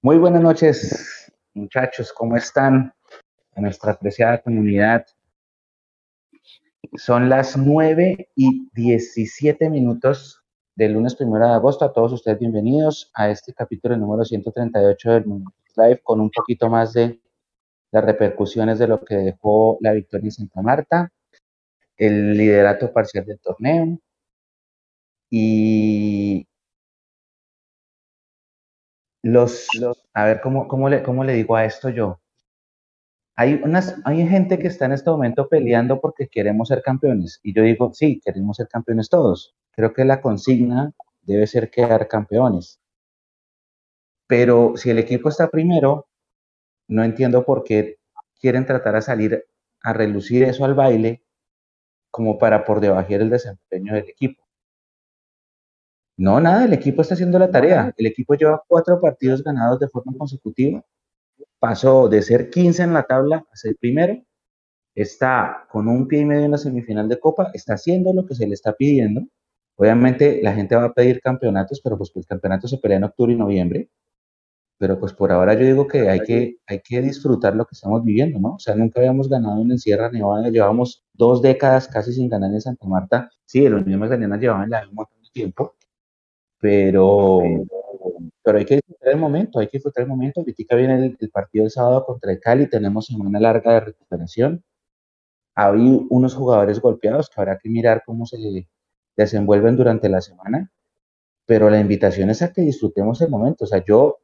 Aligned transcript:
Muy 0.00 0.16
buenas 0.16 0.40
noches, 0.40 1.32
muchachos, 1.54 2.12
¿cómo 2.12 2.36
están? 2.36 2.94
A 3.56 3.60
nuestra 3.60 3.90
apreciada 3.90 4.40
comunidad. 4.40 5.04
Son 6.94 7.28
las 7.28 7.56
9 7.56 8.30
y 8.36 8.70
17 8.74 9.68
minutos 9.68 10.44
del 10.76 10.92
lunes 10.92 11.16
1 11.18 11.36
de 11.36 11.52
agosto. 11.52 11.84
A 11.84 11.92
todos 11.92 12.12
ustedes 12.12 12.38
bienvenidos 12.38 13.10
a 13.12 13.28
este 13.28 13.52
capítulo 13.52 13.96
número 13.96 14.24
138 14.24 15.10
del 15.10 15.24
Live 15.76 16.00
con 16.04 16.20
un 16.20 16.30
poquito 16.30 16.70
más 16.70 16.92
de 16.92 17.20
las 17.90 18.04
repercusiones 18.04 18.78
de 18.78 18.86
lo 18.86 19.04
que 19.04 19.16
dejó 19.16 19.78
la 19.80 19.90
victoria 19.94 20.26
en 20.26 20.30
Santa 20.30 20.62
Marta, 20.62 21.12
el 21.96 22.34
liderato 22.34 22.92
parcial 22.92 23.24
del 23.26 23.40
torneo 23.40 23.98
y 25.28 26.47
los, 29.22 29.68
a 30.14 30.24
ver, 30.24 30.40
¿cómo, 30.40 30.68
cómo, 30.68 30.88
le, 30.88 31.02
¿cómo 31.02 31.24
le 31.24 31.34
digo 31.34 31.56
a 31.56 31.64
esto 31.64 31.88
yo? 31.88 32.20
Hay, 33.36 33.60
unas, 33.62 33.96
hay 34.04 34.26
gente 34.26 34.58
que 34.58 34.66
está 34.66 34.86
en 34.86 34.92
este 34.92 35.10
momento 35.10 35.48
peleando 35.48 36.00
porque 36.00 36.28
queremos 36.28 36.68
ser 36.68 36.82
campeones. 36.82 37.40
Y 37.42 37.54
yo 37.54 37.62
digo, 37.62 37.92
sí, 37.94 38.20
queremos 38.24 38.56
ser 38.56 38.68
campeones 38.68 39.08
todos. 39.08 39.54
Creo 39.70 39.92
que 39.92 40.04
la 40.04 40.20
consigna 40.20 40.92
debe 41.22 41.46
ser 41.46 41.70
quedar 41.70 42.08
campeones. 42.08 42.80
Pero 44.26 44.72
si 44.76 44.90
el 44.90 44.98
equipo 44.98 45.28
está 45.28 45.48
primero, 45.50 46.08
no 46.88 47.04
entiendo 47.04 47.44
por 47.44 47.64
qué 47.64 47.98
quieren 48.40 48.66
tratar 48.66 48.96
a 48.96 49.02
salir 49.02 49.46
a 49.82 49.92
relucir 49.92 50.42
eso 50.42 50.64
al 50.64 50.74
baile 50.74 51.22
como 52.10 52.38
para 52.38 52.64
por 52.64 52.80
debajar 52.80 53.20
el 53.22 53.30
desempeño 53.30 53.94
del 53.94 54.08
equipo. 54.08 54.47
No, 56.18 56.40
nada, 56.40 56.64
el 56.64 56.72
equipo 56.72 57.00
está 57.00 57.14
haciendo 57.14 57.38
la 57.38 57.50
tarea. 57.50 57.94
El 57.96 58.06
equipo 58.06 58.34
lleva 58.34 58.62
cuatro 58.66 59.00
partidos 59.00 59.42
ganados 59.44 59.78
de 59.78 59.88
forma 59.88 60.12
consecutiva. 60.18 60.84
Pasó 61.60 62.08
de 62.08 62.22
ser 62.22 62.50
15 62.50 62.82
en 62.84 62.94
la 62.94 63.04
tabla 63.04 63.46
a 63.52 63.56
ser 63.56 63.76
primero. 63.80 64.20
Está 64.94 65.66
con 65.70 65.88
un 65.88 66.08
pie 66.08 66.20
y 66.20 66.24
medio 66.24 66.44
en 66.46 66.52
la 66.52 66.58
semifinal 66.58 67.08
de 67.08 67.20
Copa. 67.20 67.50
Está 67.54 67.74
haciendo 67.74 68.12
lo 68.12 68.26
que 68.26 68.34
se 68.34 68.48
le 68.48 68.54
está 68.54 68.72
pidiendo. 68.74 69.22
Obviamente 69.76 70.40
la 70.42 70.54
gente 70.54 70.76
va 70.76 70.86
a 70.86 70.92
pedir 70.94 71.20
campeonatos, 71.20 71.80
pero 71.82 71.96
pues, 71.96 72.10
pues 72.12 72.24
el 72.26 72.28
campeonato 72.28 72.68
se 72.68 72.78
pelea 72.78 72.98
en 72.98 73.04
octubre 73.04 73.32
y 73.32 73.36
noviembre. 73.36 73.90
Pero 74.78 74.98
pues 75.00 75.12
por 75.12 75.32
ahora 75.32 75.54
yo 75.54 75.66
digo 75.66 75.86
que 75.88 76.08
hay 76.08 76.20
que, 76.20 76.56
hay 76.66 76.80
que 76.80 77.02
disfrutar 77.02 77.54
lo 77.56 77.64
que 77.66 77.74
estamos 77.74 78.04
viviendo, 78.04 78.40
¿no? 78.40 78.54
O 78.56 78.58
sea, 78.58 78.74
nunca 78.74 79.00
habíamos 79.00 79.28
ganado 79.28 79.60
en 79.62 79.78
Sierra 79.78 80.10
Nevada. 80.10 80.50
Llevamos 80.50 81.04
dos 81.14 81.42
décadas 81.42 81.88
casi 81.88 82.12
sin 82.12 82.28
ganar 82.28 82.52
en 82.52 82.60
Santa 82.60 82.86
Marta. 82.88 83.30
Sí, 83.44 83.64
el 83.64 83.74
Unión 83.74 84.00
Magdalena 84.00 84.36
llevaba 84.36 84.64
en 84.64 84.70
la 84.70 84.88
un 84.88 84.94
montón 84.94 85.22
de 85.22 85.30
tiempo 85.32 85.77
pero, 86.60 87.40
pero 88.42 88.58
hay 88.58 88.64
que 88.64 88.76
disfrutar 88.76 89.10
el 89.12 89.18
momento, 89.18 89.58
hay 89.58 89.68
que 89.68 89.78
disfrutar 89.78 90.02
el 90.02 90.08
momento. 90.08 90.40
Ahorita 90.40 90.76
viene 90.76 91.16
el, 91.18 91.30
partido 91.30 91.64
del 91.64 91.70
sábado 91.70 92.04
contra 92.04 92.32
el 92.32 92.40
Cali, 92.40 92.68
tenemos 92.68 93.06
semana 93.06 93.40
larga 93.40 93.74
de 93.74 93.80
recuperación. 93.80 94.64
Hay 95.54 96.06
unos 96.10 96.34
jugadores 96.34 96.80
golpeados 96.80 97.28
que 97.30 97.40
habrá 97.40 97.58
que 97.58 97.68
mirar 97.68 98.02
cómo 98.06 98.26
se 98.26 98.38
desenvuelven 99.16 99.76
durante 99.76 100.08
la 100.08 100.20
semana, 100.20 100.70
pero 101.46 101.70
la 101.70 101.80
invitación 101.80 102.30
es 102.30 102.42
a 102.42 102.52
que 102.52 102.62
disfrutemos 102.62 103.20
el 103.22 103.30
momento. 103.30 103.64
O 103.64 103.66
sea, 103.66 103.84
yo, 103.84 104.18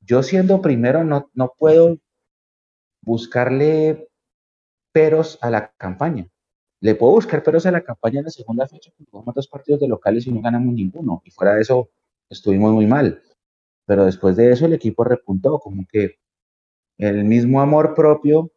yo 0.00 0.22
siendo 0.22 0.60
primero 0.62 1.04
no, 1.04 1.30
no 1.34 1.52
puedo 1.58 1.98
buscarle 3.02 4.08
peros 4.92 5.38
a 5.42 5.50
la 5.50 5.72
campaña. 5.76 6.28
Le 6.86 6.94
puedo 6.94 7.14
buscar 7.14 7.42
pero 7.42 7.58
a 7.58 7.70
la 7.72 7.82
campaña 7.82 8.20
en 8.20 8.26
la 8.26 8.30
segunda 8.30 8.64
fecha, 8.68 8.92
jugamos 9.10 9.34
dos 9.34 9.48
partidos 9.48 9.80
de 9.80 9.88
locales 9.88 10.24
y 10.28 10.32
no 10.32 10.40
ganamos 10.40 10.72
ninguno. 10.72 11.20
Y 11.24 11.32
fuera 11.32 11.54
de 11.54 11.62
eso, 11.62 11.90
estuvimos 12.30 12.72
muy 12.72 12.86
mal. 12.86 13.24
Pero 13.86 14.04
después 14.04 14.36
de 14.36 14.52
eso, 14.52 14.66
el 14.66 14.72
equipo 14.72 15.02
repuntó, 15.02 15.58
como 15.58 15.84
que 15.90 16.20
el 16.96 17.24
mismo 17.24 17.60
amor 17.60 17.92
propio 17.94 18.52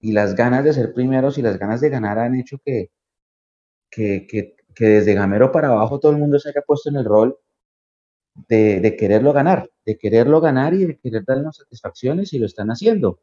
y 0.00 0.12
las 0.12 0.34
ganas 0.34 0.64
de 0.64 0.74
ser 0.74 0.92
primeros 0.92 1.38
y 1.38 1.42
las 1.42 1.58
ganas 1.58 1.80
de 1.80 1.88
ganar 1.88 2.18
han 2.18 2.34
hecho 2.34 2.58
que, 2.62 2.90
que, 3.90 4.26
que, 4.28 4.54
desde 4.84 5.14
Gamero 5.14 5.50
para 5.50 5.68
abajo 5.68 6.00
todo 6.00 6.12
el 6.12 6.18
mundo 6.18 6.38
se 6.38 6.50
haya 6.50 6.60
puesto 6.60 6.90
en 6.90 6.96
el 6.96 7.06
rol 7.06 7.38
de, 8.48 8.80
de, 8.80 8.96
quererlo 8.96 9.32
ganar, 9.32 9.70
de 9.86 9.96
quererlo 9.96 10.42
ganar 10.42 10.74
y 10.74 10.84
de 10.84 10.98
querer 10.98 11.24
darnos 11.24 11.56
satisfacciones 11.56 12.34
y 12.34 12.38
lo 12.38 12.44
están 12.44 12.68
haciendo. 12.68 13.18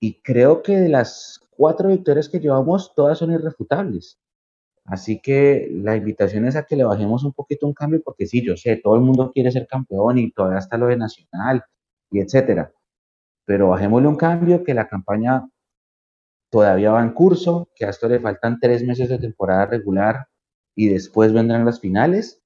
Y 0.00 0.20
creo 0.20 0.62
que 0.62 0.76
de 0.76 0.90
las 0.90 1.41
cuatro 1.56 1.88
victorias 1.88 2.28
que 2.28 2.40
llevamos, 2.40 2.94
todas 2.94 3.18
son 3.18 3.32
irrefutables. 3.32 4.18
Así 4.84 5.20
que 5.20 5.68
la 5.70 5.96
invitación 5.96 6.46
es 6.46 6.56
a 6.56 6.64
que 6.64 6.76
le 6.76 6.84
bajemos 6.84 7.24
un 7.24 7.32
poquito 7.32 7.66
un 7.66 7.74
cambio, 7.74 8.02
porque 8.04 8.26
sí, 8.26 8.44
yo 8.44 8.56
sé, 8.56 8.76
todo 8.76 8.96
el 8.96 9.02
mundo 9.02 9.30
quiere 9.32 9.52
ser 9.52 9.66
campeón 9.66 10.18
y 10.18 10.32
todavía 10.32 10.58
está 10.58 10.76
lo 10.76 10.86
de 10.86 10.96
Nacional 10.96 11.64
y 12.10 12.20
etcétera. 12.20 12.72
Pero 13.44 13.68
bajémosle 13.70 14.08
un 14.08 14.16
cambio, 14.16 14.64
que 14.64 14.74
la 14.74 14.88
campaña 14.88 15.48
todavía 16.50 16.92
va 16.92 17.02
en 17.02 17.12
curso, 17.12 17.68
que 17.74 17.86
a 17.86 17.90
esto 17.90 18.08
le 18.08 18.20
faltan 18.20 18.58
tres 18.60 18.84
meses 18.84 19.08
de 19.08 19.18
temporada 19.18 19.66
regular 19.66 20.28
y 20.74 20.88
después 20.88 21.32
vendrán 21.32 21.64
las 21.64 21.80
finales. 21.80 22.42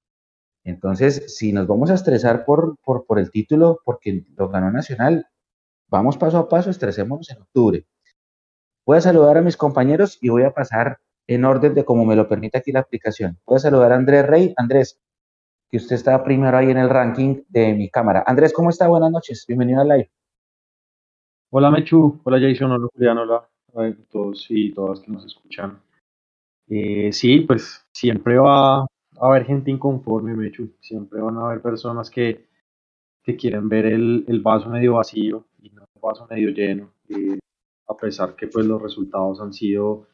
Entonces, 0.65 1.37
si 1.37 1.53
nos 1.53 1.67
vamos 1.67 1.91
a 1.91 1.95
estresar 1.95 2.45
por, 2.45 2.77
por, 2.85 3.07
por 3.07 3.19
el 3.19 3.31
título, 3.31 3.81
porque 3.85 4.25
lo 4.37 4.49
ganó 4.49 4.71
Nacional, 4.71 5.27
vamos 5.89 6.19
paso 6.19 6.39
a 6.39 6.49
paso, 6.49 6.71
estresémonos 6.71 7.31
en 7.31 7.43
octubre. 7.43 7.87
Voy 8.87 8.99
a 8.99 9.01
saludar 9.01 9.37
a 9.37 9.43
mis 9.43 9.57
compañeros 9.57 10.17
y 10.21 10.29
voy 10.29 10.45
a 10.45 10.53
pasar 10.53 10.99
en 11.27 11.45
orden 11.45 11.75
de 11.75 11.85
como 11.85 12.05
me 12.05 12.15
lo 12.15 12.29
permite 12.29 12.59
aquí 12.59 12.71
la 12.71 12.81
aplicación. 12.81 13.37
Voy 13.45 13.57
a 13.57 13.59
saludar 13.59 13.91
a 13.91 13.97
Andrés 13.97 14.25
Rey. 14.25 14.55
Andrés, 14.57 15.01
que 15.69 15.79
usted 15.79 15.97
está 15.97 16.23
primero 16.23 16.57
ahí 16.57 16.71
en 16.71 16.79
el 16.79 16.89
ranking 16.89 17.43
de 17.49 17.75
mi 17.75 17.91
cámara. 17.91 18.23
Andrés, 18.25 18.53
¿cómo 18.53 18.71
está? 18.71 18.87
Buenas 18.87 19.11
noches. 19.11 19.45
Bienvenido 19.49 19.81
al 19.81 19.89
live. 19.89 20.11
Hola 21.51 21.73
Mechu, 21.73 22.21
hola 22.23 22.39
Jason, 22.41 22.71
hola 22.71 22.87
Julián, 22.93 23.19
hola 23.19 23.49
a 23.75 23.93
todos 24.09 24.47
y 24.51 24.73
todas 24.73 25.01
que 25.01 25.11
nos 25.11 25.27
escuchan. 25.27 25.81
Eh, 26.69 27.13
sí, 27.13 27.41
pues 27.41 27.85
siempre 27.93 28.39
va 28.39 28.83
a 28.83 28.87
haber 29.21 29.47
gente 29.47 29.73
inconforme, 29.73 30.37
Mechu. 30.37 30.77
Siempre 30.79 31.21
van 31.21 31.37
a 31.39 31.47
haber 31.47 31.61
personas 31.61 32.09
que, 32.09 32.47
quieren 33.37 33.69
ver 33.69 33.87
el, 33.87 34.25
el, 34.29 34.41
vaso 34.43 34.69
medio 34.69 34.95
vacío 34.95 35.45
y 35.61 35.71
no 35.71 35.83
el 35.83 36.01
vaso 36.01 36.29
medio 36.31 36.51
lleno. 36.51 36.93
Eh, 37.09 37.41
a 37.89 37.97
pesar 37.97 38.35
que 38.35 38.49
pues 38.49 38.67
los 38.67 38.81
resultados 38.81 39.41
han 39.41 39.53
sido 39.53 40.09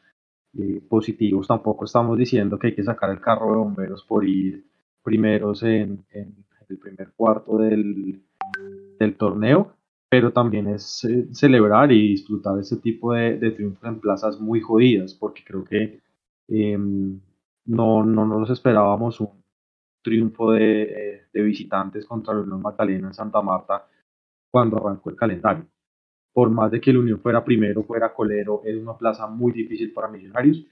eh, 0.57 0.81
positivos, 0.87 1.47
tampoco 1.47 1.85
estamos 1.85 2.17
diciendo 2.17 2.59
que 2.59 2.67
hay 2.67 2.75
que 2.75 2.83
sacar 2.83 3.09
el 3.09 3.19
carro 3.19 3.51
de 3.51 3.57
bomberos 3.57 4.03
por 4.03 4.27
ir 4.27 4.65
primeros 5.03 5.63
en, 5.63 6.05
el 6.69 6.77
primer 6.77 7.11
cuarto 7.15 7.57
del, 7.57 8.21
torneo, 9.17 9.73
pero 10.09 10.31
también 10.31 10.67
es 10.67 11.03
eh, 11.03 11.27
celebrar 11.33 11.91
y 11.91 12.09
disfrutar 12.09 12.57
ese 12.57 12.77
tipo 12.77 13.13
de, 13.13 13.37
de 13.37 13.51
triunfos 13.51 13.83
en 13.83 13.99
plazas 13.99 14.39
muy 14.39 14.61
jodidas, 14.61 15.13
porque 15.13 15.43
creo 15.43 15.65
que 15.65 15.99
em, 16.47 17.19
no, 17.65 18.05
no 18.05 18.25
nos 18.25 18.49
esperábamos 18.49 19.19
un 19.19 19.43
triunfo 20.01 20.51
de, 20.51 21.21
visitantes 21.33 22.05
contra 22.05 22.33
el 22.33 22.45
Magdalena 22.45 23.07
en 23.07 23.13
Santa 23.13 23.41
Marta 23.41 23.87
cuando 24.51 24.77
arrancó 24.77 25.09
el 25.09 25.15
calendario 25.15 25.65
por 26.33 26.49
más 26.49 26.71
de 26.71 26.81
que 26.81 26.89
el 26.89 26.97
Unión 26.97 27.19
fuera 27.19 27.43
primero, 27.43 27.83
fuera 27.83 28.13
colero, 28.13 28.61
es 28.65 28.75
una 28.75 28.97
plaza 28.97 29.27
muy 29.27 29.51
difícil 29.51 29.93
para 29.93 30.07
Millonarios. 30.07 30.65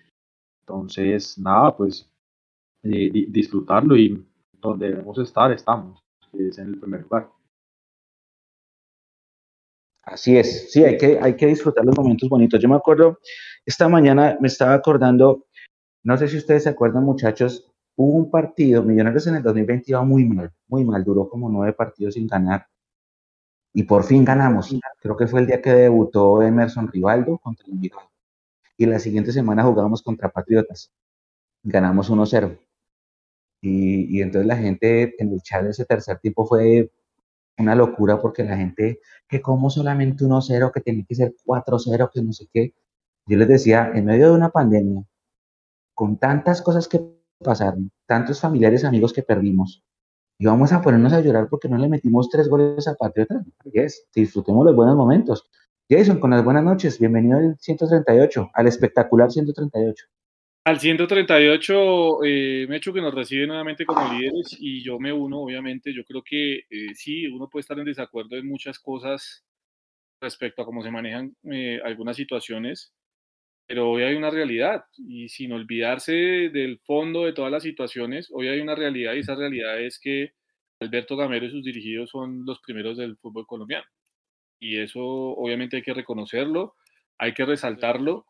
Entonces, 0.61 1.38
nada, 1.38 1.75
pues 1.77 2.11
eh, 2.83 3.27
disfrutarlo 3.29 3.95
y 3.95 4.25
donde 4.59 4.89
debemos 4.89 5.17
estar, 5.19 5.51
estamos, 5.51 6.03
que 6.31 6.47
es 6.47 6.57
en 6.57 6.69
el 6.69 6.79
primer 6.79 7.03
lugar. 7.03 7.29
Así 10.03 10.35
es, 10.35 10.72
sí, 10.72 10.83
hay 10.83 10.97
que, 10.97 11.19
hay 11.22 11.35
que 11.35 11.45
disfrutar 11.45 11.85
los 11.85 11.95
momentos 11.95 12.28
bonitos. 12.28 12.59
Yo 12.59 12.67
me 12.67 12.75
acuerdo, 12.75 13.19
esta 13.66 13.88
mañana 13.88 14.38
me 14.41 14.47
estaba 14.47 14.73
acordando, 14.73 15.45
no 16.03 16.17
sé 16.17 16.28
si 16.28 16.38
ustedes 16.38 16.63
se 16.63 16.69
acuerdan 16.69 17.03
muchachos, 17.03 17.72
hubo 17.95 18.17
un 18.17 18.31
partido, 18.31 18.81
Millonarios 18.81 19.28
en 19.28 19.35
el 19.35 19.43
2020 19.43 19.91
iba 19.91 20.03
muy 20.03 20.25
mal, 20.25 20.51
muy 20.67 20.83
mal, 20.83 21.03
duró 21.03 21.29
como 21.29 21.49
nueve 21.49 21.73
partidos 21.73 22.16
sin 22.16 22.25
ganar 22.28 22.66
y 23.73 23.84
por 23.84 24.03
fin 24.03 24.26
ganamos. 24.26 24.76
Creo 25.02 25.18
que 25.18 25.28
fue 25.28 25.41
el 25.41 25.47
día 25.47 25.62
que 25.62 25.72
debutó 25.72 26.41
Emerson 26.41 26.88
Rivaldo 26.90 27.38
contra 27.38 27.66
el 27.68 27.73
Envigado. 27.73 28.12
Y 28.78 28.85
la 28.85 29.00
siguiente 29.00 29.32
semana 29.32 29.64
jugamos 29.64 30.02
contra 30.02 30.29
Patriotas. 30.29 30.91
Ganamos 31.64 32.09
1-0. 32.09 32.59
Y, 33.62 34.18
y, 34.18 34.22
entonces 34.22 34.47
la 34.47 34.58
gente 34.58 35.16
en 35.22 35.34
el 35.34 35.41
chat 35.41 35.64
de 35.64 35.70
ese 35.70 35.85
tercer 35.85 36.18
tiempo 36.20 36.46
fue 36.47 36.91
una 37.58 37.76
locura 37.76 38.20
porque 38.20 38.44
la 38.44 38.58
gente, 38.58 39.00
que 39.28 39.41
como 39.41 39.70
solamente 39.70 40.23
1-0, 40.26 40.72
que 40.73 40.82
tenía 40.82 41.06
que 41.08 41.16
ser 41.16 41.35
4-0, 41.46 42.09
que 42.12 42.22
no 42.23 42.34
sé 42.34 42.47
qué. 42.52 42.73
Yo 43.28 43.38
les 43.38 43.47
decía, 43.47 43.91
en 43.94 44.06
medio 44.06 44.29
de 44.29 44.35
una 44.35 44.50
pandemia, 44.50 45.03
con 45.94 46.18
tantas 46.18 46.62
cosas 46.62 46.88
que 46.88 47.00
pasaron, 47.40 47.91
tantos 48.08 48.41
familiares, 48.41 48.84
amigos 48.84 49.14
que 49.14 49.23
perdimos, 49.23 49.84
y 50.41 50.46
vamos 50.47 50.73
a 50.73 50.82
ponernos 50.82 51.14
a 51.14 51.22
llorar 51.22 51.47
porque 51.52 51.70
no 51.70 51.78
le 51.78 51.88
metimos 51.88 52.28
tres 52.28 52.49
goles 52.49 52.88
a 52.88 52.96
Patriota. 52.96 53.43
Yes, 53.72 54.08
disfrutemos 54.11 54.66
los 54.66 54.76
buenos 54.76 54.96
momentos. 54.96 55.47
Jason, 55.88 56.20
con 56.20 56.32
las 56.32 56.43
buenas 56.43 56.64
noches, 56.64 56.97
bienvenido 56.97 57.38
al 57.38 57.58
138, 57.59 58.49
al 58.52 58.66
espectacular 58.66 59.29
138. 59.29 60.03
Al 60.66 60.79
138, 60.79 62.23
eh, 62.23 62.66
me 62.67 62.78
hecho 62.78 62.91
que 62.91 63.02
nos 63.02 63.14
recibe 63.14 63.46
nuevamente 63.46 63.85
como 63.85 64.11
líderes 64.11 64.58
y 64.59 64.84
yo 64.84 64.97
me 64.97 65.14
uno, 65.14 65.41
obviamente. 65.41 65.93
Yo 65.93 66.03
creo 66.05 66.23
que 66.23 66.61
eh, 66.72 66.96
sí, 66.96 67.28
uno 67.28 67.47
puede 67.47 67.61
estar 67.61 67.78
en 67.78 67.85
desacuerdo 67.85 68.35
en 68.35 68.47
muchas 68.47 68.79
cosas 68.79 69.46
respecto 70.20 70.64
a 70.64 70.66
cómo 70.66 70.82
se 70.82 70.90
manejan 70.90 71.35
eh, 71.52 71.79
algunas 71.85 72.16
situaciones, 72.16 72.91
pero 73.72 73.90
hoy 73.90 74.03
hay 74.03 74.16
una 74.16 74.29
realidad 74.29 74.84
y 74.97 75.29
sin 75.29 75.53
olvidarse 75.53 76.12
del 76.12 76.79
fondo 76.79 77.23
de 77.23 77.32
todas 77.32 77.50
las 77.50 77.64
situaciones, 77.64 78.29
hoy 78.34 78.50
hay 78.50 78.59
una 78.59 78.76
realidad 78.76 79.14
y 79.14 79.20
esa 79.20 79.34
realidad 79.34 79.79
es 79.79 79.97
que 79.97 80.34
Alberto 80.82 81.16
Gamero 81.16 81.46
y 81.46 81.52
sus 81.52 81.64
dirigidos 81.64 82.09
son 82.09 82.44
los 82.46 82.59
primeros 82.59 82.97
del 82.97 83.16
fútbol 83.16 83.47
colombiano. 83.47 83.85
Y 84.59 84.76
eso 84.78 85.00
obviamente 85.00 85.78
hay 85.78 85.84
que 85.84 85.94
reconocerlo, 85.94 86.76
hay 87.18 87.34
que 87.34 87.46
resaltarlo 87.46 88.26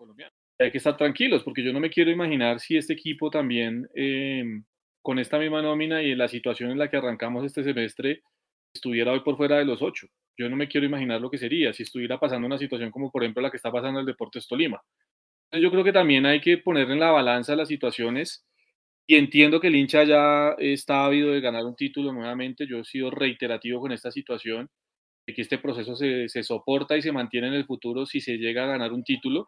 hay 0.60 0.70
que 0.70 0.78
estar 0.78 0.96
tranquilos, 0.96 1.42
porque 1.44 1.64
yo 1.64 1.74
no 1.74 1.80
me 1.80 1.90
quiero 1.90 2.12
imaginar 2.12 2.60
si 2.60 2.78
este 2.78 2.94
equipo 2.94 3.32
también, 3.32 3.90
em, 3.96 4.64
con 5.02 5.18
esta 5.18 5.40
misma 5.40 5.64
nómina 5.64 6.04
y 6.04 6.12
en 6.12 6.20
la 6.20 6.28
situación 6.28 6.70
en 6.70 6.78
la 6.78 6.88
que 6.88 6.98
arrancamos 6.98 7.44
este 7.44 7.64
semestre, 7.64 8.22
estuviera 8.72 9.12
hoy 9.12 9.22
por 9.22 9.38
fuera 9.38 9.58
de 9.58 9.66
los 9.66 9.82
ocho. 9.82 10.06
Yo 10.38 10.50
no 10.50 10.56
me 10.56 10.68
quiero 10.68 10.86
imaginar 10.86 11.20
lo 11.20 11.32
que 11.32 11.40
sería 11.40 11.74
si 11.74 11.82
estuviera 11.82 12.20
pasando 12.20 12.46
una 12.46 12.60
situación 12.60 12.92
como 12.92 13.10
por 13.12 13.24
ejemplo 13.24 13.42
la 13.42 13.50
que 13.50 13.58
está 13.58 13.72
pasando 13.72 14.00
el 14.02 14.06
Deportes 14.06 14.48
Tolima. 14.48 14.80
Yo 15.54 15.70
creo 15.72 15.84
que 15.84 15.92
también 15.94 16.26
hay 16.26 16.40
que 16.42 16.58
poner 16.58 16.90
en 16.92 17.00
la 17.00 17.12
balanza 17.12 17.56
las 17.56 17.68
situaciones 17.68 18.46
y 19.08 19.16
entiendo 19.16 19.60
que 19.60 19.68
el 19.68 19.76
hincha 19.76 20.04
ya 20.04 20.56
está 20.60 21.06
habido 21.06 21.32
de 21.32 21.42
ganar 21.42 21.66
un 21.66 21.76
título 21.76 22.14
nuevamente. 22.14 22.68
Yo 22.68 22.80
he 22.80 22.86
sido 22.86 23.12
reiterativo 23.12 23.82
con 23.82 23.92
esta 23.92 24.12
situación 24.12 24.70
de 25.28 25.34
que 25.34 25.42
este 25.44 25.58
proceso 25.60 25.96
se, 25.96 26.30
se 26.30 26.44
soporta 26.44 26.98
y 26.98 27.02
se 27.02 27.12
mantiene 27.12 27.48
en 27.50 27.56
el 27.56 27.66
futuro 27.66 28.06
si 28.06 28.22
se 28.22 28.38
llega 28.38 28.64
a 28.66 28.68
ganar 28.68 28.94
un 28.94 29.04
título 29.04 29.48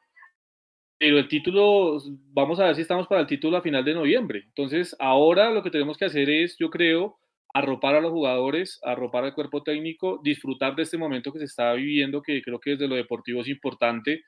pero 1.04 1.18
el 1.18 1.28
título, 1.28 2.00
vamos 2.32 2.60
a 2.62 2.66
ver 2.66 2.76
si 2.76 2.82
estamos 2.82 3.08
para 3.08 3.20
el 3.22 3.28
título 3.28 3.58
a 3.58 3.62
final 3.62 3.84
de 3.84 3.94
noviembre. 3.94 4.44
Entonces, 4.46 4.96
ahora 5.00 5.52
lo 5.52 5.62
que 5.62 5.70
tenemos 5.70 5.98
que 5.98 6.06
hacer 6.06 6.30
es, 6.30 6.56
yo 6.58 6.70
creo, 6.70 7.18
arropar 7.54 7.96
a 7.96 8.00
los 8.00 8.12
jugadores, 8.12 8.80
arropar 8.84 9.26
al 9.26 9.34
cuerpo 9.34 9.64
técnico, 9.64 10.22
disfrutar 10.24 10.76
de 10.76 10.84
este 10.84 10.98
momento 10.98 11.34
que 11.34 11.40
se 11.40 11.46
está 11.46 11.74
viviendo, 11.74 12.22
que 12.22 12.42
creo 12.42 12.58
que 12.60 12.72
desde 12.72 12.88
lo 12.88 12.96
deportivo 12.96 13.42
es 13.42 13.50
importante, 13.50 14.24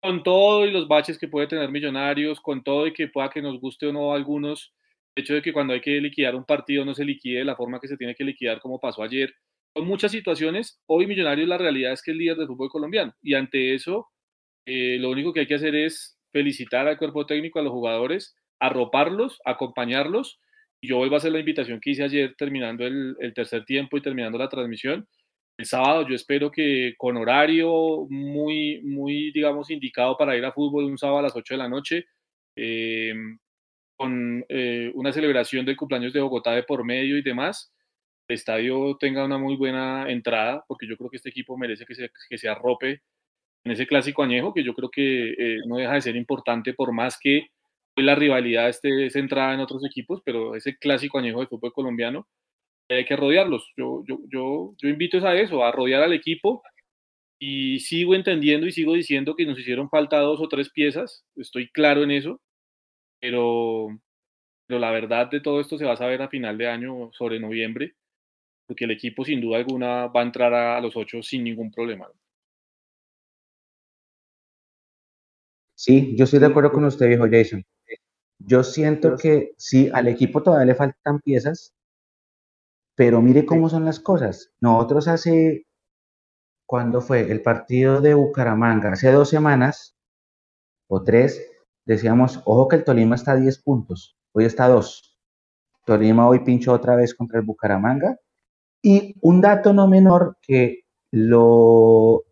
con 0.00 0.22
todo 0.22 0.66
y 0.66 0.70
los 0.70 0.88
baches 0.88 1.18
que 1.18 1.28
puede 1.28 1.46
tener 1.46 1.70
Millonarios, 1.70 2.40
con 2.40 2.62
todo 2.62 2.86
y 2.86 2.92
que 2.92 3.08
pueda 3.08 3.30
que 3.30 3.42
nos 3.42 3.60
guste 3.60 3.86
o 3.86 3.92
no 3.92 4.12
a 4.12 4.16
algunos, 4.16 4.72
el 5.14 5.22
hecho 5.22 5.34
de 5.34 5.42
que 5.42 5.52
cuando 5.52 5.74
hay 5.74 5.80
que 5.80 6.00
liquidar 6.00 6.34
un 6.34 6.44
partido 6.44 6.84
no 6.84 6.94
se 6.94 7.04
liquide 7.04 7.40
de 7.40 7.44
la 7.44 7.56
forma 7.56 7.80
que 7.80 7.88
se 7.88 7.96
tiene 7.96 8.14
que 8.14 8.24
liquidar 8.24 8.60
como 8.60 8.80
pasó 8.80 9.02
ayer. 9.02 9.34
Con 9.72 9.86
muchas 9.86 10.12
situaciones, 10.12 10.80
hoy 10.86 11.06
Millonarios 11.06 11.48
la 11.48 11.58
realidad 11.58 11.92
es 11.92 12.02
que 12.02 12.10
es 12.12 12.16
líder 12.16 12.36
del 12.36 12.46
fútbol 12.46 12.70
colombiano 12.70 13.14
y 13.22 13.34
ante 13.34 13.74
eso 13.74 14.08
eh, 14.66 14.98
lo 15.00 15.10
único 15.10 15.32
que 15.32 15.40
hay 15.40 15.46
que 15.46 15.54
hacer 15.54 15.74
es 15.74 16.18
felicitar 16.32 16.86
al 16.86 16.98
cuerpo 16.98 17.26
técnico, 17.26 17.58
a 17.58 17.62
los 17.62 17.72
jugadores, 17.72 18.36
arroparlos, 18.60 19.40
acompañarlos. 19.44 20.38
Yo 20.82 20.98
vuelvo 20.98 21.16
a 21.16 21.18
hacer 21.18 21.32
la 21.32 21.40
invitación 21.40 21.80
que 21.80 21.90
hice 21.90 22.04
ayer 22.04 22.34
terminando 22.36 22.86
el, 22.86 23.16
tercer 23.34 23.64
tiempo 23.64 23.96
y 23.96 24.02
terminando 24.02 24.38
la 24.38 24.48
transmisión. 24.48 25.08
El 25.60 25.66
sábado 25.66 26.08
yo 26.08 26.14
espero 26.14 26.50
que 26.50 26.94
con 26.96 27.18
horario 27.18 28.06
muy, 28.08 28.80
muy, 28.82 29.30
digamos, 29.30 29.70
indicado 29.70 30.16
para 30.16 30.34
ir 30.34 30.42
a 30.46 30.52
fútbol 30.52 30.84
un 30.86 30.96
sábado 30.96 31.18
a 31.18 31.22
las 31.22 31.36
8 31.36 31.52
de 31.52 31.58
la 31.58 31.68
noche, 31.68 32.06
eh, 32.56 33.12
con 33.94 34.42
eh, 34.48 34.90
una 34.94 35.12
celebración 35.12 35.66
del 35.66 35.76
cumpleaños 35.76 36.14
de 36.14 36.20
Bogotá 36.22 36.52
de 36.52 36.62
por 36.62 36.82
medio 36.82 37.18
y 37.18 37.22
demás, 37.22 37.74
el 38.28 38.36
estadio 38.36 38.96
tenga 38.98 39.22
una 39.22 39.36
muy 39.36 39.54
buena 39.56 40.10
entrada, 40.10 40.64
porque 40.66 40.88
yo 40.88 40.96
creo 40.96 41.10
que 41.10 41.18
este 41.18 41.28
equipo 41.28 41.58
merece 41.58 41.84
que 41.84 41.94
se, 41.94 42.10
que 42.30 42.38
se 42.38 42.48
arrope 42.48 43.02
en 43.62 43.72
ese 43.72 43.86
clásico 43.86 44.22
añejo, 44.22 44.54
que 44.54 44.64
yo 44.64 44.72
creo 44.72 44.90
que 44.90 45.32
eh, 45.36 45.58
no 45.66 45.76
deja 45.76 45.92
de 45.92 46.00
ser 46.00 46.16
importante 46.16 46.72
por 46.72 46.90
más 46.94 47.18
que 47.20 47.48
la 47.96 48.14
rivalidad 48.14 48.70
esté 48.70 49.10
centrada 49.10 49.52
en 49.52 49.60
otros 49.60 49.84
equipos, 49.84 50.22
pero 50.24 50.54
ese 50.54 50.78
clásico 50.78 51.18
añejo 51.18 51.40
del 51.40 51.48
fútbol 51.48 51.74
colombiano 51.74 52.26
hay 52.94 53.04
que 53.04 53.16
rodearlos. 53.16 53.72
Yo, 53.76 54.04
yo, 54.06 54.18
yo, 54.30 54.74
yo 54.78 54.88
invito 54.88 55.24
a 55.26 55.36
eso, 55.36 55.64
a 55.64 55.72
rodear 55.72 56.02
al 56.02 56.12
equipo 56.12 56.62
y 57.38 57.80
sigo 57.80 58.14
entendiendo 58.14 58.66
y 58.66 58.72
sigo 58.72 58.94
diciendo 58.94 59.34
que 59.34 59.46
nos 59.46 59.58
hicieron 59.58 59.88
falta 59.88 60.18
dos 60.20 60.40
o 60.40 60.48
tres 60.48 60.70
piezas, 60.70 61.24
estoy 61.36 61.70
claro 61.70 62.02
en 62.02 62.10
eso, 62.10 62.40
pero, 63.20 63.88
pero 64.66 64.80
la 64.80 64.90
verdad 64.90 65.30
de 65.30 65.40
todo 65.40 65.60
esto 65.60 65.78
se 65.78 65.86
va 65.86 65.94
a 65.94 65.96
saber 65.96 66.20
a 66.22 66.28
final 66.28 66.58
de 66.58 66.68
año, 66.68 67.10
sobre 67.12 67.40
noviembre, 67.40 67.94
porque 68.66 68.84
el 68.84 68.90
equipo 68.92 69.24
sin 69.24 69.40
duda 69.40 69.58
alguna 69.58 70.06
va 70.08 70.20
a 70.20 70.24
entrar 70.24 70.52
a 70.52 70.80
los 70.80 70.96
ocho 70.96 71.22
sin 71.22 71.44
ningún 71.44 71.70
problema. 71.70 72.08
Sí, 75.74 76.14
yo 76.14 76.24
estoy 76.24 76.40
de 76.40 76.46
acuerdo 76.46 76.72
con 76.72 76.84
usted, 76.84 77.08
dijo 77.08 77.24
Jason. 77.30 77.64
Yo 78.38 78.62
siento 78.62 79.16
que 79.16 79.52
sí, 79.56 79.88
al 79.94 80.08
equipo 80.08 80.42
todavía 80.42 80.66
le 80.66 80.74
faltan 80.74 81.20
piezas, 81.20 81.74
pero 83.00 83.22
mire 83.22 83.46
cómo 83.46 83.70
son 83.70 83.86
las 83.86 83.98
cosas. 83.98 84.52
Nosotros 84.60 85.08
hace, 85.08 85.66
cuando 86.66 87.00
fue 87.00 87.32
el 87.32 87.40
partido 87.40 88.02
de 88.02 88.12
Bucaramanga? 88.12 88.92
Hace 88.92 89.10
dos 89.10 89.30
semanas 89.30 89.96
o 90.86 91.02
tres, 91.02 91.40
decíamos, 91.86 92.42
ojo 92.44 92.68
que 92.68 92.76
el 92.76 92.84
Tolima 92.84 93.14
está 93.14 93.32
a 93.32 93.36
10 93.36 93.62
puntos, 93.62 94.18
hoy 94.32 94.44
está 94.44 94.66
a 94.66 94.68
2. 94.68 95.18
Tolima 95.86 96.28
hoy 96.28 96.40
pinchó 96.40 96.74
otra 96.74 96.94
vez 96.94 97.14
contra 97.14 97.38
el 97.38 97.46
Bucaramanga. 97.46 98.18
Y 98.82 99.14
un 99.22 99.40
dato 99.40 99.72
no 99.72 99.88
menor 99.88 100.36
que 100.42 100.80
lo 101.10 102.24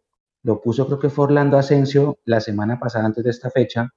lo 0.42 0.60
puso 0.60 0.84
creo 0.84 0.98
que 0.98 1.08
fue 1.08 1.24
Orlando 1.24 1.56
Asensio 1.56 2.18
la 2.26 2.40
semana 2.42 2.78
pasada 2.78 3.06
antes 3.06 3.24
de 3.24 3.30
esta 3.30 3.48
fecha, 3.50 3.88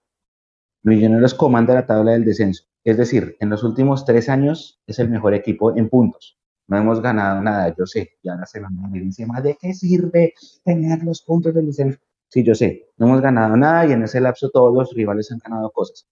Millonarios 0.83 1.33
comanda 1.33 1.73
la 1.73 1.85
tabla 1.85 2.13
del 2.13 2.23
descenso. 2.23 2.63
Es 2.85 2.95
decir, 2.95 3.35
en 3.41 3.49
los 3.49 3.65
últimos 3.65 4.05
tres 4.05 4.29
años 4.29 4.81
es 4.87 4.99
el 4.99 5.09
mejor 5.09 5.33
equipo 5.33 5.75
en 5.75 5.89
puntos. 5.89 6.40
No 6.71 6.77
hemos 6.77 7.01
ganado 7.01 7.41
nada, 7.41 7.75
yo 7.77 7.85
sé. 7.85 8.11
Ya 8.23 8.35
la 8.35 8.45
semana 8.45 8.87
me 8.87 9.01
dice, 9.01 9.25
¿de 9.43 9.57
qué 9.59 9.73
sirve 9.73 10.33
tener 10.63 11.03
los 11.03 11.21
puntos 11.21 11.53
del 11.53 11.65
descenso? 11.65 11.99
Sí, 12.29 12.45
yo 12.45 12.55
sé. 12.55 12.87
No 12.97 13.07
hemos 13.07 13.19
ganado 13.21 13.57
nada 13.57 13.85
y 13.85 13.91
en 13.91 14.03
ese 14.03 14.21
lapso 14.21 14.49
todos 14.49 14.73
los 14.73 14.93
rivales 14.93 15.29
han 15.33 15.39
ganado 15.39 15.69
cosas. 15.71 16.07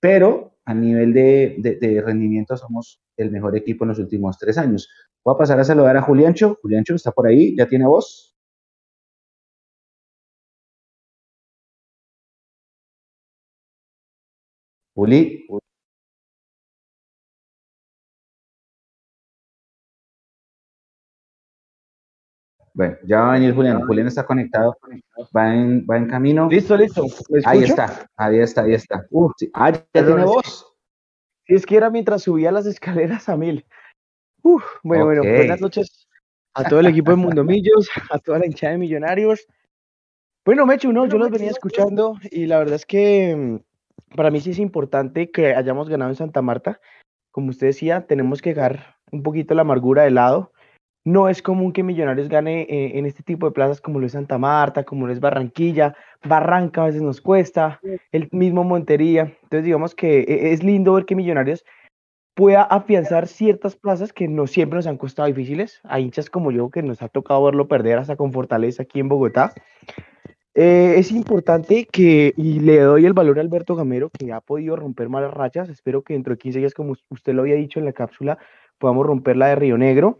Pero 0.00 0.52
a 0.66 0.74
nivel 0.74 1.14
de, 1.14 1.78
de 1.80 2.02
rendimiento 2.02 2.56
somos 2.56 3.00
el 3.16 3.30
mejor 3.30 3.56
equipo 3.56 3.84
en 3.84 3.90
los 3.90 3.98
últimos 3.98 4.38
tres 4.38 4.58
años. 4.58 4.88
Voy 5.24 5.34
a 5.34 5.38
pasar 5.38 5.60
a 5.60 5.64
saludar 5.64 5.96
a 5.96 6.02
Juliancho. 6.02 6.58
Juliancho 6.62 6.94
está 6.94 7.12
por 7.12 7.26
ahí, 7.28 7.56
ya 7.56 7.66
tiene 7.66 7.86
voz. 7.86 8.36
Juli. 14.96 15.46
Bueno, 22.76 22.94
ya 23.04 23.20
va 23.20 23.30
a 23.30 23.32
venir 23.32 23.54
Julián. 23.54 23.86
Julián 23.86 24.06
está 24.06 24.26
conectado, 24.26 24.76
va 25.34 25.54
en, 25.54 25.86
va 25.90 25.96
en 25.96 26.08
camino. 26.08 26.46
Listo, 26.50 26.76
listo. 26.76 27.06
ahí 27.46 27.64
está, 27.64 28.06
ahí 28.18 28.38
está, 28.38 28.64
ahí 28.64 28.74
está. 28.74 29.06
Ah, 29.54 29.72
ya 29.72 30.04
tiene 30.04 30.24
voz. 30.26 30.74
Sí, 31.46 31.54
es 31.54 31.64
que 31.64 31.78
era 31.78 31.88
mientras 31.88 32.24
subía 32.24 32.52
las 32.52 32.66
escaleras 32.74 33.30
a 33.30 33.36
mil. 33.38 33.64
Uf, 34.42 34.62
bueno, 34.82 35.06
bueno, 35.06 35.22
buenas 35.22 35.58
noches 35.58 36.06
a 36.52 36.64
todo 36.64 36.80
el 36.80 36.88
equipo 36.88 37.12
de 37.12 37.16
Mundomillos, 37.16 37.88
a 38.10 38.18
toda 38.18 38.40
la 38.40 38.46
hinchada 38.46 38.72
de 38.72 38.78
Millonarios. 38.78 39.46
Bueno, 40.44 40.66
Mechu, 40.66 40.92
no, 40.92 41.06
yo 41.06 41.16
los 41.16 41.30
venía 41.30 41.50
escuchando 41.50 42.18
y 42.30 42.44
la 42.44 42.58
verdad 42.58 42.74
es 42.74 42.84
que 42.84 43.34
mm, 43.34 44.16
para 44.16 44.30
mí 44.30 44.40
sí 44.40 44.50
es 44.50 44.58
importante 44.58 45.30
que 45.30 45.54
hayamos 45.54 45.88
ganado 45.88 46.10
en 46.10 46.16
Santa 46.16 46.42
Marta. 46.42 46.78
Como 47.30 47.48
usted 47.48 47.68
decía, 47.68 48.06
tenemos 48.06 48.42
que 48.42 48.52
dejar 48.52 48.96
un 49.10 49.22
poquito 49.22 49.54
la 49.54 49.62
amargura 49.62 50.02
de 50.02 50.10
lado. 50.10 50.52
No 51.06 51.28
es 51.28 51.40
común 51.40 51.72
que 51.72 51.84
Millonarios 51.84 52.28
gane 52.28 52.62
eh, 52.62 52.98
en 52.98 53.06
este 53.06 53.22
tipo 53.22 53.46
de 53.46 53.52
plazas 53.52 53.80
como 53.80 54.00
lo 54.00 54.06
es 54.06 54.12
Santa 54.12 54.38
Marta, 54.38 54.82
como 54.82 55.06
lo 55.06 55.12
es 55.12 55.20
Barranquilla. 55.20 55.94
Barranca 56.24 56.82
a 56.82 56.86
veces 56.86 57.00
nos 57.00 57.20
cuesta, 57.20 57.80
el 58.10 58.28
mismo 58.32 58.64
Montería. 58.64 59.32
Entonces 59.44 59.64
digamos 59.64 59.94
que 59.94 60.22
eh, 60.22 60.52
es 60.52 60.64
lindo 60.64 60.94
ver 60.94 61.04
que 61.04 61.14
Millonarios 61.14 61.64
pueda 62.34 62.62
afianzar 62.62 63.28
ciertas 63.28 63.76
plazas 63.76 64.12
que 64.12 64.26
no 64.26 64.48
siempre 64.48 64.78
nos 64.78 64.88
han 64.88 64.96
costado 64.96 65.28
difíciles. 65.28 65.80
Hay 65.84 66.02
hinchas 66.02 66.28
como 66.28 66.50
yo 66.50 66.70
que 66.70 66.82
nos 66.82 67.00
ha 67.02 67.08
tocado 67.08 67.44
verlo 67.44 67.68
perder 67.68 67.98
hasta 67.98 68.16
con 68.16 68.32
Fortaleza 68.32 68.82
aquí 68.82 68.98
en 68.98 69.08
Bogotá. 69.08 69.54
Eh, 70.54 70.94
es 70.96 71.12
importante 71.12 71.86
que, 71.86 72.34
y 72.36 72.58
le 72.58 72.80
doy 72.80 73.06
el 73.06 73.12
valor 73.12 73.38
a 73.38 73.42
Alberto 73.42 73.76
Gamero, 73.76 74.10
que 74.10 74.32
ha 74.32 74.40
podido 74.40 74.74
romper 74.74 75.08
malas 75.08 75.32
rachas. 75.32 75.68
Espero 75.68 76.02
que 76.02 76.14
dentro 76.14 76.34
de 76.34 76.38
15 76.38 76.58
días, 76.58 76.74
como 76.74 76.96
usted 77.10 77.32
lo 77.32 77.42
había 77.42 77.54
dicho 77.54 77.78
en 77.78 77.84
la 77.84 77.92
cápsula, 77.92 78.38
podamos 78.78 79.06
romper 79.06 79.36
la 79.36 79.46
de 79.46 79.54
Río 79.54 79.78
Negro. 79.78 80.18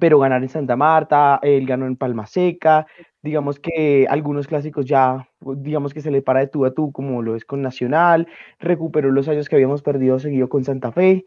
Pero 0.00 0.18
ganar 0.18 0.42
en 0.42 0.48
Santa 0.48 0.76
Marta, 0.76 1.38
él 1.42 1.66
ganó 1.66 1.86
en 1.86 1.96
Palma 1.96 2.26
Seca, 2.26 2.86
digamos 3.22 3.58
que 3.58 4.06
algunos 4.08 4.46
clásicos 4.46 4.84
ya, 4.86 5.28
digamos 5.40 5.92
que 5.94 6.00
se 6.00 6.10
le 6.10 6.22
para 6.22 6.40
de 6.40 6.46
tú 6.48 6.64
a 6.64 6.72
tú, 6.72 6.92
como 6.92 7.22
lo 7.22 7.36
es 7.36 7.44
con 7.44 7.62
Nacional, 7.62 8.28
recuperó 8.58 9.10
los 9.10 9.28
años 9.28 9.48
que 9.48 9.56
habíamos 9.56 9.82
perdido 9.82 10.18
seguido 10.18 10.48
con 10.48 10.64
Santa 10.64 10.92
Fe 10.92 11.24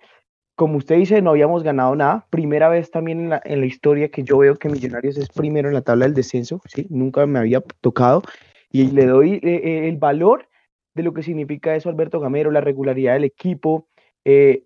como 0.59 0.77
usted 0.77 0.97
dice, 0.97 1.21
no 1.21 1.29
habíamos 1.29 1.63
ganado 1.63 1.95
nada. 1.95 2.27
Primera 2.29 2.67
vez 2.67 2.91
también 2.91 3.21
en 3.21 3.29
la, 3.29 3.41
en 3.45 3.61
la, 3.61 3.65
historia 3.65 4.11
que 4.11 4.23
yo 4.23 4.39
veo 4.39 4.57
que 4.57 4.67
Millonarios 4.67 5.15
es 5.15 5.29
primero 5.29 5.69
en 5.69 5.73
la 5.73 5.83
tabla 5.83 6.03
del 6.03 6.13
descenso, 6.13 6.61
¿sí? 6.65 6.85
Nunca 6.89 7.25
me 7.25 7.39
había 7.39 7.61
tocado. 7.79 8.23
Y 8.69 8.91
le 8.91 9.05
doy 9.05 9.35
eh, 9.35 9.39
eh, 9.43 9.88
el 9.88 9.95
valor 9.95 10.49
de 10.95 11.03
lo 11.03 11.13
que 11.13 11.23
significa 11.23 11.75
eso 11.77 11.88
Alberto 11.88 12.19
Gamero, 12.19 12.51
la 12.51 12.59
regularidad 12.59 13.13
del 13.13 13.23
equipo. 13.23 13.88
Eh, 14.25 14.65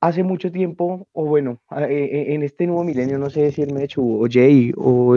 hace 0.00 0.22
mucho 0.22 0.50
tiempo, 0.50 1.08
o 1.12 1.24
bueno, 1.26 1.60
en 1.70 2.42
este 2.42 2.66
nuevo 2.66 2.84
milenio, 2.84 3.18
no 3.18 3.30
sé 3.30 3.52
si 3.52 3.62
el 3.62 3.74
Mechu 3.74 4.24
o 4.24 4.26
Jay 4.30 4.72
o, 4.76 5.16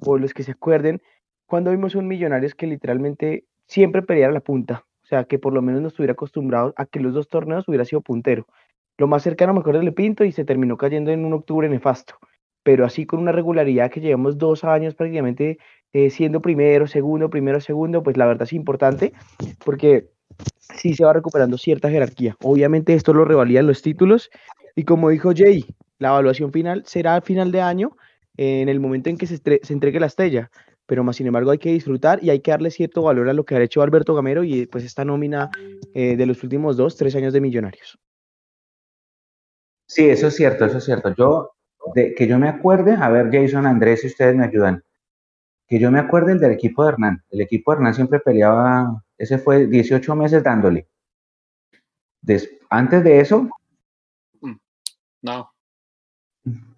o 0.00 0.18
los 0.18 0.34
que 0.34 0.42
se 0.42 0.52
acuerden, 0.52 1.00
cuando 1.46 1.70
vimos 1.70 1.94
un 1.94 2.08
Millonarios 2.08 2.54
que 2.54 2.66
literalmente 2.66 3.44
siempre 3.66 4.02
peleara 4.02 4.32
la 4.32 4.40
punta, 4.40 4.84
o 5.02 5.06
sea, 5.06 5.24
que 5.24 5.38
por 5.38 5.52
lo 5.52 5.62
menos 5.62 5.82
no 5.82 5.88
estuviera 5.88 6.14
acostumbrado 6.14 6.74
a 6.76 6.86
que 6.86 7.00
los 7.00 7.14
dos 7.14 7.28
torneos 7.28 7.68
hubiera 7.68 7.84
sido 7.84 8.00
puntero. 8.00 8.46
Lo 8.96 9.06
más 9.06 9.22
cercano 9.22 9.52
me 9.52 9.60
acuerdo 9.60 9.82
le 9.82 9.92
Pinto 9.92 10.24
y 10.24 10.32
se 10.32 10.44
terminó 10.44 10.76
cayendo 10.76 11.10
en 11.10 11.24
un 11.24 11.32
octubre 11.32 11.68
nefasto, 11.68 12.14
pero 12.62 12.84
así 12.84 13.06
con 13.06 13.20
una 13.20 13.32
regularidad 13.32 13.90
que 13.90 14.00
llevamos 14.00 14.38
dos 14.38 14.64
años 14.64 14.94
prácticamente 14.94 15.58
eh, 15.92 16.10
siendo 16.10 16.40
primero, 16.40 16.86
segundo, 16.86 17.30
primero, 17.30 17.60
segundo, 17.60 18.02
pues 18.02 18.16
la 18.16 18.26
verdad 18.26 18.44
es 18.44 18.52
importante 18.52 19.12
porque 19.64 20.08
sí 20.58 20.94
se 20.94 21.04
va 21.04 21.12
recuperando 21.12 21.58
cierta 21.58 21.90
jerarquía. 21.90 22.36
Obviamente 22.42 22.94
esto 22.94 23.12
lo 23.12 23.24
revalidan 23.24 23.66
los 23.66 23.82
títulos 23.82 24.30
y 24.74 24.84
como 24.84 25.10
dijo 25.10 25.32
Jay, 25.34 25.64
la 25.98 26.08
evaluación 26.08 26.52
final 26.52 26.82
será 26.86 27.14
al 27.14 27.22
final 27.22 27.52
de 27.52 27.60
año 27.60 27.96
en 28.36 28.68
el 28.68 28.80
momento 28.80 29.10
en 29.10 29.16
que 29.16 29.26
se, 29.26 29.40
entregue 29.68 30.00
la 30.00 30.06
estrella 30.06 30.50
pero 30.86 31.04
más 31.04 31.16
sin 31.16 31.26
embargo 31.26 31.50
hay 31.50 31.58
que 31.58 31.72
disfrutar 31.72 32.22
y 32.22 32.30
hay 32.30 32.40
que 32.40 32.50
darle 32.50 32.70
cierto 32.70 33.02
valor 33.02 33.28
a 33.28 33.32
lo 33.32 33.44
que 33.44 33.54
ha 33.54 33.62
hecho 33.62 33.80
Alberto 33.80 34.14
Gamero 34.14 34.44
y 34.44 34.66
pues 34.66 34.84
esta 34.84 35.04
nómina 35.04 35.50
eh, 35.94 36.16
de 36.16 36.26
los 36.26 36.42
últimos 36.42 36.76
dos, 36.76 36.96
tres 36.96 37.14
años 37.16 37.32
de 37.32 37.40
Millonarios. 37.40 37.98
Sí, 39.86 40.08
eso 40.08 40.28
es 40.28 40.36
cierto, 40.36 40.64
eso 40.64 40.78
es 40.78 40.84
cierto. 40.84 41.14
Yo, 41.14 41.52
de, 41.94 42.14
que 42.14 42.26
yo 42.26 42.38
me 42.38 42.48
acuerde, 42.48 42.96
a 42.98 43.08
ver 43.08 43.30
Jason, 43.32 43.66
Andrés, 43.66 44.00
si 44.00 44.08
ustedes 44.08 44.34
me 44.34 44.44
ayudan, 44.44 44.82
que 45.66 45.78
yo 45.78 45.90
me 45.90 45.98
acuerde 45.98 46.34
del 46.34 46.52
equipo 46.52 46.84
de 46.84 46.92
Hernán. 46.92 47.22
El 47.30 47.40
equipo 47.40 47.70
de 47.70 47.76
Hernán 47.76 47.94
siempre 47.94 48.20
peleaba, 48.20 49.03
ese 49.18 49.38
fue 49.38 49.66
18 49.66 50.16
meses 50.16 50.42
dándole. 50.42 50.88
antes 52.70 53.04
de 53.04 53.20
eso. 53.20 53.48
Mm, 54.40 54.56
no. 55.22 55.50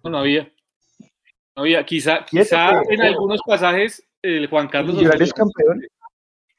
No 0.03 0.17
había. 0.17 0.51
No 1.55 1.63
quizá, 1.85 2.23
quizá 2.23 2.81
en 2.87 3.01
algunos 3.01 3.41
pasajes 3.45 4.07
el 4.21 4.47
Juan 4.47 4.67
Carlos. 4.67 4.91
El 4.91 4.99
Millonarios 4.99 5.33
campeón. 5.33 5.81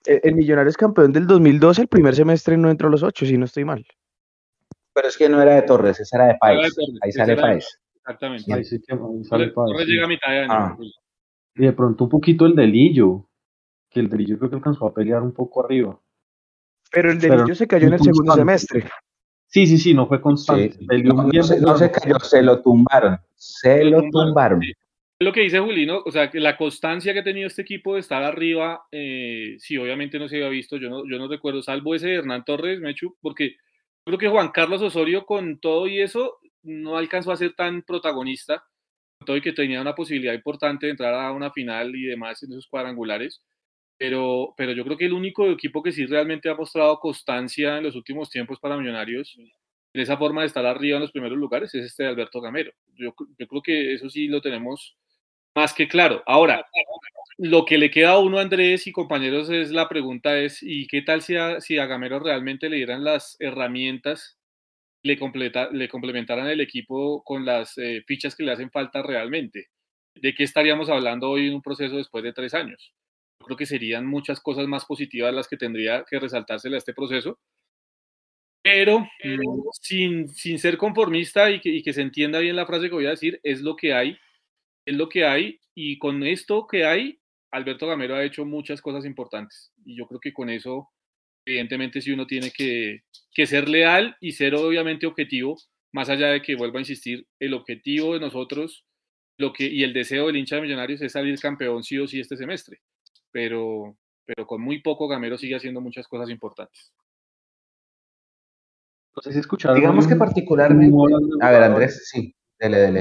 El, 0.05 0.35
Millonarios 0.35 0.77
campeón 0.77 1.13
del 1.13 1.27
2012, 1.27 1.83
el 1.83 1.89
primer 1.89 2.15
semestre 2.15 2.57
no 2.57 2.71
entró 2.71 2.89
a 2.89 2.91
los 2.91 3.03
ocho, 3.03 3.27
si 3.27 3.37
no 3.37 3.45
estoy 3.45 3.65
mal. 3.65 3.87
Pero 4.93 5.09
es 5.09 5.17
que 5.17 5.29
no 5.29 5.41
era 5.41 5.55
de 5.55 5.63
Torres, 5.63 6.01
esa 6.01 6.17
era 6.17 6.27
de 6.29 6.39
País. 6.41 6.75
ahí 7.03 7.13
sale 7.13 7.37
País. 7.37 7.79
Exactamente. 7.97 8.53
Ahí 8.53 8.65
sí 8.65 8.81
que 8.81 8.99
sale 9.29 9.51
Torres 9.51 9.87
llega 9.87 10.05
a 10.05 10.09
mitad 10.09 10.31
de 10.31 10.39
año. 10.39 10.53
Ah. 10.53 10.77
Y 11.55 11.63
de 11.63 11.73
pronto 11.73 12.05
un 12.05 12.11
poquito 12.11 12.47
el 12.47 12.55
delillo, 12.57 13.29
que 13.91 14.01
el 14.01 14.09
delillo 14.09 14.39
creo 14.39 14.51
que 14.51 14.57
alcanzó 14.57 14.87
a 14.87 14.95
pelear 14.95 15.23
un 15.23 15.33
poco 15.33 15.65
arriba. 15.65 15.99
Pero 16.91 17.11
el 17.11 17.19
delillo 17.19 17.55
se 17.55 17.67
cayó 17.67 17.89
en 17.89 17.95
el 17.95 18.01
segundo 18.01 18.33
semestre. 18.35 18.85
Sí, 19.47 19.67
sí, 19.67 19.79
sí, 19.79 19.95
no 19.95 20.07
fue 20.07 20.21
constante. 20.21 20.79
no, 21.05 21.77
se, 21.77 21.91
cayó, 21.91 22.19
se 22.21 22.43
lo 22.43 22.61
tumbaron. 22.61 23.19
Se 23.35 23.85
lo 23.85 24.03
tumbaron 24.11 24.61
lo 25.21 25.33
que 25.33 25.41
dice 25.41 25.59
Julino, 25.59 26.03
o 26.05 26.13
sea, 26.13 26.31
que 26.31 26.39
la 26.39 26.57
constancia 26.57 27.13
que 27.13 27.21
ha 27.21 27.25
tenido 27.25 27.49
este 27.49 27.63
equipo 27.63 27.95
de 27.95 28.01
estar 28.01 28.23
arriba, 28.23 28.85
eh, 28.93 29.57
sí, 29.59 29.77
obviamente 29.77 30.19
no 30.19 30.29
se 30.29 30.37
había 30.37 30.49
visto, 30.49 30.77
yo 30.77 30.89
no, 30.89 31.09
yo 31.11 31.19
no 31.19 31.27
recuerdo, 31.27 31.61
salvo 31.61 31.95
ese 31.95 32.09
de 32.09 32.15
Hernán 32.17 32.45
Torres, 32.45 32.79
Mechu, 32.81 33.17
porque 33.21 33.57
creo 34.05 34.19
que 34.19 34.29
Juan 34.29 34.51
Carlos 34.51 34.81
Osorio 34.81 35.27
con 35.27 35.59
todo 35.59 35.89
y 35.89 36.01
eso 36.01 36.39
no 36.63 36.97
alcanzó 36.97 37.33
a 37.33 37.37
ser 37.37 37.55
tan 37.55 37.83
protagonista, 37.83 38.63
con 39.19 39.27
todo 39.27 39.37
y 39.37 39.41
que 39.41 39.53
tenía 39.53 39.81
una 39.81 39.97
posibilidad 39.97 40.35
importante 40.35 40.87
de 40.87 40.93
entrar 40.93 41.15
a 41.15 41.33
una 41.33 41.51
final 41.51 41.97
y 41.97 42.05
demás 42.05 42.41
en 42.45 42.53
esos 42.53 42.69
cuadrangulares, 42.69 43.43
pero, 43.99 44.55
pero 44.57 44.73
yo 44.73 44.85
creo 44.85 44.97
que 44.97 45.07
el 45.07 45.13
único 45.13 45.47
equipo 45.51 45.83
que 45.83 45.93
sí 45.93 46.07
realmente 46.07 46.49
ha 46.49 46.55
mostrado 46.55 46.99
constancia 47.01 47.79
en 47.79 47.85
los 47.85 47.97
últimos 47.97 48.31
tiempos 48.31 48.61
para 48.61 48.77
Millonarios 48.77 49.37
en 49.95 50.01
esa 50.01 50.17
forma 50.17 50.43
de 50.43 50.49
estar 50.49 50.65
arriba 50.67 50.97
en 50.97 51.03
los 51.03 51.13
primeros 51.13 51.39
lugares 51.39 51.75
es 51.75 51.85
este 51.87 52.05
de 52.05 52.11
Alberto 52.11 52.41
Gamero. 52.41 52.73
Yo, 52.95 53.15
yo 53.39 53.49
creo 53.49 53.63
que 53.63 53.95
eso 53.95 54.09
sí 54.09 54.29
lo 54.29 54.41
tenemos 54.41 54.97
más 55.55 55.75
que 55.75 55.89
claro. 55.89 56.23
Ahora, 56.27 56.67
lo 57.39 57.65
que 57.65 57.79
le 57.79 57.91
queda 57.91 58.13
a 58.13 58.19
uno, 58.19 58.39
Andrés 58.39 58.87
y 58.87 58.93
compañeros, 58.93 59.51
es 59.51 59.71
la 59.71 59.89
pregunta 59.89 60.39
es, 60.39 60.63
¿y 60.63 60.87
qué 60.87 61.03
tal 61.03 61.23
si 61.23 61.37
a, 61.37 61.61
si 61.61 61.79
a 61.79 61.87
Gamero 61.87 62.21
realmente 62.21 62.69
le 62.69 62.77
dieran 62.77 63.03
las 63.05 63.37
herramientas, 63.41 64.39
le, 65.03 65.19
completa, 65.19 65.69
le 65.73 65.89
complementaran 65.89 66.49
el 66.49 66.61
equipo 66.61 67.23
con 67.25 67.45
las 67.45 67.79
eh, 67.79 68.03
fichas 68.07 68.37
que 68.37 68.45
le 68.45 68.53
hacen 68.53 68.71
falta 68.71 69.03
realmente? 69.03 69.69
¿De 70.15 70.35
qué 70.35 70.45
estaríamos 70.45 70.91
hablando 70.91 71.31
hoy 71.31 71.49
en 71.49 71.55
un 71.55 71.63
proceso 71.63 71.97
después 71.97 72.25
de 72.25 72.33
tres 72.33 72.55
años? 72.55 72.93
Creo 73.45 73.57
que 73.57 73.67
serían 73.67 74.07
muchas 74.07 74.41
cosas 74.41 74.67
más 74.67 74.85
positivas 74.85 75.35
las 75.35 75.49
que 75.49 75.57
tendría 75.57 76.05
que 76.09 76.19
resaltársele 76.19 76.77
a 76.77 76.79
este 76.79 76.95
proceso, 76.95 77.39
pero 78.63 79.07
sin, 79.81 80.29
sin 80.29 80.59
ser 80.59 80.77
conformista 80.77 81.51
y 81.51 81.61
que, 81.61 81.71
y 81.71 81.83
que 81.83 81.93
se 81.93 82.03
entienda 82.03 82.41
bien 82.41 82.57
la 82.57 82.67
frase 82.67 82.89
que 82.89 82.95
voy 82.95 83.07
a 83.07 83.11
decir, 83.11 83.41
es 83.43 83.63
lo 83.63 83.77
que 83.77 83.95
hay 83.95 84.19
es 84.89 84.97
lo 84.97 85.11
que 85.11 85.27
hay 85.27 85.61
y 85.75 85.99
con 85.99 86.23
esto 86.23 86.67
que 86.67 86.87
hay, 86.87 87.21
Alberto 87.51 87.87
Gamero 87.87 88.17
ha 88.17 88.25
hecho 88.25 88.47
muchas 88.47 88.81
cosas 88.81 89.05
importantes 89.05 89.71
y 89.85 89.95
yo 89.95 90.07
creo 90.07 90.19
que 90.19 90.33
con 90.33 90.49
eso, 90.49 90.89
evidentemente, 91.45 92.01
si 92.01 92.11
uno 92.11 92.27
tiene 92.27 92.51
que, 92.51 93.03
ser 93.47 93.69
leal 93.69 94.17
y 94.19 94.33
ser 94.33 94.55
obviamente 94.55 95.07
objetivo, 95.07 95.59
más 95.93 96.09
allá 96.09 96.29
de 96.29 96.41
que 96.41 96.57
vuelva 96.57 96.79
a 96.79 96.81
insistir, 96.81 97.27
el 97.39 97.53
objetivo 97.53 98.15
de 98.15 98.21
nosotros 98.21 98.87
lo 99.37 99.53
que, 99.53 99.67
y 99.67 99.83
el 99.83 99.93
deseo 99.93 100.27
del 100.27 100.39
hincha 100.39 100.57
de 100.57 100.63
Millonarios 100.63 101.03
es 101.03 101.13
salir 101.13 101.39
campeón 101.39 101.83
sí 101.83 101.99
o 101.99 102.07
sí 102.07 102.21
este 102.21 102.39
semestre, 102.39 102.81
pero, 103.31 103.97
pero 104.25 104.47
con 104.47 104.61
muy 104.61 104.81
poco 104.81 105.09
Gamero 105.09 105.39
sigue 105.39 105.57
haciendo 105.57 105.81
muchas 105.81 106.07
cosas 106.09 106.31
importantes. 106.31 106.93
Digamos 109.75 110.07
que 110.07 110.17
particularmente... 110.17 110.97
A 111.41 111.51
ver, 111.51 111.63
Andrés, 111.65 112.09
sí. 112.09 112.35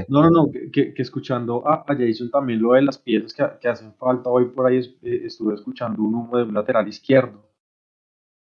No, 0.07 0.21
no, 0.21 0.29
no, 0.29 0.51
que, 0.71 0.93
escuchando 0.97 1.67
a, 1.67 1.83
Jason 1.87 2.29
también 2.29 2.61
lo 2.61 2.73
de 2.73 2.83
las 2.83 2.99
piezas 2.99 3.33
que, 3.33 3.67
hacen 3.67 3.93
falta. 3.95 4.29
Hoy 4.29 4.45
por 4.45 4.67
ahí 4.67 4.77
eh, 5.01 5.21
estuve 5.25 5.55
escuchando 5.55 6.01
un 6.03 6.13
humo 6.13 6.37
de 6.37 6.43
un 6.43 6.53
lateral 6.53 6.87
izquierdo 6.87 7.49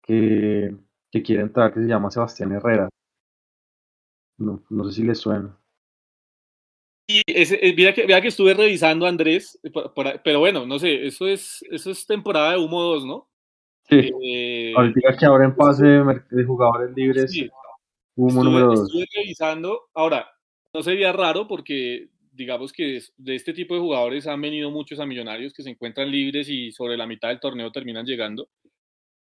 que, 0.02 0.76
quiere 1.10 1.42
entrar, 1.42 1.72
que 1.72 1.80
se 1.80 1.86
llama 1.86 2.10
Sebastián 2.10 2.52
Herrera. 2.52 2.88
No, 4.38 4.62
sé 4.84 4.92
si 4.92 5.02
le 5.02 5.14
suena. 5.14 5.57
Y 7.10 7.22
ese, 7.26 7.58
eh, 7.66 7.74
mira, 7.74 7.94
que, 7.94 8.06
que 8.06 8.28
estuve 8.28 8.52
revisando, 8.52 9.06
Andrés, 9.06 9.58
eh, 9.62 9.70
pero 10.22 10.40
bueno, 10.40 10.66
no 10.66 10.78
sé, 10.78 11.06
eso 11.06 11.26
es, 11.26 11.64
eso 11.70 11.90
es 11.90 12.06
temporada 12.06 12.52
de 12.52 12.58
humo 12.58 12.82
2, 12.82 13.06
¿no? 13.06 13.30
Sí. 13.88 14.12
Ahorita 14.76 15.16
que 15.16 15.24
ahora 15.24 15.46
en 15.46 15.56
pase 15.56 15.86
de 15.86 16.44
jugadores 16.44 16.94
libres, 16.94 17.32
humo 18.14 18.44
número 18.44 18.66
2. 18.66 18.80
Estuve 18.88 19.06
revisando, 19.16 19.88
ahora, 19.94 20.28
no 20.74 20.82
sería 20.82 21.10
raro 21.12 21.48
porque 21.48 22.10
digamos 22.32 22.74
que 22.74 23.00
de 23.16 23.34
este 23.34 23.54
tipo 23.54 23.74
de 23.74 23.80
jugadores 23.80 24.26
han 24.26 24.42
venido 24.42 24.70
muchos 24.70 25.00
a 25.00 25.06
Millonarios 25.06 25.54
que 25.54 25.62
se 25.62 25.70
encuentran 25.70 26.10
libres 26.10 26.48
y 26.50 26.72
sobre 26.72 26.98
la 26.98 27.06
mitad 27.06 27.28
del 27.28 27.40
torneo 27.40 27.72
terminan 27.72 28.04
llegando. 28.04 28.50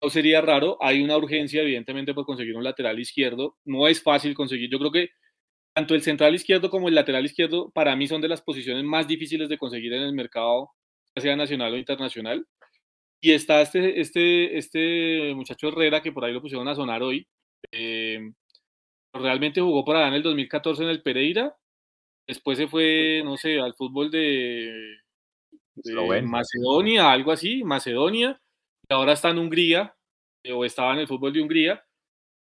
No 0.01 0.11
sería 0.11 0.41
raro, 0.41 0.79
hay 0.81 1.03
una 1.03 1.17
urgencia 1.17 1.63
evidentemente 1.63 2.15
por 2.15 2.25
conseguir 2.25 2.57
un 2.57 2.63
lateral 2.63 3.01
izquierdo. 3.01 3.57
No 3.65 3.89
es 3.89 4.01
fácil 4.01 4.33
conseguir, 4.35 4.71
yo 4.71 4.79
creo 4.79 4.93
que 4.93 5.11
tanto 5.75 5.95
el 5.95 6.03
central 6.03 6.35
izquierdo 6.35 6.71
como 6.71 6.89
el 6.89 6.95
lateral 6.95 7.25
izquierdo 7.25 7.71
para 7.71 7.97
mí 7.97 8.07
son 8.07 8.21
de 8.21 8.29
las 8.29 8.41
posiciones 8.41 8.85
más 8.85 9.09
difíciles 9.09 9.49
de 9.49 9.59
conseguir 9.59 9.93
en 9.93 10.03
el 10.03 10.13
mercado, 10.13 10.71
sea 11.17 11.37
nacional 11.37 11.75
o 11.75 11.77
internacional. 11.77 12.47
Y 13.21 13.33
está 13.33 13.61
este, 13.63 14.01
este, 14.01 14.57
este 14.57 15.35
muchacho 15.35 15.69
Herrera 15.69 16.03
que 16.03 16.13
por 16.13 16.25
ahí 16.25 16.33
lo 16.33 16.43
pusieron 16.43 16.69
a 16.69 16.75
sonar 16.75 17.03
hoy. 17.03 17.27
Eh, 17.73 18.21
realmente 19.13 19.61
jugó 19.61 19.85
por 19.85 19.97
allá 19.97 20.09
en 20.09 20.15
el 20.15 20.23
2014 20.23 20.85
en 20.85 20.91
el 20.91 21.03
Pereira. 21.03 21.57
Después 22.27 22.59
se 22.59 22.69
fue, 22.69 23.23
no 23.25 23.37
sé, 23.37 23.59
al 23.59 23.75
fútbol 23.75 24.11
de, 24.11 24.99
Macedonia, 26.23 27.11
algo 27.11 27.33
así, 27.33 27.65
Macedonia. 27.65 28.41
Y 28.89 28.95
ahora 28.95 29.15
está 29.15 29.31
en 29.31 29.39
Hungría, 29.39 29.95
eh, 30.45 30.53
o 30.53 30.65
estaba 30.65 30.93
en 30.95 31.01
el 31.01 31.09
fútbol 31.09 31.33
de 31.33 31.43
Hungría. 31.43 31.85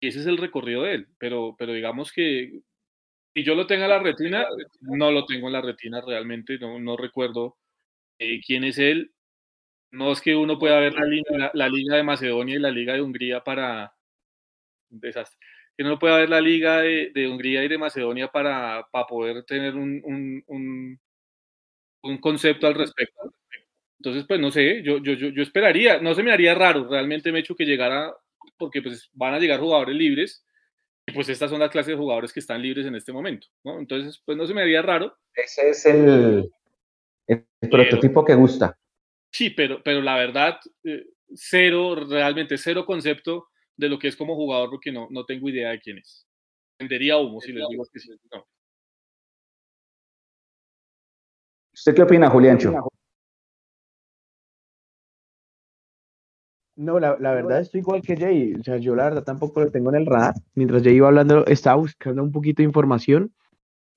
Y 0.00 0.08
ese 0.08 0.20
es 0.20 0.26
el 0.26 0.38
recorrido 0.38 0.82
de 0.82 0.94
él. 0.94 1.08
Pero, 1.18 1.54
pero 1.58 1.72
digamos 1.72 2.12
que 2.12 2.62
si 3.34 3.44
yo 3.44 3.54
lo 3.54 3.66
tengo 3.66 3.84
en 3.84 3.90
la 3.90 3.98
retina, 3.98 4.46
no 4.80 5.10
lo 5.10 5.24
tengo 5.26 5.46
en 5.48 5.52
la 5.52 5.60
retina 5.60 6.00
realmente, 6.00 6.58
no, 6.58 6.78
no 6.78 6.96
recuerdo 6.96 7.56
eh, 8.18 8.40
quién 8.44 8.64
es 8.64 8.78
él. 8.78 9.12
No 9.92 10.12
es 10.12 10.20
que 10.20 10.36
uno 10.36 10.58
pueda 10.58 10.78
ver 10.80 10.94
la 10.94 11.04
liga, 11.04 11.50
la 11.54 11.68
liga 11.68 11.96
de 11.96 12.04
Macedonia 12.04 12.56
y 12.56 12.60
la 12.60 12.70
liga 12.70 12.94
de 12.94 13.02
Hungría 13.02 13.42
para 13.42 13.92
desastre 14.88 15.38
que 15.80 15.84
no 15.84 15.98
puede 15.98 16.12
haber 16.12 16.28
la 16.28 16.42
liga 16.42 16.82
de, 16.82 17.26
Hungría 17.26 17.64
y 17.64 17.68
de 17.68 17.78
Macedonia 17.78 18.28
para, 18.28 18.86
para 18.92 19.06
poder 19.06 19.44
tener 19.44 19.74
un, 19.76 20.02
un, 20.04 21.00
un, 22.02 22.18
concepto 22.18 22.66
al 22.66 22.74
respecto. 22.74 23.32
Entonces, 23.98 24.26
pues 24.28 24.38
no 24.40 24.50
sé, 24.50 24.82
yo, 24.82 24.98
yo, 24.98 25.14
yo, 25.14 25.42
esperaría, 25.42 25.98
no 25.98 26.14
se 26.14 26.22
me 26.22 26.32
haría 26.32 26.54
raro, 26.54 26.86
realmente 26.86 27.32
me 27.32 27.38
he 27.38 27.40
hecho 27.40 27.56
que 27.56 27.64
llegara, 27.64 28.12
porque 28.58 28.82
pues 28.82 29.08
van 29.14 29.32
a 29.32 29.38
llegar 29.38 29.58
jugadores 29.58 29.96
libres, 29.96 30.44
pues 31.10 31.28
estas 31.28 31.50
son 31.50 31.60
las 31.60 31.70
clases 31.70 31.92
de 31.92 31.98
jugadores 31.98 32.32
que 32.32 32.40
están 32.40 32.62
libres 32.62 32.86
en 32.86 32.94
este 32.94 33.12
momento, 33.12 33.46
¿no? 33.64 33.78
Entonces, 33.78 34.22
pues 34.24 34.36
no 34.36 34.46
se 34.46 34.54
me 34.54 34.62
haría 34.62 34.82
raro. 34.82 35.16
Ese 35.34 35.70
es 35.70 35.86
el, 35.86 36.50
el 37.26 37.46
prototipo 37.70 38.24
que 38.24 38.34
gusta. 38.34 38.78
Sí, 39.32 39.50
pero, 39.50 39.82
pero 39.82 40.00
la 40.00 40.16
verdad, 40.16 40.58
eh, 40.84 41.06
cero, 41.34 41.94
realmente 41.94 42.58
cero 42.58 42.84
concepto 42.84 43.48
de 43.76 43.88
lo 43.88 43.98
que 43.98 44.08
es 44.08 44.16
como 44.16 44.34
jugador 44.34 44.70
porque 44.70 44.92
no, 44.92 45.08
no 45.10 45.24
tengo 45.24 45.48
idea 45.48 45.70
de 45.70 45.80
quién 45.80 45.98
es. 45.98 46.26
Vendería 46.78 47.16
humo 47.16 47.40
si 47.40 47.52
les 47.52 47.66
digo 47.68 47.84
que 47.92 48.00
sí. 48.00 48.10
No. 48.32 48.46
¿Usted 51.72 51.94
qué 51.94 52.02
opina, 52.02 52.28
Juliancho? 52.28 52.90
No, 56.80 56.98
la, 56.98 57.14
la, 57.20 57.34
verdad 57.34 57.60
estoy 57.60 57.80
igual 57.80 58.00
que 58.00 58.16
Jay. 58.16 58.54
O 58.54 58.64
sea, 58.64 58.78
yo 58.78 58.94
la 58.94 59.04
verdad 59.04 59.22
tampoco 59.22 59.60
lo 59.60 59.70
tengo 59.70 59.90
en 59.90 59.96
el 59.96 60.06
radar. 60.06 60.32
Mientras 60.54 60.82
Jay 60.82 60.94
iba 60.94 61.08
hablando, 61.08 61.44
estaba 61.44 61.76
buscando 61.76 62.22
un 62.22 62.32
poquito 62.32 62.62
de 62.62 62.68
información. 62.68 63.34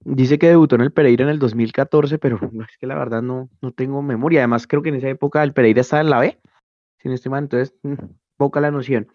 Dice 0.01 0.37
que 0.37 0.49
debutó 0.49 0.75
en 0.75 0.81
el 0.81 0.91
Pereira 0.91 1.23
en 1.23 1.29
el 1.29 1.39
2014, 1.39 2.17
pero 2.19 2.37
es 2.43 2.77
que 2.77 2.85
la 2.85 2.95
verdad 2.95 3.21
no, 3.21 3.49
no 3.61 3.71
tengo 3.71 4.01
memoria. 4.01 4.41
Además, 4.41 4.67
creo 4.67 4.81
que 4.81 4.89
en 4.89 4.95
esa 4.95 5.07
época 5.07 5.41
el 5.43 5.53
Pereira 5.53 5.79
estaba 5.79 6.01
en 6.01 6.09
la 6.09 6.19
B, 6.19 6.37
sin 6.97 7.13
este 7.13 7.29
mal, 7.29 7.43
entonces 7.43 7.73
mm, 7.83 7.93
poca 8.35 8.59
la 8.59 8.69
noción. 8.69 9.07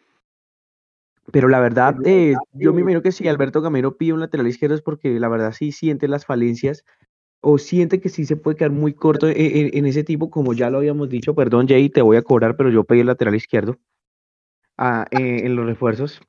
Pero 1.30 1.48
la 1.48 1.60
verdad, 1.60 1.94
eh, 2.06 2.36
yo 2.54 2.72
me 2.72 2.80
imagino 2.80 3.02
que 3.02 3.12
si 3.12 3.28
Alberto 3.28 3.60
Gamero 3.60 3.98
pide 3.98 4.14
un 4.14 4.20
lateral 4.20 4.46
izquierdo 4.46 4.76
es 4.76 4.80
porque 4.80 5.20
la 5.20 5.28
verdad 5.28 5.52
sí 5.52 5.72
siente 5.72 6.08
las 6.08 6.24
falencias 6.24 6.84
o 7.40 7.58
siente 7.58 8.00
que 8.00 8.08
sí 8.08 8.24
se 8.24 8.36
puede 8.36 8.56
quedar 8.56 8.72
muy 8.72 8.94
corto 8.94 9.28
e, 9.28 9.32
e, 9.32 9.78
en, 9.78 9.86
ese 9.86 10.04
tipo, 10.04 10.30
como 10.30 10.54
ya 10.54 10.70
lo 10.70 10.78
habíamos 10.78 11.08
dicho. 11.08 11.34
Perdón, 11.34 11.68
Jay, 11.68 11.88
te 11.88 12.02
voy 12.02 12.16
a 12.16 12.22
cobrar, 12.22 12.56
pero 12.56 12.70
yo 12.70 12.84
pedí 12.84 13.00
el 13.00 13.06
lateral 13.06 13.34
izquierdo 13.34 13.76
ah, 14.76 15.06
eh, 15.10 15.42
en 15.44 15.56
los 15.56 15.66
refuerzos. 15.66 16.20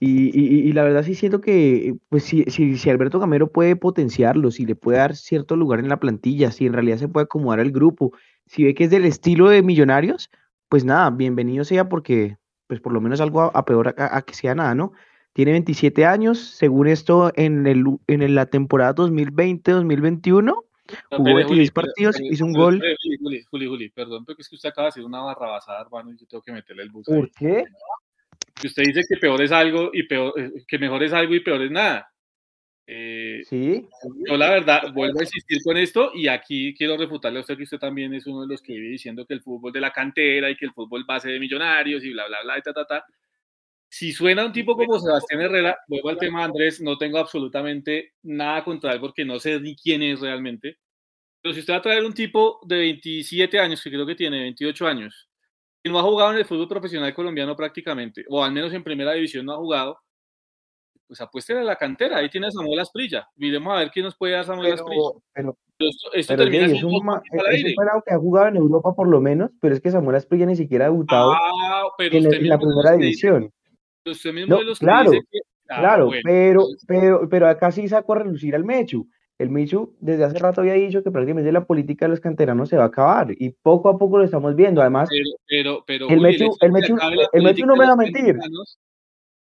Y, 0.00 0.72
la 0.72 0.82
verdad 0.82 1.02
sí 1.02 1.14
siento 1.14 1.40
que, 1.40 1.94
pues 2.08 2.24
si, 2.24 2.44
si, 2.44 2.90
Alberto 2.90 3.20
Gamero 3.20 3.50
puede 3.50 3.76
potenciarlo, 3.76 4.50
si 4.50 4.66
le 4.66 4.74
puede 4.74 4.98
dar 4.98 5.16
cierto 5.16 5.56
lugar 5.56 5.78
en 5.78 5.88
la 5.88 6.00
plantilla, 6.00 6.50
si 6.50 6.66
en 6.66 6.72
realidad 6.72 6.98
se 6.98 7.08
puede 7.08 7.24
acomodar 7.24 7.60
el 7.60 7.72
grupo, 7.72 8.12
si 8.46 8.64
ve 8.64 8.74
que 8.74 8.84
es 8.84 8.90
del 8.90 9.04
estilo 9.04 9.48
de 9.48 9.62
Millonarios, 9.62 10.30
pues 10.68 10.84
nada, 10.84 11.08
bienvenido 11.10 11.64
sea 11.64 11.88
porque, 11.88 12.36
pues 12.66 12.80
por 12.80 12.92
lo 12.92 13.00
menos 13.00 13.20
algo 13.20 13.42
a, 13.42 13.64
peor 13.64 13.94
a, 13.96 14.22
que 14.22 14.34
sea 14.34 14.54
nada, 14.54 14.74
¿no? 14.74 14.92
Tiene 15.34 15.52
27 15.52 16.06
años, 16.06 16.38
según 16.38 16.88
esto, 16.88 17.30
en, 17.36 17.66
el, 17.66 17.84
en 18.06 18.34
la 18.34 18.46
temporada 18.46 18.94
2020-2021, 18.94 20.64
jugó 21.10 21.34
26 21.34 21.70
partidos, 21.72 22.20
hizo 22.20 22.44
un 22.44 22.52
gol. 22.52 22.80
Juli, 23.20 23.42
Juli, 23.42 23.66
Juli, 23.66 23.88
perdón, 23.90 24.24
porque 24.24 24.42
es 24.42 24.48
que 24.48 24.54
usted 24.54 24.70
acaba 24.70 24.86
de 24.86 24.90
hacer 24.90 25.04
una 25.04 25.20
barrabasada, 25.20 25.82
hermano, 25.82 26.12
y 26.12 26.16
yo 26.16 26.26
tengo 26.26 26.42
que 26.42 26.52
meterle 26.52 26.84
el 26.84 26.90
bus. 26.90 27.04
¿Por 27.06 27.30
qué? 27.32 27.64
que 28.60 28.68
usted 28.68 28.84
dice 28.84 29.02
que 29.08 29.16
peor 29.16 29.42
es 29.42 29.52
algo 29.52 29.90
y 29.92 30.04
peor, 30.04 30.32
eh, 30.36 30.50
que 30.66 30.78
mejor 30.78 31.02
es 31.02 31.12
algo 31.12 31.34
y 31.34 31.40
peor 31.40 31.62
es 31.62 31.70
nada. 31.70 32.08
Eh, 32.86 33.42
sí. 33.44 33.86
Yo 34.28 34.36
la 34.36 34.50
verdad 34.50 34.92
vuelvo 34.92 35.18
a 35.18 35.22
insistir 35.22 35.58
con 35.64 35.76
esto 35.76 36.12
y 36.14 36.28
aquí 36.28 36.74
quiero 36.74 36.96
refutarle 36.96 37.38
a 37.38 37.40
usted 37.40 37.56
que 37.56 37.62
usted 37.62 37.78
también 37.78 38.12
es 38.12 38.26
uno 38.26 38.42
de 38.42 38.48
los 38.48 38.60
que 38.60 38.74
vive 38.74 38.90
diciendo 38.90 39.24
que 39.26 39.34
el 39.34 39.40
fútbol 39.40 39.72
de 39.72 39.80
la 39.80 39.90
cantera 39.90 40.50
y 40.50 40.56
que 40.56 40.66
el 40.66 40.72
fútbol 40.72 41.04
base 41.04 41.30
de 41.30 41.40
millonarios 41.40 42.04
y 42.04 42.12
bla, 42.12 42.26
bla, 42.28 42.42
bla, 42.42 42.58
y 42.58 42.62
ta, 42.62 42.72
ta, 42.72 42.84
ta. 42.84 43.04
Si 43.96 44.12
suena 44.12 44.44
un 44.44 44.52
tipo 44.52 44.76
como 44.76 44.98
Sebastián 44.98 45.42
Herrera, 45.42 45.78
vuelvo 45.86 46.08
al 46.08 46.18
tema 46.18 46.42
Andrés, 46.42 46.80
no 46.80 46.98
tengo 46.98 47.16
absolutamente 47.16 48.14
nada 48.24 48.64
contra 48.64 48.92
él 48.92 48.98
porque 48.98 49.24
no 49.24 49.38
sé 49.38 49.60
ni 49.60 49.76
quién 49.76 50.02
es 50.02 50.18
realmente. 50.18 50.78
Pero 51.40 51.54
si 51.54 51.60
usted 51.60 51.74
va 51.74 51.76
a 51.76 51.82
traer 51.82 52.04
un 52.04 52.12
tipo 52.12 52.58
de 52.66 52.76
27 52.76 53.56
años, 53.60 53.80
que 53.80 53.90
creo 53.90 54.04
que 54.04 54.16
tiene 54.16 54.40
28 54.40 54.88
años, 54.88 55.30
no 55.84 55.96
ha 56.00 56.02
jugado 56.02 56.32
en 56.32 56.38
el 56.38 56.44
fútbol 56.44 56.66
profesional 56.66 57.14
colombiano 57.14 57.54
prácticamente, 57.54 58.24
o 58.28 58.42
al 58.42 58.50
menos 58.50 58.72
en 58.72 58.82
primera 58.82 59.12
división 59.12 59.46
no 59.46 59.52
ha 59.52 59.58
jugado, 59.58 60.00
pues 61.06 61.20
apuéstele 61.20 61.60
a 61.60 61.62
la 61.62 61.76
cantera, 61.76 62.16
ahí 62.16 62.28
tiene 62.28 62.48
a 62.48 62.50
Samuel 62.50 62.80
Asprilla, 62.80 63.28
miremos 63.36 63.76
a 63.76 63.78
ver 63.78 63.92
quién 63.92 64.06
nos 64.06 64.16
puede 64.16 64.32
dar 64.32 64.44
Samuel 64.44 64.72
Asprilla. 64.72 65.10
Pero, 65.32 65.56
esto, 66.14 66.36
termina 66.36 66.66
es 66.66 66.82
un, 66.82 67.00
que 68.04 68.12
ha 68.12 68.18
jugado 68.18 68.48
en 68.48 68.56
Europa 68.56 68.92
por 68.92 69.06
lo 69.06 69.20
menos, 69.20 69.52
pero 69.60 69.72
es 69.72 69.80
que 69.80 69.92
Samuel 69.92 70.16
Asprilla 70.16 70.46
ni 70.46 70.56
siquiera 70.56 70.86
ha 70.86 70.88
debutado 70.88 71.30
ah, 71.30 71.92
en, 72.00 72.48
la 72.48 72.58
primera 72.58 72.92
división. 72.96 73.52
Usted 74.10 74.32
mismo 74.32 74.56
de 74.56 74.64
los 74.64 74.78
claro, 74.78 75.10
que 75.10 75.18
ah, 75.68 75.80
claro, 75.80 76.10
pero, 76.22 76.66
pero, 76.86 77.28
pero 77.28 77.48
acá 77.48 77.70
sí 77.70 77.88
sacó 77.88 78.14
a 78.14 78.20
relucir 78.20 78.54
al 78.54 78.64
Mechu. 78.64 79.08
El 79.36 79.50
Michu 79.50 79.96
desde 80.00 80.24
hace 80.24 80.38
rato 80.38 80.60
había 80.60 80.74
dicho 80.74 81.02
que 81.02 81.10
prácticamente 81.10 81.50
la 81.50 81.64
política 81.66 82.04
de 82.04 82.10
los 82.10 82.20
canteranos 82.20 82.68
se 82.68 82.76
va 82.76 82.84
a 82.84 82.86
acabar 82.86 83.32
y 83.36 83.50
poco 83.50 83.88
a 83.88 83.98
poco 83.98 84.18
lo 84.18 84.24
estamos 84.24 84.54
viendo. 84.54 84.80
Además, 84.80 85.08
pero, 85.48 85.82
pero, 85.84 86.08
el, 86.08 86.20
Mechu, 86.20 86.56
el, 86.60 86.70
Mechu, 86.70 86.96
el 87.32 87.42
Mechu 87.42 87.66
no 87.66 87.74
me 87.74 87.84
va 87.84 87.92
a 87.92 87.96
mentir. 87.96 88.36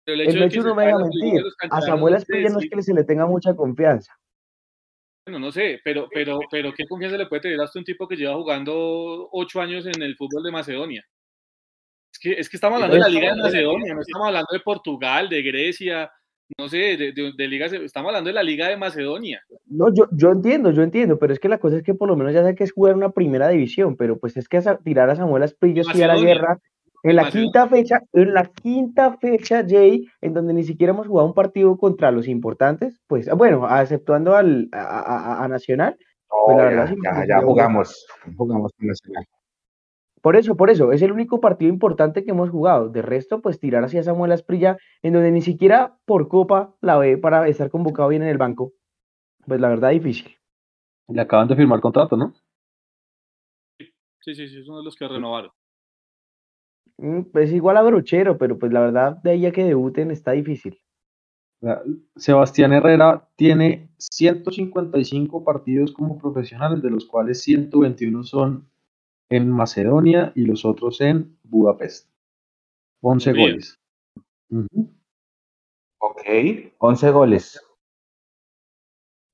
El, 0.06 0.39
Mechu 0.39 0.62
no 0.62 0.76
me 0.76 0.91
va 0.91 0.97
a 0.97 1.04
mentir. 1.04 1.43
A 1.69 1.82
Samuel 1.82 2.15
Esprilla 2.15 2.50
no 2.50 2.60
es 2.60 2.69
que 2.69 2.82
se 2.82 2.93
le 2.93 3.04
tenga 3.04 3.26
mucha 3.26 3.54
confianza. 3.54 4.17
Bueno, 5.26 5.39
no 5.39 5.52
sé, 5.52 5.82
pero, 5.84 6.08
pero, 6.12 6.39
pero 6.50 6.74
¿qué 6.74 6.86
confianza 6.88 7.17
le 7.17 7.28
puede 7.28 7.43
tener 7.43 7.62
hasta 7.62 7.78
un 7.78 7.86
tipo 7.86 8.08
que 8.08 8.15
lleva 8.15 8.36
jugando 8.36 9.30
ocho 9.32 9.62
años 9.62 9.86
en 9.86 10.02
el 10.02 10.15
fútbol 10.15 10.43
de 10.43 10.52
Macedonia? 10.52 11.06
Es 12.12 12.19
que, 12.19 12.32
es 12.34 12.50
que 12.50 12.58
estamos 12.58 12.76
hablando 12.76 12.95
de 12.95 13.02
la 13.02 13.10
Liga 13.10 13.34
de 13.34 13.41
Macedonia, 13.41 13.93
no 13.93 14.02
estamos 14.02 14.28
hablando 14.28 14.50
de 14.52 14.60
Portugal, 14.60 15.30
de 15.30 15.41
Grecia, 15.41 16.12
no 16.58 16.67
sé, 16.67 16.97
de, 16.97 17.13
de, 17.13 17.47
ligas, 17.47 17.71
estamos 17.74 18.10
hablando 18.10 18.28
de 18.28 18.34
la 18.34 18.43
Liga 18.43 18.67
de 18.67 18.78
Macedonia. 18.78 19.41
No, 19.67 19.93
yo, 19.93 20.08
yo 20.12 20.32
entiendo, 20.32 20.71
yo 20.71 20.84
entiendo, 20.84 21.17
pero 21.17 21.34
es 21.34 21.39
que 21.39 21.50
la 21.50 21.60
cosa 21.60 21.78
es 21.78 21.84
que 21.84 21.93
por 21.93 22.10
lo 22.10 22.15
menos 22.15 22.34
ya 22.34 22.43
sé 22.43 22.56
que 22.56 22.63
es 22.63 22.74
jugar 22.74 22.95
una 22.95 23.12
primera 23.12 23.47
división, 23.50 23.95
pero 23.95 24.19
pues 24.19 24.36
es 24.38 24.47
que 24.47 24.62
tirar 24.84 25.10
a 25.10 25.15
Samuel 25.15 25.43
Asprillo 25.43 25.84
y 25.93 26.02
a 26.02 26.08
la 26.08 26.17
guerra 26.17 26.60
en 27.04 27.15
la 27.15 27.30
quinta 27.30 27.67
fecha, 27.67 28.02
en 28.13 28.34
la 28.34 28.45
quinta 28.45 29.17
fecha, 29.17 29.65
Jay, 29.67 30.06
en 30.21 30.34
donde 30.34 30.54
ni 30.54 30.63
siquiera 30.63 30.93
hemos 30.93 31.08
jugado 31.08 31.28
un 31.28 31.34
partido 31.34 31.76
contra 31.78 32.12
los 32.12 32.28
importantes, 32.28 33.00
pues 33.08 33.30
bueno, 33.36 33.65
aceptuando 33.65 34.36
al, 34.36 34.69
a, 34.71 35.47
Nacional. 35.50 35.97
pues 36.45 36.58
la 36.58 36.63
verdad, 36.63 36.95
ya, 37.04 37.26
ya, 37.28 37.41
jugamos, 37.41 38.06
jugamos 38.38 38.71
con 38.78 38.88
Nacional. 38.88 39.26
Por 40.21 40.36
eso, 40.36 40.55
por 40.55 40.69
eso, 40.69 40.91
es 40.91 41.01
el 41.01 41.12
único 41.12 41.41
partido 41.41 41.71
importante 41.71 42.23
que 42.23 42.31
hemos 42.31 42.49
jugado. 42.49 42.89
De 42.89 43.01
resto, 43.01 43.41
pues 43.41 43.60
tirar 43.60 43.84
hacia 43.84 44.03
Samuel 44.03 44.31
Asprilla, 44.31 44.77
en 45.01 45.13
donde 45.13 45.31
ni 45.31 45.41
siquiera 45.41 45.97
por 46.05 46.27
Copa 46.27 46.75
la 46.81 46.97
ve 46.97 47.17
para 47.17 47.47
estar 47.47 47.69
convocado 47.71 48.10
bien 48.10 48.21
en 48.21 48.29
el 48.29 48.38
banco. 48.38 48.73
Pues 49.47 49.60
la 49.60 49.69
verdad, 49.69 49.89
difícil. 49.89 50.38
Le 51.07 51.21
acaban 51.21 51.47
de 51.47 51.55
firmar 51.55 51.81
contrato, 51.81 52.15
¿no? 52.15 52.34
Sí, 53.79 54.36
sí, 54.36 54.47
sí, 54.47 54.60
es 54.60 54.67
uno 54.67 54.77
de 54.77 54.86
los 54.86 54.95
que 54.95 55.07
renovaron. 55.07 55.51
Mm, 56.97 57.23
pues 57.31 57.51
igual 57.51 57.77
a 57.77 57.81
Brochero, 57.81 58.38
pero 58.38 58.60
pues 58.60 58.71
la 58.71 58.81
verdad, 58.81 59.17
de 59.23 59.31
ahí 59.31 59.45
a 59.47 59.51
que 59.51 59.63
debuten 59.63 60.12
está 60.12 60.31
difícil. 60.31 60.79
Sebastián 62.15 62.73
Herrera 62.73 63.27
tiene 63.36 63.91
155 63.97 65.43
partidos 65.43 65.91
como 65.93 66.17
profesional, 66.17 66.81
de 66.81 66.89
los 66.89 67.05
cuales 67.05 67.41
121 67.41 68.23
son 68.23 68.70
en 69.32 69.50
Macedonia 69.50 70.32
y 70.36 70.46
los 70.46 70.65
otros 70.65 71.02
en 71.02 71.38
Budapest. 71.44 72.08
11 73.02 73.34
goles. 73.34 73.80
Ok, 76.00 76.22
11 76.78 77.12
goles. 77.12 77.62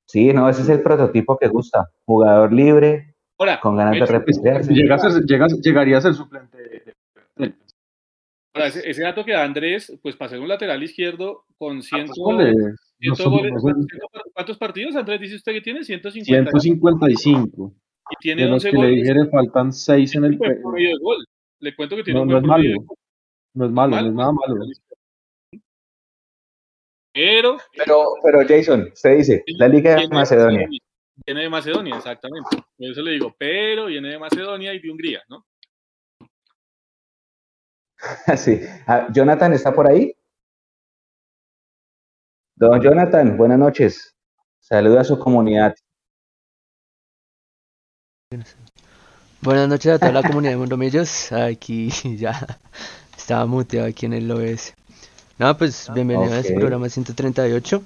Sí, 0.08 0.32
no, 0.32 0.48
ese 0.50 0.62
es 0.62 0.70
el 0.70 0.82
prototipo 0.82 1.38
que 1.38 1.50
gusta. 1.50 1.90
Jugador 2.06 2.54
libre, 2.54 3.16
con 3.62 3.76
ganas 3.76 4.00
de 4.00 4.06
repetirse. 4.06 4.74
llegaría 5.64 5.98
a 5.98 6.02
ser 6.02 6.14
suplente. 6.14 6.96
Ahora, 8.54 8.68
ese, 8.68 9.02
dato 9.02 9.24
que 9.24 9.34
da 9.34 9.44
Andrés, 9.44 9.96
pues 10.02 10.16
para 10.16 10.30
ser 10.30 10.40
un 10.40 10.48
lateral 10.48 10.82
izquierdo 10.82 11.46
con 11.58 11.84
100 11.84 12.08
goles. 12.16 12.56
¿Cuántos 14.34 14.58
partidos, 14.58 14.96
Andrés, 14.96 15.22
dice 15.22 15.36
usted 15.36 15.54
que 15.54 15.62
tiene? 15.62 15.84
150. 15.84 16.52
155. 16.60 17.74
Y 18.10 18.16
tiene 18.20 18.44
de 18.44 18.50
los 18.50 18.64
que 18.64 18.72
le 18.72 18.88
dijere 18.88 19.30
faltan 19.30 19.72
6 19.74 20.16
en 20.16 20.26
el 20.26 20.38
gol. 20.38 21.26
Le 21.60 21.76
cuento 21.76 21.96
que 21.96 22.04
tiene 22.04 22.20
no, 22.20 22.24
un 22.24 22.30
no 22.30 22.38
es 22.38 22.44
malo. 22.44 22.86
No 23.54 23.66
es 23.66 23.72
malo, 23.72 24.02
no 24.02 24.08
es 24.08 24.14
nada 24.14 24.32
malo. 24.32 24.66
Pero, 27.14 27.58
pero, 27.76 28.06
pero 28.24 28.48
Jason, 28.48 28.90
usted 28.94 29.18
dice, 29.18 29.44
la 29.48 29.68
Liga 29.68 29.96
de 29.96 30.08
Macedonia. 30.08 30.70
Viene 31.26 31.42
de 31.42 31.50
Macedonia, 31.50 31.98
exactamente. 31.98 32.58
Por 32.78 32.88
eso 32.92 33.02
le 33.02 33.12
digo, 33.12 33.36
pero 33.38 33.88
viene 33.88 34.10
de 34.10 34.20
Macedonia 34.20 34.74
y 34.74 34.80
de 34.80 34.92
Hungría, 34.92 35.24
¿no? 35.28 35.44
Sí. 38.38 38.60
Ah, 38.86 39.08
Jonathan 39.12 39.54
está 39.54 39.74
por 39.74 39.90
ahí. 39.90 40.14
Don 42.56 42.82
Jonathan, 42.82 43.36
buenas 43.38 43.58
noches. 43.58 44.16
Saluda 44.60 45.02
a 45.02 45.04
su 45.04 45.18
comunidad. 45.18 45.76
Buenas 49.40 49.70
noches 49.70 49.94
a 49.94 50.00
toda 50.00 50.12
la 50.12 50.22
comunidad 50.22 50.52
de 50.52 50.58
Mundomillos. 50.58 51.32
Aquí 51.32 51.90
ya 52.18 52.60
estaba 53.18 53.46
muteado 53.46 53.88
aquí 53.88 54.06
en 54.06 54.12
el 54.12 54.30
OBS. 54.30 54.74
No, 55.40 55.58
pues 55.58 55.90
bienvenido 55.94 56.34
a 56.34 56.40
este 56.40 56.54
programa 56.54 56.90
138. 56.90 57.82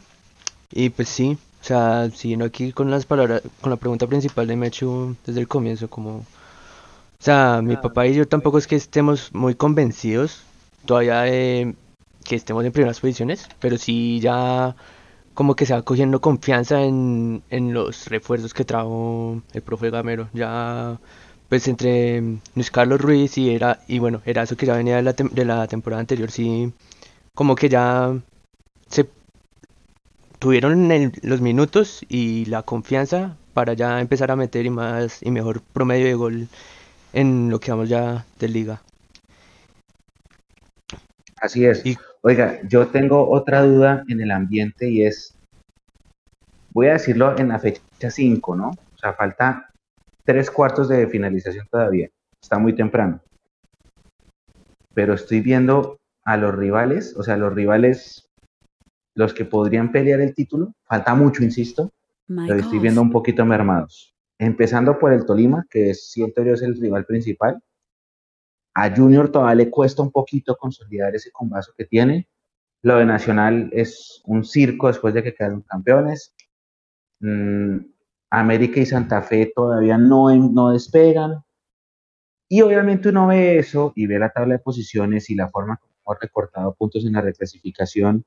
Y 0.72 0.90
pues 0.90 1.10
sí, 1.10 1.38
o 1.62 1.64
sea, 1.64 2.10
siguiendo 2.10 2.46
aquí 2.46 2.72
con 2.72 2.90
las 2.90 3.06
palabras, 3.06 3.44
con 3.62 3.70
la 3.70 3.76
pregunta 3.76 4.08
principal 4.08 4.48
de 4.48 4.56
Mechu 4.56 5.16
desde 5.28 5.42
el 5.42 5.48
comienzo, 5.48 5.92
como, 5.92 6.16
o 6.16 6.26
sea, 7.20 7.62
mi 7.62 7.78
papá 7.78 8.08
y 8.08 8.16
yo 8.16 8.28
tampoco 8.28 8.58
es 8.58 8.66
que 8.66 8.78
estemos 8.78 9.32
muy 9.36 9.54
convencidos 9.54 10.42
todavía 10.88 11.22
de 11.22 11.76
que 12.24 12.36
estemos 12.36 12.66
en 12.66 12.72
primeras 12.72 13.00
posiciones, 13.00 13.48
pero 13.60 13.78
sí 13.78 14.20
ya 14.20 14.76
como 15.42 15.56
que 15.56 15.66
se 15.66 15.74
va 15.74 15.82
cogiendo 15.82 16.22
confianza 16.22 16.84
en, 16.84 17.42
en 17.50 17.74
los 17.74 18.06
refuerzos 18.10 18.54
que 18.54 18.64
trajo 18.64 19.42
el 19.54 19.64
profe 19.64 19.90
Gamero. 19.90 20.30
Ya 20.34 21.00
pues 21.50 21.68
entre 21.68 22.22
Luis 22.54 22.70
Carlos 22.70 23.02
Ruiz 23.02 23.40
y 23.40 23.50
era 23.50 23.80
y 23.88 23.98
bueno 23.98 24.22
eso 24.24 24.56
que 24.56 24.68
ya 24.68 24.76
venía 24.76 24.98
de 24.98 25.02
la, 25.02 25.14
de 25.14 25.46
la 25.46 25.66
temporada 25.66 26.00
anterior 26.00 26.30
sí 26.30 26.72
como 27.34 27.56
que 27.56 27.70
ya 27.70 28.16
se 28.88 29.10
tuvieron 30.38 31.12
los 31.24 31.42
minutos 31.42 32.06
y 32.08 32.46
la 32.46 32.62
confianza 32.62 33.36
para 33.56 33.74
ya 33.74 34.00
empezar 34.00 34.30
a 34.30 34.36
meter 34.36 34.68
y 34.68 34.70
más 34.70 35.24
y 35.24 35.32
mejor 35.32 35.62
promedio 35.74 36.06
de 36.06 36.14
gol 36.14 36.48
en 37.14 37.50
lo 37.50 37.60
que 37.60 37.72
vamos 37.72 37.90
ya 37.90 38.28
de 38.40 38.48
liga 38.48 38.84
así 41.38 41.66
es 41.66 41.84
oiga 42.22 42.60
yo 42.68 42.88
tengo 42.88 43.30
otra 43.30 43.64
duda 43.64 44.04
en 44.08 44.22
el 44.22 44.32
ambiente 44.32 44.90
y 44.90 45.04
es 45.04 45.36
voy 46.72 46.88
a 46.88 46.94
decirlo 46.94 47.38
en 47.38 47.50
la 47.50 47.60
fecha 47.60 47.82
5 48.10 48.56
no 48.56 48.70
o 48.70 48.98
sea 48.98 49.14
falta 49.14 49.72
tres 50.24 50.52
cuartos 50.52 50.88
de 50.90 51.08
finalización 51.08 51.68
todavía. 51.70 52.10
Está 52.42 52.58
muy 52.58 52.74
temprano. 52.74 53.22
Pero 54.94 55.14
estoy 55.14 55.42
viendo 55.42 56.00
a 56.24 56.38
los 56.38 56.56
rivales, 56.56 57.16
o 57.18 57.24
sea, 57.24 57.38
los 57.38 57.54
rivales, 57.54 58.30
los 59.16 59.34
que 59.34 59.46
podrían 59.46 59.92
pelear 59.92 60.22
el 60.22 60.34
título, 60.34 60.74
falta 60.84 61.16
mucho, 61.16 61.44
insisto, 61.44 61.92
pero 62.28 62.56
estoy 62.56 62.80
viendo 62.80 63.02
un 63.02 63.12
poquito 63.12 63.46
mermados. 63.46 64.16
Empezando 64.38 64.98
por 65.00 65.14
el 65.14 65.26
Tolima, 65.26 65.66
que 65.70 65.94
siento 65.94 66.44
yo 66.44 66.54
es 66.54 66.62
el 66.62 66.80
rival 66.80 67.06
principal. 67.06 67.62
A 68.74 68.96
Junior 68.96 69.30
todavía 69.30 69.66
le 69.66 69.70
cuesta 69.70 70.02
un 70.02 70.12
poquito 70.12 70.56
consolidar 70.56 71.16
ese 71.16 71.32
combazo 71.32 71.74
que 71.78 71.86
tiene. 71.86 72.30
Lo 72.84 72.98
de 72.98 73.06
Nacional 73.06 73.70
es 73.74 74.22
un 74.26 74.44
circo 74.44 74.88
después 74.88 75.14
de 75.14 75.24
que 75.24 75.34
quedaron 75.34 75.62
campeones. 75.62 76.34
Mm, 77.20 77.78
América 78.32 78.80
y 78.80 78.86
Santa 78.86 79.22
Fe 79.22 79.52
todavía 79.54 79.98
no, 79.98 80.34
no 80.36 80.72
despegan. 80.72 81.44
Y 82.50 82.62
obviamente 82.62 83.10
uno 83.10 83.28
ve 83.28 83.60
eso 83.60 83.94
y 83.96 84.08
ve 84.08 84.20
la 84.20 84.32
tabla 84.32 84.56
de 84.56 84.60
posiciones 84.60 85.30
y 85.30 85.36
la 85.36 85.50
forma 85.50 85.78
como 85.78 85.94
hemos 86.06 86.22
recortado 86.22 86.74
puntos 86.76 87.06
en 87.06 87.14
la 87.14 87.22
reclasificación. 87.22 88.26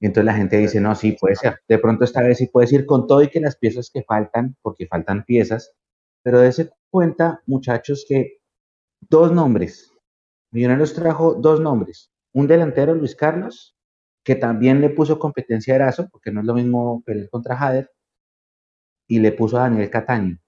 Y 0.00 0.06
entonces 0.06 0.26
la 0.26 0.34
gente 0.34 0.56
dice, 0.58 0.80
no, 0.80 0.94
sí, 0.96 1.16
puede 1.20 1.36
ser. 1.36 1.60
De 1.68 1.78
pronto 1.78 2.04
esta 2.04 2.22
vez 2.22 2.38
sí 2.38 2.48
puedes 2.48 2.72
ir 2.72 2.86
con 2.86 3.06
todo 3.06 3.22
y 3.22 3.28
que 3.28 3.40
las 3.40 3.56
piezas 3.56 3.90
que 3.92 4.02
faltan, 4.02 4.56
porque 4.60 4.86
faltan 4.86 5.24
piezas, 5.24 5.72
pero 6.22 6.40
dése 6.40 6.70
cuenta, 6.90 7.42
muchachos, 7.46 8.04
que 8.08 8.41
dos 9.08 9.32
nombres. 9.32 9.92
Millonarios 10.50 10.94
trajo 10.94 11.34
dos 11.34 11.60
nombres. 11.60 12.10
Un 12.32 12.46
delantero, 12.46 12.94
Luis 12.94 13.14
Carlos, 13.14 13.76
que 14.24 14.34
también 14.36 14.80
le 14.80 14.90
puso 14.90 15.18
competencia 15.18 15.74
a 15.74 15.76
Erazo, 15.76 16.08
porque 16.10 16.30
no 16.30 16.40
es 16.40 16.46
lo 16.46 16.54
mismo 16.54 17.02
pelear 17.04 17.28
contra 17.30 17.56
Jader, 17.56 17.90
y 19.08 19.18
le 19.20 19.32
puso 19.32 19.58
a 19.58 19.62
Daniel 19.62 19.90
Cataño. 19.90 20.38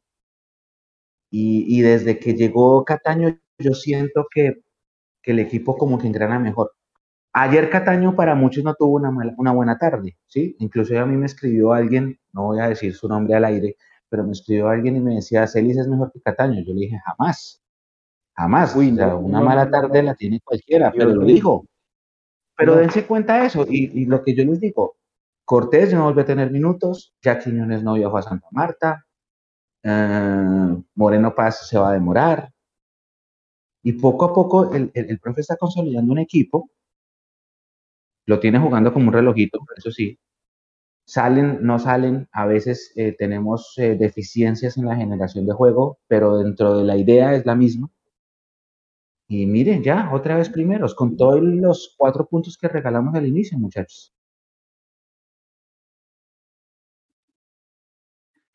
Y, 1.31 1.81
desde 1.83 2.19
que 2.21 2.35
llegó 2.35 2.85
Cataño, 2.85 3.37
yo 3.59 3.75
siento 3.75 4.27
que, 4.33 4.62
el 5.25 5.38
equipo 5.38 5.77
como 5.77 5.99
que 5.99 6.07
engrana 6.07 6.38
mejor. 6.38 6.73
Ayer 7.33 7.71
Cataño 7.71 8.14
para 8.14 8.35
muchos 8.35 8.62
no 8.64 8.75
tuvo 8.75 8.97
una, 8.97 9.11
una 9.37 9.53
buena 9.53 9.79
tarde, 9.79 10.17
¿sí? 10.27 10.55
Incluso 10.61 10.99
a 10.99 11.07
mí 11.07 11.17
me 11.17 11.27
escribió 11.27 11.73
alguien, 11.73 12.21
no 12.33 12.45
voy 12.45 12.61
a 12.61 12.69
decir 12.69 12.95
su 12.95 13.09
nombre 13.09 13.35
al 13.35 13.45
aire, 13.47 13.77
pero 14.09 14.25
me 14.25 14.33
escribió 14.33 14.69
alguien 14.69 14.97
y 14.97 15.01
me 15.01 15.17
decía, 15.17 15.47
Celis 15.49 15.79
es 15.79 15.88
mejor 15.88 16.12
que 16.12 16.21
Cataño. 16.21 16.62
Yo 16.64 16.75
le 16.75 16.81
dije, 16.83 16.99
jamás, 17.05 17.63
jamás. 18.37 18.75
una 18.77 19.40
mala 19.40 19.70
tarde 19.70 20.03
la 20.03 20.14
tiene 20.14 20.40
cualquiera, 20.40 20.92
pero 20.92 21.14
lo 21.14 21.25
dijo. 21.25 21.66
Pero 22.57 22.77
dense 22.77 23.07
cuenta 23.07 23.40
de 23.40 23.47
eso. 23.47 23.66
Y, 23.68 24.03
y, 24.03 24.07
lo 24.07 24.23
que 24.23 24.35
yo 24.35 24.44
les 24.44 24.61
digo, 24.61 24.97
Cortés 25.44 25.92
no 25.92 26.05
vuelve 26.05 26.23
a 26.23 26.27
tener 26.27 26.51
minutos, 26.51 27.14
ya 27.23 27.38
Quiñones 27.38 27.83
no 27.83 27.94
viajó 27.94 28.18
a 28.18 28.23
Santa 28.23 28.47
Marta, 28.53 29.05
eh, 29.83 30.77
Moreno 30.94 31.35
Paz 31.35 31.68
se 31.68 31.79
va 31.79 31.90
a 31.90 31.92
demorar. 31.92 32.51
Y 33.83 33.92
poco 33.92 34.25
a 34.25 34.33
poco 34.35 34.73
el, 34.75 34.90
el, 34.94 35.18
profe 35.20 35.42
está 35.42 35.57
consolidando 35.57 36.12
un 36.12 36.18
equipo, 36.18 36.70
lo 38.27 38.40
tiene 38.40 38.59
jugando 38.59 38.92
como 38.92 39.09
un 39.09 39.12
relojito, 39.12 39.61
eso 39.77 39.90
sí. 39.90 40.18
Salen, 41.07 41.59
no 41.61 41.79
salen, 41.79 42.29
a 42.33 42.47
veces 42.47 42.92
eh, 42.97 43.12
tenemos 43.12 43.75
eh, 43.77 43.94
deficiencias 43.97 44.79
en 44.79 44.87
la 44.87 44.97
generación 44.97 45.44
de 45.44 45.53
juego, 45.53 45.99
pero 46.09 46.38
dentro 46.38 46.79
de 46.79 46.85
la 46.85 46.97
idea 46.97 47.35
es 47.35 47.44
la 47.44 47.55
misma. 47.55 47.90
Y 49.29 49.45
miren, 49.45 49.83
ya, 49.83 50.11
otra 50.15 50.37
vez 50.39 50.49
primeros, 50.49 50.95
con 50.95 51.15
todos 51.17 51.43
los 51.43 51.95
cuatro 51.99 52.27
puntos 52.27 52.57
que 52.57 52.69
regalamos 52.69 53.15
al 53.15 53.27
inicio, 53.27 53.59
muchachos. 53.59 54.15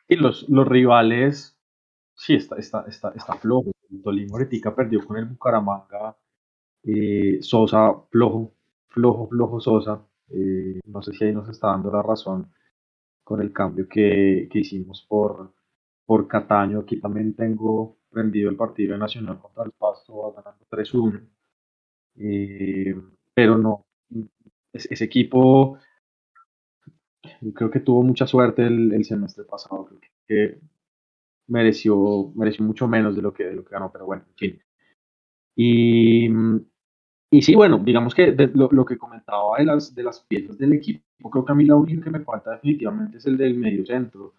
Y 0.07 0.15
los, 0.15 0.47
los 0.49 0.67
rivales, 0.67 1.57
sí, 2.15 2.35
está, 2.35 2.57
está, 2.57 2.85
está, 2.87 3.11
está 3.15 3.35
flojo. 3.35 3.71
Tolima 4.03 4.37
ahorita 4.37 4.75
perdió 4.75 5.05
con 5.05 5.17
el 5.17 5.25
Bucaramanga. 5.25 6.17
Eh, 6.83 7.39
Sosa, 7.41 7.93
flojo, 8.11 8.53
flojo, 8.89 9.29
flojo 9.29 9.61
Sosa. 9.61 10.05
Eh, 10.29 10.81
no 10.85 11.01
sé 11.03 11.13
si 11.13 11.25
ahí 11.25 11.33
nos 11.33 11.49
está 11.49 11.69
dando 11.69 11.91
la 11.91 12.03
razón 12.03 12.51
con 13.25 13.41
el 13.41 13.53
cambio 13.53 13.87
que, 13.89 14.49
que 14.51 14.59
hicimos 14.61 15.05
por, 15.09 15.53
por 16.05 16.27
Cataño. 16.27 16.81
Aquí 16.81 17.01
también 17.01 17.35
tengo 17.35 17.98
prendido 18.09 18.49
el 18.49 18.55
partido 18.55 18.97
nacional 18.97 19.39
contra 19.39 19.63
el 19.63 19.71
Pasto, 19.71 20.17
va 20.17 20.41
ganando 20.41 20.65
3-1. 20.69 21.21
Eh, 22.21 22.95
pero 23.33 23.57
no, 23.57 23.85
ese 24.73 25.05
equipo 25.05 25.77
creo 27.53 27.69
que 27.69 27.79
tuvo 27.79 28.03
mucha 28.03 28.27
suerte 28.27 28.65
el, 28.65 29.03
semestre 29.05 29.43
pasado, 29.43 29.85
creo 29.85 29.99
que 30.27 30.59
mereció, 31.47 32.31
mereció 32.35 32.65
mucho 32.65 32.87
menos 32.87 33.15
de 33.15 33.21
lo 33.21 33.33
que, 33.33 33.45
de 33.45 33.55
lo 33.55 33.63
que 33.63 33.71
ganó, 33.71 33.91
pero 33.91 34.05
bueno, 34.05 34.23
en 34.29 34.35
fin. 34.35 34.61
Y, 35.55 36.29
y 37.31 37.41
sí, 37.41 37.55
bueno, 37.55 37.79
digamos 37.79 38.15
que 38.15 38.31
lo, 38.53 38.85
que 38.85 38.97
comentaba 38.97 39.57
de 39.57 39.65
las, 39.65 39.93
de 39.93 40.03
las 40.03 40.21
piezas 40.21 40.57
del 40.57 40.73
equipo, 40.73 41.03
creo 41.29 41.45
que 41.45 41.51
a 41.51 41.55
mí 41.55 41.65
la 41.65 41.75
única 41.75 42.03
que 42.03 42.09
me 42.09 42.23
falta 42.23 42.51
definitivamente 42.51 43.17
es 43.17 43.25
el 43.25 43.37
del 43.37 43.55
medio 43.55 43.85
centro. 43.85 44.35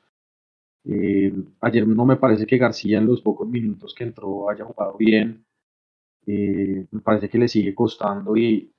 Eh, 0.85 1.33
ayer 1.61 1.87
no 1.87 2.05
me 2.07 2.17
parece 2.17 2.47
que 2.47 2.59
García 2.59 2.99
en 2.99 3.07
los 3.07 3.21
pocos 3.23 3.49
minutos 3.49 3.95
que 3.95 4.05
entró 4.05 4.49
haya 4.51 4.65
jugado 4.65 4.97
bien. 4.97 5.45
Eh, 6.27 6.87
me 6.91 7.01
parece 7.01 7.29
que 7.29 7.39
le 7.39 7.49
sigue 7.49 7.75
costando 7.75 8.37
y 8.37 8.73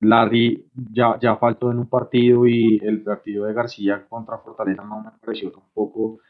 Larry 0.00 0.66
ya, 0.92 1.18
ya 1.20 1.36
faltó 1.36 1.70
en 1.70 1.78
un 1.80 1.88
partido 1.88 2.46
y 2.46 2.80
el 2.82 3.02
partido 3.02 3.46
de 3.46 3.54
García 3.54 4.06
contra 4.08 4.38
Fortaleza 4.38 4.82
no 4.84 5.02
me 5.02 5.10
pareció 5.20 5.52
tampoco 5.52 6.20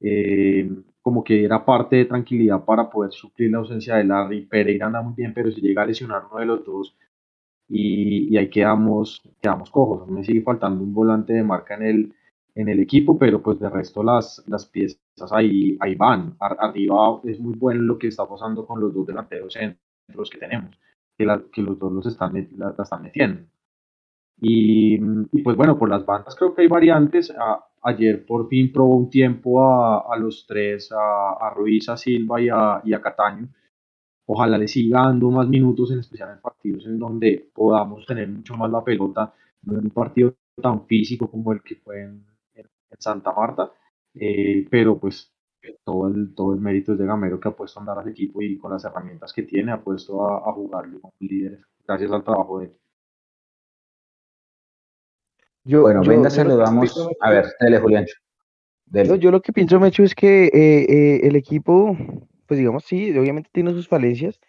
eh, 0.00 0.70
como 1.02 1.22
que 1.24 1.44
era 1.44 1.64
parte 1.64 1.96
de 1.96 2.04
tranquilidad 2.06 2.64
para 2.64 2.88
poder 2.90 3.12
suplir 3.12 3.50
la 3.50 3.58
ausencia 3.58 3.96
de 3.96 4.04
Larry. 4.04 4.46
Pereira 4.46 4.86
anda 4.86 5.02
muy 5.02 5.14
bien, 5.14 5.34
pero 5.34 5.50
si 5.50 5.60
llega 5.60 5.82
a 5.82 5.86
lesionar 5.86 6.24
uno 6.30 6.40
de 6.40 6.46
los 6.46 6.64
dos 6.64 6.96
y, 7.68 8.36
ahí 8.36 8.50
quedamos, 8.50 9.22
quedamos 9.40 9.70
cojos. 9.70 10.08
Me 10.08 10.24
sigue 10.24 10.42
faltando 10.42 10.82
un 10.84 10.94
volante 10.94 11.32
de 11.34 11.42
marca 11.44 11.76
en 11.76 11.82
el, 11.82 12.14
en 12.54 12.68
el 12.68 12.80
equipo, 12.80 13.18
pero 13.18 13.42
pues 13.42 13.58
de 13.60 13.68
resto 13.68 14.02
las, 14.02 14.44
las 14.46 14.66
piezas 14.66 15.00
ahí, 15.30 15.76
ahí 15.80 15.94
van. 15.94 16.36
Arriba 16.40 17.20
es 17.24 17.40
muy 17.40 17.54
bueno 17.54 17.82
lo 17.82 17.98
que 17.98 18.08
está 18.08 18.28
pasando 18.28 18.66
con 18.66 18.80
los 18.80 18.92
dos 18.94 19.06
delanteros 19.06 19.54
centros 19.54 20.30
que 20.30 20.38
tenemos 20.38 20.76
que, 21.52 21.62
los 21.62 21.78
dos 21.78 21.92
los 21.92 22.06
están, 22.06 22.48
la, 22.56 22.74
están 22.78 23.02
metiendo. 23.02 23.42
Y, 24.42 24.98
pues 25.42 25.56
bueno, 25.56 25.78
por 25.78 25.90
las 25.90 26.06
bandas 26.06 26.34
creo 26.34 26.54
que 26.54 26.62
hay 26.62 26.68
variantes. 26.68 27.32
ayer 27.82 28.24
por 28.24 28.48
fin 28.48 28.72
probó 28.72 28.96
un 28.96 29.10
tiempo 29.10 29.62
a, 29.62 30.12
a 30.12 30.16
los 30.16 30.46
tres, 30.46 30.90
a, 30.92 31.32
a, 31.32 31.50
Ruiz, 31.54 31.88
a 31.88 31.96
Silva 31.96 32.40
y 32.40 32.48
a, 32.48 32.80
y 32.84 32.94
a 32.94 33.02
Cataño. 33.02 33.48
Ojalá 34.26 34.56
le 34.56 34.68
siga 34.68 35.02
dando 35.02 35.30
más 35.30 35.48
minutos, 35.48 35.90
en 35.90 35.98
especial 35.98 36.30
en 36.30 36.40
partidos 36.40 36.86
en 36.86 36.98
donde 36.98 37.50
podamos 37.52 38.06
tener 38.06 38.28
mucho 38.28 38.56
más 38.56 38.70
la 38.70 38.82
pelota, 38.82 39.34
no 39.62 39.74
en 39.74 39.84
un 39.86 39.90
partido 39.90 40.34
tan 40.62 40.86
físico 40.86 41.30
como 41.30 41.52
el 41.52 41.62
que 41.62 41.76
fue 41.76 42.02
en, 42.02 42.24
en, 42.90 43.00
Santa 43.00 43.32
Marta, 43.32 43.72
eh, 44.14 44.66
pero 44.70 44.98
pues 44.98 45.32
todo 45.84 46.08
el, 46.08 46.34
todo 46.34 46.54
el 46.54 46.60
mérito 46.60 46.92
es 46.92 46.98
de 46.98 47.06
Gamero 47.06 47.38
que 47.38 47.48
ha 47.48 47.56
puesto 47.56 47.78
a 47.78 47.82
andar 47.82 47.98
al 47.98 48.08
equipo 48.08 48.42
y 48.42 48.58
con 48.58 48.72
las 48.72 48.84
herramientas 48.84 49.32
que 49.32 49.42
tiene 49.42 49.72
ha 49.72 49.82
puesto 49.82 50.26
a, 50.26 50.48
a 50.48 50.52
jugarlo 50.52 51.00
con 51.00 51.12
líderes 51.20 51.64
gracias 51.86 52.12
al 52.12 52.24
trabajo 52.24 52.60
de 52.60 52.66
él. 52.66 52.76
Yo, 55.64 55.82
bueno, 55.82 56.02
venga, 56.02 56.30
saludamos. 56.30 57.08
A 57.20 57.30
ver, 57.30 57.46
dale, 57.60 57.78
Julián. 57.78 58.06
Yo, 58.86 59.30
lo 59.30 59.40
que 59.40 59.52
pienso, 59.52 59.78
Mecho, 59.78 60.02
es 60.02 60.14
que 60.14 60.46
eh, 60.46 60.86
eh, 60.88 61.20
el 61.22 61.36
equipo, 61.36 61.96
pues 62.46 62.58
digamos, 62.58 62.84
sí, 62.84 63.16
obviamente 63.16 63.50
tiene 63.52 63.72
sus 63.72 63.86
falencias, 63.86 64.40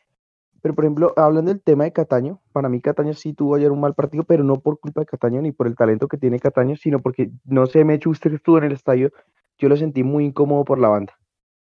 pero 0.62 0.76
por 0.76 0.86
ejemplo, 0.86 1.14
hablando 1.18 1.52
del 1.52 1.62
tema 1.62 1.86
de 1.86 1.94
Cataño, 1.94 2.40
para 2.52 2.70
mí 2.70 2.82
Cataño 2.82 3.14
sí 3.14 3.34
tuvo 3.34 3.56
ayer 3.56 3.72
un 3.72 3.80
mal 3.80 3.96
partido, 3.96 4.24
pero 4.24 4.44
no 4.44 4.60
por 4.60 4.80
culpa 4.80 5.02
de 5.02 5.08
Cataño 5.08 5.42
ni 5.42 5.52
por 5.52 5.68
el 5.68 5.76
talento 5.76 6.08
que 6.08 6.18
tiene 6.18 6.40
Cataño, 6.40 6.76
sino 6.76 7.00
porque, 7.00 7.32
no 7.46 7.66
sé, 7.66 7.84
Mecho, 7.84 8.10
usted 8.10 8.34
estuvo 8.34 8.58
en 8.58 8.66
el 8.66 8.74
estadio, 8.74 9.12
yo 9.58 9.70
lo 9.70 9.76
sentí 9.76 10.04
muy 10.04 10.26
incómodo 10.26 10.64
por 10.64 10.80
la 10.80 10.90
banda. 10.90 11.18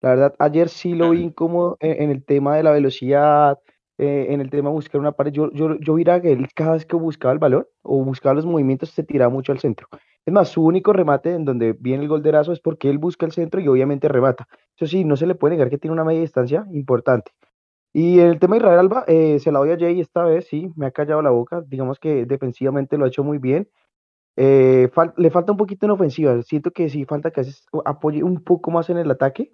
La 0.01 0.11
verdad, 0.11 0.35
ayer 0.38 0.68
sí 0.68 0.94
lo 0.94 1.11
vi 1.11 1.23
incómodo 1.23 1.79
en, 1.81 2.11
el 2.11 2.23
tema 2.23 2.57
de 2.57 2.62
la 2.62 2.73
velocidad, 2.73 3.59
eh, 3.97 4.27
en 4.29 4.42
el 4.42 4.51
tema 4.51 4.68
de 4.68 4.75
buscar 4.75 5.01
una 5.01 5.12
pared. 5.12 5.33
Yo, 5.33 5.51
yo, 5.53 5.79
yo 5.79 5.94
vi 5.94 6.05
que 6.05 6.33
él 6.33 6.49
cada 6.55 6.73
vez 6.73 6.85
que 6.85 6.94
buscaba 6.94 7.33
el 7.33 7.38
balón 7.38 7.66
o 7.83 8.05
buscaba 8.05 8.35
los 8.35 8.44
movimientos 8.44 8.90
se 8.90 9.03
tiraba 9.03 9.33
mucho 9.33 9.51
al 9.51 9.61
centro. 9.61 9.88
Es 10.27 10.33
más, 10.33 10.49
su 10.49 10.62
único 10.62 10.92
remate 10.92 11.35
en 11.35 11.47
donde 11.47 11.73
viene 11.73 12.03
el 12.03 12.09
gol 12.09 12.23
de 12.23 12.38
es 12.38 12.61
porque 12.61 12.90
él 12.90 12.99
busca 12.99 13.25
el 13.25 13.33
centro 13.33 13.61
y 13.61 13.68
obviamente 13.68 14.09
remata. 14.09 14.47
Eso 14.77 14.87
sí, 14.87 15.05
no 15.05 15.16
se 15.16 15.27
le 15.27 15.35
puede 15.35 15.55
negar 15.55 15.70
que 15.70 15.79
tiene 15.79 15.92
una 15.92 16.05
media 16.05 16.20
distancia 16.20 16.66
importante. 16.73 17.33
Y 17.96 18.18
el 18.18 18.40
tema 18.40 18.57
de 18.57 18.59
Israel 18.59 18.80
Alba, 18.80 19.04
eh, 19.07 19.38
se 19.38 19.52
la 19.52 19.61
doy 19.61 19.70
a 19.70 19.78
Jay 19.78 20.00
esta 20.00 20.24
vez, 20.24 20.48
sí, 20.48 20.72
me 20.74 20.87
ha 20.87 20.90
callado 20.90 21.22
la 21.22 21.30
boca. 21.30 21.62
Digamos 21.64 22.00
que 22.00 22.26
defensivamente 22.26 22.98
lo 22.98 23.04
ha 23.04 23.09
hecho 23.09 23.22
muy 23.22 23.38
bien. 23.38 23.68
Eh, 24.37 24.90
le 25.16 25.30
falta 25.30 25.52
un 25.52 25.59
poquito 25.59 25.87
en 25.87 25.92
ofensiva. 25.92 26.42
Siento 26.42 26.72
que 26.72 26.90
sí 26.90 27.04
falta 27.04 27.30
que 27.30 27.42
apoye 27.85 28.24
un 28.24 28.42
poco 28.42 28.72
más 28.72 28.90
en 28.90 28.98
el 28.98 29.12
ataque. 29.12 29.52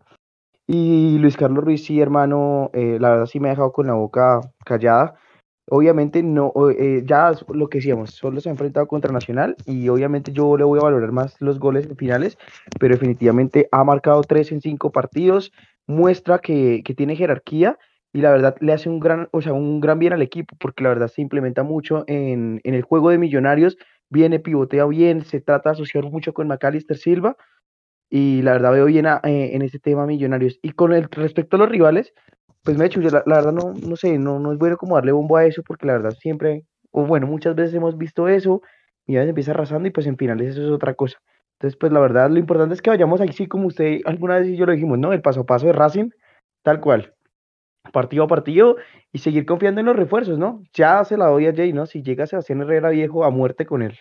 Y 0.66 1.18
Luis 1.18 1.37
Carlos 1.37 1.62
Ruiz, 1.62 1.85
sí, 1.85 2.00
hermano, 2.00 2.70
eh, 2.72 2.96
la 2.98 3.11
verdad 3.11 3.26
sí 3.26 3.40
me 3.40 3.48
ha 3.48 3.50
dejado 3.50 3.72
con 3.72 3.88
la 3.88 3.92
boca 3.92 4.40
callada. 4.64 5.16
Obviamente 5.68 6.22
no, 6.22 6.53
ya 7.05 7.33
lo 7.48 7.68
que 7.68 7.79
decíamos, 7.79 8.11
solo 8.11 8.40
se 8.40 8.48
ha 8.48 8.53
enfrentado 8.53 8.88
contra 8.88 9.12
Nacional 9.12 9.55
y 9.66 9.88
obviamente 9.88 10.33
yo 10.33 10.57
le 10.57 10.64
voy 10.64 10.81
a 10.81 10.85
valorar 10.85 11.12
más 11.12 11.40
los 11.40 11.61
goles 11.61 11.88
finales, 11.96 12.38
pero 12.81 12.94
definitivamente 12.94 13.68
ha 13.70 13.85
marcado 13.85 14.22
tres 14.22 14.50
en 14.50 14.61
cinco 14.61 14.90
partidos, 14.90 15.53
muestra 15.87 16.40
que, 16.40 16.83
que 16.85 16.94
tiene 16.94 17.14
jerarquía 17.14 17.79
y 18.12 18.20
la 18.20 18.31
verdad 18.31 18.57
le 18.61 18.73
hace 18.73 18.88
un 18.88 19.01
gran, 19.01 19.29
o 19.33 19.40
sea, 19.40 19.53
un 19.53 19.81
gran 19.81 19.99
bien 19.99 20.12
al 20.12 20.23
equipo, 20.23 20.57
porque 20.59 20.83
la 20.83 20.90
verdad 20.90 21.09
se 21.09 21.23
implementa 21.23 21.62
mucho 21.62 22.05
en, 22.07 22.61
el 22.64 22.83
juego 22.83 23.11
de 23.11 23.18
Millonarios, 23.18 23.77
viene, 24.09 24.40
pivotea 24.40 24.85
bien, 24.87 25.25
se 25.25 25.40
trata 25.40 25.70
de 25.70 25.75
asociar 25.75 26.05
mucho 26.05 26.33
con 26.33 26.49
Macalister 26.49 26.96
Silva, 26.96 27.37
y 28.11 28.42
la 28.42 28.53
verdad 28.53 28.73
veo 28.73 28.87
bien 28.87 29.07
eh, 29.07 29.20
en 29.55 29.62
este 29.62 29.79
tema 29.79 30.07
Millonarios. 30.07 30.59
Y 30.62 30.73
con 30.73 30.92
el 30.92 31.05
respecto 31.05 31.57
a 31.57 31.61
los 31.61 31.68
rivales, 31.68 32.12
pues 32.64 32.77
me 32.77 32.85
he 32.85 32.87
hecho, 32.88 33.01
la, 33.01 33.23
la, 33.25 33.37
verdad 33.37 33.53
no, 33.53 33.75
no 33.75 33.96
sé, 33.96 34.18
no, 34.18 34.40
no 34.40 34.53
es 34.53 34.59
bueno 34.59 34.77
como 34.77 34.96
darle 34.96 35.12
bombo 35.12 35.37
a 35.37 35.46
eso, 35.46 35.62
porque 35.64 35.87
la 35.87 35.92
verdad 35.94 36.11
siempre, 36.18 36.64
o 36.90 37.07
bueno, 37.07 37.29
muchas 37.29 37.55
veces 37.55 37.75
hemos 37.75 37.96
visto 37.96 38.29
eso, 38.29 38.62
y 39.07 39.16
a 39.16 39.20
veces 39.20 39.31
empieza 39.31 39.53
arrasando, 39.53 39.88
y 39.88 39.92
pues 39.92 40.07
en 40.07 40.16
finales 40.16 40.49
eso 40.51 40.64
es 40.64 40.70
otra 40.70 40.94
cosa. 40.94 41.18
Entonces, 41.59 41.79
pues 41.79 41.92
la 41.92 42.01
verdad, 42.01 42.31
lo 42.31 42.38
importante 42.38 42.75
es 42.75 42.83
que 42.83 42.90
vayamos 42.90 43.20
ahí, 43.20 43.33
sí, 43.33 43.46
como 43.46 43.68
usted 43.68 44.01
alguna 44.05 44.38
vez 44.38 44.49
y 44.49 44.57
yo 44.57 44.66
lo 44.66 44.73
dijimos, 44.73 44.99
¿no? 44.99 45.12
El 45.12 45.23
paso 45.23 45.40
a 45.42 45.46
paso 45.46 45.66
de 45.66 45.75
Racing, 45.75 46.11
tal 46.62 46.81
cual 46.81 47.14
partido 47.93 48.25
a 48.25 48.29
partido 48.29 48.77
y 49.12 49.19
seguir 49.19 49.47
confiando 49.47 49.81
en 49.81 49.87
los 49.87 49.97
refuerzos, 49.97 50.38
¿no? 50.38 50.62
Ya 50.73 51.05
se 51.05 51.16
la 51.16 51.27
doy 51.27 51.47
a 51.47 51.55
Jay, 51.55 51.73
¿no? 51.73 51.87
Si 51.87 52.03
llega 52.03 52.27
Sebastián 52.27 52.61
Herrera 52.62 52.90
viejo, 52.90 53.25
a 53.25 53.31
muerte 53.31 53.66
con 53.66 53.83
él. 53.83 53.99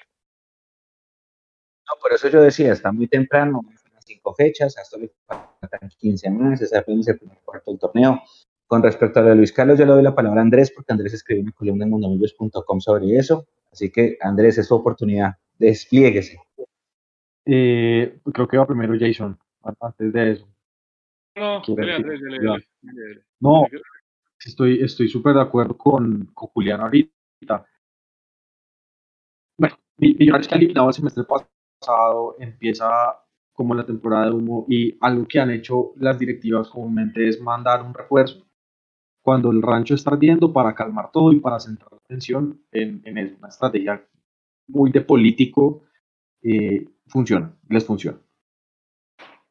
No, 1.88 2.00
por 2.02 2.14
eso 2.14 2.28
yo 2.28 2.42
decía, 2.42 2.74
está 2.74 2.92
muy 2.92 3.08
temprano, 3.08 3.62
cinco 4.10 4.34
fechas, 4.34 4.78
hasta 4.78 4.98
le 4.98 5.12
faltan 5.26 5.90
15 5.98 6.30
meses, 6.30 6.74
apenas 6.74 7.08
el 7.08 7.18
primer 7.18 7.38
cuarto 7.44 7.72
del 7.72 7.80
torneo. 7.80 8.22
Con 8.68 8.84
respecto 8.84 9.20
a 9.20 9.24
lo 9.24 9.30
de 9.30 9.36
Luis 9.36 9.52
Carlos, 9.52 9.80
yo 9.80 9.86
le 9.86 9.94
doy 9.94 10.04
la 10.04 10.14
palabra 10.14 10.42
a 10.42 10.44
Andrés, 10.44 10.72
porque 10.72 10.94
Andrés 10.94 11.14
escribió 11.14 11.44
una 11.44 11.52
columna 11.54 11.86
en 11.86 11.92
mundomillos.com 11.92 12.80
sobre 12.80 13.18
eso. 13.18 13.48
Así 13.72 13.90
que, 13.90 14.18
Andrés, 14.22 14.58
es 14.60 14.68
su 14.68 14.76
oportunidad. 14.76 15.36
Desplieguese. 15.58 16.40
Eh, 17.46 18.20
creo 18.32 18.48
que 18.48 18.58
va 18.58 18.68
primero 18.68 18.94
Jason, 19.00 19.40
antes 19.80 20.14
de 20.14 20.32
eso. 20.34 20.48
No, 21.36 21.62
no, 23.40 23.68
estoy 24.40 24.82
estoy 24.84 25.08
súper 25.10 25.36
de 25.36 25.42
acuerdo 25.42 25.78
con, 25.78 26.28
con 26.34 26.50
Julián 26.50 26.82
ahorita. 26.82 27.66
Bueno, 29.58 29.78
Millonarios 29.98 30.48
que 30.48 30.56
ha 30.56 30.58
eliminado 30.58 30.88
el 30.88 30.94
semestre 30.94 31.24
pasado 31.24 32.36
empieza 32.40 32.90
como 33.54 33.76
la 33.76 33.86
temporada 33.86 34.26
de 34.28 34.32
humo 34.32 34.66
y 34.70 34.98
algo 35.02 35.28
que 35.28 35.40
han 35.40 35.52
hecho 35.52 35.92
las 35.98 36.18
directivas 36.18 36.70
comúnmente 36.70 37.28
es 37.28 37.42
mandar 37.42 37.84
un 37.84 37.94
refuerzo 37.94 38.46
cuando 39.22 39.52
el 39.52 39.62
rancho 39.62 39.96
está 39.96 40.12
ardiendo 40.12 40.54
para 40.54 40.74
calmar 40.76 41.12
todo 41.12 41.34
y 41.34 41.40
para 41.40 41.60
centrar 41.60 41.92
la 41.92 42.00
atención 42.06 42.64
en, 42.72 43.02
en 43.06 43.36
una 43.38 43.50
estrategia 43.50 44.06
muy 44.68 44.92
de 44.92 45.02
político 45.02 45.84
eh, 46.42 46.86
funciona, 47.08 47.54
les 47.70 47.86
funciona. 47.86 48.20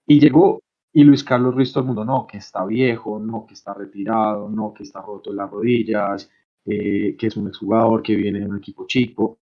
Y 0.06 0.20
llegó 0.20 0.60
y 0.92 1.04
Luis 1.04 1.22
Carlos 1.22 1.54
Ruiz, 1.54 1.72
todo 1.72 1.82
el 1.82 1.86
mundo, 1.88 2.04
no, 2.04 2.26
que 2.26 2.38
está 2.38 2.64
viejo, 2.64 3.18
no, 3.18 3.46
que 3.46 3.54
está 3.54 3.74
retirado, 3.74 4.48
no, 4.48 4.72
que 4.72 4.82
está 4.84 5.02
roto 5.02 5.30
en 5.30 5.36
las 5.36 5.50
rodillas, 5.50 6.30
eh, 6.64 7.16
que 7.16 7.26
es 7.26 7.36
un 7.36 7.48
exjugador, 7.48 8.02
que 8.02 8.16
viene 8.16 8.40
de 8.40 8.46
un 8.46 8.58
equipo 8.58 8.86
chico, 8.86 9.38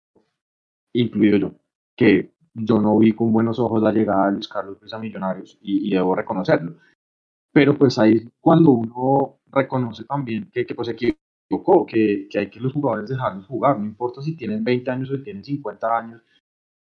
incluido 0.93 1.37
yo, 1.37 1.55
que 1.95 2.33
yo 2.53 2.79
no 2.79 2.97
vi 2.97 3.13
con 3.13 3.31
buenos 3.33 3.59
ojos 3.59 3.81
la 3.81 3.91
llegada 3.91 4.27
de 4.27 4.33
Luis 4.33 4.47
Carlos 4.47 4.79
Ruiz 4.79 4.93
a 4.93 4.99
Millonarios 4.99 5.57
y, 5.61 5.91
debo 5.91 6.15
reconocerlo. 6.15 6.77
Pero 7.51 7.77
pues 7.77 7.99
ahí 7.99 8.29
cuando 8.39 8.71
uno 8.71 9.39
reconoce 9.51 10.05
también 10.05 10.49
que, 10.51 10.65
que 10.65 10.75
pues 10.75 10.89
equivocó, 10.89 11.85
que, 11.85 12.27
que 12.29 12.39
hay 12.39 12.49
que 12.49 12.59
los 12.59 12.73
jugadores 12.73 13.09
dejarlos 13.09 13.47
jugar, 13.47 13.79
no 13.79 13.85
importa 13.85 14.21
si 14.21 14.35
tienen 14.35 14.63
20 14.63 14.91
años 14.91 15.11
o 15.11 15.17
si 15.17 15.23
tienen 15.23 15.43
50 15.43 15.97
años, 15.97 16.21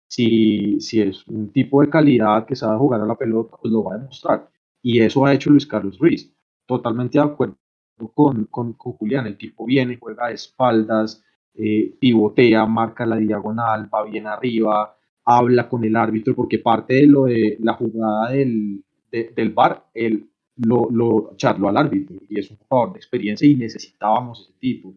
si, 0.07 0.77
es 1.01 1.27
un 1.27 1.51
tipo 1.51 1.81
de 1.81 1.89
calidad 1.89 2.45
que 2.45 2.55
sabe 2.55 2.77
jugar 2.77 3.01
a 3.01 3.05
la 3.05 3.15
pelota, 3.15 3.57
pues 3.61 3.71
lo 3.71 3.83
va 3.83 3.95
a 3.95 3.97
demostrar. 3.97 4.49
Y 4.81 5.01
eso 5.01 5.25
ha 5.25 5.33
hecho 5.33 5.49
Luis 5.49 5.67
Carlos 5.67 5.97
Ruiz. 5.99 6.33
Totalmente 6.65 7.17
de 7.17 7.25
acuerdo 7.25 7.57
con, 8.13 8.45
con, 8.45 8.73
con 8.73 8.93
Julián. 8.93 9.27
El 9.27 9.37
tipo 9.37 9.65
viene, 9.65 9.97
juega 9.99 10.27
de 10.27 10.35
espaldas, 10.35 11.23
eh, 11.53 11.95
pivotea, 11.99 12.65
marca 12.65 13.05
la 13.05 13.17
diagonal, 13.17 13.89
va 13.93 14.03
bien 14.05 14.27
arriba, 14.27 14.95
habla 15.25 15.67
con 15.67 15.83
el 15.83 15.95
árbitro, 15.95 16.35
porque 16.35 16.59
parte 16.59 16.95
de 16.95 17.07
lo 17.07 17.25
de 17.25 17.57
la 17.59 17.73
jugada 17.73 18.31
del, 18.31 18.83
del 19.11 19.49
bar, 19.49 19.87
él 19.93 20.29
lo, 20.57 20.89
lo 20.89 21.33
charló 21.35 21.69
al 21.69 21.77
árbitro 21.77 22.17
y 22.29 22.39
es 22.39 22.49
un 22.49 22.57
jugador 22.57 22.93
de 22.93 22.99
experiencia 22.99 23.47
y 23.47 23.55
necesitábamos 23.55 24.41
ese 24.41 24.53
tipo. 24.59 24.93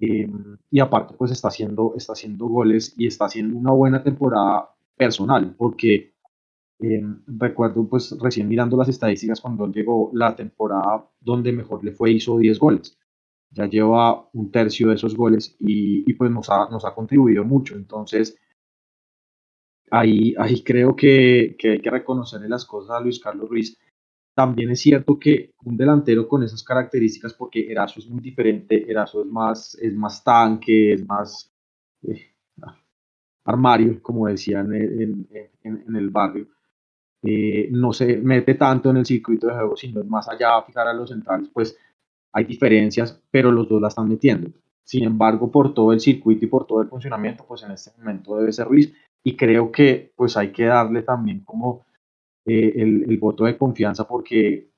Eh, 0.00 0.28
y 0.70 0.80
aparte, 0.80 1.14
pues 1.16 1.30
está 1.30 1.48
haciendo, 1.48 1.94
está 1.96 2.12
haciendo 2.14 2.46
goles 2.46 2.94
y 2.96 3.06
está 3.06 3.26
haciendo 3.26 3.56
una 3.56 3.72
buena 3.72 4.02
temporada 4.02 4.70
personal, 4.96 5.54
porque 5.56 6.14
eh, 6.80 7.02
recuerdo, 7.26 7.88
pues 7.88 8.16
recién 8.20 8.48
mirando 8.48 8.76
las 8.76 8.88
estadísticas, 8.88 9.40
cuando 9.40 9.66
llegó 9.68 10.10
la 10.14 10.34
temporada 10.36 11.08
donde 11.20 11.52
mejor 11.52 11.84
le 11.84 11.92
fue, 11.92 12.12
hizo 12.12 12.38
10 12.38 12.58
goles. 12.58 12.98
Ya 13.50 13.66
lleva 13.66 14.28
un 14.32 14.50
tercio 14.50 14.88
de 14.88 14.96
esos 14.96 15.16
goles 15.16 15.56
y, 15.60 16.10
y 16.10 16.14
pues 16.14 16.30
nos 16.30 16.50
ha, 16.50 16.68
nos 16.70 16.84
ha 16.84 16.94
contribuido 16.94 17.44
mucho. 17.44 17.76
Entonces, 17.76 18.36
ahí, 19.90 20.34
ahí 20.38 20.62
creo 20.62 20.94
que, 20.96 21.56
que 21.58 21.72
hay 21.72 21.80
que 21.80 21.90
reconocerle 21.90 22.48
las 22.48 22.64
cosas 22.64 22.96
a 22.96 23.00
Luis 23.00 23.20
Carlos 23.20 23.48
Ruiz 23.48 23.78
también 24.34 24.70
es 24.70 24.80
cierto 24.80 25.18
que 25.18 25.54
un 25.64 25.76
delantero 25.76 26.26
con 26.26 26.42
esas 26.42 26.62
características, 26.64 27.34
porque 27.34 27.70
Eraso 27.70 28.00
es 28.00 28.08
muy 28.08 28.20
diferente, 28.20 28.90
Eraso 28.90 29.22
es 29.22 29.28
más, 29.28 29.78
es 29.80 29.94
más 29.94 30.22
tanque, 30.24 30.94
es 30.94 31.06
más 31.06 31.52
eh, 32.02 32.34
armario, 33.44 34.02
como 34.02 34.26
decían 34.26 34.74
en, 34.74 35.28
en, 35.62 35.96
el 35.96 36.10
barrio, 36.10 36.48
eh, 37.22 37.68
no 37.70 37.92
se 37.92 38.16
mete 38.16 38.54
tanto 38.54 38.90
en 38.90 38.98
el 38.98 39.06
circuito 39.06 39.46
de 39.46 39.54
juego, 39.54 39.76
sino 39.76 40.00
es 40.00 40.06
más 40.06 40.28
allá, 40.28 40.62
fijar 40.62 40.88
a 40.88 40.94
los 40.94 41.10
centrales, 41.10 41.48
pues 41.52 41.76
hay 42.32 42.44
diferencias, 42.44 43.22
pero 43.30 43.52
los 43.52 43.68
dos 43.68 43.80
la 43.80 43.88
están 43.88 44.08
metiendo. 44.08 44.50
Sin 44.82 45.04
embargo, 45.04 45.50
por 45.50 45.72
todo 45.72 45.92
el 45.92 46.00
circuito 46.00 46.44
y 46.44 46.48
por 46.48 46.66
todo 46.66 46.82
el 46.82 46.88
funcionamiento, 46.88 47.44
pues 47.46 47.62
en 47.62 47.70
este 47.70 47.92
momento 47.98 48.36
debe 48.36 48.52
ser 48.52 48.66
Ruiz, 48.66 48.92
y 49.22 49.36
creo 49.36 49.70
que 49.70 50.12
pues 50.16 50.36
hay 50.36 50.52
que 50.52 50.64
darle 50.64 51.02
también 51.02 51.40
como 51.44 51.86
eh, 52.46 52.72
el, 52.76 53.18
voto 53.18 53.44
de 53.44 53.56
confianza 53.56 54.06
porque 54.06 54.68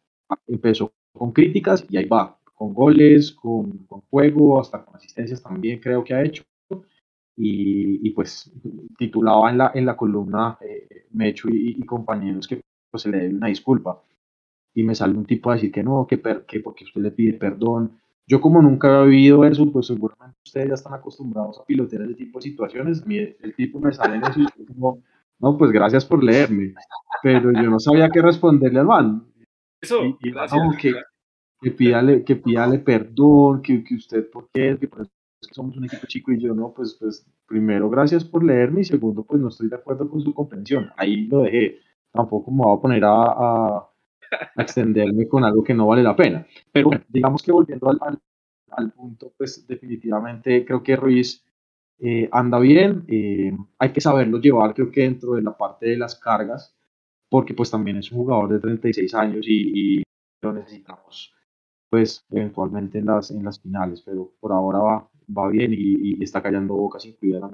empezó 0.46 0.92
con 1.12 1.32
críticas 1.32 1.84
y 1.88 1.96
ahí 1.96 2.06
va, 2.06 2.38
con 2.54 2.72
goles, 2.72 3.32
con, 3.32 3.78
con 3.86 4.02
juego, 4.02 4.60
hasta 4.60 4.84
con 4.84 4.96
asistencias 4.96 5.42
también 5.42 5.80
creo 5.80 6.04
que 6.04 6.14
ha 6.14 6.22
hecho. 6.22 6.44
Y, 7.38 8.06
y 8.06 8.10
pues 8.12 8.50
titulaba 8.96 9.50
en 9.50 9.58
la, 9.58 9.72
en 9.74 9.84
la 9.84 9.96
columna 9.96 10.56
eh, 10.62 11.06
Mecho 11.10 11.48
y, 11.50 11.78
compañeros 11.84 12.48
que 12.48 12.62
pues, 12.90 13.02
se 13.02 13.10
le 13.10 13.18
dé 13.18 13.28
una 13.34 13.48
disculpa. 13.48 14.02
Y 14.74 14.82
me 14.84 14.94
sale 14.94 15.16
un 15.18 15.26
tipo 15.26 15.50
a 15.50 15.54
decir 15.54 15.72
que 15.72 15.82
no, 15.82 16.06
que, 16.06 16.20
que 16.46 16.60
porque 16.60 16.84
usted 16.84 17.00
le 17.00 17.10
pide 17.10 17.34
perdón. 17.34 17.98
Yo 18.28 18.40
como 18.40 18.62
nunca 18.62 19.02
he 19.02 19.06
vivido 19.06 19.44
eso, 19.44 19.70
pues 19.70 19.86
seguramente 19.86 20.38
ustedes 20.44 20.68
ya 20.68 20.74
están 20.74 20.94
acostumbrados 20.94 21.58
a 21.58 21.64
pilotear 21.64 22.02
ese 22.02 22.14
tipo 22.14 22.38
de 22.38 22.42
situaciones. 22.42 23.04
el 23.06 23.54
tipo 23.54 23.80
me 23.80 23.92
sale 23.92 24.16
en 24.16 24.24
eso 24.24 24.40
y 24.40 24.64
como, 24.66 25.02
no, 25.38 25.56
pues 25.58 25.70
gracias 25.70 26.04
por 26.04 26.22
leerme 26.22 26.74
pero 27.22 27.52
yo 27.52 27.70
no 27.70 27.80
sabía 27.80 28.08
qué 28.08 28.22
responderle 28.22 28.80
al 28.80 28.86
man. 28.86 29.26
Eso, 29.80 30.04
y, 30.04 30.16
que, 30.78 30.94
que, 31.60 31.70
pídale, 31.70 32.24
que 32.24 32.36
pídale 32.36 32.78
perdón, 32.78 33.62
que, 33.62 33.82
que 33.84 33.94
usted, 33.96 34.30
¿por 34.30 34.48
qué? 34.52 34.76
Que 34.78 34.88
pues, 34.88 35.08
somos 35.52 35.76
un 35.76 35.84
equipo 35.84 36.06
chico 36.06 36.32
y 36.32 36.40
yo 36.40 36.54
no, 36.54 36.72
pues, 36.72 36.96
pues 36.98 37.26
primero 37.46 37.90
gracias 37.90 38.24
por 38.24 38.42
leerme 38.44 38.80
y 38.80 38.84
segundo, 38.84 39.24
pues 39.24 39.40
no 39.40 39.48
estoy 39.48 39.68
de 39.68 39.76
acuerdo 39.76 40.08
con 40.08 40.20
su 40.20 40.32
comprensión. 40.32 40.90
Ahí 40.96 41.26
lo 41.26 41.42
dejé. 41.42 41.78
Tampoco 42.12 42.50
me 42.50 42.62
voy 42.62 42.76
a 42.76 42.80
poner 42.80 43.04
a, 43.04 43.22
a, 43.22 43.90
extenderme 44.56 45.28
con 45.28 45.44
algo 45.44 45.62
que 45.62 45.74
no 45.74 45.86
vale 45.86 46.02
la 46.02 46.16
pena. 46.16 46.46
Pero 46.72 46.88
bueno, 46.88 47.04
digamos 47.08 47.42
que 47.42 47.52
volviendo 47.52 47.90
al, 47.90 47.98
al, 48.00 48.18
al 48.70 48.92
punto, 48.92 49.32
pues 49.36 49.66
definitivamente 49.66 50.64
creo 50.64 50.82
que 50.82 50.96
Ruiz 50.96 51.44
eh, 52.00 52.28
anda 52.32 52.58
bien. 52.58 53.04
Eh, 53.08 53.52
hay 53.78 53.92
que 53.92 54.00
saberlo 54.00 54.38
llevar, 54.40 54.74
creo 54.74 54.90
que 54.90 55.02
dentro 55.02 55.34
de 55.34 55.42
la 55.42 55.56
parte 55.56 55.86
de 55.86 55.96
las 55.96 56.14
cargas 56.16 56.76
porque 57.28 57.54
pues 57.54 57.70
también 57.70 57.98
es 57.98 58.10
un 58.12 58.18
jugador 58.18 58.48
de 58.48 58.60
36 58.60 59.14
años 59.14 59.46
y, 59.48 60.02
lo 60.42 60.52
necesitamos 60.52 61.32
pues 61.88 62.24
eventualmente 62.30 62.98
en 62.98 63.06
las, 63.06 63.30
en 63.30 63.44
las 63.44 63.60
finales, 63.60 64.02
pero 64.04 64.34
por 64.40 64.52
ahora 64.52 64.78
va, 64.80 65.10
va 65.36 65.48
bien 65.48 65.72
y, 65.72 66.22
está 66.22 66.42
callando 66.42 66.74
bocas 66.74 67.06
incluida 67.06 67.48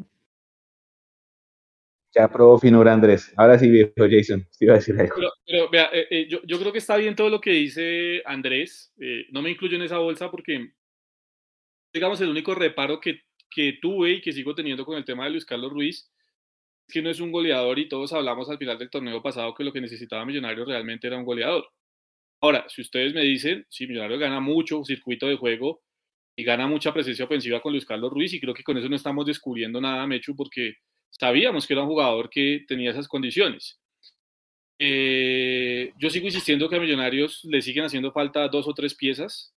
Ya 2.15 2.29
probó 2.29 2.59
finura 2.59 2.93
Andrés. 2.93 3.33
Ahora 3.37 3.59
sí, 3.59 3.69
viejo 3.69 3.93
Jason, 3.97 4.47
iba 4.61 4.75
a 4.75 4.77
decir 4.77 4.99
algo. 4.99 5.15
Pero, 5.47 5.71
vea, 5.71 5.91
eh, 5.93 6.07
eh, 6.11 6.29
yo, 6.29 6.41
yo, 6.45 6.59
creo 6.59 6.73
que 6.73 6.79
está 6.79 6.97
bien 6.97 7.15
todo 7.15 7.29
lo 7.31 7.41
que 7.41 7.51
dice 7.51 8.23
Andrés. 8.25 8.93
Eh, 8.99 9.27
no 9.31 9.43
me 9.43 9.51
incluyo 9.51 9.77
en 9.77 9.83
esa 9.83 9.99
bolsa 9.99 10.31
porque, 10.31 10.73
digamos, 11.93 12.21
el 12.21 12.31
único 12.31 12.55
reparo 12.55 13.01
que, 13.01 13.21
que 13.55 13.79
tuve 13.81 14.13
y 14.13 14.21
que 14.21 14.33
sigo 14.33 14.55
teniendo 14.55 14.85
con 14.85 14.97
el 14.97 15.05
tema 15.05 15.25
de 15.25 15.31
Luis 15.31 15.45
Carlos 15.45 15.73
Ruiz 15.73 16.11
que 16.89 17.03
no 17.03 17.11
es 17.11 17.21
un 17.21 17.33
goleador 17.33 17.79
y 17.79 17.89
todos 17.89 18.13
hablamos 18.13 18.49
al 18.51 18.59
final 18.59 18.79
del 18.79 18.91
torneo 18.91 19.23
pasado 19.23 19.55
que 19.55 19.65
lo 19.65 19.73
que 19.73 19.81
necesitaba 19.81 20.25
Millonarios 20.25 20.67
realmente 20.67 21.07
era 21.07 21.17
un 21.17 21.25
goleador. 21.25 21.67
Ahora, 22.41 22.67
si 22.69 22.83
ustedes 22.83 23.15
me 23.15 23.23
dicen, 23.23 23.67
si 23.71 23.87
Millonarios 23.87 24.21
gana 24.21 24.41
mucho 24.41 24.85
circuito 24.85 25.27
de 25.27 25.37
juego 25.37 25.83
y 26.37 26.45
gana 26.45 26.67
mucha 26.67 26.93
presencia 26.93 27.25
ofensiva 27.25 27.61
con 27.61 27.73
Luis 27.73 27.87
Carlos 27.87 28.11
Ruiz, 28.13 28.33
y 28.35 28.41
creo 28.41 28.55
que 28.55 28.65
con 28.65 28.77
eso 28.77 28.89
no 28.89 28.97
estamos 28.97 29.27
descubriendo 29.27 29.81
nada, 29.81 30.07
Mechu, 30.07 30.35
porque 30.37 30.75
sabíamos 31.11 31.67
que 31.67 31.75
era 31.75 31.83
un 31.83 31.89
jugador 31.89 32.29
que 32.31 32.65
tenía 32.67 32.91
esas 32.91 33.09
condiciones. 33.09 33.79
Eh, 34.79 35.93
yo 35.99 36.11
sigo 36.11 36.27
insistiendo 36.27 36.69
que 36.69 36.77
a 36.77 36.81
Millonarios 36.81 37.45
le 37.45 37.63
siguen 37.63 37.85
haciendo 37.85 38.13
falta 38.13 38.49
dos 38.49 38.67
o 38.67 38.75
tres 38.75 38.95
piezas. 38.95 39.55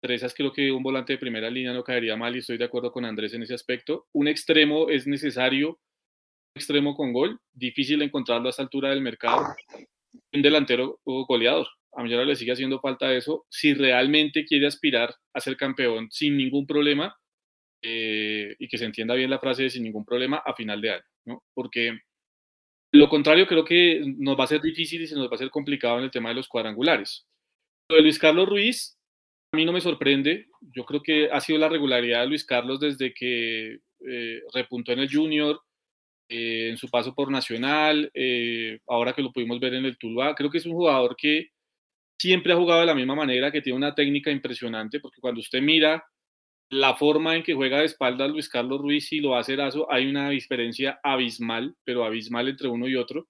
Tres 0.00 0.22
esas 0.22 0.34
creo 0.34 0.52
que 0.52 0.70
un 0.70 0.82
volante 0.82 1.14
de 1.14 1.18
primera 1.18 1.50
línea 1.50 1.72
no 1.72 1.82
caería 1.82 2.16
mal 2.16 2.34
y 2.36 2.40
estoy 2.40 2.58
de 2.58 2.64
acuerdo 2.64 2.92
con 2.92 3.04
Andrés 3.04 3.34
en 3.34 3.42
ese 3.42 3.54
aspecto. 3.54 4.06
Un 4.12 4.28
extremo 4.28 4.88
es 4.90 5.06
necesario, 5.06 5.70
un 5.70 6.56
extremo 6.56 6.94
con 6.94 7.12
gol, 7.12 7.40
difícil 7.52 8.02
encontrarlo 8.02 8.48
a 8.48 8.50
esta 8.50 8.62
altura 8.62 8.90
del 8.90 9.00
mercado. 9.00 9.54
Un 10.32 10.42
delantero 10.42 11.00
goleador. 11.04 11.66
A 11.92 12.02
Millonarios 12.02 12.28
le 12.28 12.36
sigue 12.36 12.52
haciendo 12.52 12.80
falta 12.80 13.12
eso. 13.14 13.46
Si 13.48 13.72
realmente 13.72 14.44
quiere 14.44 14.66
aspirar 14.66 15.14
a 15.32 15.40
ser 15.40 15.56
campeón 15.56 16.08
sin 16.10 16.36
ningún 16.36 16.66
problema, 16.66 17.16
eh, 17.82 18.56
y 18.58 18.68
que 18.68 18.78
se 18.78 18.84
entienda 18.84 19.14
bien 19.14 19.30
la 19.30 19.38
frase 19.38 19.64
de 19.64 19.70
sin 19.70 19.82
ningún 19.82 20.04
problema 20.04 20.38
a 20.44 20.54
final 20.54 20.80
de 20.80 20.90
año, 20.90 21.04
¿no? 21.26 21.44
Porque 21.54 21.98
lo 22.92 23.08
contrario 23.08 23.46
creo 23.46 23.64
que 23.64 24.02
nos 24.18 24.38
va 24.38 24.44
a 24.44 24.48
ser 24.48 24.60
difícil 24.60 25.02
y 25.02 25.06
se 25.06 25.14
nos 25.14 25.30
va 25.30 25.34
a 25.34 25.38
ser 25.38 25.50
complicado 25.50 25.98
en 25.98 26.04
el 26.04 26.10
tema 26.10 26.30
de 26.30 26.36
los 26.36 26.48
cuadrangulares. 26.48 27.26
Lo 27.88 27.96
de 27.96 28.02
Luis 28.02 28.18
Carlos 28.18 28.48
Ruiz, 28.48 28.95
mí 29.56 29.64
no 29.64 29.72
me 29.72 29.80
sorprende. 29.80 30.46
Yo 30.60 30.84
creo 30.84 31.02
que 31.02 31.28
ha 31.30 31.40
sido 31.40 31.58
la 31.58 31.68
regularidad 31.68 32.20
de 32.20 32.28
Luis 32.28 32.44
Carlos 32.44 32.78
desde 32.78 33.12
que 33.12 33.78
eh, 34.08 34.40
repuntó 34.54 34.92
en 34.92 35.00
el 35.00 35.12
Junior, 35.12 35.60
eh, 36.28 36.68
en 36.70 36.76
su 36.76 36.88
paso 36.88 37.14
por 37.14 37.30
Nacional, 37.30 38.12
ahora 38.86 39.12
que 39.12 39.22
lo 39.22 39.32
pudimos 39.32 39.58
ver 39.58 39.74
en 39.74 39.84
el 39.86 39.98
Tuluá. 39.98 40.34
Creo 40.34 40.50
que 40.50 40.58
es 40.58 40.66
un 40.66 40.74
jugador 40.74 41.16
que 41.16 41.48
siempre 42.18 42.52
ha 42.52 42.56
jugado 42.56 42.80
de 42.80 42.86
la 42.86 42.94
misma 42.94 43.14
manera, 43.14 43.50
que 43.50 43.62
tiene 43.62 43.76
una 43.76 43.94
técnica 43.94 44.30
impresionante, 44.30 45.00
porque 45.00 45.20
cuando 45.20 45.40
usted 45.40 45.60
mira 45.60 46.04
la 46.70 46.96
forma 46.96 47.36
en 47.36 47.42
que 47.42 47.54
juega 47.54 47.78
de 47.78 47.84
espaldas 47.84 48.30
Luis 48.30 48.48
Carlos 48.48 48.80
Ruiz 48.80 49.12
y 49.12 49.20
lo 49.20 49.36
hace 49.36 49.52
Erazo, 49.52 49.90
hay 49.92 50.06
una 50.06 50.30
diferencia 50.30 50.98
abismal, 51.02 51.76
pero 51.84 52.04
abismal 52.04 52.48
entre 52.48 52.68
uno 52.68 52.88
y 52.88 52.96
otro. 52.96 53.28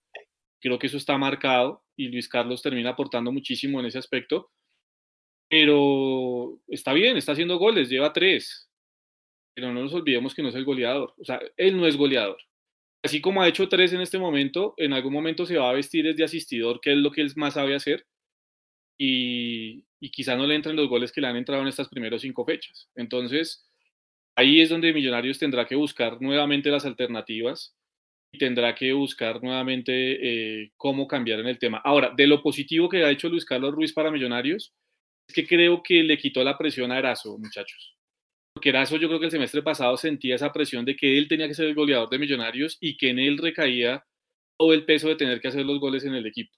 Creo 0.60 0.78
que 0.78 0.86
eso 0.86 0.96
está 0.96 1.18
marcado 1.18 1.82
y 1.96 2.08
Luis 2.08 2.28
Carlos 2.28 2.62
termina 2.62 2.90
aportando 2.90 3.30
muchísimo 3.32 3.80
en 3.80 3.86
ese 3.86 3.98
aspecto. 3.98 4.50
Pero 5.48 6.58
está 6.68 6.92
bien, 6.92 7.16
está 7.16 7.32
haciendo 7.32 7.58
goles, 7.58 7.88
lleva 7.88 8.12
tres. 8.12 8.68
Pero 9.54 9.72
no 9.72 9.82
nos 9.82 9.94
olvidemos 9.94 10.34
que 10.34 10.42
no 10.42 10.48
es 10.48 10.54
el 10.54 10.64
goleador. 10.64 11.14
O 11.18 11.24
sea, 11.24 11.40
él 11.56 11.76
no 11.76 11.86
es 11.86 11.96
goleador. 11.96 12.38
Así 13.02 13.20
como 13.20 13.40
ha 13.42 13.48
hecho 13.48 13.68
tres 13.68 13.92
en 13.92 14.00
este 14.00 14.18
momento, 14.18 14.74
en 14.76 14.92
algún 14.92 15.12
momento 15.12 15.46
se 15.46 15.56
va 15.56 15.70
a 15.70 15.74
vestir 15.74 16.12
de 16.14 16.24
asistidor, 16.24 16.80
que 16.80 16.92
es 16.92 16.98
lo 16.98 17.12
que 17.12 17.20
él 17.20 17.32
más 17.36 17.54
sabe 17.54 17.74
hacer 17.74 18.04
y, 18.98 19.84
quizá 20.12 20.36
no 20.36 20.46
le 20.46 20.54
entren 20.54 20.76
los 20.76 20.88
goles 20.88 21.12
que 21.12 21.20
le 21.20 21.26
han 21.26 21.36
entrado 21.36 21.62
en 21.62 21.68
estas 21.68 21.88
primeras 21.88 22.22
cinco 22.22 22.44
fechas. 22.44 22.88
Entonces, 22.94 23.68
ahí 24.36 24.60
es 24.60 24.68
donde 24.68 24.92
Millonarios 24.92 25.38
tendrá 25.38 25.66
que 25.66 25.74
buscar 25.74 26.20
nuevamente 26.20 26.70
las 26.70 26.84
alternativas 26.86 27.76
y 28.32 28.38
tendrá 28.38 28.74
que 28.74 28.92
buscar 28.92 29.42
nuevamente 29.42 30.62
eh, 30.62 30.72
cómo 30.76 31.06
cambiar 31.06 31.40
en 31.40 31.48
el 31.48 31.58
tema. 31.58 31.80
Ahora, 31.84 32.12
de 32.16 32.26
lo 32.26 32.42
positivo 32.42 32.88
que 32.88 33.04
ha 33.04 33.10
hecho 33.10 33.28
Luis 33.28 33.44
Carlos 33.44 33.74
Ruiz 33.74 33.92
para 33.92 34.10
Millonarios, 34.10 34.74
que 35.32 35.46
creo 35.46 35.82
que 35.82 36.02
le 36.02 36.18
quitó 36.18 36.42
la 36.44 36.56
presión 36.56 36.92
a 36.92 36.98
Erazo, 36.98 37.38
muchachos. 37.38 37.96
Porque 38.54 38.70
Erazo 38.70 38.96
yo 38.96 39.08
creo 39.08 39.20
que 39.20 39.26
el 39.26 39.32
semestre 39.32 39.62
pasado 39.62 39.96
sentía 39.96 40.34
esa 40.36 40.52
presión 40.52 40.84
de 40.84 40.96
que 40.96 41.18
él 41.18 41.28
tenía 41.28 41.48
que 41.48 41.54
ser 41.54 41.66
el 41.66 41.74
goleador 41.74 42.08
de 42.08 42.18
Millonarios 42.18 42.78
y 42.80 42.96
que 42.96 43.10
en 43.10 43.18
él 43.18 43.38
recaía 43.38 44.04
todo 44.58 44.72
el 44.72 44.84
peso 44.84 45.08
de 45.08 45.16
tener 45.16 45.40
que 45.40 45.48
hacer 45.48 45.66
los 45.66 45.78
goles 45.78 46.04
en 46.04 46.14
el 46.14 46.26
equipo. 46.26 46.56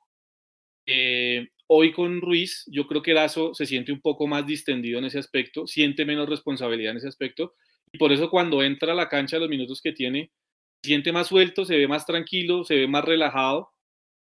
Eh, 0.87 1.49
Hoy 1.71 1.93
con 1.93 2.23
Ruiz, 2.23 2.65
yo 2.67 2.87
creo 2.87 3.03
que 3.03 3.13
Lazo 3.13 3.53
se 3.53 3.67
siente 3.67 3.93
un 3.93 4.01
poco 4.01 4.27
más 4.27 4.47
distendido 4.47 4.99
en 4.99 5.05
ese 5.05 5.19
aspecto, 5.19 5.67
siente 5.67 6.07
menos 6.07 6.27
responsabilidad 6.27 6.93
en 6.93 6.97
ese 6.97 7.09
aspecto, 7.09 7.55
y 7.93 7.99
por 7.99 8.11
eso 8.11 8.31
cuando 8.31 8.63
entra 8.63 8.93
a 8.93 8.97
la 8.97 9.11
cancha, 9.11 9.39
los 9.39 9.51
minutos 9.51 9.83
que 9.83 9.93
tiene, 9.93 10.33
siente 10.83 11.13
más 11.13 11.27
suelto, 11.27 11.67
se 11.67 11.77
ve 11.77 11.87
más 11.87 12.07
tranquilo, 12.07 12.65
se 12.65 12.75
ve 12.75 12.89
más 12.89 13.05
relajado, 13.05 13.71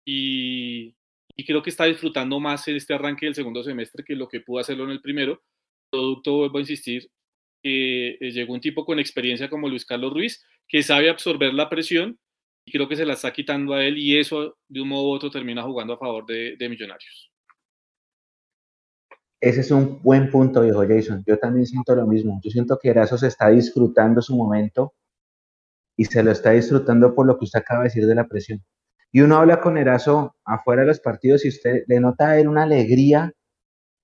y, 0.06 0.96
creo 1.46 1.62
que 1.62 1.70
está 1.70 1.86
disfrutando 1.86 2.40
más 2.40 2.68
en 2.68 2.76
este 2.76 2.94
arranque 2.94 3.26
del 3.26 3.36
segundo 3.36 3.64
semestre 3.64 4.04
que 4.04 4.16
lo 4.16 4.28
que 4.28 4.42
pudo 4.42 4.60
hacerlo 4.60 4.84
en 4.86 4.92
el 4.92 5.02
primero. 5.02 5.42
Producto, 5.92 6.38
vuelvo 6.38 6.58
a 6.58 6.62
insistir, 6.62 7.10
que 7.64 8.18
eh, 8.20 8.32
llegó 8.32 8.54
un 8.54 8.62
tipo 8.62 8.86
con 8.86 9.00
experiencia 9.00 9.50
como 9.50 9.70
Luis 9.70 9.86
Carlos 9.86 10.14
Ruiz, 10.14 10.44
que 10.68 10.84
sabe 10.84 11.10
absorber 11.10 11.54
la 11.54 11.70
presión 11.70 12.20
y 12.66 12.72
creo 12.72 12.88
que 12.88 12.96
se 12.96 13.06
la 13.06 13.14
está 13.14 13.32
quitando 13.34 13.74
a 13.74 13.84
él 13.84 13.98
y 13.98 14.18
eso 14.18 14.58
de 14.68 14.82
un 14.82 14.90
modo 14.90 15.10
u 15.10 15.14
otro 15.14 15.32
termina 15.32 15.64
jugando 15.64 15.94
a 15.94 15.98
favor 15.98 16.26
de, 16.26 16.56
de 16.58 16.70
Millonarios. 16.70 17.32
Ese 19.42 19.62
es 19.62 19.72
un 19.72 20.02
buen 20.02 20.30
punto, 20.30 20.62
viejo 20.62 20.86
Jason. 20.88 21.24
Yo 21.26 21.40
también 21.40 21.66
siento 21.66 21.96
lo 21.96 22.06
mismo. 22.06 22.40
Yo 22.44 22.52
siento 22.52 22.78
que 22.78 22.90
Erazo 22.90 23.18
se 23.18 23.28
está 23.28 23.50
disfrutando 23.50 24.22
su 24.22 24.36
momento 24.36 24.94
y 25.98 26.06
se 26.06 26.22
lo 26.24 26.32
está 26.32 26.52
disfrutando 26.52 27.16
por 27.16 27.26
lo 27.26 27.38
que 27.38 27.46
usted 27.46 27.60
acaba 27.60 27.82
de 27.82 27.90
decir 27.90 28.06
de 28.06 28.16
la 28.16 28.28
presión. 28.28 28.64
Y 29.12 29.22
uno 29.22 29.38
habla 29.38 29.60
con 29.60 29.78
Erazo 29.78 30.36
afuera 30.46 30.82
de 30.82 30.88
los 30.88 31.00
partidos 31.00 31.46
y 31.46 31.50
usted 31.50 31.84
le 31.88 32.00
nota 32.00 32.30
a 32.30 32.40
él 32.40 32.48
una 32.48 32.64
alegría, 32.64 33.34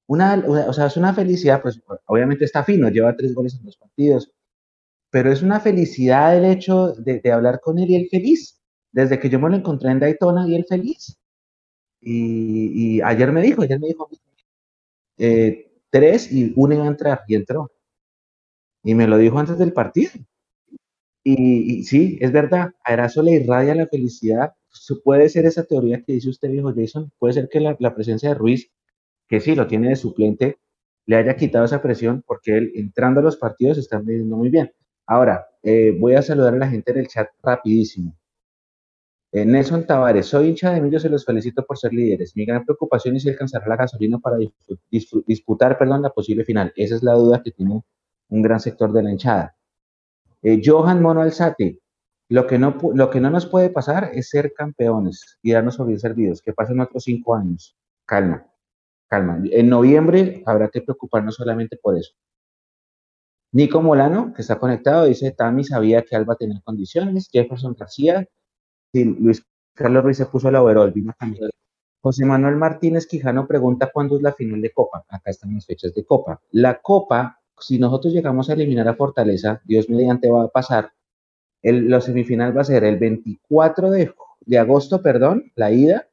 una, 0.07 0.43
o 0.47 0.73
sea, 0.73 0.87
es 0.87 0.97
una 0.97 1.13
felicidad, 1.13 1.61
pues 1.61 1.81
obviamente 2.05 2.45
está 2.45 2.63
fino, 2.63 2.89
lleva 2.89 3.15
tres 3.15 3.33
goles 3.33 3.55
en 3.55 3.65
los 3.65 3.77
partidos, 3.77 4.31
pero 5.15 5.31
es 5.31 5.41
una 5.41 5.59
felicidad 5.61 6.37
el 6.37 6.45
hecho 6.45 6.93
de, 6.93 7.21
hablar 7.31 7.61
con 7.61 7.79
él 7.79 7.89
y 7.89 7.95
él 7.95 8.07
feliz. 8.11 8.59
Desde 8.91 9.17
que 9.17 9.29
yo 9.29 9.39
me 9.39 9.49
lo 9.49 9.55
encontré 9.55 9.89
en 9.91 9.99
Daytona 9.99 10.45
y 10.47 10.55
él 10.55 10.65
feliz. 10.67 11.17
Y, 12.01 13.01
ayer 13.01 13.31
me 13.31 13.41
dijo, 13.41 13.61
ayer 13.61 13.79
me 13.79 13.87
dijo, 13.87 14.09
eh, 15.17 15.71
tres 15.89 16.31
y 16.31 16.51
uno 16.57 16.75
iba 16.75 16.83
a 16.83 16.87
entrar 16.87 17.21
y 17.27 17.35
entró. 17.35 17.71
Y 18.83 18.93
me 18.93 19.07
lo 19.07 19.17
dijo 19.17 19.39
antes 19.39 19.57
del 19.57 19.71
partido. 19.71 20.11
Y, 21.23 21.83
sí, 21.85 22.17
es 22.19 22.33
verdad, 22.33 22.71
a 22.83 22.93
Erazo 22.93 23.23
le 23.23 23.31
irradia 23.35 23.73
la 23.73 23.87
felicidad. 23.87 24.53
Puede 25.03 25.29
ser 25.29 25.45
esa 25.45 25.63
teoría 25.63 26.03
que 26.03 26.13
dice 26.13 26.29
usted, 26.29 26.49
viejo 26.49 26.73
Jason, 26.75 27.11
puede 27.19 27.33
ser 27.33 27.49
que 27.49 27.59
la, 27.59 27.95
presencia 27.95 28.29
de 28.29 28.35
Ruiz, 28.35 28.71
que 29.27 29.39
sí 29.39 29.55
lo 29.55 29.67
tiene 29.67 29.89
de 29.89 29.95
suplente, 29.95 30.59
le 31.05 31.17
haya 31.17 31.35
quitado 31.35 31.65
esa 31.65 31.81
presión 31.81 32.23
porque 32.25 32.57
él 32.57 32.71
entrando 32.75 33.19
a 33.19 33.23
los 33.23 33.37
partidos 33.37 33.77
está 33.77 33.99
viendo 33.99 34.37
muy 34.37 34.49
bien. 34.49 34.71
Ahora, 35.07 35.47
eh, 35.63 35.95
voy 35.99 36.15
a 36.15 36.21
saludar 36.21 36.55
a 36.55 36.57
la 36.57 36.69
gente 36.69 36.91
en 36.91 36.99
el 36.99 37.07
chat 37.07 37.29
rapidísimo. 37.43 38.15
Eh, 39.31 39.45
Nelson 39.45 39.85
Tavares, 39.85 40.27
soy 40.27 40.47
hincha 40.47 40.71
de 40.73 40.79
Millos 40.79 41.03
y 41.03 41.09
los 41.09 41.25
felicito 41.25 41.65
por 41.65 41.77
ser 41.77 41.93
líderes. 41.93 42.35
Mi 42.37 42.45
gran 42.45 42.63
preocupación 42.63 43.17
es 43.17 43.23
si 43.23 43.29
alcanzará 43.29 43.67
la 43.67 43.75
gasolina 43.75 44.17
para 44.17 44.37
disputar 45.27 45.77
perdón, 45.77 46.03
la 46.03 46.09
posible 46.09 46.45
final. 46.45 46.71
Esa 46.75 46.95
es 46.95 47.03
la 47.03 47.13
duda 47.13 47.41
que 47.43 47.51
tiene 47.51 47.81
un 48.29 48.41
gran 48.41 48.61
sector 48.61 48.93
de 48.93 49.03
la 49.03 49.11
hinchada. 49.11 49.55
Eh, 50.41 50.61
Johan 50.63 51.01
Mono 51.01 51.21
Alzate, 51.21 51.79
lo 52.29 52.47
que, 52.47 52.57
no, 52.57 52.77
lo 52.93 53.09
que 53.09 53.19
no 53.19 53.29
nos 53.29 53.45
puede 53.45 53.69
pasar 53.69 54.11
es 54.13 54.29
ser 54.29 54.53
campeones 54.53 55.37
y 55.41 55.51
darnos 55.51 55.77
por 55.77 55.87
bien 55.87 55.99
servidos. 55.99 56.41
Que 56.41 56.53
pasen 56.53 56.79
otros 56.79 57.03
cinco 57.03 57.35
años. 57.35 57.77
Calma, 58.05 58.47
calma. 59.07 59.41
En 59.51 59.69
noviembre 59.69 60.43
habrá 60.45 60.69
que 60.69 60.81
preocuparnos 60.81 61.35
solamente 61.35 61.77
por 61.77 61.97
eso. 61.97 62.13
Nico 63.51 63.81
Molano, 63.81 64.33
que 64.33 64.41
está 64.41 64.59
conectado, 64.59 65.05
dice, 65.05 65.31
Tami 65.31 65.63
sabía 65.63 66.01
que 66.01 66.15
Alba 66.15 66.35
tenía 66.35 66.59
condiciones. 66.63 67.29
Jefferson 67.31 67.75
García, 67.79 68.27
Luis 68.91 69.43
Carlos 69.73 70.03
Ruiz 70.03 70.17
se 70.17 70.25
puso 70.25 70.49
la 70.49 70.61
overall, 70.61 70.91
vino 70.91 71.13
también. 71.17 71.49
José 72.01 72.25
Manuel 72.25 72.55
Martínez 72.55 73.07
Quijano 73.07 73.47
pregunta 73.47 73.89
cuándo 73.93 74.15
es 74.15 74.21
la 74.21 74.33
final 74.33 74.61
de 74.61 74.71
Copa. 74.71 75.03
Acá 75.09 75.31
están 75.31 75.53
las 75.53 75.65
fechas 75.65 75.93
de 75.93 76.05
Copa. 76.05 76.41
La 76.51 76.81
Copa, 76.81 77.39
si 77.59 77.79
nosotros 77.79 78.13
llegamos 78.13 78.49
a 78.49 78.53
eliminar 78.53 78.87
a 78.87 78.95
Fortaleza, 78.95 79.61
Dios 79.65 79.89
mediante 79.89 80.29
va 80.29 80.43
a 80.43 80.47
pasar. 80.47 80.91
El, 81.65 81.89
la 81.89 82.01
semifinal 82.01 82.55
va 82.55 82.61
a 82.61 82.65
ser 82.65 82.83
el 82.83 82.97
24 82.97 83.89
de, 83.89 84.13
de 84.45 84.57
agosto, 84.57 85.01
perdón, 85.01 85.51
la 85.55 85.71
ida, 85.71 86.07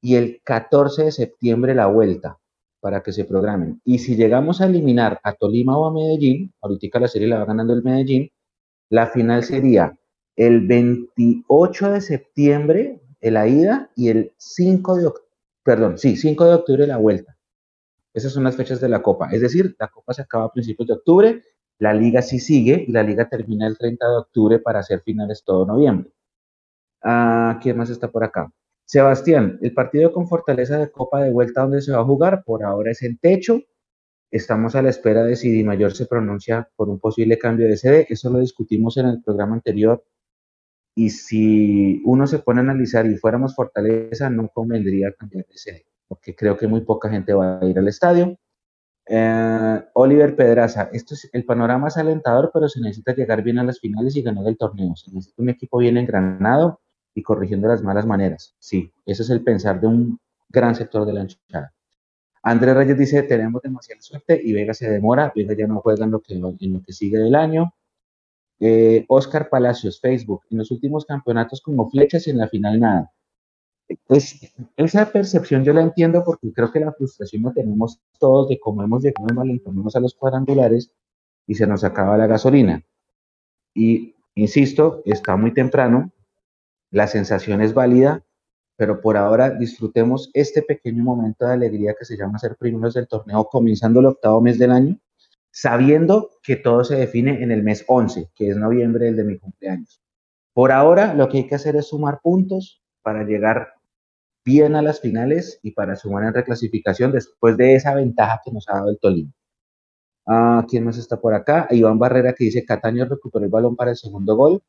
y 0.00 0.16
el 0.16 0.40
14 0.44 1.04
de 1.04 1.12
septiembre 1.12 1.74
la 1.74 1.86
vuelta, 1.86 2.38
para 2.80 3.02
que 3.02 3.12
se 3.12 3.24
programen. 3.24 3.80
Y 3.84 3.98
si 3.98 4.16
llegamos 4.16 4.60
a 4.60 4.66
eliminar 4.66 5.20
a 5.22 5.34
Tolima 5.34 5.78
o 5.78 5.86
a 5.86 5.92
Medellín, 5.92 6.52
ahorita 6.60 7.00
la 7.00 7.08
serie 7.08 7.28
la 7.28 7.38
va 7.38 7.44
ganando 7.44 7.74
el 7.74 7.82
Medellín, 7.82 8.30
la 8.90 9.06
final 9.06 9.44
sería 9.44 9.98
el 10.36 10.66
28 10.66 11.92
de 11.92 12.00
septiembre 12.00 13.00
la 13.30 13.48
ida 13.48 13.90
y 13.96 14.08
el 14.08 14.32
5 14.36 14.96
de 14.96 15.06
octubre, 15.06 15.28
perdón, 15.62 15.98
sí, 15.98 16.16
5 16.16 16.44
de 16.44 16.54
octubre 16.54 16.86
la 16.86 16.98
vuelta. 16.98 17.36
Esas 18.12 18.32
son 18.32 18.44
las 18.44 18.56
fechas 18.56 18.80
de 18.80 18.88
la 18.88 19.02
Copa. 19.02 19.30
Es 19.32 19.40
decir, 19.40 19.74
la 19.78 19.88
Copa 19.88 20.14
se 20.14 20.22
acaba 20.22 20.44
a 20.44 20.52
principios 20.52 20.86
de 20.88 20.94
octubre, 20.94 21.42
la 21.78 21.92
liga 21.94 22.22
sí 22.22 22.38
sigue 22.38 22.84
y 22.86 22.92
la 22.92 23.02
liga 23.02 23.28
termina 23.28 23.66
el 23.66 23.76
30 23.78 24.08
de 24.08 24.16
octubre 24.16 24.58
para 24.58 24.80
hacer 24.80 25.00
finales 25.02 25.42
todo 25.44 25.66
noviembre. 25.66 26.12
Ah, 27.02 27.58
¿Quién 27.62 27.76
más 27.76 27.90
está 27.90 28.10
por 28.10 28.24
acá? 28.24 28.50
Sebastián, 28.86 29.58
el 29.62 29.72
partido 29.72 30.12
con 30.12 30.28
Fortaleza 30.28 30.78
de 30.78 30.90
Copa 30.90 31.22
de 31.22 31.30
Vuelta, 31.30 31.62
¿dónde 31.62 31.82
se 31.82 31.92
va 31.92 32.00
a 32.00 32.04
jugar? 32.04 32.44
Por 32.44 32.64
ahora 32.64 32.90
es 32.90 33.02
en 33.02 33.18
techo. 33.18 33.60
Estamos 34.30 34.74
a 34.74 34.82
la 34.82 34.90
espera 34.90 35.24
de 35.24 35.36
si 35.36 35.50
Di 35.50 35.64
Mayor 35.64 35.94
se 35.94 36.06
pronuncia 36.06 36.68
por 36.76 36.88
un 36.88 36.98
posible 36.98 37.38
cambio 37.38 37.66
de 37.66 37.76
sede. 37.76 38.06
Eso 38.10 38.30
lo 38.30 38.40
discutimos 38.40 38.96
en 38.96 39.06
el 39.06 39.22
programa 39.22 39.54
anterior. 39.54 40.04
Y 40.94 41.10
si 41.10 42.02
uno 42.04 42.26
se 42.26 42.38
pone 42.38 42.60
a 42.60 42.62
analizar 42.62 43.06
y 43.06 43.16
fuéramos 43.16 43.54
Fortaleza, 43.54 44.30
no 44.30 44.48
convendría 44.48 45.12
cambiar 45.12 45.46
de 45.46 45.56
sede, 45.58 45.86
porque 46.06 46.34
creo 46.34 46.56
que 46.56 46.68
muy 46.68 46.82
poca 46.82 47.08
gente 47.10 47.32
va 47.32 47.58
a 47.60 47.64
ir 47.64 47.78
al 47.78 47.88
estadio. 47.88 48.38
Eh, 49.06 49.84
Oliver 49.92 50.34
Pedraza, 50.34 50.88
esto 50.92 51.14
es, 51.14 51.28
el 51.32 51.44
panorama 51.44 51.88
es 51.88 51.96
alentador, 51.96 52.50
pero 52.52 52.68
se 52.68 52.80
necesita 52.80 53.14
llegar 53.14 53.42
bien 53.42 53.58
a 53.58 53.64
las 53.64 53.80
finales 53.80 54.16
y 54.16 54.22
ganar 54.22 54.46
el 54.46 54.56
torneo. 54.56 54.96
Se 54.96 55.10
necesita 55.12 55.42
un 55.42 55.50
equipo 55.50 55.78
bien 55.78 55.96
engranado 55.96 56.80
y 57.14 57.22
corrigiendo 57.22 57.68
las 57.68 57.82
malas 57.82 58.06
maneras. 58.06 58.54
Sí, 58.58 58.92
ese 59.06 59.22
es 59.22 59.30
el 59.30 59.42
pensar 59.42 59.80
de 59.80 59.86
un 59.86 60.18
gran 60.48 60.74
sector 60.74 61.06
de 61.06 61.12
la 61.12 61.20
hinchada. 61.20 61.72
Andrés 62.42 62.76
Reyes 62.76 62.98
dice, 62.98 63.22
tenemos 63.22 63.62
demasiada 63.62 64.02
suerte 64.02 64.40
y 64.42 64.52
Vega 64.52 64.74
se 64.74 64.90
demora, 64.90 65.32
Vega 65.34 65.54
ya 65.56 65.66
no 65.66 65.80
juega 65.80 66.04
en 66.04 66.10
lo 66.10 66.20
que, 66.20 66.92
sigue 66.92 67.18
del 67.18 67.34
año. 67.34 67.74
Eh, 68.60 69.04
Oscar 69.08 69.48
Palacios, 69.48 70.00
Facebook, 70.00 70.42
en 70.50 70.58
los 70.58 70.70
últimos 70.70 71.06
campeonatos 71.06 71.62
como 71.62 71.88
flechas 71.90 72.26
y 72.26 72.30
en 72.30 72.38
la 72.38 72.48
final 72.48 72.80
nada. 72.80 73.13
Pues 74.06 74.54
esa 74.76 75.10
percepción 75.10 75.64
yo 75.64 75.72
la 75.72 75.82
entiendo 75.82 76.22
porque 76.24 76.52
creo 76.52 76.72
que 76.72 76.80
la 76.80 76.92
frustración 76.92 77.42
la 77.42 77.52
tenemos 77.52 78.00
todos 78.18 78.48
de 78.48 78.58
cómo 78.58 78.82
hemos 78.82 79.02
llegado 79.02 79.34
malentonados 79.34 79.96
a 79.96 80.00
los 80.00 80.14
cuadrangulares 80.14 80.90
y 81.46 81.54
se 81.54 81.66
nos 81.66 81.84
acaba 81.84 82.16
la 82.16 82.26
gasolina. 82.26 82.82
Y 83.74 84.14
insisto, 84.34 85.02
está 85.04 85.36
muy 85.36 85.52
temprano, 85.52 86.12
la 86.90 87.06
sensación 87.06 87.60
es 87.60 87.74
válida, 87.74 88.24
pero 88.76 89.00
por 89.00 89.16
ahora 89.16 89.50
disfrutemos 89.50 90.30
este 90.32 90.62
pequeño 90.62 91.02
momento 91.02 91.46
de 91.46 91.54
alegría 91.54 91.94
que 91.98 92.04
se 92.04 92.16
llama 92.16 92.38
ser 92.38 92.56
primeros 92.56 92.94
del 92.94 93.08
torneo, 93.08 93.44
comenzando 93.44 94.00
el 94.00 94.06
octavo 94.06 94.40
mes 94.40 94.58
del 94.58 94.72
año, 94.72 94.98
sabiendo 95.50 96.30
que 96.42 96.56
todo 96.56 96.84
se 96.84 96.96
define 96.96 97.42
en 97.42 97.52
el 97.52 97.62
mes 97.62 97.84
11, 97.86 98.30
que 98.34 98.48
es 98.48 98.56
noviembre, 98.56 99.08
el 99.08 99.16
de 99.16 99.24
mi 99.24 99.38
cumpleaños. 99.38 100.00
Por 100.52 100.72
ahora, 100.72 101.14
lo 101.14 101.28
que 101.28 101.38
hay 101.38 101.46
que 101.46 101.54
hacer 101.54 101.76
es 101.76 101.88
sumar 101.88 102.20
puntos 102.22 102.82
para 103.02 103.24
llegar 103.24 103.74
bien 104.44 104.76
a 104.76 104.82
las 104.82 105.00
finales 105.00 105.58
y 105.62 105.72
para 105.72 105.96
sumar 105.96 106.24
en 106.24 106.34
reclasificación 106.34 107.12
después 107.12 107.56
de 107.56 107.74
esa 107.74 107.94
ventaja 107.94 108.40
que 108.44 108.52
nos 108.52 108.68
ha 108.68 108.74
dado 108.74 108.90
el 108.90 108.98
Tolima. 108.98 109.32
Ah, 110.26 110.64
¿Quién 110.68 110.84
más 110.84 110.98
está 110.98 111.20
por 111.20 111.34
acá? 111.34 111.68
Iván 111.70 111.98
Barrera 111.98 112.34
que 112.34 112.44
dice 112.44 112.64
Cataño 112.64 113.04
recuperó 113.04 113.44
el 113.44 113.50
balón 113.50 113.76
para 113.76 113.90
el 113.90 113.96
segundo 113.96 114.36
gol. 114.36 114.62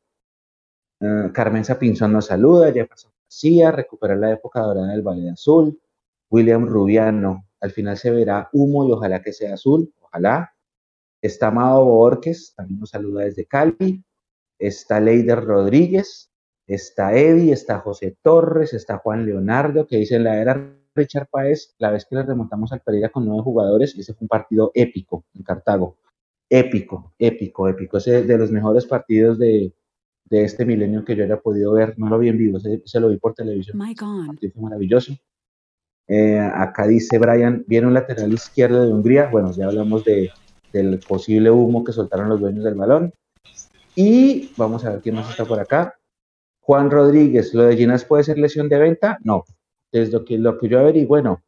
Uh, 1.00 1.30
Carmen 1.32 1.64
Sapinzón 1.64 2.12
nos 2.12 2.26
saluda, 2.26 2.72
Jefferson 2.72 3.12
García, 3.22 3.70
recuperar 3.70 4.18
la 4.18 4.32
época 4.32 4.60
dorada 4.60 4.88
del 4.88 5.02
Valle 5.02 5.30
Azul, 5.30 5.78
William 6.30 6.66
Rubiano, 6.66 7.46
al 7.60 7.70
final 7.70 7.96
se 7.96 8.10
verá 8.10 8.48
humo 8.52 8.86
y 8.86 8.92
ojalá 8.92 9.22
que 9.22 9.32
sea 9.32 9.54
azul, 9.54 9.92
ojalá. 10.00 10.54
Está 11.22 11.48
Amado 11.48 11.84
Borges, 11.84 12.54
también 12.54 12.80
nos 12.80 12.90
saluda 12.90 13.24
desde 13.24 13.46
Cali. 13.46 14.04
Está 14.58 15.00
Leider 15.00 15.44
Rodríguez, 15.44 16.30
está 16.66 17.16
Eddie, 17.16 17.52
está 17.52 17.78
José 17.78 18.16
Torres, 18.22 18.72
está 18.74 18.98
Juan 18.98 19.24
Leonardo, 19.24 19.86
que 19.86 19.98
dice 19.98 20.18
la 20.18 20.40
era 20.40 20.76
Richard 20.94 21.28
Páez, 21.30 21.74
la 21.78 21.90
vez 21.90 22.06
que 22.06 22.16
le 22.16 22.22
remontamos 22.22 22.72
al 22.72 22.80
Pereira 22.80 23.10
con 23.10 23.24
nueve 23.24 23.42
jugadores, 23.42 23.96
ese 23.96 24.14
fue 24.14 24.24
un 24.24 24.28
partido 24.28 24.72
épico 24.74 25.24
en 25.34 25.42
Cartago. 25.42 25.96
Épico, 26.48 27.12
épico, 27.18 27.68
épico. 27.68 27.98
Ese 27.98 28.22
de 28.22 28.38
los 28.38 28.50
mejores 28.50 28.86
partidos 28.86 29.38
de, 29.38 29.72
de 30.28 30.44
este 30.44 30.64
milenio 30.64 31.04
que 31.04 31.16
yo 31.16 31.24
haya 31.24 31.40
podido 31.40 31.72
ver. 31.72 31.94
No 31.98 32.08
lo 32.08 32.18
vi 32.18 32.28
en 32.28 32.38
vivo, 32.38 32.58
se, 32.58 33.00
lo 33.00 33.08
vi 33.08 33.16
por 33.16 33.34
televisión. 33.34 33.76
Fue 34.52 34.62
maravilloso. 34.62 35.14
Eh, 36.08 36.38
acá 36.38 36.86
dice 36.86 37.18
Brian, 37.18 37.64
viene 37.66 37.88
un 37.88 37.94
lateral 37.94 38.32
izquierdo 38.32 38.84
de 38.84 38.92
Hungría. 38.92 39.28
Bueno, 39.30 39.52
ya 39.52 39.66
hablamos 39.66 40.04
de, 40.04 40.30
del 40.72 40.98
posible 41.00 41.50
humo 41.50 41.84
que 41.84 41.92
soltaron 41.92 42.28
los 42.28 42.40
dueños 42.40 42.64
del 42.64 42.74
balón. 42.74 43.12
Y 43.94 44.52
vamos 44.56 44.84
a 44.84 44.90
ver 44.90 45.00
quién 45.00 45.14
más 45.14 45.30
está 45.30 45.44
por 45.44 45.58
acá. 45.58 45.98
Juan 46.66 46.90
Rodríguez, 46.90 47.54
¿lo 47.54 47.62
de 47.62 47.76
Ginas 47.76 48.04
puede 48.04 48.24
ser 48.24 48.38
lesión 48.38 48.68
de 48.68 48.80
venta? 48.80 49.18
No. 49.22 49.44
Desde 49.92 50.10
lo 50.10 50.24
que, 50.24 50.36
lo 50.36 50.58
que 50.58 50.68
yo 50.68 50.80
averiguo, 50.80 51.06
bueno, 51.06 51.44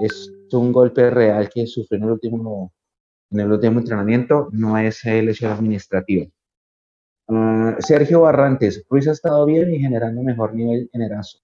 es 0.00 0.32
un 0.52 0.70
golpe 0.70 1.10
real 1.10 1.50
que 1.52 1.66
sufrió 1.66 1.98
en 1.98 2.04
el 2.04 2.10
último, 2.12 2.72
en 3.32 3.40
el 3.40 3.50
último 3.50 3.80
entrenamiento, 3.80 4.48
no 4.52 4.78
es 4.78 5.04
eh, 5.06 5.22
lesión 5.22 5.50
administrativa. 5.50 6.26
Ah, 7.26 7.78
Sergio 7.80 8.20
Barrantes, 8.20 8.84
Ruiz 8.88 9.08
ha 9.08 9.12
estado 9.12 9.44
bien 9.44 9.74
y 9.74 9.80
generando 9.80 10.22
mejor 10.22 10.54
nivel 10.54 10.88
en 10.92 11.02
Erazo. 11.02 11.38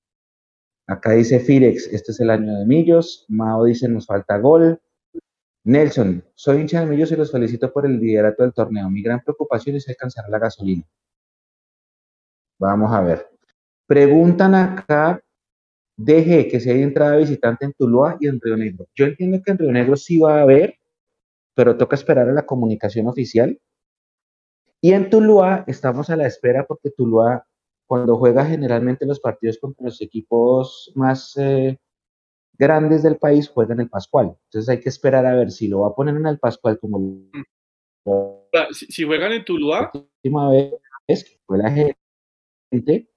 Acá 0.87 1.11
dice 1.11 1.41
Firex, 1.41 1.89
este 1.93 2.13
es 2.13 2.21
el 2.21 2.31
año 2.31 2.57
de 2.57 2.65
Millos. 2.65 3.25
Mao 3.27 3.65
dice, 3.65 3.89
nos 3.89 4.07
falta 4.07 4.39
gol. 4.39 4.81
Nelson, 5.65 6.25
soy 6.37 6.61
hincha 6.61 6.79
de 6.79 6.87
Millos 6.87 7.11
y 7.11 7.17
los 7.17 7.33
felicito 7.33 7.73
por 7.73 7.87
el 7.87 7.99
liderato 7.99 8.45
del 8.45 8.53
torneo. 8.53 8.89
Mi 8.89 9.03
gran 9.03 9.21
preocupación 9.21 9.75
es 9.75 9.89
alcanzar 9.89 10.27
la 10.29 10.39
gasolina. 10.39 10.85
Vamos 12.59 12.93
a 12.93 13.01
ver. 13.03 13.27
Preguntan 13.87 14.55
acá, 14.55 15.23
deje 15.97 16.49
que 16.49 16.61
si 16.61 16.71
hay 16.71 16.83
entrada 16.83 17.17
visitante 17.17 17.65
en 17.65 17.73
Tuluá 17.73 18.17
y 18.21 18.29
en 18.29 18.41
Río 18.41 18.57
Negro. 18.57 18.87
Yo 18.95 19.07
entiendo 19.07 19.41
que 19.45 19.53
en 19.53 19.59
Río 19.59 19.73
Negro 19.73 19.97
sí 19.97 20.19
va 20.19 20.39
a 20.39 20.43
haber, 20.43 20.79
pero 21.55 21.77
toca 21.77 21.97
esperar 21.97 22.29
a 22.29 22.33
la 22.33 22.47
comunicación 22.47 23.07
oficial 23.07 23.59
y 24.81 24.93
en 24.93 25.11
Tuluá 25.11 25.65
estamos 25.67 26.11
a 26.11 26.17
la 26.17 26.27
espera 26.27 26.67
porque 26.67 26.91
Tuluá, 26.91 27.47
cuando 27.87 28.17
juega 28.17 28.45
generalmente 28.45 29.07
los 29.07 29.21
partidos 29.21 29.59
contra 29.59 29.87
los 29.87 30.01
equipos 30.01 30.93
más 30.95 31.37
eh, 31.39 31.79
grandes 32.59 33.03
del 33.03 33.17
país, 33.17 33.49
juega 33.49 33.75
en 33.75 33.81
el 33.81 33.89
Pascual. 33.89 34.37
Entonces 34.45 34.69
hay 34.69 34.81
que 34.81 34.89
esperar 34.89 35.27
a 35.27 35.35
ver 35.35 35.51
si 35.51 35.69
lo 35.69 35.81
va 35.81 35.89
a 35.89 35.95
poner 35.95 36.15
en 36.17 36.27
el 36.27 36.39
Pascual 36.39 36.79
como... 36.79 36.99
Mm. 37.01 37.45
Si, 38.73 39.03
juegan 39.03 39.33
en 39.33 39.45
Tuluá... 39.45 39.91
La 39.93 40.01
última 40.01 40.51
vez 40.51 41.25
que 41.25 41.41
fue 41.47 41.59
la 41.59 41.71
gente, 42.71 43.09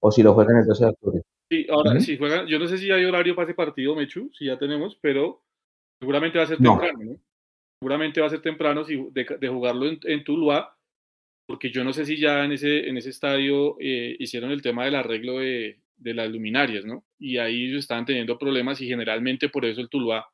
o 0.00 0.10
si 0.10 0.22
lo 0.22 0.34
juegan 0.34 0.58
el 0.58 0.66
12 0.66 0.84
de 0.84 0.90
octubre. 0.90 1.22
Sí, 1.50 1.66
ahora, 1.70 2.00
si 2.00 2.16
juegan, 2.16 2.46
yo 2.46 2.58
no 2.58 2.66
sé 2.66 2.78
si 2.78 2.90
hay 2.90 3.04
horario 3.04 3.34
para 3.34 3.44
ese 3.44 3.54
partido, 3.54 3.94
Mechu, 3.94 4.30
si 4.32 4.46
ya 4.46 4.58
tenemos, 4.58 4.98
pero 5.00 5.42
seguramente 6.00 6.38
va 6.38 6.44
a 6.44 6.48
ser 6.48 6.58
temprano, 6.58 6.98
¿no? 7.04 7.20
Seguramente 7.80 8.20
va 8.20 8.26
a 8.26 8.30
ser 8.30 8.40
temprano 8.40 8.84
si, 8.84 8.96
de, 9.12 9.48
jugarlo 9.48 9.86
en, 9.86 10.00
en 10.04 10.24
Tuluá, 10.24 10.76
porque 11.46 11.70
yo 11.70 11.84
no 11.84 11.92
sé 11.92 12.06
si 12.06 12.18
ya 12.18 12.44
en 12.44 12.52
ese, 12.52 12.88
en 12.88 12.96
ese 12.96 13.10
estadio 13.10 13.76
eh, 13.80 14.16
hicieron 14.18 14.50
el 14.50 14.62
tema 14.62 14.84
del 14.84 14.94
arreglo 14.94 15.40
de, 15.40 15.80
de, 15.96 16.14
las 16.14 16.30
luminarias, 16.30 16.84
¿no? 16.84 17.04
Y 17.18 17.38
ahí 17.38 17.66
ellos 17.66 17.80
estaban 17.80 18.06
teniendo 18.06 18.38
problemas 18.38 18.80
y 18.80 18.88
generalmente 18.88 19.48
por 19.48 19.64
eso 19.64 19.80
el 19.80 19.88
Tuluá, 19.88 20.26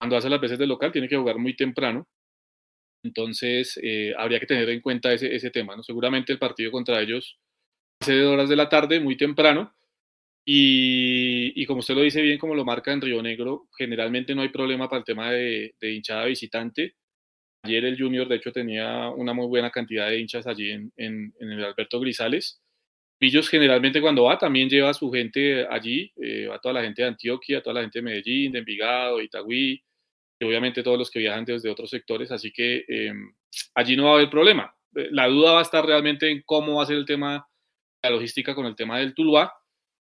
cuando 0.00 0.16
hace 0.16 0.30
las 0.30 0.40
veces 0.40 0.58
de 0.58 0.66
local, 0.66 0.90
tiene 0.90 1.08
que 1.08 1.16
jugar 1.16 1.38
muy 1.38 1.54
temprano. 1.54 2.08
Entonces, 3.04 3.78
eh, 3.82 4.14
habría 4.16 4.40
que 4.40 4.46
tener 4.46 4.68
en 4.70 4.80
cuenta 4.80 5.12
ese, 5.12 5.34
ese 5.34 5.50
tema, 5.50 5.76
¿no? 5.76 5.82
Seguramente 5.82 6.32
el 6.32 6.38
partido 6.38 6.70
contra 6.70 7.00
ellos 7.00 7.38
de 8.06 8.24
horas 8.26 8.48
de 8.48 8.56
la 8.56 8.68
tarde, 8.68 9.00
muy 9.00 9.16
temprano, 9.16 9.74
y, 10.44 11.52
y, 11.60 11.66
como 11.66 11.80
usted 11.80 11.94
lo 11.94 12.00
dice 12.00 12.22
bien, 12.22 12.38
como 12.38 12.54
lo 12.54 12.64
marca 12.64 12.92
en 12.92 13.00
Río 13.00 13.22
Negro, 13.22 13.68
generalmente 13.76 14.34
no 14.34 14.42
hay 14.42 14.48
problema 14.48 14.88
para 14.88 15.00
el 15.00 15.04
tema 15.04 15.30
de, 15.30 15.74
de 15.80 15.92
hinchada 15.92 16.24
visitante. 16.24 16.94
Ayer 17.62 17.84
el 17.84 17.98
Junior, 17.98 18.26
de 18.26 18.36
hecho, 18.36 18.52
tenía 18.52 19.10
una 19.10 19.34
muy 19.34 19.46
buena 19.46 19.70
cantidad 19.70 20.08
de 20.08 20.18
hinchas 20.18 20.46
allí 20.46 20.70
en, 20.70 20.92
en, 20.96 21.34
el 21.38 21.64
Alberto 21.64 22.00
Grisales. 22.00 22.62
Millos 23.20 23.50
generalmente 23.50 24.00
cuando 24.00 24.24
va 24.24 24.38
también 24.38 24.70
lleva 24.70 24.90
a 24.90 24.94
su 24.94 25.10
gente 25.12 25.66
allí, 25.68 26.10
eh, 26.16 26.46
va 26.46 26.58
toda 26.58 26.72
la 26.74 26.82
gente 26.82 27.02
de 27.02 27.08
Antioquia, 27.08 27.62
toda 27.62 27.74
la 27.74 27.82
gente 27.82 27.98
de 27.98 28.02
Medellín, 28.02 28.52
de 28.52 28.60
Envigado, 28.60 29.20
Itagüí, 29.20 29.82
y 30.40 30.44
obviamente 30.44 30.82
todos 30.82 30.98
los 30.98 31.10
que 31.10 31.18
viajan 31.18 31.44
desde 31.44 31.68
otros 31.68 31.90
sectores, 31.90 32.32
así 32.32 32.50
que 32.50 32.82
em, 32.88 33.34
allí 33.74 33.94
no 33.94 34.04
va 34.04 34.12
a 34.12 34.14
haber 34.14 34.30
problema. 34.30 34.74
Eh, 34.96 35.08
la 35.10 35.28
duda 35.28 35.52
va 35.52 35.58
a 35.58 35.62
estar 35.62 35.84
realmente 35.84 36.30
en 36.30 36.42
cómo 36.46 36.76
va 36.76 36.84
a 36.84 36.86
ser 36.86 36.96
el 36.96 37.04
tema, 37.04 37.46
la 38.02 38.10
logística 38.10 38.54
con 38.54 38.66
el 38.66 38.76
tema 38.76 38.98
del 38.98 39.14
Tuluá, 39.14 39.52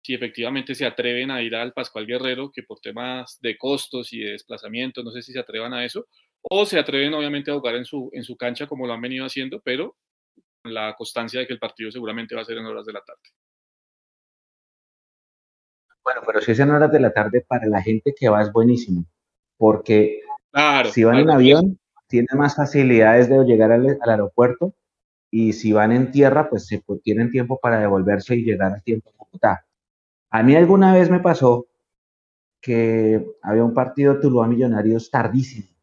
si 0.01 0.13
efectivamente 0.13 0.75
se 0.75 0.85
atreven 0.85 1.31
a 1.31 1.41
ir 1.41 1.55
al 1.55 1.73
Pascual 1.73 2.05
Guerrero, 2.05 2.51
que 2.51 2.63
por 2.63 2.79
temas 2.79 3.39
de 3.41 3.57
costos 3.57 4.11
y 4.11 4.19
de 4.19 4.31
desplazamiento, 4.31 5.03
no 5.03 5.11
sé 5.11 5.21
si 5.21 5.31
se 5.31 5.39
atrevan 5.39 5.73
a 5.73 5.85
eso, 5.85 6.07
o 6.41 6.65
se 6.65 6.77
atreven 6.77 7.13
obviamente 7.13 7.51
a 7.51 7.55
jugar 7.55 7.75
en 7.75 7.85
su, 7.85 8.09
en 8.13 8.23
su 8.23 8.35
cancha 8.35 8.67
como 8.67 8.85
lo 8.85 8.93
han 8.93 9.01
venido 9.01 9.25
haciendo, 9.25 9.61
pero 9.61 9.95
con 10.61 10.73
la 10.73 10.93
constancia 10.95 11.39
de 11.39 11.47
que 11.47 11.53
el 11.53 11.59
partido 11.59 11.91
seguramente 11.91 12.35
va 12.35 12.41
a 12.41 12.45
ser 12.45 12.57
en 12.57 12.65
horas 12.65 12.85
de 12.85 12.93
la 12.93 13.01
tarde. 13.01 13.21
Bueno, 16.03 16.21
pero 16.25 16.41
si 16.41 16.51
es 16.51 16.59
en 16.59 16.69
horas 16.69 16.91
de 16.91 16.99
la 16.99 17.13
tarde, 17.13 17.45
para 17.47 17.65
la 17.67 17.81
gente 17.81 18.13
que 18.17 18.27
va 18.27 18.41
es 18.41 18.51
buenísimo, 18.51 19.05
porque 19.57 20.19
si 20.91 21.03
van 21.05 21.19
en 21.19 21.29
avión, 21.29 21.79
tienen 22.07 22.37
más 22.37 22.55
facilidades 22.55 23.29
de 23.29 23.43
llegar 23.45 23.71
al, 23.71 23.97
aeropuerto, 24.05 24.75
y 25.33 25.53
si 25.53 25.73
van 25.73 25.91
en 25.91 26.11
tierra, 26.11 26.49
pues 26.49 26.67
se 26.67 26.83
tienen 27.03 27.31
tiempo 27.31 27.59
para 27.59 27.79
devolverse 27.79 28.35
y 28.35 28.43
llegar 28.43 28.73
a 28.73 28.81
tiempo 28.81 29.09
a 29.09 29.17
Bogotá. 29.17 29.65
A 30.29 30.43
mí 30.43 30.55
alguna 30.55 30.93
vez 30.93 31.09
me 31.09 31.19
pasó 31.19 31.67
que 32.61 33.25
había 33.41 33.63
un 33.63 33.73
partido 33.73 34.19
Tuluá 34.19 34.47
Millonarios 34.47 35.09
tardísimo 35.09 35.73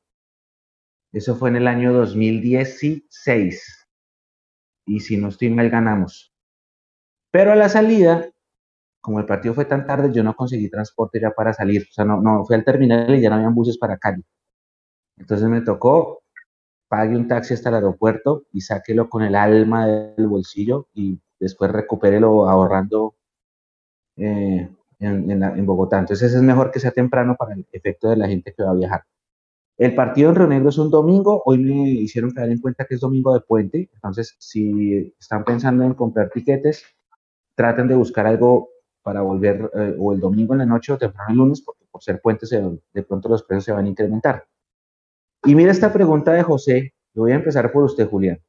eso 1.12 1.34
fue 1.34 1.48
en 1.48 1.56
el 1.56 1.66
año 1.66 1.92
2016. 1.92 3.88
Y 4.86 5.00
si 5.00 5.16
no 5.16 5.28
estoy 5.28 5.50
mal, 5.50 5.68
ganamos. 5.68 6.32
Pero 7.32 7.52
a 7.52 7.56
la 7.56 7.68
salida, 7.68 8.28
como 9.00 9.18
el 9.18 9.26
partido 9.26 9.54
fue 9.54 9.64
tan 9.64 9.86
tarde, 9.86 10.12
yo 10.12 10.22
no 10.22 10.34
conseguí 10.34 10.70
transporte 10.70 11.20
ya 11.20 11.30
para 11.32 11.52
salir. 11.52 11.82
O 11.90 11.92
sea, 11.92 12.04
no, 12.04 12.20
no 12.20 12.44
fui 12.44 12.54
al 12.56 12.64
terminal 12.64 13.14
y 13.14 13.20
ya 13.20 13.30
no 13.30 13.36
habían 13.36 13.54
buses 13.54 13.78
para 13.78 13.98
Cali. 13.98 14.24
Entonces 15.16 15.48
me 15.48 15.62
tocó, 15.62 16.19
pague 16.90 17.16
un 17.16 17.28
taxi 17.28 17.54
hasta 17.54 17.68
el 17.68 17.76
aeropuerto 17.76 18.46
y 18.52 18.62
sáquelo 18.62 19.08
con 19.08 19.22
el 19.22 19.36
alma 19.36 19.86
del 19.86 20.26
bolsillo 20.26 20.88
y 20.92 21.20
después 21.38 21.70
recupérelo 21.70 22.50
ahorrando 22.50 23.14
eh, 24.16 24.68
en, 24.98 25.66
Bogotá. 25.66 26.00
Entonces 26.00 26.34
es 26.34 26.42
mejor 26.42 26.72
que 26.72 26.80
sea 26.80 26.90
temprano 26.90 27.36
para 27.38 27.54
el 27.54 27.64
efecto 27.70 28.10
de 28.10 28.16
la 28.16 28.26
gente 28.26 28.52
que 28.52 28.64
va 28.64 28.72
a 28.72 28.74
viajar. 28.74 29.04
El 29.78 29.94
partido 29.94 30.30
en 30.30 30.34
Río 30.34 30.46
Negro 30.48 30.70
es 30.70 30.78
un 30.78 30.90
domingo, 30.90 31.42
hoy 31.46 31.58
me 31.58 31.90
hicieron 31.90 32.32
caer 32.32 32.50
en 32.50 32.60
cuenta 32.60 32.84
que 32.84 32.96
es 32.96 33.00
domingo 33.00 33.32
de 33.34 33.40
puente, 33.40 33.88
entonces 33.94 34.34
si 34.40 35.14
están 35.18 35.44
pensando 35.44 35.84
en 35.84 35.94
comprar 35.94 36.28
tiquetes, 36.30 36.84
traten 37.54 37.86
de 37.86 37.94
buscar 37.94 38.26
algo 38.26 38.68
para 39.02 39.22
volver 39.22 39.70
eh, 39.74 39.94
o 39.96 40.12
el 40.12 40.18
domingo 40.18 40.54
en 40.54 40.58
la 40.58 40.66
noche 40.66 40.92
o 40.92 40.98
temprano 40.98 41.30
el 41.30 41.36
lunes, 41.36 41.62
porque 41.62 41.84
por 41.88 42.02
ser 42.02 42.20
puentes 42.20 42.50
de 42.50 43.02
pronto 43.04 43.28
los 43.28 43.44
precios 43.44 43.64
se 43.66 43.72
van 43.72 43.86
a 43.86 43.88
incrementar. 43.90 44.44
Y 45.44 45.54
mira 45.54 45.72
esta 45.72 45.92
pregunta 45.92 46.32
de 46.32 46.42
José, 46.42 46.94
yo 47.14 47.22
voy 47.22 47.32
a 47.32 47.36
empezar 47.36 47.72
por 47.72 47.84
usted, 47.84 48.08
Julián. 48.08 48.40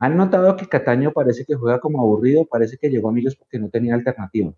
¿Han 0.00 0.16
notado 0.16 0.56
que 0.56 0.66
Cataño 0.66 1.12
parece 1.12 1.44
que 1.44 1.54
juega 1.54 1.80
como 1.80 2.00
aburrido? 2.00 2.46
Parece 2.46 2.78
que 2.78 2.90
llegó 2.90 3.10
a 3.10 3.12
Millos 3.12 3.36
porque 3.36 3.58
no 3.58 3.68
tenía 3.70 3.94
alternativa. 3.94 4.52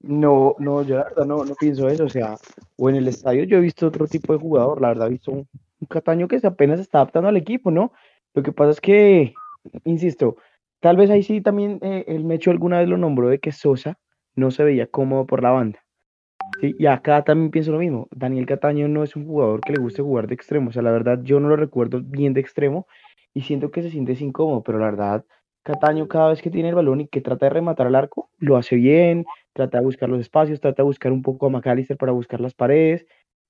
No, 0.00 0.54
no, 0.58 0.82
yo 0.82 0.96
la 0.96 1.04
verdad 1.04 1.26
no, 1.26 1.44
no 1.44 1.54
pienso 1.56 1.88
eso. 1.88 2.04
O 2.04 2.08
sea, 2.08 2.36
o 2.76 2.88
en 2.88 2.96
el 2.96 3.08
estadio 3.08 3.44
yo 3.44 3.58
he 3.58 3.60
visto 3.60 3.86
otro 3.86 4.06
tipo 4.06 4.32
de 4.32 4.38
jugador. 4.38 4.80
La 4.80 4.88
verdad 4.88 5.08
he 5.08 5.10
visto 5.10 5.32
un, 5.32 5.48
Cataño 5.88 6.28
que 6.28 6.40
apenas 6.42 6.78
se 6.78 6.82
está 6.82 6.98
adaptando 6.98 7.28
al 7.28 7.36
equipo, 7.36 7.70
¿no? 7.70 7.92
Lo 8.34 8.42
que 8.42 8.52
pasa 8.52 8.70
es 8.70 8.80
que, 8.80 9.34
insisto, 9.84 10.36
tal 10.80 10.96
vez 10.96 11.10
ahí 11.10 11.22
sí 11.22 11.40
también 11.42 11.78
eh, 11.82 12.04
el 12.08 12.24
Mecho 12.24 12.50
alguna 12.50 12.78
vez 12.78 12.88
lo 12.88 12.96
nombró 12.96 13.28
de 13.28 13.40
que 13.40 13.52
Sosa 13.52 13.98
no 14.34 14.50
se 14.50 14.64
veía 14.64 14.86
cómodo 14.86 15.26
por 15.26 15.42
la 15.42 15.50
banda. 15.50 15.85
Sí, 16.60 16.74
y 16.78 16.86
acá 16.86 17.22
también 17.22 17.50
pienso 17.50 17.72
lo 17.72 17.78
mismo. 17.78 18.08
Daniel 18.10 18.46
Cataño 18.46 18.88
no 18.88 19.02
es 19.04 19.14
un 19.16 19.26
jugador 19.26 19.60
que 19.60 19.72
le 19.72 19.80
guste 19.80 20.02
jugar 20.02 20.26
de 20.26 20.34
extremo. 20.34 20.70
O 20.70 20.72
sea, 20.72 20.82
la 20.82 20.92
verdad 20.92 21.20
yo 21.22 21.40
no 21.40 21.48
lo 21.48 21.56
recuerdo 21.56 22.00
bien 22.02 22.32
de 22.32 22.40
extremo 22.40 22.86
y 23.34 23.42
siento 23.42 23.70
que 23.70 23.82
se 23.82 23.90
siente 23.90 24.16
incómodo, 24.20 24.62
pero 24.62 24.78
la 24.78 24.86
verdad 24.86 25.24
Cataño 25.66 26.06
cada 26.06 26.30
vez 26.30 26.42
que 26.42 26.50
tiene 26.50 26.68
el 26.68 26.76
balón 26.76 27.00
y 27.00 27.08
que 27.08 27.20
trata 27.20 27.46
de 27.46 27.50
rematar 27.50 27.88
al 27.88 27.96
arco, 27.96 28.30
lo 28.38 28.56
hace 28.56 28.76
bien, 28.76 29.26
trata 29.52 29.78
de 29.78 29.84
buscar 29.84 30.08
los 30.08 30.20
espacios, 30.20 30.60
trata 30.60 30.82
de 30.82 30.86
buscar 30.86 31.10
un 31.10 31.22
poco 31.22 31.46
a 31.46 31.50
McAllister 31.50 31.96
para 31.96 32.12
buscar 32.12 32.40
las 32.40 32.54
paredes. 32.54 33.04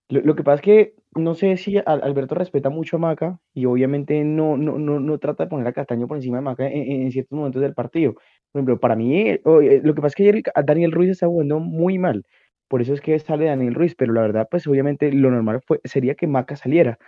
Lo, 0.09 0.35
que 0.35 0.43
pasa 0.43 0.55
es 0.57 0.61
que 0.63 0.95
no 1.15 1.35
sé 1.35 1.57
si 1.57 1.79
Alberto 1.85 2.35
respeta 2.37 2.71
mucho 2.71 2.97
a 2.97 3.01
Maca 3.01 3.41
y 3.53 3.67
obviamente 3.67 4.25
no, 4.25 4.57
no, 4.57 4.79
no, 4.79 4.99
no 4.99 5.19
trata 5.19 5.45
de 5.45 5.51
poner 5.51 5.67
a 5.67 5.73
Cataño 5.73 6.07
por 6.07 6.17
encima 6.17 6.39
de 6.39 6.43
Maca 6.43 6.67
en, 6.69 7.11
ciertos 7.13 7.37
momentos 7.37 7.61
del 7.61 7.75
partido. 7.75 8.15
Por 8.15 8.61
ejemplo, 8.61 8.81
para 8.81 8.97
mí, 8.97 9.29
eh, 9.31 9.41
lo 9.45 9.95
que 9.95 10.01
pasa 10.01 10.09
es 10.09 10.15
que 10.15 10.23
ayer 10.23 10.43
Daniel 10.65 10.93
Ruiz 10.93 11.11
está 11.11 11.27
jugando 11.27 11.59
muy 11.61 11.99
mal. 11.99 12.25
Por 12.69 12.83
eso 12.83 12.95
es 12.95 13.01
que 13.01 13.19
sale 13.19 13.47
Daniel 13.47 13.75
Ruiz, 13.75 13.95
pero 13.95 14.13
la 14.13 14.23
verdad, 14.23 14.49
pues 14.51 14.67
obviamente 14.67 15.13
lo 15.13 15.31
normal 15.31 15.63
fue, 15.67 15.81
sería 15.85 16.15
que 16.15 16.27
Maca 16.27 16.57
saliera. 16.57 16.99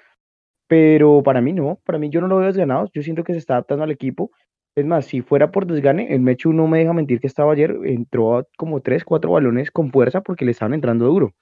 Pero 0.68 1.22
para 1.22 1.40
mí 1.40 1.52
no, 1.52 1.80
para 1.84 1.98
mí 1.98 2.10
yo 2.10 2.20
no 2.20 2.28
lo 2.28 2.38
veo 2.38 2.46
desganado, 2.48 2.90
yo 2.94 3.02
siento 3.02 3.24
que 3.24 3.32
se 3.32 3.38
está 3.38 3.54
adaptando 3.54 3.84
al 3.84 3.90
equipo 3.90 4.30
es 4.78 4.86
más, 4.86 5.06
si 5.06 5.22
fuera 5.22 5.50
por 5.50 5.66
desgane, 5.66 6.14
el 6.14 6.20
Mechu 6.20 6.52
no 6.52 6.68
me 6.68 6.78
deja 6.78 6.92
mentir 6.92 7.20
que 7.20 7.26
estaba 7.26 7.52
ayer, 7.52 7.76
entró 7.84 8.46
como 8.56 8.80
tres, 8.80 9.04
cuatro 9.04 9.32
balones 9.32 9.70
con 9.70 9.90
fuerza 9.90 10.20
porque 10.20 10.44
le 10.44 10.52
estaban 10.52 10.74
entrando 10.74 11.06
duro. 11.06 11.34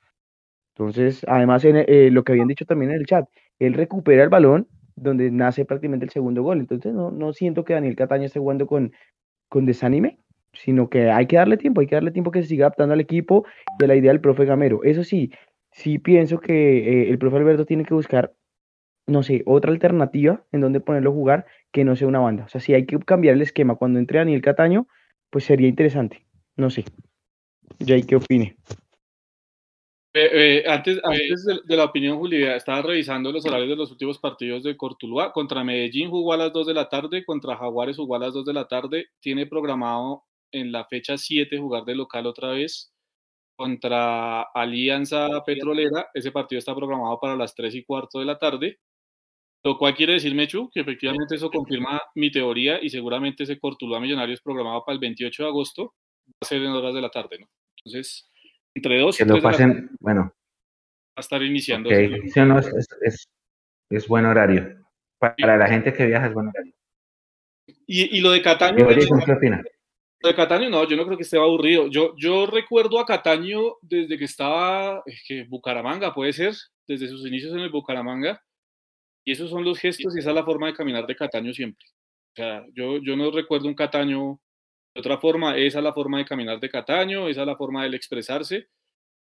Entonces, 0.74 1.24
además, 1.28 1.64
eh, 1.64 2.10
lo 2.10 2.24
que 2.24 2.32
habían 2.32 2.48
dicho 2.48 2.64
también 2.64 2.92
en 2.92 2.98
el 2.98 3.06
chat, 3.06 3.28
él 3.58 3.74
recupera 3.74 4.22
el 4.22 4.28
balón 4.28 4.68
donde 4.94 5.30
nace 5.30 5.64
prácticamente 5.66 6.06
el 6.06 6.10
segundo 6.10 6.42
gol. 6.42 6.60
Entonces, 6.60 6.94
no, 6.94 7.10
no 7.10 7.32
siento 7.32 7.64
que 7.64 7.74
Daniel 7.74 7.96
Cataño 7.96 8.24
esté 8.24 8.40
jugando 8.40 8.66
con, 8.66 8.92
con 9.48 9.66
desánime, 9.66 10.18
sino 10.56 10.88
que 10.88 11.10
hay 11.10 11.26
que 11.26 11.36
darle 11.36 11.56
tiempo, 11.56 11.80
hay 11.80 11.86
que 11.86 11.96
darle 11.96 12.10
tiempo 12.10 12.30
que 12.30 12.42
se 12.42 12.48
siga 12.48 12.66
adaptando 12.66 12.94
al 12.94 13.00
equipo 13.00 13.44
y 13.78 13.84
a 13.84 13.86
la 13.86 13.96
idea 13.96 14.12
del 14.12 14.20
profe 14.20 14.44
Gamero. 14.44 14.82
Eso 14.84 15.04
sí, 15.04 15.32
sí 15.72 15.98
pienso 15.98 16.40
que 16.40 17.04
eh, 17.04 17.10
el 17.10 17.18
profe 17.18 17.36
Alberto 17.36 17.66
tiene 17.66 17.84
que 17.84 17.94
buscar 17.94 18.32
no 19.06 19.22
sé, 19.22 19.42
otra 19.46 19.70
alternativa 19.70 20.44
en 20.52 20.60
donde 20.60 20.80
ponerlo 20.80 21.10
a 21.10 21.14
jugar 21.14 21.46
que 21.72 21.84
no 21.84 21.96
sea 21.96 22.08
una 22.08 22.18
banda. 22.18 22.44
O 22.44 22.48
sea, 22.48 22.60
si 22.60 22.74
hay 22.74 22.86
que 22.86 22.98
cambiar 22.98 23.34
el 23.34 23.42
esquema 23.42 23.76
cuando 23.76 23.98
entre 23.98 24.18
Daniel 24.18 24.42
Cataño, 24.42 24.88
pues 25.30 25.44
sería 25.44 25.68
interesante. 25.68 26.26
No 26.56 26.70
sé. 26.70 26.84
¿Ya 27.78 28.00
qué 28.00 28.16
opine? 28.16 28.56
Eh, 30.14 30.30
eh, 30.32 30.64
antes, 30.66 30.98
antes 31.04 31.46
de, 31.66 31.76
la 31.76 31.84
opinión, 31.84 32.18
Julia, 32.18 32.56
estaba 32.56 32.80
revisando 32.80 33.30
los 33.30 33.44
horarios 33.44 33.68
de 33.68 33.76
los 33.76 33.90
últimos 33.90 34.18
partidos 34.18 34.62
de 34.62 34.76
Cortuluá. 34.76 35.30
Contra 35.32 35.62
Medellín 35.62 36.08
jugó 36.08 36.32
a 36.32 36.38
las 36.38 36.52
2 36.52 36.68
de 36.68 36.74
la 36.74 36.88
tarde, 36.88 37.24
contra 37.24 37.56
Jaguares 37.56 37.96
jugó 37.96 38.16
a 38.16 38.20
las 38.20 38.32
2 38.32 38.46
de 38.46 38.54
la 38.54 38.66
tarde. 38.66 39.06
Tiene 39.20 39.46
programado 39.46 40.24
en 40.52 40.72
la 40.72 40.84
fecha 40.84 41.16
7 41.16 41.58
jugar 41.58 41.84
de 41.84 41.94
local 41.94 42.26
otra 42.26 42.50
vez 42.50 42.92
contra 43.56 44.42
Alianza 44.42 45.42
Petrolera. 45.44 46.08
Ese 46.14 46.30
partido 46.30 46.58
está 46.58 46.74
programado 46.74 47.18
para 47.18 47.36
las 47.36 47.54
3 47.54 47.74
y 47.74 47.84
cuarto 47.84 48.18
de 48.18 48.26
la 48.26 48.38
tarde. 48.38 48.78
Lo 49.64 49.78
cual 49.78 49.94
quiere 49.94 50.12
decir, 50.12 50.34
Mechu, 50.34 50.70
que 50.72 50.80
efectivamente 50.80 51.34
eso 51.34 51.50
confirma 51.50 52.00
mi 52.14 52.30
teoría 52.30 52.78
y 52.80 52.88
seguramente 52.88 53.42
ese 53.42 53.58
Cortuluá 53.58 53.98
Millonarios 53.98 54.40
programado 54.40 54.84
para 54.84 54.94
el 54.94 55.00
28 55.00 55.42
de 55.42 55.48
agosto 55.48 55.94
va 56.28 56.34
a 56.42 56.44
ser 56.44 56.62
en 56.62 56.68
horas 56.68 56.94
de 56.94 57.00
la 57.00 57.10
tarde, 57.10 57.38
¿no? 57.40 57.48
Entonces, 57.78 58.30
entre 58.74 59.00
dos 59.00 59.20
y 59.20 59.24
pasen, 59.40 59.90
bueno. 59.98 60.22
Va 60.22 61.16
a 61.16 61.20
estar 61.20 61.42
iniciando. 61.42 61.90
es, 61.90 63.26
buen 64.06 64.26
horario. 64.26 64.86
Para 65.18 65.56
la 65.56 65.66
gente 65.66 65.92
que 65.92 66.06
viaja 66.06 66.26
es 66.26 66.34
buen 66.34 66.48
horario. 66.48 66.74
Y, 67.86 68.20
lo 68.20 68.32
de 68.32 68.42
Cataño. 68.42 68.86
¿Qué 68.86 69.32
opina? 69.32 69.64
De 70.22 70.34
Cataño, 70.34 70.70
no, 70.70 70.88
yo 70.88 70.96
no 70.96 71.04
creo 71.04 71.16
que 71.16 71.22
esté 71.22 71.38
aburrido. 71.38 71.88
Yo, 71.88 72.14
yo 72.16 72.46
recuerdo 72.46 72.98
a 72.98 73.06
Cataño 73.06 73.76
desde 73.82 74.18
que 74.18 74.24
estaba, 74.24 75.02
es 75.06 75.22
que 75.26 75.44
Bucaramanga 75.44 76.14
puede 76.14 76.32
ser, 76.32 76.54
desde 76.86 77.08
sus 77.08 77.26
inicios 77.26 77.52
en 77.52 77.60
el 77.60 77.70
Bucaramanga 77.70 78.42
y 79.24 79.32
esos 79.32 79.50
son 79.50 79.64
los 79.64 79.78
gestos 79.78 80.14
y 80.16 80.20
esa 80.20 80.30
es 80.30 80.34
la 80.34 80.44
forma 80.44 80.68
de 80.68 80.74
caminar 80.74 81.06
de 81.06 81.16
Cataño 81.16 81.52
siempre. 81.52 81.84
O 82.32 82.36
sea, 82.36 82.64
yo, 82.74 82.98
yo 82.98 83.16
no 83.16 83.30
recuerdo 83.30 83.66
un 83.66 83.74
Cataño 83.74 84.40
de 84.94 85.00
otra 85.00 85.18
forma. 85.18 85.56
Esa 85.56 85.78
es 85.78 85.84
la 85.84 85.92
forma 85.92 86.18
de 86.18 86.24
caminar 86.24 86.60
de 86.60 86.70
Cataño, 86.70 87.28
esa 87.28 87.42
es 87.42 87.46
la 87.46 87.56
forma 87.56 87.86
de 87.86 87.96
expresarse. 87.96 88.68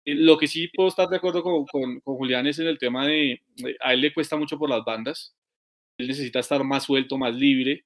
Eh, 0.05 0.15
lo 0.15 0.39
que 0.39 0.47
sí 0.47 0.69
puedo 0.69 0.89
estar 0.89 1.09
de 1.09 1.17
acuerdo 1.17 1.43
con, 1.43 1.67
con, 1.67 2.01
Julián 2.05 2.47
es 2.47 2.59
en 2.59 2.67
el 2.67 2.79
tema 2.79 3.07
de, 3.07 3.43
a 3.81 3.93
él 3.93 4.01
le 4.01 4.15
cuesta 4.15 4.37
mucho 4.37 4.59
por 4.59 4.71
las 4.71 4.85
bandas. 4.85 5.37
Él 5.99 6.09
necesita 6.09 6.41
estar 6.41 6.65
más 6.65 6.85
suelto, 6.85 7.19
más 7.19 7.35
libre. 7.35 7.85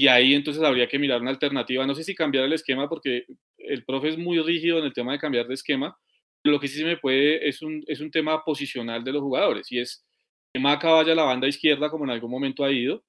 Y 0.00 0.08
ahí 0.08 0.32
entonces 0.32 0.62
habría 0.62 0.88
que 0.88 0.98
mirar 0.98 1.20
una 1.20 1.28
alternativa. 1.28 1.86
No 1.86 1.94
sé 1.94 2.04
si 2.04 2.14
cambiar 2.14 2.46
el 2.46 2.54
esquema, 2.54 2.88
porque 2.88 3.26
el 3.58 3.84
profe 3.84 4.08
es 4.08 4.16
muy 4.16 4.40
rígido 4.40 4.78
en 4.78 4.86
el 4.86 4.94
tema 4.94 5.12
de 5.12 5.18
cambiar 5.18 5.46
de 5.46 5.52
esquema. 5.52 5.94
Lo 6.42 6.58
que 6.58 6.68
sí 6.68 6.78
se 6.78 6.86
me 6.86 6.96
puede 6.96 7.46
es 7.46 7.60
un, 7.60 7.84
es 7.86 8.00
un 8.00 8.10
tema 8.10 8.42
posicional 8.42 9.04
de 9.04 9.12
los 9.12 9.20
jugadores. 9.20 9.70
Y 9.70 9.78
es 9.78 10.02
que 10.54 10.58
Maca 10.58 10.88
vaya 10.88 11.12
a 11.12 11.16
la 11.16 11.24
banda 11.24 11.46
izquierda 11.46 11.90
como 11.90 12.04
en 12.04 12.12
algún 12.12 12.30
momento 12.30 12.64
ha 12.64 12.72
ido, 12.72 13.04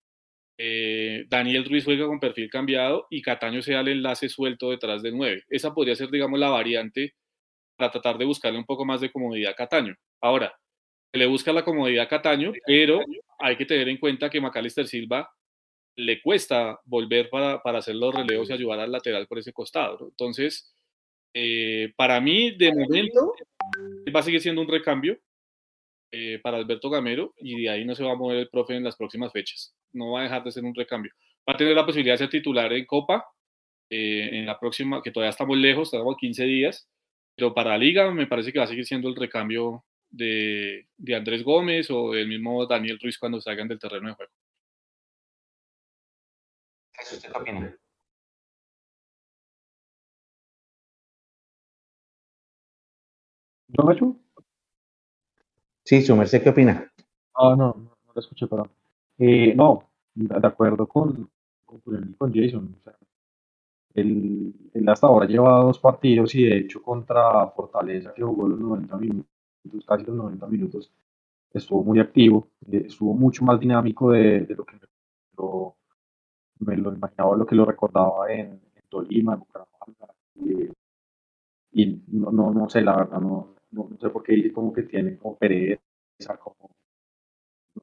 eh, 0.58 1.24
Daniel 1.30 1.64
Ruiz 1.64 1.86
juega 1.86 2.08
con 2.08 2.20
perfil 2.20 2.50
cambiado 2.50 3.08
y 3.10 3.22
Cataño 3.22 3.62
sea 3.62 3.80
el 3.80 3.88
enlace 3.88 4.28
suelto 4.28 4.72
detrás 4.72 5.02
del 5.02 5.16
9. 5.16 5.46
Esa 5.48 5.74
podría 5.74 5.96
ser, 5.96 6.12
digamos, 6.12 6.42
la 6.42 6.50
variante 6.50 7.16
para 7.78 7.90
tratar 7.90 8.18
de 8.18 8.26
buscarle 8.26 8.60
un 8.60 8.66
poco 8.66 8.84
más 8.84 9.00
de 9.00 9.14
comodidad 9.14 9.54
a 9.54 9.56
Cataño. 9.56 9.96
Ahora, 10.20 10.54
se 11.14 11.18
le 11.18 11.26
busca 11.26 11.54
la 11.54 11.64
comodidad 11.64 12.04
a 12.04 12.10
Cataño, 12.10 12.52
pero 12.66 13.00
hay 13.40 13.56
que 13.56 13.66
tener 13.66 13.88
en 13.88 13.98
cuenta 13.98 14.30
que 14.30 14.42
Macalister 14.42 14.86
Silva 14.88 15.30
le 15.96 16.22
cuesta 16.22 16.80
volver 16.86 17.30
para, 17.30 17.62
hacer 17.78 17.96
los 17.96 18.14
relevos 18.14 18.50
y 18.50 18.54
ayudar 18.54 18.80
al 18.80 18.92
lateral 18.92 19.28
por 19.28 19.40
ese 19.40 19.54
costado. 19.54 20.08
Entonces, 20.10 20.74
eh, 21.34 21.94
para 21.96 22.20
mí, 22.20 22.52
de 22.52 22.74
momento, 22.74 23.34
va 24.14 24.20
a 24.20 24.24
seguir 24.24 24.42
siendo 24.42 24.62
un 24.62 24.68
recambio. 24.68 25.20
Eh, 26.14 26.40
para 26.44 26.58
Alberto 26.58 26.90
Gamero 26.90 27.34
y 27.38 27.62
de 27.62 27.70
ahí 27.70 27.86
no 27.86 27.96
se 27.96 28.04
va 28.04 28.12
a 28.12 28.16
mover 28.16 28.40
el 28.40 28.50
profe 28.50 28.76
en 28.76 28.84
las 28.84 28.98
próximas 28.98 29.32
fechas. 29.32 29.74
No 29.94 30.12
va 30.12 30.20
a 30.20 30.24
dejar 30.24 30.44
de 30.44 30.52
ser 30.52 30.66
un 30.66 30.76
recambio. 30.76 31.14
Va 31.48 31.54
a 31.54 31.58
tener 31.58 31.74
la 31.74 31.86
posibilidad 31.86 32.16
de 32.16 32.18
ser 32.18 32.30
titular 32.30 32.74
en 32.74 32.86
Copa 32.86 33.26
eh, 33.90 34.30
en 34.34 34.46
la 34.46 34.60
próxima, 34.60 35.02
que 35.02 35.12
todavía 35.12 35.30
estamos 35.30 35.58
lejos, 35.58 35.88
estamos 35.88 36.18
15 36.18 36.44
días, 36.44 36.90
pero 37.34 37.54
para 37.54 37.72
la 37.72 37.78
liga 37.78 38.12
me 38.12 38.28
parece 38.28 38.52
que 38.52 38.60
va 38.60 38.66
a 38.66 38.68
seguir 38.68 38.86
siendo 38.86 39.08
el 39.08 39.16
recambio 39.16 39.86
de, 40.10 40.88
de 40.98 41.16
Andrés 41.16 41.44
Gómez 41.44 41.90
o 41.90 42.14
el 42.14 42.28
mismo 42.28 42.66
Daniel 42.66 43.00
Ruiz 43.02 43.18
cuando 43.18 43.40
salgan 43.40 43.70
del 43.70 43.80
terreno 43.80 44.10
de 44.10 44.16
juego. 44.16 44.34
¿Eso 47.02 47.16
usted 47.16 47.32
qué 47.32 47.38
opina? 47.40 47.76
¿No, 53.70 54.18
Sí, 55.84 56.02
su 56.02 56.16
merced, 56.16 56.44
¿qué 56.44 56.50
opina? 56.50 56.92
Ah, 57.34 57.56
no, 57.58 57.74
no, 57.74 57.98
lo 58.14 58.20
escuché, 58.22 58.48
perdón. 58.48 58.70
Eh, 59.18 59.54
no, 59.56 59.90
de 60.14 60.48
acuerdo 60.48 60.88
con, 60.88 61.30
con, 61.66 62.14
con 62.18 62.34
Jason. 62.34 62.76
O 62.80 62.84
sea, 62.84 62.96
él, 63.94 64.54
hasta 64.88 65.08
ahora 65.08 65.26
lleva 65.28 65.62
dos 65.62 65.80
partidos 65.80 66.36
y 66.36 66.44
de 66.46 66.58
hecho 66.58 66.82
contra 66.82 67.48
Fortaleza, 67.48 68.14
que 68.14 68.24
jugó 68.24 68.48
los 68.48 68.60
90 68.60 68.98
minutos, 68.98 69.32
casi 69.88 70.06
los 70.06 70.16
90 70.16 70.48
minutos, 70.48 70.92
estuvo 71.54 71.84
muy 71.84 72.00
activo, 72.00 72.48
eh, 72.72 72.86
estuvo 72.88 73.14
mucho 73.14 73.44
más 73.46 73.60
dinámico 73.60 74.12
de, 74.12 74.48
lo 74.50 74.66
que 74.66 74.78
lo 75.38 75.76
me 76.62 76.78
lo 76.78 76.94
imaginaba 76.94 77.36
lo 77.36 77.46
que 77.46 77.56
lo 77.56 77.66
recordaba 77.66 78.32
en, 78.32 78.62
Tolima, 78.90 79.34
en 79.34 79.40
Bucaramanga, 79.40 80.14
y, 81.74 82.04
no, 82.08 82.32
no, 82.32 82.52
no, 82.52 82.70
sé, 82.70 82.82
la 82.82 82.98
verdad, 82.98 83.22
no, 83.22 83.56
no, 83.72 83.90
sé 84.00 84.10
por 84.10 84.24
qué 84.24 84.34
dice 84.34 84.52
como 84.52 84.74
que 84.74 84.84
tiene 84.84 85.18
como 85.18 85.38
pereza, 85.38 85.80
como 86.38 86.72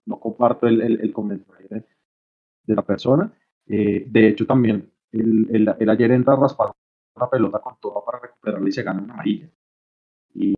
no 0.04 0.20
comparto 0.20 0.66
el, 0.66 0.82
el, 0.82 1.00
el 1.00 1.12
comentario 1.12 1.68
de, 1.70 2.74
la 2.74 2.82
persona. 2.82 3.32
Eh, 3.66 4.04
de 4.06 4.28
hecho, 4.28 4.46
también 4.46 4.92
el, 5.12 5.48
el, 5.78 5.88
ayer 5.88 6.10
entra 6.12 6.34
a 6.34 6.36
raspar 6.36 6.72
una 7.16 7.30
pelota 7.30 7.60
con 7.60 7.76
toda 7.80 8.04
para 8.04 8.20
recuperarla 8.20 8.68
y 8.68 8.72
se 8.72 8.82
gana 8.82 9.02
una 9.02 9.14
amarilla. 9.14 9.48
Y, 10.34 10.54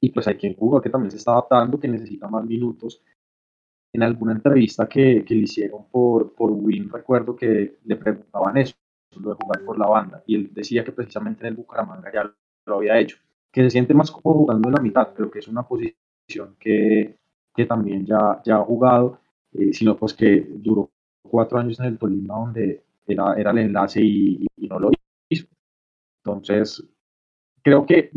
y 0.00 0.10
pues 0.10 0.26
hay 0.26 0.36
quien 0.36 0.54
jugó 0.56 0.80
que 0.80 0.90
también 0.90 1.12
se 1.12 1.18
está 1.18 1.32
adaptando, 1.32 1.78
que 1.78 1.88
necesita 1.88 2.28
más 2.28 2.44
minutos. 2.44 3.02
En 3.92 4.02
alguna 4.02 4.32
entrevista 4.32 4.88
que, 4.88 5.24
que 5.24 5.34
le 5.34 5.42
hicieron 5.42 5.86
por, 5.90 6.34
por 6.34 6.50
Win, 6.52 6.90
recuerdo 6.90 7.34
que 7.34 7.78
le 7.84 7.96
preguntaban 7.96 8.56
eso, 8.58 8.74
lo 9.16 9.30
de 9.30 9.36
jugar 9.36 9.64
por 9.64 9.78
la 9.78 9.86
banda, 9.86 10.22
y 10.26 10.36
él 10.36 10.50
decía 10.52 10.84
que 10.84 10.92
precisamente 10.92 11.42
en 11.42 11.48
el 11.48 11.54
Bucaramanga 11.54 12.12
ya 12.12 12.30
lo 12.66 12.76
había 12.76 12.98
hecho, 12.98 13.16
que 13.50 13.62
se 13.62 13.70
siente 13.70 13.94
más 13.94 14.10
como 14.10 14.34
jugando 14.34 14.68
en 14.68 14.74
la 14.74 14.82
mitad, 14.82 15.08
pero 15.16 15.30
que 15.30 15.38
es 15.38 15.48
una 15.48 15.66
posición 15.66 16.56
que, 16.58 17.18
que 17.54 17.66
también 17.66 18.04
ya, 18.04 18.40
ya 18.44 18.56
ha 18.56 18.64
jugado, 18.64 19.20
eh, 19.52 19.72
sino 19.72 19.96
pues 19.96 20.14
que 20.14 20.46
duró 20.48 20.90
cuatro 21.22 21.58
años 21.58 21.80
en 21.80 21.86
el 21.86 21.98
Tolima 21.98 22.36
donde 22.36 22.84
era, 23.06 23.34
era 23.34 23.50
el 23.50 23.58
enlace 23.58 24.00
y, 24.02 24.46
no 24.68 24.78
lo 24.78 24.90
hizo. 25.30 25.46
Entonces, 26.22 26.84
creo 27.62 27.86
que 27.86 28.10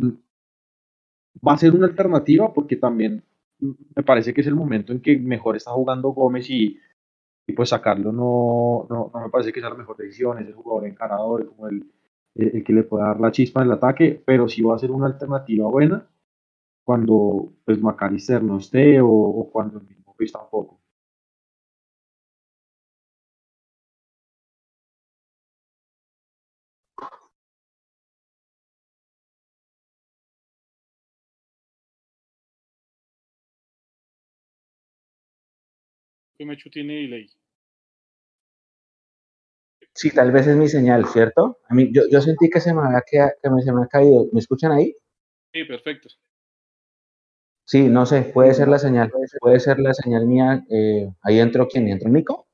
va 1.47 1.53
a 1.53 1.57
ser 1.57 1.73
una 1.73 1.87
alternativa 1.87 2.53
porque 2.53 2.75
también 2.75 3.23
me 3.61 4.03
parece 4.03 4.33
que 4.33 4.41
es 4.41 4.47
el 4.47 4.55
momento 4.55 4.91
en 4.91 5.01
que 5.01 5.17
mejor 5.17 5.55
está 5.55 5.71
jugando 5.71 6.09
Gómez 6.09 6.49
y, 6.49 6.79
y 7.47 7.53
pues 7.53 7.69
sacarlo 7.69 8.11
no, 8.11 8.87
no, 8.89 9.11
no, 9.13 9.21
me 9.21 9.29
parece 9.29 9.53
que 9.53 9.59
sea 9.59 9.69
la 9.69 9.75
mejor 9.75 9.97
decisión, 9.97 10.39
es 10.39 10.47
el 10.47 10.53
jugador 10.53 10.87
encarador, 10.87 11.47
como 11.47 11.67
el, 11.67 11.85
el, 12.35 12.63
que 12.63 12.73
le 12.73 12.83
pueda 12.83 13.07
dar 13.07 13.19
la 13.19 13.31
chispa 13.31 13.61
en 13.61 13.67
el 13.67 13.73
ataque, 13.73 14.21
pero 14.25 14.47
sí 14.47 14.61
va 14.61 14.75
a 14.75 14.79
ser 14.79 14.91
una 14.91 15.07
alternativa 15.07 15.67
buena 15.67 16.07
cuando 16.83 17.53
pues 17.63 17.81
Macalister 17.81 18.43
no 18.43 18.57
esté 18.57 18.99
o, 19.01 19.49
cuando 19.51 19.79
el 19.79 19.87
mismo 19.87 20.15
Luis 20.17 20.31
tampoco. 20.31 20.80
Mechu 36.45 36.69
tiene 36.69 36.93
delay. 36.93 37.27
Sí, 39.93 40.09
tal 40.11 40.31
vez 40.31 40.47
es 40.47 40.55
mi 40.55 40.69
señal, 40.69 41.05
¿cierto? 41.07 41.59
A 41.67 41.73
mí, 41.73 41.89
yo, 41.93 42.03
yo 42.09 42.21
sentí 42.21 42.49
que 42.49 42.61
se 42.61 42.73
me 42.73 42.81
había, 42.81 43.01
que, 43.01 43.17
que 43.41 43.49
se 43.63 43.73
me 43.73 43.83
ha 43.83 43.87
caído. 43.87 44.27
¿Me 44.31 44.39
escuchan 44.39 44.71
ahí? 44.71 44.95
Sí, 45.53 45.63
perfecto. 45.65 46.09
Sí, 47.65 47.87
no 47.87 48.05
sé, 48.05 48.23
puede 48.23 48.53
ser 48.53 48.67
la 48.67 48.79
señal, 48.79 49.11
puede 49.39 49.59
ser 49.59 49.79
la 49.79 49.93
señal 49.93 50.25
mía. 50.25 50.65
Eh, 50.69 51.09
ahí 51.21 51.39
entró 51.39 51.67
quién, 51.67 51.87
entró 51.87 52.09
Nico. 52.09 52.47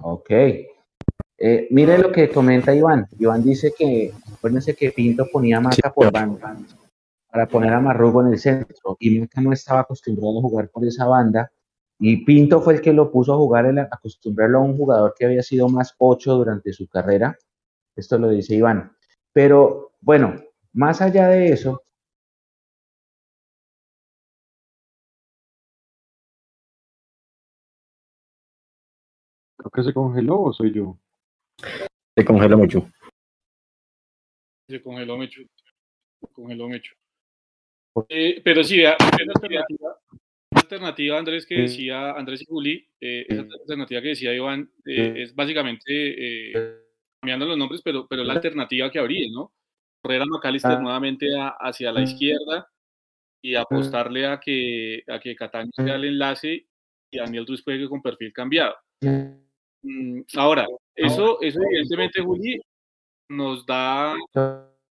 Ok. 0.00 0.30
Eh, 0.30 1.68
mire 1.70 1.98
lo 1.98 2.10
que 2.10 2.28
comenta 2.30 2.74
Iván. 2.74 3.06
Iván 3.18 3.42
dice 3.42 3.72
que, 3.76 4.12
acuérdense 4.32 4.74
que 4.74 4.92
Pinto 4.92 5.26
ponía 5.32 5.60
Maca 5.60 5.92
por 5.92 6.10
banda 6.10 6.56
para 7.30 7.46
poner 7.48 7.72
a 7.72 7.80
Marrugo 7.80 8.22
en 8.22 8.32
el 8.32 8.38
centro 8.38 8.96
y 9.00 9.20
Maca 9.20 9.40
no 9.40 9.52
estaba 9.52 9.80
acostumbrado 9.80 10.38
a 10.38 10.42
jugar 10.42 10.70
por 10.70 10.84
esa 10.86 11.06
banda 11.06 11.50
y 11.98 12.24
Pinto 12.24 12.60
fue 12.60 12.74
el 12.74 12.80
que 12.80 12.92
lo 12.92 13.10
puso 13.10 13.34
a 13.34 13.36
jugar, 13.36 13.66
el, 13.66 13.78
acostumbrarlo 13.78 14.58
a 14.58 14.62
un 14.62 14.76
jugador 14.76 15.14
que 15.18 15.26
había 15.26 15.42
sido 15.42 15.68
más 15.68 15.94
ocho 15.98 16.34
durante 16.34 16.72
su 16.72 16.88
carrera. 16.88 17.36
Esto 17.96 18.18
lo 18.18 18.28
dice 18.28 18.54
Iván. 18.54 18.92
Pero 19.32 19.92
bueno, 20.00 20.36
más 20.72 21.02
allá 21.02 21.28
de 21.28 21.52
eso, 21.52 21.82
Creo 29.58 29.70
que 29.72 29.82
se 29.82 29.92
congeló 29.92 30.40
o 30.40 30.52
soy 30.52 30.72
yo. 30.72 30.96
Se 32.16 32.24
congeló 32.24 32.56
mucho. 32.56 32.88
Se 34.68 34.80
congeló 34.80 35.16
mucho. 35.16 35.40
Se 36.20 36.28
congeló 36.32 36.68
mucho. 36.68 36.94
Eh, 38.08 38.40
pero 38.42 38.62
sí, 38.64 38.78
vea, 38.78 38.96
alternativa, 38.98 39.96
alternativa, 40.50 41.18
Andrés, 41.18 41.46
que 41.46 41.62
decía 41.62 42.12
Andrés 42.12 42.42
y 42.42 42.44
Juli, 42.44 42.88
eh, 43.00 43.26
esa 43.28 43.42
alternativa 43.42 44.02
que 44.02 44.08
decía 44.08 44.34
Iván, 44.34 44.70
eh, 44.84 45.14
es 45.16 45.34
básicamente 45.34 46.52
cambiando 47.20 47.46
los 47.46 47.58
nombres, 47.58 47.82
pero, 47.82 48.06
pero 48.08 48.24
la 48.24 48.34
alternativa 48.34 48.90
que 48.90 48.98
habría, 48.98 49.26
¿no? 49.30 49.52
correr 50.02 50.22
a 50.22 50.26
McAllister 50.26 50.72
ah. 50.72 50.80
nuevamente 50.80 51.26
hacia 51.60 51.92
la 51.92 52.02
izquierda 52.02 52.68
y 53.42 53.54
apostarle 53.54 54.26
a 54.26 54.40
que, 54.40 55.02
a 55.06 55.18
que 55.18 55.36
Cataño 55.36 55.70
sea 55.74 55.96
el 55.96 56.04
enlace 56.04 56.66
y 57.10 57.18
Daniel 57.18 57.46
Ruiz 57.46 57.62
juegue 57.62 57.88
con 57.88 58.02
perfil 58.02 58.32
cambiado. 58.32 58.74
Mm, 59.82 60.20
ahora, 60.36 60.66
eso, 60.94 61.40
eso 61.40 61.60
evidentemente, 61.62 62.22
Juli, 62.22 62.60
nos 63.30 63.64
da, 63.64 64.14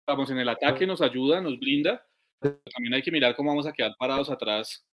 vamos, 0.08 0.32
en 0.32 0.40
el 0.40 0.50
ataque 0.50 0.88
nos 0.88 1.02
ayuda, 1.02 1.42
nos 1.42 1.60
blinda, 1.60 2.02
pero 2.02 2.09
también 2.40 2.94
hay 2.94 3.02
que 3.02 3.12
mirar 3.12 3.36
cómo 3.36 3.50
vamos 3.50 3.68
a 3.68 3.74
quedar 3.74 3.96
parados 3.98 4.30
atrás 4.30 4.86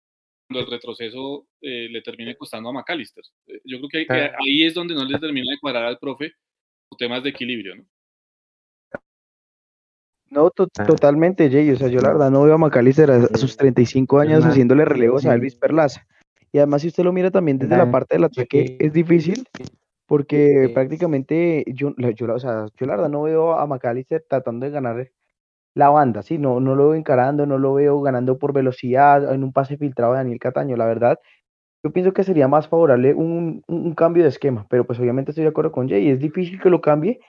cuando 0.47 0.65
el 0.65 0.71
retroceso 0.71 1.47
eh, 1.61 1.87
le 1.89 2.01
termine 2.01 2.35
costando 2.35 2.69
a 2.69 2.73
McAllister. 2.73 3.23
Eh, 3.47 3.61
yo 3.65 3.79
creo 3.79 4.05
que, 4.07 4.13
ahí 4.13 4.63
es 4.63 4.73
donde 4.73 4.93
no 4.93 5.05
le 5.05 5.19
termina 5.19 5.51
de 5.51 5.59
cuadrar 5.59 5.85
al 5.85 5.99
profe 5.99 6.33
temas 6.97 7.23
de 7.23 7.29
equilibrio, 7.29 7.75
¿no? 7.75 7.85
No, 10.29 10.47
ah. 10.47 10.85
totalmente, 10.85 11.49
Jay. 11.49 11.69
O 11.71 11.75
sea, 11.75 11.87
yo 11.87 11.99
la 12.01 12.09
verdad 12.09 12.31
no 12.31 12.43
veo 12.43 12.55
a 12.55 12.57
Macalister 12.57 13.11
a, 13.11 13.27
sus 13.37 13.55
35 13.57 14.19
años 14.19 14.43
haciéndole 14.43 14.85
relevos 14.85 15.25
a 15.25 15.33
Elvis 15.33 15.55
Perlaza. 15.55 16.05
Y 16.51 16.57
además, 16.57 16.81
si 16.81 16.87
usted 16.87 17.03
lo 17.03 17.13
mira 17.13 17.31
también 17.31 17.57
desde 17.57 17.77
la 17.77 17.89
parte 17.91 18.15
del 18.15 18.25
ataque, 18.25 18.77
es 18.79 18.93
difícil 18.93 19.47
porque 20.05 20.69
prácticamente 20.73 21.63
yo, 21.67 21.93
yo, 21.97 22.33
o 22.33 22.39
sea, 22.39 22.67
yo 22.77 22.85
la 22.85 22.95
verdad 22.95 23.09
no 23.09 23.23
veo 23.23 23.53
a 23.53 23.65
McAllister 23.65 24.25
tratando 24.27 24.65
de 24.65 24.71
ganar 24.71 25.11
la 25.75 25.89
banda, 25.89 26.23
¿sí? 26.23 26.37
No, 26.37 26.59
no 26.59 26.75
lo 26.75 26.89
veo 26.89 26.95
encarando, 26.95 27.45
no 27.45 27.57
lo 27.59 27.73
veo 27.75 28.01
ganando 28.01 28.37
por 28.39 28.53
velocidad 28.53 29.33
en 29.33 29.43
un 29.43 29.53
pase 29.53 29.77
filtrado 29.77 30.13
de 30.13 30.19
Daniel 30.19 30.39
Cataño. 30.39 30.77
La 30.77 30.85
verdad, 30.85 31.19
yo 31.83 31.91
pienso 31.91 32.13
que 32.13 32.23
sería 32.23 32.47
más 32.47 32.67
favorable 32.67 33.13
un, 33.13 33.61
un, 33.67 33.93
cambio 33.93 34.23
de 34.23 34.29
esquema, 34.29 34.65
pero 34.69 34.85
pues 34.85 34.99
obviamente 34.99 35.31
estoy 35.31 35.43
de 35.43 35.49
acuerdo 35.49 35.71
con 35.71 35.89
Jay. 35.89 36.09
Es 36.09 36.19
difícil 36.19 36.59
que 36.61 36.69
lo 36.69 36.81
cambie 36.81 37.19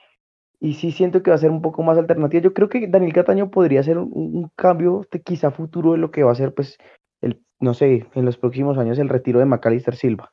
y 0.59 0.73
sí 0.73 0.91
siento 0.91 1.21
que 1.21 1.29
va 1.29 1.35
a 1.35 1.39
ser 1.39 1.51
un 1.51 1.61
poco 1.61 1.83
más 1.83 1.97
alternativa. 1.97 2.41
Yo 2.41 2.53
creo 2.53 2.69
que 2.69 2.87
Daniel 2.87 3.13
Cataño 3.13 3.51
podría 3.51 3.83
ser 3.83 3.97
un, 3.97 4.49
cambio 4.55 5.05
de 5.11 5.21
quizá 5.21 5.51
futuro 5.51 5.91
de 5.91 5.99
lo 5.99 6.11
que 6.11 6.23
va 6.23 6.31
a 6.31 6.35
ser, 6.35 6.53
pues, 6.53 6.77
el, 7.21 7.43
no 7.59 7.73
sé, 7.73 8.07
en 8.15 8.25
los 8.25 8.37
próximos 8.37 8.77
años 8.77 8.97
el 8.99 9.09
retiro 9.09 9.39
de 9.39 9.45
Macalister 9.45 9.95
Silva. 9.95 10.31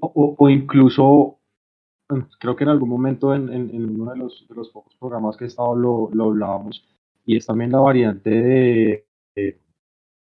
O, 0.00 0.48
incluso, 0.48 1.38
creo 2.38 2.56
que 2.56 2.64
en 2.64 2.70
algún 2.70 2.88
momento 2.88 3.34
en, 3.34 3.50
uno 3.50 4.12
de 4.12 4.18
los, 4.18 4.46
de 4.48 4.54
los, 4.54 4.70
pocos 4.70 4.94
programas 4.96 5.36
que 5.36 5.44
he 5.44 5.48
estado 5.48 5.74
lo, 5.74 6.10
lo 6.12 6.24
hablábamos, 6.26 6.84
y 7.24 7.36
es 7.36 7.46
también 7.46 7.72
la 7.72 7.80
variante 7.80 8.30
de, 8.30 9.06
de, 9.34 9.60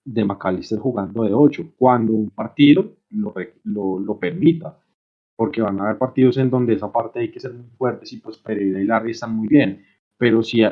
de 0.05 0.25
McAllister 0.25 0.79
jugando 0.79 1.25
de 1.25 1.33
8, 1.33 1.75
cuando 1.77 2.13
un 2.13 2.31
partido 2.31 2.97
lo, 3.11 3.35
lo, 3.65 3.99
lo 3.99 4.19
permita 4.19 4.79
porque 5.37 5.61
van 5.63 5.81
a 5.81 5.85
haber 5.85 5.99
partidos 5.99 6.37
en 6.37 6.51
donde 6.51 6.75
esa 6.75 6.93
parte 6.93 7.21
hay 7.21 7.31
que 7.31 7.41
ser 7.41 7.53
muy 7.53 7.69
fuertes 7.77 8.13
y 8.13 8.19
pues 8.19 8.39
Pereira 8.39 8.81
y 8.81 8.85
Larry 8.85 9.11
están 9.11 9.35
muy 9.35 9.49
bien, 9.49 9.85
pero 10.17 10.43
si 10.43 10.63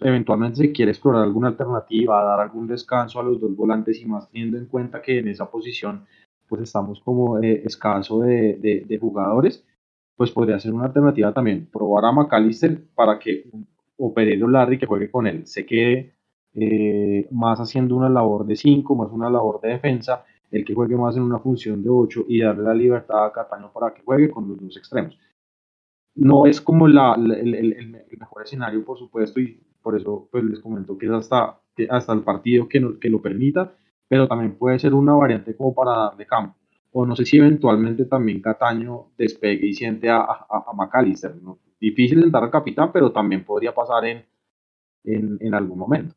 eventualmente 0.00 0.58
se 0.58 0.72
quiere 0.72 0.90
explorar 0.90 1.22
alguna 1.22 1.48
alternativa, 1.48 2.22
dar 2.22 2.40
algún 2.40 2.66
descanso 2.66 3.20
a 3.20 3.22
los 3.22 3.40
dos 3.40 3.56
volantes 3.56 4.00
y 4.00 4.04
más 4.06 4.30
teniendo 4.30 4.58
en 4.58 4.66
cuenta 4.66 5.00
que 5.00 5.18
en 5.18 5.28
esa 5.28 5.50
posición 5.50 6.04
pues 6.48 6.62
estamos 6.62 7.00
como 7.00 7.42
eh, 7.42 7.62
escaso 7.64 8.20
de, 8.20 8.84
de, 8.86 8.98
jugadores, 8.98 9.64
pues 10.16 10.30
podría 10.30 10.58
ser 10.60 10.72
una 10.72 10.86
alternativa 10.86 11.32
también 11.32 11.68
probar 11.72 12.04
a 12.04 12.12
McAllister 12.12 12.84
para 12.94 13.18
que 13.18 13.50
o 13.96 14.12
Pereira 14.12 14.46
o 14.46 14.48
Larry 14.48 14.78
que 14.78 14.86
juegue 14.86 15.10
con 15.10 15.26
él 15.26 15.46
se 15.46 15.64
quede 15.64 16.14
eh, 16.54 17.28
más 17.30 17.60
haciendo 17.60 17.96
una 17.96 18.08
labor 18.08 18.46
de 18.46 18.56
5, 18.56 18.94
más 18.94 19.10
una 19.10 19.30
labor 19.30 19.60
de 19.60 19.70
defensa 19.70 20.24
el 20.52 20.66
que 20.66 20.74
juegue 20.74 20.96
más 20.96 21.16
en 21.16 21.22
una 21.22 21.38
función 21.38 21.82
de 21.82 21.88
8 21.88 22.26
y 22.28 22.40
darle 22.40 22.62
la 22.62 22.74
libertad 22.74 23.24
a 23.24 23.32
Cataño 23.32 23.72
para 23.72 23.94
que 23.94 24.02
juegue 24.02 24.30
con 24.30 24.48
los 24.48 24.60
dos 24.60 24.76
extremos. 24.76 25.18
No 26.14 26.44
es 26.44 26.60
como 26.60 26.86
la, 26.86 27.14
el, 27.14 28.06
mejor 28.20 28.42
escenario, 28.42 28.84
por 28.84 28.98
supuesto, 28.98 29.40
y 29.40 29.58
por 29.80 29.96
eso 29.96 30.28
pues, 30.30 30.44
les 30.44 30.60
comento 30.60 30.98
que 30.98 31.06
es 31.06 31.12
hasta, 31.12 31.58
hasta 31.88 32.12
el 32.12 32.20
partido 32.20 32.68
que, 32.68 32.98
que 33.00 33.08
lo 33.08 33.22
permita, 33.22 33.74
pero 34.08 34.28
también 34.28 34.56
puede 34.56 34.78
ser 34.78 34.92
una 34.92 35.14
variante 35.14 35.56
como 35.56 35.74
para 35.74 35.92
darle 35.92 36.26
campo. 36.26 36.54
O 36.92 37.06
no 37.06 37.16
sé 37.16 37.24
si 37.24 37.38
eventualmente 37.38 38.04
también 38.04 38.40
Cataño 38.40 39.12
despegue 39.16 39.66
y 39.66 39.74
siente 39.74 40.10
a, 40.10 40.18
a, 40.18 40.64
a 40.68 40.72
McAllister. 40.74 41.34
¿no? 41.36 41.58
Difícil 41.80 42.22
entrar 42.22 42.44
al 42.44 42.50
capitán, 42.50 42.92
pero 42.92 43.10
también 43.12 43.44
podría 43.44 43.74
pasar 43.74 44.04
en, 44.04 44.24
en, 45.04 45.38
en 45.40 45.54
algún 45.54 45.78
momento 45.78 46.14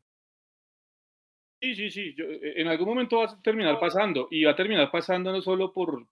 Sí, 1.62 1.74
sí, 1.76 1.90
sí. 1.90 2.16
Eh, 2.18 2.54
en 2.58 2.68
algún 2.68 2.88
momento 2.90 3.18
va 3.18 3.26
a 3.26 3.42
terminar 3.42 3.80
pasando 3.80 4.28
y 4.30 4.44
va 4.44 4.52
a 4.52 4.56
terminar 4.56 4.92
pasando 4.92 5.32
no 5.32 5.42
solo 5.42 5.74
por 5.74 6.08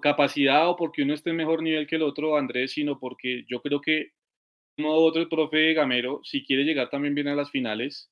capacidad 0.00 0.68
o 0.68 0.76
porque 0.76 1.02
uno 1.02 1.14
esté 1.14 1.30
en 1.30 1.36
mejor 1.36 1.62
nivel 1.62 1.86
que 1.86 1.96
el 1.96 2.02
otro, 2.02 2.36
Andrés, 2.36 2.72
sino 2.72 2.98
porque 2.98 3.44
yo 3.48 3.62
creo 3.62 3.80
que 3.80 4.12
uno 4.78 4.90
u 4.90 5.04
otro, 5.04 5.22
el 5.22 5.28
profe 5.28 5.72
Gamero, 5.72 6.20
si 6.24 6.44
quiere 6.44 6.64
llegar 6.64 6.90
también 6.90 7.14
bien 7.14 7.28
a 7.28 7.34
las 7.34 7.50
finales, 7.50 8.10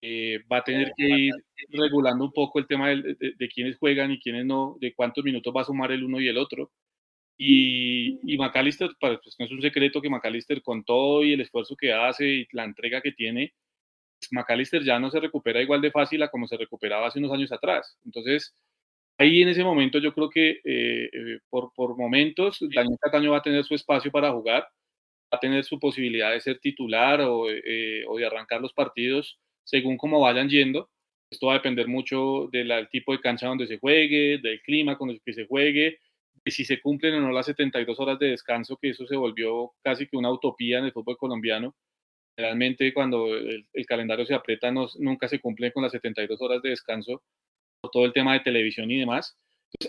eh, 0.00 0.40
va 0.50 0.58
a 0.58 0.64
tener 0.64 0.92
que 0.96 1.06
ir 1.08 1.34
regulando 1.70 2.24
un 2.24 2.32
poco 2.32 2.58
el 2.58 2.66
tema 2.66 2.88
de, 2.90 3.16
de, 3.36 3.48
quiénes 3.48 3.76
juegan 3.78 4.12
y 4.12 4.20
quiénes 4.20 4.46
no, 4.46 4.76
de 4.80 4.94
cuántos 4.94 5.24
minutos 5.24 5.52
va 5.56 5.62
a 5.62 5.64
sumar 5.64 5.92
el 5.92 6.04
uno 6.04 6.20
y 6.20 6.28
el 6.28 6.38
otro. 6.38 6.70
Y, 7.36 8.18
y 8.24 8.36
McAllister, 8.38 8.90
pues 9.00 9.36
no 9.38 9.44
es 9.46 9.52
un 9.52 9.62
secreto 9.62 10.02
que 10.02 10.10
McAllister 10.10 10.62
con 10.62 10.84
todo 10.84 11.24
y 11.24 11.32
el 11.32 11.40
esfuerzo 11.40 11.76
que 11.76 11.92
hace 11.92 12.26
y 12.26 12.48
la 12.52 12.64
entrega 12.64 13.00
que 13.00 13.12
tiene, 13.12 13.54
McAllister 14.32 14.82
ya 14.84 14.98
no 14.98 15.10
se 15.10 15.20
recupera 15.20 15.62
igual 15.62 15.80
de 15.80 15.90
fácil 15.90 16.22
a 16.22 16.30
como 16.30 16.46
se 16.48 16.56
recuperaba 16.56 17.06
hace 17.08 17.18
unos 17.20 17.32
años 17.32 17.52
atrás. 17.52 17.96
Entonces, 18.04 18.54
ahí 19.18 19.42
en 19.42 19.48
ese 19.48 19.64
momento 19.64 19.98
yo 19.98 20.14
creo 20.14 20.30
que 20.30 20.60
eh, 20.64 21.10
eh, 21.12 21.40
por, 21.50 21.72
por, 21.74 21.96
momentos 21.96 22.58
Daniel 22.60 22.98
Cataño 23.00 23.32
va 23.32 23.38
a 23.38 23.42
tener 23.42 23.64
su 23.64 23.74
espacio 23.74 24.10
para 24.10 24.32
jugar, 24.32 24.62
va 25.32 25.38
a 25.38 25.40
tener 25.40 25.64
su 25.64 25.78
posibilidad 25.78 26.32
de 26.32 26.40
ser 26.40 26.58
titular 26.60 27.20
o, 27.22 27.50
eh, 27.50 28.04
o 28.08 28.18
de 28.18 28.26
arrancar 28.26 28.60
los 28.60 28.72
partidos 28.72 29.38
según 29.68 29.96
cómo 29.98 30.20
vayan 30.20 30.48
yendo. 30.48 30.88
Esto 31.30 31.48
va 31.48 31.54
a 31.54 31.56
depender 31.56 31.88
mucho 31.88 32.48
del 32.50 32.88
tipo 32.90 33.12
de 33.12 33.20
cancha 33.20 33.48
donde 33.48 33.66
se 33.66 33.78
juegue, 33.78 34.38
del 34.38 34.62
clima 34.62 34.96
con 34.96 35.10
el 35.10 35.20
que 35.22 35.34
se 35.34 35.46
juegue, 35.46 35.98
de 36.44 36.50
si 36.50 36.64
se 36.64 36.80
cumplen 36.80 37.14
o 37.16 37.20
no 37.20 37.32
las 37.32 37.46
72 37.46 38.00
horas 38.00 38.18
de 38.18 38.28
descanso, 38.28 38.78
que 38.80 38.90
eso 38.90 39.06
se 39.06 39.16
volvió 39.16 39.72
casi 39.82 40.06
que 40.06 40.16
una 40.16 40.30
utopía 40.30 40.78
en 40.78 40.86
el 40.86 40.92
fútbol 40.92 41.18
colombiano 41.18 41.74
Generalmente 42.38 42.94
cuando 42.94 43.34
el, 43.36 43.66
calendario 43.84 44.24
se 44.24 44.32
aprieta 44.32 44.70
no, 44.70 44.86
nunca 45.00 45.26
se 45.26 45.40
cumple 45.40 45.72
con 45.72 45.82
las 45.82 45.90
72 45.90 46.40
horas 46.40 46.62
de 46.62 46.68
descanso 46.68 47.20
por 47.80 47.90
todo 47.90 48.04
el 48.04 48.12
tema 48.12 48.32
de 48.34 48.40
televisión 48.40 48.88
y 48.92 49.00
demás. 49.00 49.36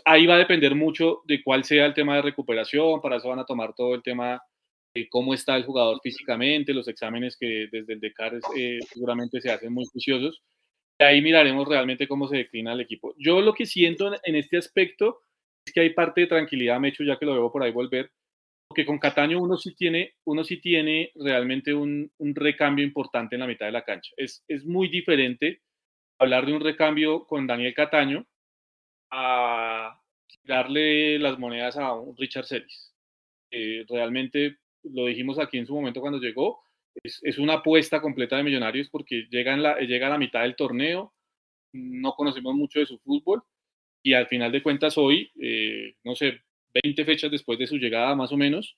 Ahí 0.03 0.25
va 0.25 0.33
a 0.33 0.39
depender 0.39 0.73
mucho 0.73 1.21
de 1.25 1.43
cuál 1.43 1.63
sea 1.63 1.85
el 1.85 1.93
tema 1.93 2.15
de 2.15 2.23
recuperación, 2.23 3.01
para 3.01 3.17
eso 3.17 3.29
van 3.29 3.37
a 3.37 3.45
tomar 3.45 3.75
todo 3.75 3.93
el 3.93 4.01
tema 4.01 4.41
de 4.93 5.07
cómo 5.09 5.33
está 5.33 5.55
el 5.55 5.65
jugador 5.65 5.99
físicamente, 6.01 6.73
los 6.73 6.87
exámenes 6.87 7.37
que 7.37 7.67
desde 7.71 7.93
el 7.93 7.99
DECAR 7.99 8.39
eh, 8.57 8.79
seguramente 8.91 9.41
se 9.41 9.51
hacen 9.51 9.73
muy 9.73 9.85
juiciosos. 9.85 10.41
Y 10.99 11.03
ahí 11.03 11.21
miraremos 11.21 11.67
realmente 11.67 12.07
cómo 12.07 12.27
se 12.27 12.37
declina 12.37 12.73
el 12.73 12.81
equipo. 12.81 13.13
Yo 13.17 13.41
lo 13.41 13.53
que 13.53 13.65
siento 13.65 14.11
en 14.23 14.35
este 14.35 14.57
aspecto 14.57 15.21
es 15.65 15.73
que 15.73 15.81
hay 15.81 15.91
parte 15.91 16.21
de 16.21 16.27
tranquilidad, 16.27 16.79
Mecho, 16.79 17.03
ya 17.03 17.17
que 17.17 17.25
lo 17.25 17.33
veo 17.33 17.51
por 17.51 17.63
ahí 17.63 17.71
volver, 17.71 18.11
porque 18.67 18.85
con 18.85 18.99
Cataño 18.99 19.41
uno 19.41 19.57
sí 19.57 19.73
tiene, 19.75 20.15
uno 20.25 20.43
sí 20.43 20.61
tiene 20.61 21.11
realmente 21.15 21.73
un, 21.73 22.11
un, 22.17 22.35
recambio 22.35 22.85
importante 22.85 23.35
en 23.35 23.41
la 23.41 23.47
mitad 23.47 23.65
de 23.65 23.71
la 23.71 23.83
cancha. 23.83 24.11
Es, 24.17 24.43
es 24.47 24.65
muy 24.65 24.89
diferente 24.89 25.61
hablar 26.19 26.45
de 26.45 26.53
un 26.53 26.61
recambio 26.61 27.25
con 27.25 27.47
Daniel 27.47 27.73
Cataño 27.73 28.27
a 29.11 29.99
darle 30.43 31.17
las 31.19 31.39
monedas 31.39 31.77
a 31.77 31.93
un 31.93 32.15
Richard 32.17 32.45
Celis. 32.45 32.93
Eh, 33.51 33.85
realmente, 33.89 34.57
lo 34.83 35.05
dijimos 35.05 35.39
aquí 35.39 35.57
en 35.57 35.65
su 35.65 35.73
momento 35.73 36.01
cuando 36.01 36.19
llegó, 36.19 36.61
es, 37.03 37.19
es 37.23 37.37
una 37.37 37.55
apuesta 37.55 38.01
completa 38.01 38.37
de 38.37 38.43
Millonarios 38.43 38.89
porque 38.89 39.27
llega, 39.29 39.53
en 39.53 39.63
la, 39.63 39.79
llega 39.79 40.07
a 40.07 40.11
la 40.11 40.17
mitad 40.17 40.41
del 40.41 40.55
torneo, 40.55 41.13
no 41.73 42.13
conocemos 42.13 42.55
mucho 42.55 42.79
de 42.79 42.85
su 42.85 42.97
fútbol 42.99 43.43
y 44.03 44.13
al 44.13 44.27
final 44.27 44.51
de 44.51 44.63
cuentas 44.63 44.97
hoy, 44.97 45.31
eh, 45.41 45.95
no 46.03 46.15
sé, 46.15 46.41
20 46.83 47.05
fechas 47.05 47.31
después 47.31 47.59
de 47.59 47.67
su 47.67 47.77
llegada 47.77 48.15
más 48.15 48.31
o 48.31 48.37
menos, 48.37 48.77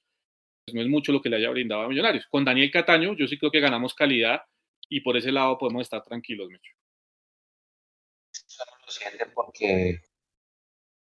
pues 0.66 0.76
no 0.76 0.82
es 0.82 0.88
mucho 0.88 1.12
lo 1.12 1.22
que 1.22 1.30
le 1.30 1.38
haya 1.38 1.49
brindado 1.49 1.84
a 1.84 1.89
Millonarios. 1.89 2.28
Con 2.28 2.45
Daniel 2.45 2.72
Cataño 2.72 3.16
yo 3.16 3.28
sí 3.28 3.38
creo 3.38 3.52
que 3.52 3.60
ganamos 3.60 3.93
calidad 3.93 4.41
y 4.89 5.02
por 5.02 5.18
ese 5.18 5.32
lado 5.32 5.58
podemos 5.58 5.84
estar 5.84 6.04
tranquilos, 6.04 6.49
Mecho. 6.49 6.74
Solo 8.32 8.72
lo 8.86 8.91
siente 8.91 9.26
porque 9.28 10.02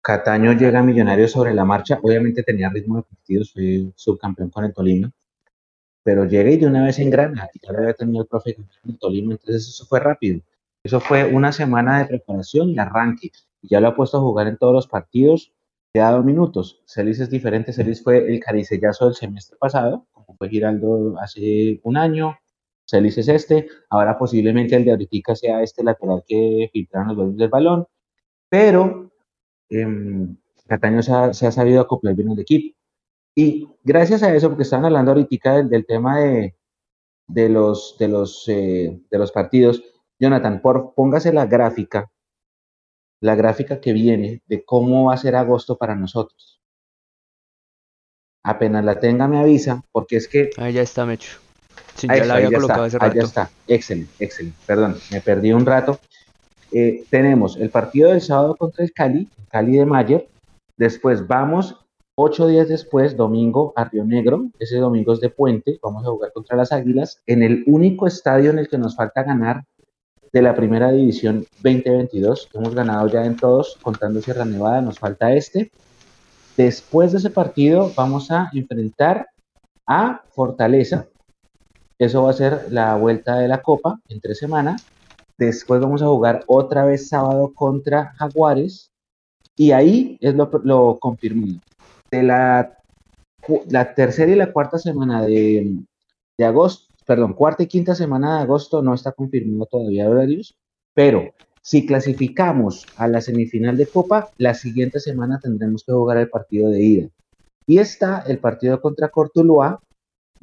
Cataño 0.02 0.54
llega 0.54 0.80
a 0.80 0.84
Millonarios 0.84 1.32
sobre 1.32 1.54
la 1.54 1.66
marcha, 1.66 1.99
obviamente 2.02 2.43
tenía 2.43 2.70
ritmo 2.70 2.97
de 2.97 3.04
partidos, 3.04 3.54
fue 3.54 3.91
subcampeón 3.95 4.49
con 4.49 4.66
el 4.66 4.74
Tolima, 4.74 5.12
pero 6.04 6.26
llega 6.26 6.49
y 6.52 6.58
de 6.58 6.68
una 6.68 6.84
vez 6.86 6.99
en 6.99 7.10
grana, 7.10 7.49
y 7.54 7.60
ya 7.66 7.72
lo 7.72 7.80
había 7.80 7.93
tenido 7.93 8.22
el 8.24 8.28
profe 8.28 8.56
con 8.56 8.68
el 8.86 8.97
Tolima, 8.99 9.34
entonces 9.34 9.68
eso 9.68 9.86
fue 9.86 9.99
rápido. 9.99 10.41
Eso 10.84 10.99
fue 10.99 11.26
una 11.26 11.52
semana 11.52 11.99
de 11.99 12.06
preparación 12.06 12.70
y 12.70 12.80
arranque. 12.80 13.32
Ya 13.62 13.80
lo 13.80 13.89
ha 13.89 13.95
puesto 13.95 14.18
a 14.18 14.22
jugar 14.22 14.47
en 14.47 14.58
todos 14.58 14.74
los 14.74 14.88
partidos, 14.88 15.54
te 15.91 15.99
ha 15.99 16.06
dado 16.06 16.24
minutos. 16.24 16.82
Celis 16.88 17.20
es 17.20 17.30
diferente. 17.30 17.74
Celis 17.74 18.04
fue 18.04 18.18
el 18.18 18.39
caricellazo 18.39 19.06
del 19.06 19.16
semestre 19.16 19.58
pasado, 19.60 20.08
como 20.12 20.36
fue 20.38 20.49
Giraldo 20.49 21.16
hace 21.20 21.80
un 21.84 21.97
año. 21.97 22.38
Celis 22.86 23.18
es 23.18 23.28
este. 23.28 23.68
Ahora 23.89 24.18
posiblemente 24.18 24.76
el 24.76 24.86
de 24.86 24.91
ahorita 24.91 25.36
sea 25.36 25.62
este 25.62 25.84
lateral 25.84 26.24
que 26.26 26.70
filtraron 26.72 27.10
los 27.10 27.18
goles 27.18 27.38
del 27.38 27.49
balón. 27.49 27.88
Pero 28.49 29.11
eh, 29.72 30.28
Cataño 30.67 31.01
se 31.01 31.13
ha, 31.13 31.51
sabido 31.51 31.82
acoplar 31.82 32.15
bien 32.15 32.32
el 32.32 32.39
equipo. 32.39 32.78
Y 33.36 33.67
gracias 33.84 34.24
a 34.24 34.34
eso, 34.36 34.49
porque 34.49 34.63
estaban 34.63 34.86
hablando 34.86 35.11
ahorita 35.11 35.63
del, 35.63 35.86
tema 35.86 36.19
de, 36.19 36.55
de, 37.28 37.49
los, 37.49 37.95
de, 37.97 38.07
los, 38.07 38.43
eh, 38.47 39.01
de 39.09 39.17
los 39.17 39.32
partidos, 39.32 39.84
Jonathan, 40.19 40.61
por, 40.61 40.93
póngase 40.93 41.34
la 41.34 41.45
gráfica 41.45 42.11
la 43.22 43.36
gráfica 43.36 43.80
que 43.80 43.93
viene 43.93 44.41
de 44.47 44.65
cómo 44.65 45.05
va 45.05 45.13
a 45.13 45.17
ser 45.17 45.36
agosto 45.36 45.78
para 45.78 45.95
nosotros. 45.95 46.59
Apenas 48.43 48.84
la 48.84 48.99
tenga 48.99 49.28
me 49.28 49.39
avisa, 49.39 49.84
porque 49.91 50.17
es 50.17 50.28
que... 50.28 50.49
Ahí 50.57 50.74
ya 50.74 50.82
está, 50.82 51.05
Mecho. 51.05 51.38
ya 52.01 52.26
la 52.26 52.36
había 52.36 52.51
colocado 52.51 52.88
está, 52.88 53.05
Ahí 53.05 53.11
ya 53.13 53.22
está, 53.22 53.51
excelente, 53.67 54.11
excelente. 54.19 54.57
Perdón, 54.65 54.97
me 55.11 55.22
perdí 55.22 55.53
un 55.53 55.65
rato. 55.65 55.99
Eh, 56.72 57.03
tenemos 57.09 57.57
el 57.57 57.69
partido 57.69 58.11
del 58.11 58.22
sábado 58.22 58.55
contra 58.55 58.84
el 58.84 58.93
Cali, 58.93 59.28
Cali 59.49 59.78
de 59.78 59.86
Mayer. 59.86 60.28
Después 60.78 61.28
vamos 61.28 61.78
ocho 62.15 62.47
días 62.47 62.67
después, 62.67 63.15
domingo, 63.17 63.74
a 63.76 63.86
Río 63.86 64.05
Negro. 64.05 64.49
Ese 64.59 64.78
domingo 64.78 65.13
es 65.13 65.19
de 65.19 65.30
puente. 65.30 65.80
Vamos 65.82 66.05
a 66.05 66.09
jugar 66.09 66.32
contra 66.34 66.57
las 66.57 66.72
Águilas 66.72 67.22
en 67.26 67.43
el 67.43 67.63
único 67.67 68.07
estadio 68.07 68.51
en 68.51 68.59
el 68.59 68.67
que 68.67 68.78
nos 68.78 68.95
falta 68.95 69.24
ganar 69.24 69.63
de 70.32 70.41
la 70.41 70.55
primera 70.55 70.91
división 70.91 71.45
2022. 71.61 72.49
Hemos 72.53 72.74
ganado 72.74 73.07
ya 73.07 73.26
en 73.26 73.36
todos, 73.36 73.78
contando 73.82 74.22
Sierra 74.22 74.45
Nevada, 74.45 74.82
nos 74.82 74.99
falta 74.99 75.34
este. 75.34 75.72
Después 76.55 77.11
de 77.11 77.17
ese 77.17 77.30
partido 77.30 77.91
vamos 77.95 78.32
a 78.32 78.49
enfrentar 78.53 79.28
a 79.86 80.22
Fortaleza. 80.30 81.07
Eso 81.97 82.24
va 82.24 82.32
a 82.32 82.34
ser 82.34 82.67
la 82.72 82.95
vuelta 82.95 83.38
de 83.38 83.47
la 83.47 83.61
Copa 83.61 83.99
en 84.09 84.22
tres 84.22 84.39
semanas. 84.39 84.86
Después 85.38 85.82
vamos 85.82 86.02
a 86.02 86.08
jugar 86.08 86.44
otra 86.48 86.86
vez 86.86 87.08
sábado 87.08 87.54
contra 87.54 88.14
Jaguares. 88.18 88.92
Y 89.56 89.72
ahí 89.72 90.18
es 90.22 90.34
lo, 90.36 90.50
lo 90.64 90.98
confirmado. 91.00 91.60
De 92.10 92.24
la, 92.24 92.78
la 93.70 93.94
tercera 93.94 94.32
y 94.32 94.36
la 94.36 94.52
cuarta 94.52 94.78
semana 94.78 95.22
de, 95.24 95.78
de 96.38 96.46
agosto 96.46 96.92
perdón, 97.06 97.34
cuarta 97.34 97.64
y 97.64 97.68
quinta 97.68 97.96
semana 97.96 98.38
de 98.38 98.44
agosto 98.44 98.82
no 98.82 98.94
está 98.94 99.12
confirmado 99.12 99.66
todavía 99.66 100.10
horarios, 100.10 100.56
pero 100.94 101.34
si 101.62 101.86
clasificamos 101.86 102.86
a 102.96 103.08
la 103.08 103.22
semifinal 103.22 103.78
de 103.78 103.86
Copa, 103.86 104.30
la 104.38 104.54
siguiente 104.54 105.00
semana 105.00 105.40
tendremos 105.42 105.84
que 105.84 105.92
jugar 105.92 106.18
el 106.18 106.30
partido 106.30 106.70
de 106.70 106.82
ida. 106.82 107.10
Y 107.68 107.80
está 107.80 108.24
el 108.28 108.40
partido 108.40 108.82
contra 108.82 109.10
Cortuluá 109.10 109.80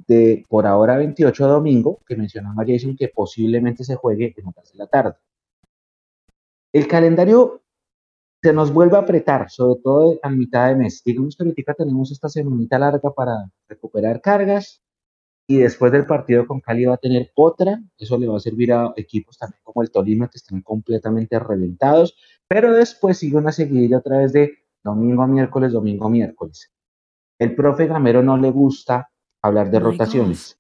de 0.07 0.45
por 0.49 0.67
ahora 0.67 0.97
28 0.97 1.47
de 1.47 1.53
domingo, 1.53 2.01
que 2.07 2.17
mencionaba 2.17 2.65
Jason 2.67 2.97
que 2.97 3.09
posiblemente 3.09 3.85
se 3.85 3.97
juegue 3.97 4.35
en 4.37 4.47
horas 4.47 4.73
de 4.73 4.79
la 4.79 4.87
tarde. 4.87 5.15
El 6.73 6.87
calendario 6.87 7.63
se 8.43 8.53
nos 8.53 8.73
vuelve 8.73 8.97
a 8.97 9.01
apretar, 9.01 9.51
sobre 9.51 9.81
todo 9.83 10.19
a 10.23 10.31
mitad 10.31 10.69
de 10.69 10.77
mes. 10.77 11.03
Digamos 11.05 11.37
que 11.37 11.45
ahorita 11.45 11.75
tenemos 11.75 12.13
esta 12.13 12.29
semanita 12.29 12.79
larga 12.79 13.13
para 13.13 13.51
recuperar 13.69 14.21
cargas, 14.21 14.83
y 15.51 15.57
después 15.57 15.91
del 15.91 16.05
partido 16.05 16.47
con 16.47 16.61
Cali 16.61 16.85
va 16.85 16.95
a 16.95 16.99
tener 16.99 17.33
otra, 17.35 17.81
eso 17.97 18.19
le 18.19 18.29
va 18.29 18.37
a 18.37 18.41
servir 18.41 18.71
a 18.71 18.93
equipos 18.97 19.39
también 19.39 19.61
como 19.65 19.83
el 19.83 19.91
Tolima 19.91 20.29
que 20.29 20.37
están 20.37 20.61
completamente 20.61 21.39
reventados, 21.39 22.17
pero 22.47 22.75
después 22.75 23.17
sigue 23.17 23.39
una 23.39 23.51
seguidilla 23.51 23.99
otra 23.99 24.19
vez 24.19 24.35
de 24.35 24.59
domingo 24.85 25.23
a 25.23 25.27
miércoles, 25.27 25.73
domingo 25.73 26.07
a 26.07 26.11
miércoles. 26.11 26.71
El 27.39 27.55
profe 27.55 27.87
Gamero 27.87 28.23
no 28.23 28.37
le 28.37 28.51
gusta 28.51 29.11
hablar 29.43 29.71
de 29.71 29.81
rotaciones. 29.81 30.59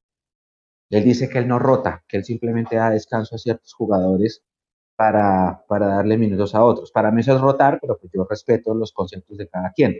Él 0.91 1.05
dice 1.05 1.29
que 1.29 1.39
él 1.39 1.49
no 1.49 1.59
rota, 1.59 2.05
que 2.09 2.16
él 2.16 2.24
simplemente 2.24 2.76
da 2.76 2.91
descanso 2.91 3.35
a 3.35 3.39
ciertos 3.39 3.74
jugadores 3.74 4.43
para, 4.97 5.64
para 5.68 5.87
darle 5.87 6.16
minutos 6.16 6.55
a 6.55 6.64
otros. 6.64 6.91
Para 6.91 7.11
mí 7.11 7.20
eso 7.20 7.35
es 7.35 7.41
rotar, 7.41 7.79
pero 7.81 7.99
pues 7.99 8.11
yo 8.12 8.26
respeto 8.29 8.74
los 8.74 8.93
conceptos 8.93 9.37
de 9.37 9.49
cada 9.49 9.72
quien. 9.72 9.97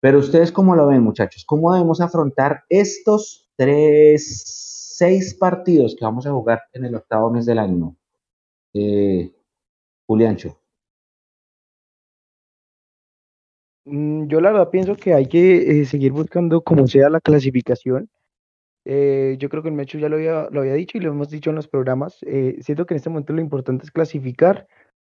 Pero 0.00 0.18
ustedes, 0.18 0.52
¿cómo 0.52 0.74
lo 0.74 0.86
ven, 0.86 1.02
muchachos? 1.02 1.44
¿Cómo 1.44 1.72
debemos 1.72 2.00
afrontar 2.00 2.64
estos 2.68 3.50
tres, 3.60 4.94
seis 4.96 5.34
partidos 5.34 5.94
que 5.94 6.04
vamos 6.04 6.26
a 6.26 6.32
jugar 6.32 6.62
en 6.72 6.86
el 6.86 6.94
octavo 6.94 7.30
mes 7.30 7.44
del 7.44 7.58
año. 7.58 7.94
Eh, 8.72 9.30
Juliancho. 10.06 10.59
Yo 13.84 14.40
la 14.40 14.52
verdad 14.52 14.70
pienso 14.70 14.96
que 14.96 15.14
hay 15.14 15.26
que 15.26 15.80
eh, 15.80 15.84
seguir 15.84 16.12
buscando 16.12 16.62
como 16.62 16.86
sea 16.86 17.08
la 17.10 17.20
clasificación. 17.20 18.08
Eh, 18.84 19.36
yo 19.38 19.48
creo 19.48 19.62
que 19.62 19.68
el 19.68 19.74
Mechu 19.74 19.98
ya 19.98 20.08
lo 20.08 20.16
había, 20.16 20.48
lo 20.50 20.60
había 20.60 20.74
dicho 20.74 20.98
y 20.98 21.00
lo 21.00 21.10
hemos 21.10 21.30
dicho 21.30 21.50
en 21.50 21.56
los 21.56 21.68
programas. 21.68 22.18
Eh, 22.22 22.56
siento 22.60 22.86
que 22.86 22.94
en 22.94 22.96
este 22.96 23.10
momento 23.10 23.32
lo 23.32 23.40
importante 23.40 23.84
es 23.84 23.90
clasificar 23.90 24.66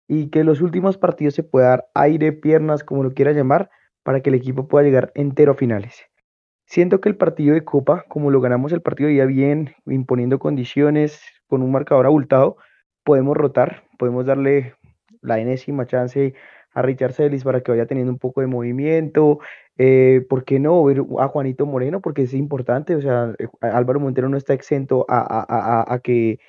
y 0.07 0.30
que 0.30 0.43
los 0.43 0.62
últimos 0.62 0.97
partidos 0.97 1.36
se 1.36 1.43
pueda 1.43 1.70
dar 1.70 1.88
aire, 1.93 2.34
piernas, 2.34 2.84
como 2.84 3.03
lo 3.03 3.14
quiera 3.14 3.32
llamar, 3.32 3.70
para 4.03 4.22
que 4.22 4.30
el 4.30 4.36
equipo 4.36 4.68
pueda 4.68 4.84
llegar 4.84 5.12
entero 5.16 5.53
a 5.53 5.55
finales. 5.55 6.01
Siento 6.66 7.01
que 7.01 7.09
el 7.09 7.18
partido 7.18 7.53
de 7.53 7.64
Copa, 7.64 8.05
como 8.07 8.32
lo 8.32 8.41
ganamos 8.41 8.72
el 8.72 8.82
partido 8.82 9.09
ya 9.09 9.26
bien, 9.26 9.76
imponiendo 9.86 10.39
condiciones, 10.39 11.22
con 11.47 11.62
un 11.62 11.72
marcador 11.72 12.05
abultado, 12.05 12.57
podemos 13.03 13.36
rotar, 13.36 13.84
podemos 13.99 14.26
darle 14.26 14.76
la 15.22 15.39
enésima 15.39 15.86
chance 15.86 16.34
a 16.74 16.82
Richard 16.82 17.13
Celis 17.13 17.43
para 17.43 17.61
que 17.61 17.72
vaya 17.72 17.86
teniendo 17.86 18.11
un 18.11 18.19
poco 18.19 18.41
de 18.41 18.47
movimiento. 18.47 19.39
Eh, 19.78 20.26
¿Por 20.30 20.43
qué 20.43 20.59
no 20.59 20.84
ver 20.84 21.03
a 21.19 21.28
Juanito 21.28 21.65
Moreno? 21.65 22.01
Porque 22.01 22.24
es 22.24 22.34
importante, 22.34 22.95
o 22.95 23.01
sea, 23.01 23.34
eh, 23.39 23.47
Álvaro 23.61 23.99
Montero 23.99 24.30
no 24.30 24.38
está 24.38 24.53
exento 24.53 25.05
a, 25.09 25.99
que, 26.03 26.39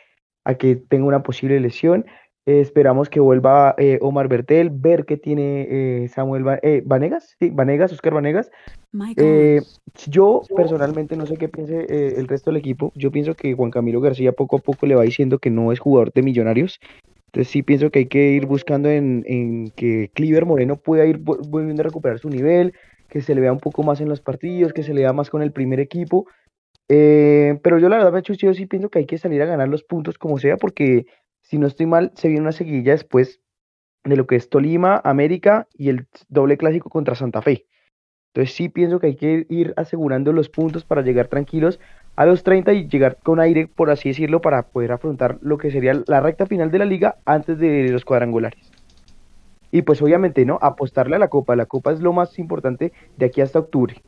a 0.45 0.55
que 0.55 0.77
tenga 0.77 1.07
una 1.07 1.23
posible 1.23 1.59
lesión. 1.61 2.07
Eh, 2.45 2.61
esperamos 2.61 3.09
que 3.09 3.21
vuelva 3.21 3.77
Omar 4.01 4.27
Bertel, 4.27 4.71
ver 4.71 5.05
qué 5.05 5.17
tiene 5.17 6.09
Samuel 6.09 6.45
Vanegas, 6.85 7.37
sí, 7.39 7.51
Vanegas, 7.51 7.93
Oscar 7.93 8.15
Vanegas. 8.15 8.51
yo 10.09 10.43
personalmente 10.55 11.17
no 11.17 11.27
sé 11.27 11.37
qué 11.37 11.49
piense 11.49 11.87
el 12.19 12.29
resto 12.29 12.51
del 12.51 12.59
equipo. 12.59 12.93
Yo 12.95 13.11
pienso 13.11 13.35
que 13.35 13.55
Juan 13.55 13.71
Camilo 13.71 14.01
García 14.01 14.33
poco 14.33 14.57
a 14.57 14.61
poco 14.61 14.87
le 14.87 14.97
va 14.97 15.03
diciendo 15.03 15.39
que 15.39 15.51
no 15.51 15.73
es 15.73 15.81
jugador 15.81 16.13
de 16.13 16.23
millonarios. 16.23 16.81
Entonces 17.33 17.51
sí 17.51 17.63
pienso 17.63 17.91
que 17.91 18.01
hay 18.01 18.07
que 18.07 18.33
ir 18.33 18.45
buscando 18.45 18.91
en, 18.91 19.73
que 19.75 20.11
Cliver 20.13 20.45
Moreno 20.45 20.77
pueda 20.77 21.07
ir 21.07 21.17
volviendo 21.19 21.81
a 21.81 21.85
recuperar 21.85 22.19
su 22.19 22.29
nivel, 22.29 22.75
que 23.09 23.23
se 23.23 23.35
le 23.35 23.41
vea 23.41 23.55
un 23.55 23.59
poco 23.59 23.83
más 23.83 24.03
en 24.03 24.11
los 24.11 24.21
partidos, 24.21 24.75
que 24.75 24.83
se 24.83 24.93
le 24.93 25.01
vea 25.01 25.15
más 25.15 25.31
con 25.31 25.41
el 25.41 25.51
primer 25.51 25.81
equipo. 25.81 26.27
Eh, 26.89 27.59
pero 27.63 27.79
yo 27.79 27.89
la 27.89 27.97
verdad, 27.97 28.13
me 28.13 28.21
yo 28.21 28.53
sí 28.53 28.67
pienso 28.67 28.91
que 28.91 28.99
hay 28.99 29.07
que 29.07 29.17
salir 29.17 29.41
a 29.41 29.47
ganar 29.47 29.69
los 29.69 29.83
puntos 29.83 30.19
como 30.19 30.39
sea, 30.39 30.59
porque 30.59 31.07
si 31.41 31.57
no 31.57 31.67
estoy 31.67 31.87
mal, 31.87 32.13
se 32.17 32.29
viene 32.29 32.43
una 32.43 32.53
seguilla 32.53 32.93
después 32.93 33.41
de 34.05 34.17
lo 34.17 34.27
que 34.27 34.37
es 34.37 34.51
Tolima, 34.51 35.01
América 35.03 35.69
y 35.73 35.89
el 35.89 36.09
doble 36.29 36.59
clásico 36.59 36.91
contra 36.91 37.15
Santa 37.15 37.41
Fe. 37.41 37.65
Entonces 38.35 38.55
sí 38.55 38.71
pienso 38.71 38.99
que 38.99 39.09
hay 39.09 39.17
que 39.17 39.47
ir 39.51 39.75
asegurando 39.77 40.33
los 40.33 40.49
puntos 40.49 40.85
para 40.85 41.03
llegar 41.03 41.29
tranquilos 41.29 41.79
a 42.17 42.25
los 42.25 42.43
30 42.43 42.73
y 42.73 42.89
llegar 42.89 43.19
con 43.23 43.41
aire, 43.41 43.67
por 43.67 43.91
así 43.91 44.09
decirlo, 44.09 44.41
para 44.41 44.63
poder 44.63 44.93
afrontar 44.93 45.39
lo 45.43 45.59
que 45.59 45.71
sería 45.71 46.03
la 46.07 46.21
recta 46.21 46.47
final 46.47 46.71
de 46.71 46.79
la 46.79 46.87
liga 46.87 47.17
antes 47.27 47.59
de 47.59 47.91
los 47.91 48.07
cuadrangulares. 48.07 48.71
Y 49.71 49.83
pues 49.83 50.01
obviamente, 50.01 50.47
¿no? 50.47 50.59
Apostarle 50.63 51.17
a 51.17 51.19
la 51.19 51.29
Copa. 51.29 51.57
La 51.57 51.67
Copa 51.67 51.93
es 51.93 52.01
lo 52.01 52.15
más 52.15 52.39
importante 52.39 52.93
de 53.19 53.27
aquí 53.27 53.43
hasta 53.43 53.59
octubre. 53.59 54.01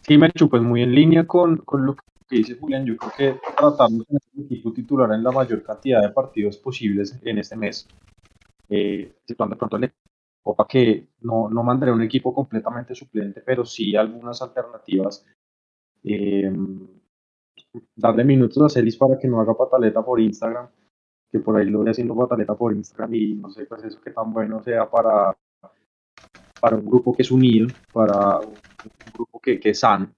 Sí, 0.00 0.18
Merchu, 0.18 0.48
pues 0.48 0.62
muy 0.62 0.82
en 0.82 0.92
línea 0.92 1.24
con, 1.24 1.62
lo 1.72 1.94
que 1.94 2.02
dice 2.36 2.56
Julián. 2.56 2.84
Yo 2.84 2.96
creo 2.96 3.12
que 3.16 3.40
tratamos 3.56 4.00
de 4.00 4.18
tener 4.18 4.20
el 4.36 4.44
equipo 4.44 4.72
titular 4.72 5.12
en 5.12 5.22
la 5.22 5.30
mayor 5.30 5.62
cantidad 5.62 6.02
de 6.02 6.08
partidos 6.08 6.56
posibles 6.56 7.20
en 7.22 7.38
este 7.38 7.56
mes. 7.56 7.86
Eh, 8.68 9.12
situando 9.24 9.56
pronto 9.56 9.76
el 9.76 9.92
Copa 10.42 10.66
que 10.68 11.08
no, 11.20 11.48
no 11.48 11.62
mandaré 11.62 11.92
un 11.92 12.02
equipo 12.02 12.34
completamente 12.34 12.94
suplente, 12.94 13.42
pero 13.42 13.64
sí 13.64 13.94
algunas 13.94 14.42
alternativas. 14.42 15.24
Eh, 16.04 16.52
darle 17.94 18.24
minutos 18.24 18.62
a 18.62 18.68
Celis 18.68 18.96
para 18.96 19.18
que 19.18 19.28
no 19.28 19.40
haga 19.40 19.54
pataleta 19.54 20.02
por 20.02 20.20
Instagram, 20.20 20.68
que 21.30 21.38
por 21.38 21.56
ahí 21.56 21.66
lo 21.70 21.78
voy 21.78 21.90
haciendo 21.90 22.16
pataleta 22.16 22.54
por 22.54 22.74
Instagram 22.74 23.14
y 23.14 23.34
no 23.34 23.50
sé 23.50 23.66
pues 23.66 23.84
eso 23.84 24.00
que 24.00 24.10
tan 24.10 24.32
bueno 24.32 24.62
sea 24.62 24.90
para, 24.90 25.36
para 26.60 26.76
un 26.76 26.84
grupo 26.84 27.14
que 27.14 27.22
es 27.22 27.30
unido, 27.30 27.68
para 27.92 28.40
un 28.40 28.54
grupo 29.14 29.40
que, 29.40 29.58
que 29.58 29.70
es 29.70 29.80
sano. 29.80 30.10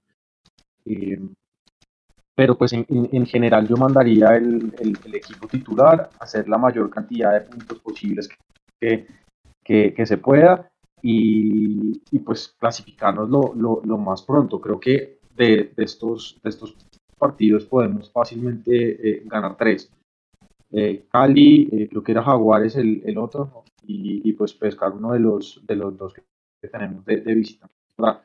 Eh, 0.85 1.19
pero 2.35 2.57
pues 2.57 2.73
en, 2.73 2.85
en, 2.89 3.25
general 3.25 3.65
yo 3.65 3.77
mandaría 3.77 4.35
el, 4.35 4.73
el, 4.77 5.15
equipo 5.15 5.47
titular, 5.47 6.09
hacer 6.19 6.49
la 6.49 6.57
mayor 6.57 6.89
cantidad 6.89 7.31
de 7.33 7.41
puntos 7.41 7.79
posibles 7.79 8.27
que, 8.79 9.07
se 10.05 10.17
pueda 10.17 10.71
y, 11.01 12.01
y 12.11 12.19
pues 12.19 12.55
clasificarnos 12.59 13.29
lo, 13.29 13.53
lo, 13.55 13.81
lo, 13.83 13.97
más 13.97 14.23
pronto. 14.23 14.59
Creo 14.59 14.79
que 14.79 15.19
de, 15.35 15.71
de, 15.75 15.83
estos, 15.83 16.39
de 16.43 16.49
estos 16.49 16.75
partidos 17.17 17.65
podemos 17.65 18.11
fácilmente 18.11 18.71
eh, 18.71 19.23
ganar 19.25 19.55
tres. 19.57 19.91
Eh, 20.71 21.05
Cali, 21.11 21.69
eh, 21.71 21.87
creo 21.89 22.03
que 22.03 22.11
era 22.11 22.23
Jaguares 22.23 22.75
el, 22.75 23.01
el 23.05 23.17
otro, 23.17 23.63
y, 23.83 24.27
y, 24.27 24.33
pues 24.33 24.53
pescar 24.53 24.91
uno 24.93 25.13
de 25.13 25.19
los, 25.19 25.61
de 25.65 25.75
los 25.75 25.95
dos 25.95 26.13
que, 26.13 26.23
tenemos 26.67 27.05
de, 27.05 27.17
visita 27.35 27.69
para 27.95 28.23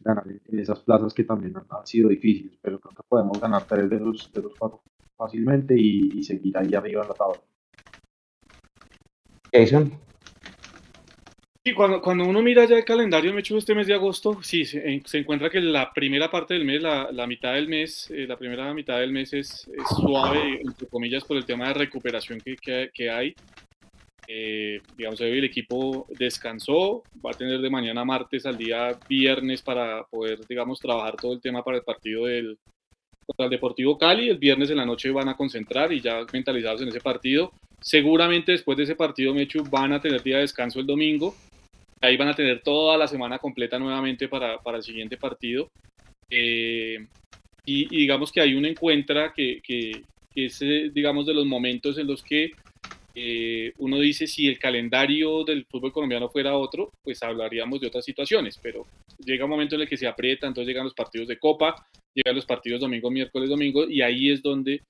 ganar 0.00 0.24
esas 0.46 0.80
plazas 0.80 1.12
que 1.12 1.24
también 1.24 1.54
han, 1.56 1.86
sido 1.86 2.08
difíciles, 2.08 2.58
pero 2.62 2.80
creo 2.80 2.94
que 2.94 3.02
podemos 3.06 3.38
ganar 3.38 3.64
tres 3.64 3.90
de 3.90 4.00
los, 4.00 4.32
de 4.32 4.42
los 4.42 4.54
cuatro 4.58 4.80
fácilmente 5.14 5.74
y, 5.78 6.18
y 6.18 6.24
seguir 6.24 6.56
ahí 6.56 6.74
arriba 6.74 7.02
en 7.02 7.08
la 7.08 7.14
tabla. 7.14 7.40
Jason. 9.52 9.92
Sí, 11.66 11.74
cuando, 11.74 12.00
cuando 12.00 12.22
uno 12.22 12.42
mira 12.42 12.64
ya 12.64 12.76
el 12.76 12.84
calendario, 12.84 13.34
me 13.34 13.40
hecho 13.40 13.58
este 13.58 13.74
mes 13.74 13.88
de 13.88 13.94
agosto, 13.94 14.40
sí, 14.40 14.64
se, 14.64 15.02
encuentra 15.14 15.50
que 15.50 15.60
la 15.60 15.92
primera 15.92 16.30
parte 16.30 16.54
del 16.54 16.64
mes, 16.64 16.80
la, 16.80 17.10
la 17.10 17.26
mitad 17.26 17.54
del 17.54 17.66
mes, 17.66 18.08
eh, 18.12 18.24
la 18.24 18.36
primera 18.36 18.72
mitad 18.72 19.00
del 19.00 19.10
mes 19.10 19.32
es, 19.32 19.68
suave, 19.96 20.60
entre 20.60 20.86
comillas, 20.86 21.24
por 21.24 21.36
el 21.36 21.44
tema 21.44 21.66
de 21.66 21.74
recuperación 21.74 22.40
que, 22.40 22.88
que, 22.94 23.10
hay. 23.10 23.34
Eh, 24.28 24.80
digamos, 24.96 25.20
el 25.20 25.42
equipo 25.42 26.06
descansó, 26.16 27.02
va 27.14 27.32
a 27.32 27.36
tener 27.36 27.60
de 27.60 27.68
mañana 27.68 28.04
martes 28.04 28.46
al 28.46 28.56
día 28.56 28.96
viernes 29.08 29.60
para 29.60 30.04
poder, 30.04 30.46
digamos, 30.46 30.78
trabajar 30.78 31.16
todo 31.16 31.32
el 31.32 31.40
tema 31.40 31.64
para 31.64 31.78
el 31.78 31.82
partido 31.82 32.26
del 32.26 32.56
contra 33.26 33.46
el 33.46 33.50
Deportivo 33.50 33.98
Cali. 33.98 34.28
El 34.28 34.38
viernes 34.38 34.70
en 34.70 34.76
la 34.76 34.86
noche 34.86 35.10
van 35.10 35.28
a 35.28 35.36
concentrar 35.36 35.92
y 35.92 36.00
ya 36.00 36.24
mentalizados 36.32 36.82
en 36.82 36.88
ese 36.90 37.00
partido. 37.00 37.50
Seguramente 37.80 38.52
después 38.52 38.78
de 38.78 38.84
ese 38.84 38.94
partido, 38.94 39.34
Mechu, 39.34 39.64
van 39.68 39.92
a 39.92 40.00
tener 40.00 40.22
día 40.22 40.36
de 40.36 40.42
descanso 40.42 40.78
el 40.78 40.86
domingo 40.86 41.34
Ahí 42.00 42.16
van 42.16 42.28
a 42.28 42.34
tener 42.34 42.62
toda 42.62 42.96
la 42.96 43.08
semana 43.08 43.38
completa 43.38 43.78
nuevamente 43.78 44.28
para, 44.28 44.58
para 44.58 44.78
el 44.78 44.82
siguiente 44.82 45.16
partido. 45.16 45.70
Eh, 46.30 47.06
y, 47.64 47.88
digamos 47.88 48.32
que 48.32 48.40
hay 48.40 48.54
un 48.54 48.66
encuentra 48.66 49.32
que, 49.32 49.60
que, 49.62 50.02
es, 50.34 50.60
eh, 50.62 50.90
digamos, 50.92 51.26
de 51.26 51.34
los 51.34 51.46
momentos 51.46 51.98
en 51.98 52.06
los 52.06 52.22
que 52.22 52.50
eh, 53.14 53.72
uno 53.78 53.98
dice 53.98 54.26
si 54.26 54.46
el 54.46 54.58
calendario 54.58 55.42
del 55.44 55.64
fútbol 55.64 55.92
colombiano 55.92 56.28
fuera 56.28 56.56
otro, 56.56 56.92
pues 57.02 57.22
hablaríamos 57.22 57.80
de 57.80 57.86
otras 57.86 58.04
situaciones, 58.04 58.58
pero 58.62 58.86
llega 59.18 59.44
un 59.44 59.50
momento 59.50 59.74
en 59.74 59.82
el 59.82 59.88
que 59.88 59.96
se 59.96 60.06
aprieta, 60.06 60.46
entonces 60.46 60.68
llegan 60.68 60.84
los 60.84 60.94
partidos 60.94 61.26
de 61.28 61.38
Copa, 61.38 61.74
llegan 62.14 62.34
los 62.34 62.44
partidos 62.44 62.82
domingo, 62.82 63.10
miércoles, 63.10 63.48
domingo, 63.48 63.88
y 63.88 64.02
ahí 64.02 64.30
es 64.30 64.42
donde 64.42 64.82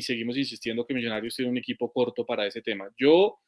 seguimos 0.00 0.36
insistiendo 0.36 0.86
que 0.86 0.94
Millonarios 0.94 1.34
tiene 1.34 1.50
un 1.50 1.58
equipo 1.58 1.92
corto 1.92 2.24
para 2.24 2.46
ese 2.46 2.62
tema. 2.62 2.88
Yo 2.96 3.38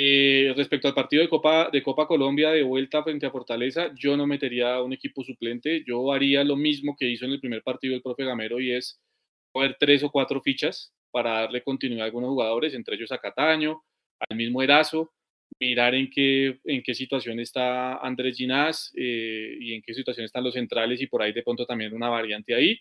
eh, 0.00 0.52
respecto 0.56 0.86
al 0.86 0.94
partido 0.94 1.22
de 1.22 1.28
Copa, 1.28 1.70
de 1.72 1.82
Copa 1.82 2.06
Colombia 2.06 2.50
de 2.50 2.62
vuelta 2.62 3.02
frente 3.02 3.26
a 3.26 3.32
Fortaleza, 3.32 3.92
yo 3.96 4.16
no 4.16 4.28
metería 4.28 4.80
un 4.80 4.92
equipo 4.92 5.24
suplente, 5.24 5.82
yo 5.84 6.12
haría 6.12 6.44
lo 6.44 6.54
mismo 6.54 6.94
que 6.96 7.10
hizo 7.10 7.24
en 7.24 7.32
el 7.32 7.40
primer 7.40 7.64
partido 7.64 7.96
el 7.96 8.02
profe 8.02 8.24
Gamero 8.24 8.60
y 8.60 8.70
es 8.70 9.00
poner 9.50 9.76
tres 9.80 10.04
o 10.04 10.10
cuatro 10.10 10.40
fichas 10.40 10.92
para 11.10 11.40
darle 11.40 11.64
continuidad 11.64 12.04
a 12.04 12.06
algunos 12.06 12.30
jugadores, 12.30 12.74
entre 12.74 12.94
ellos 12.94 13.10
a 13.10 13.18
Cataño, 13.18 13.82
al 14.28 14.36
mismo 14.36 14.62
Erazo, 14.62 15.10
mirar 15.58 15.96
en 15.96 16.08
qué, 16.10 16.60
en 16.64 16.80
qué 16.84 16.94
situación 16.94 17.40
está 17.40 17.96
Andrés 17.96 18.36
Ginás 18.36 18.92
eh, 18.96 19.56
y 19.58 19.74
en 19.74 19.82
qué 19.82 19.94
situación 19.94 20.26
están 20.26 20.44
los 20.44 20.54
centrales 20.54 21.00
y 21.00 21.08
por 21.08 21.22
ahí 21.22 21.32
de 21.32 21.42
pronto 21.42 21.66
también 21.66 21.92
una 21.92 22.08
variante 22.08 22.54
ahí. 22.54 22.78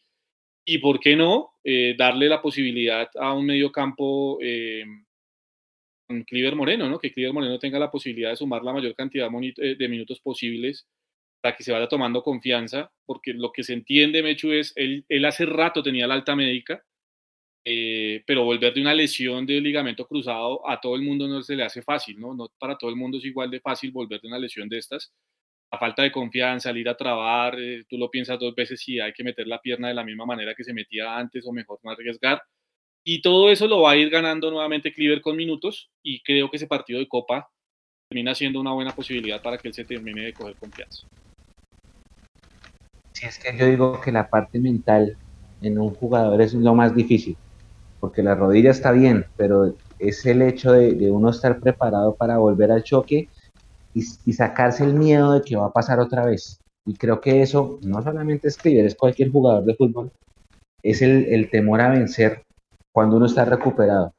Y 0.65 0.77
por 0.79 0.99
qué 0.99 1.15
no, 1.15 1.53
eh, 1.63 1.95
darle 1.97 2.27
la 2.27 2.43
posibilidad 2.43 3.09
a 3.15 3.33
un 3.33 3.47
medio 3.47 3.71
campo 3.71 4.37
Cliver 6.25 6.55
Moreno, 6.55 6.89
¿no? 6.89 6.99
Que 6.99 7.11
Cliver 7.11 7.33
Moreno 7.33 7.59
tenga 7.59 7.79
la 7.79 7.91
posibilidad 7.91 8.29
de 8.31 8.37
sumar 8.37 8.63
la 8.63 8.73
mayor 8.73 8.95
cantidad 8.95 9.29
eh, 9.57 9.75
de 9.77 9.87
minutos 9.89 10.19
posibles 10.21 10.87
para 11.41 11.55
que 11.55 11.63
se 11.63 11.71
vaya 11.71 11.87
tomando 11.87 12.23
confianza, 12.23 12.91
porque 13.05 13.33
lo 13.33 13.51
que 13.51 13.63
se 13.63 13.73
entiende, 13.73 14.23
Mechu, 14.23 14.51
es, 14.51 14.73
él, 14.75 15.05
él 15.09 15.25
hace 15.25 15.45
rato 15.45 15.83
tenía 15.83 16.07
la 16.07 16.15
alta 16.15 16.35
médica, 16.35 16.83
eh, 17.65 18.23
pero 18.25 18.45
volver 18.45 18.73
de 18.73 18.81
una 18.81 18.93
lesión 18.93 19.45
de 19.45 19.59
ligamento 19.59 20.07
cruzado 20.07 20.67
a 20.69 20.79
todo 20.79 20.95
el 20.95 21.01
mundo 21.01 21.27
no 21.27 21.41
se 21.43 21.55
le 21.55 21.63
hace 21.63 21.81
fácil, 21.81 22.19
¿no? 22.19 22.33
No 22.33 22.49
para 22.57 22.77
todo 22.77 22.89
el 22.89 22.95
mundo 22.95 23.17
es 23.17 23.25
igual 23.25 23.51
de 23.51 23.59
fácil 23.59 23.91
volver 23.91 24.21
de 24.21 24.29
una 24.29 24.39
lesión 24.39 24.69
de 24.69 24.77
estas. 24.77 25.13
La 25.71 25.79
falta 25.79 26.03
de 26.03 26.11
confianza, 26.11 26.69
salir 26.69 26.87
a 26.89 26.95
trabar, 26.97 27.59
eh, 27.59 27.83
tú 27.89 27.97
lo 27.97 28.09
piensas 28.09 28.39
dos 28.39 28.55
veces 28.55 28.79
si 28.81 28.99
hay 28.99 29.13
que 29.13 29.23
meter 29.23 29.47
la 29.47 29.59
pierna 29.61 29.89
de 29.89 29.95
la 29.95 30.03
misma 30.05 30.25
manera 30.25 30.55
que 30.55 30.63
se 30.63 30.73
metía 30.73 31.17
antes 31.17 31.45
o 31.45 31.51
mejor 31.53 31.79
no 31.83 31.91
arriesgar. 31.91 32.41
Y 33.09 33.21
todo 33.21 33.49
eso 33.49 33.67
lo 33.67 33.83
va 33.83 33.91
a 33.91 33.95
ir 33.95 34.09
ganando 34.09 34.51
nuevamente 34.51 34.91
Cleaver 34.91 35.21
con 35.21 35.37
minutos 35.37 35.89
y 36.03 36.21
creo 36.23 36.51
que 36.51 36.57
ese 36.57 36.67
partido 36.67 36.99
de 36.99 37.07
Copa 37.07 37.49
termina 38.09 38.35
siendo 38.35 38.59
una 38.59 38.73
buena 38.73 38.93
posibilidad 38.93 39.41
para 39.41 39.57
que 39.57 39.69
él 39.69 39.73
se 39.73 39.85
termine 39.85 40.23
de 40.23 40.33
coger 40.33 40.57
confianza. 40.57 41.07
Si 43.13 43.25
es 43.25 43.39
que 43.39 43.57
yo 43.57 43.65
digo 43.65 44.01
que 44.01 44.11
la 44.11 44.29
parte 44.29 44.59
mental 44.59 45.15
en 45.61 45.79
un 45.79 45.91
jugador 45.91 46.41
es 46.41 46.53
lo 46.53 46.75
más 46.75 46.93
difícil, 46.93 47.37
porque 48.01 48.21
la 48.21 48.35
rodilla 48.35 48.71
está 48.71 48.91
bien, 48.91 49.25
pero 49.37 49.73
es 49.99 50.25
el 50.25 50.41
hecho 50.41 50.73
de, 50.73 51.09
uno 51.09 51.29
estar 51.29 51.61
preparado 51.61 52.13
para 52.13 52.39
volver 52.39 52.73
al 52.73 52.83
choque 52.83 53.29
y, 53.93 54.03
y, 54.25 54.33
sacarse 54.33 54.83
el 54.83 54.95
miedo 54.95 55.31
de 55.31 55.43
que 55.43 55.55
va 55.55 55.67
a 55.67 55.71
pasar 55.71 56.01
otra 56.01 56.25
vez. 56.25 56.59
Y 56.85 56.95
creo 56.95 57.21
que 57.21 57.41
eso 57.41 57.79
no 57.83 58.03
solamente 58.03 58.49
es 58.49 58.57
Cliver, 58.57 58.85
es 58.85 58.95
cualquier 58.95 59.31
jugador 59.31 59.63
de 59.63 59.75
fútbol, 59.75 60.11
es 60.83 61.01
el, 61.01 61.49
temor 61.49 61.79
a 61.79 61.89
vencer 61.89 62.43
cuando 62.97 63.17
uno 63.17 63.27
está 63.27 63.45
recuperado. 63.45 64.11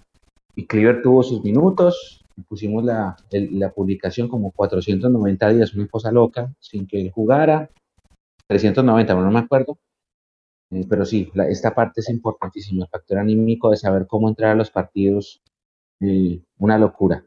Y 0.55 0.65
Cliver 0.69 1.03
tuvo 1.03 1.25
sus 1.25 1.43
minutos, 1.43 2.25
pusimos 2.49 2.85
la, 2.85 3.17
la 3.33 3.73
publicación 3.73 4.29
como 4.29 4.53
490 4.53 5.49
días, 5.49 5.75
una 5.75 5.89
cosa 5.89 6.13
loca, 6.13 6.55
sin 6.61 6.87
que 6.87 7.01
él 7.01 7.11
jugara, 7.11 7.69
390, 8.47 9.17
no 9.17 9.33
me 9.33 9.41
acuerdo, 9.41 9.81
eh, 10.71 10.87
pero 10.89 11.05
sí, 11.05 11.29
esta 11.49 11.75
parte 11.75 12.03
es 12.03 12.09
importantísima, 12.09 12.85
el 12.85 12.89
factor 12.89 13.19
anímico 13.19 13.69
de 13.71 13.79
saber 13.79 14.07
cómo 14.07 14.29
entrar 14.29 14.53
a 14.53 14.55
los 14.55 14.71
partidos, 14.71 15.43
eh, 16.01 16.41
una 16.59 16.79
locura. 16.79 17.25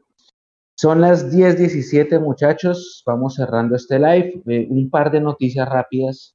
Son 0.74 1.02
las 1.02 1.30
10:17 1.30 2.18
muchachos, 2.18 3.02
vamos 3.04 3.34
cerrando 3.34 3.76
este 3.76 3.98
live. 3.98 4.42
Eh, 4.46 4.68
un 4.70 4.88
par 4.88 5.10
de 5.10 5.20
noticias 5.20 5.68
rápidas. 5.68 6.34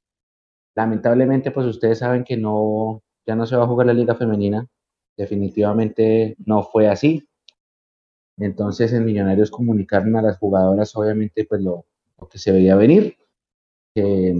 Lamentablemente, 0.76 1.50
pues 1.50 1.66
ustedes 1.66 1.98
saben 1.98 2.22
que 2.22 2.36
no, 2.36 3.02
ya 3.26 3.34
no 3.34 3.46
se 3.46 3.56
va 3.56 3.64
a 3.64 3.66
jugar 3.66 3.88
la 3.88 3.94
liga 3.94 4.14
femenina. 4.14 4.68
Definitivamente 5.18 6.36
no 6.46 6.62
fue 6.62 6.88
así. 6.88 7.28
Entonces 8.38 8.92
en 8.92 9.04
Millonarios 9.04 9.50
comunicaron 9.50 10.14
a 10.16 10.22
las 10.22 10.38
jugadoras, 10.38 10.94
obviamente, 10.94 11.44
pues 11.44 11.60
lo, 11.60 11.86
que 12.30 12.38
se 12.38 12.52
veía 12.52 12.76
venir, 12.76 13.16
que 13.94 14.32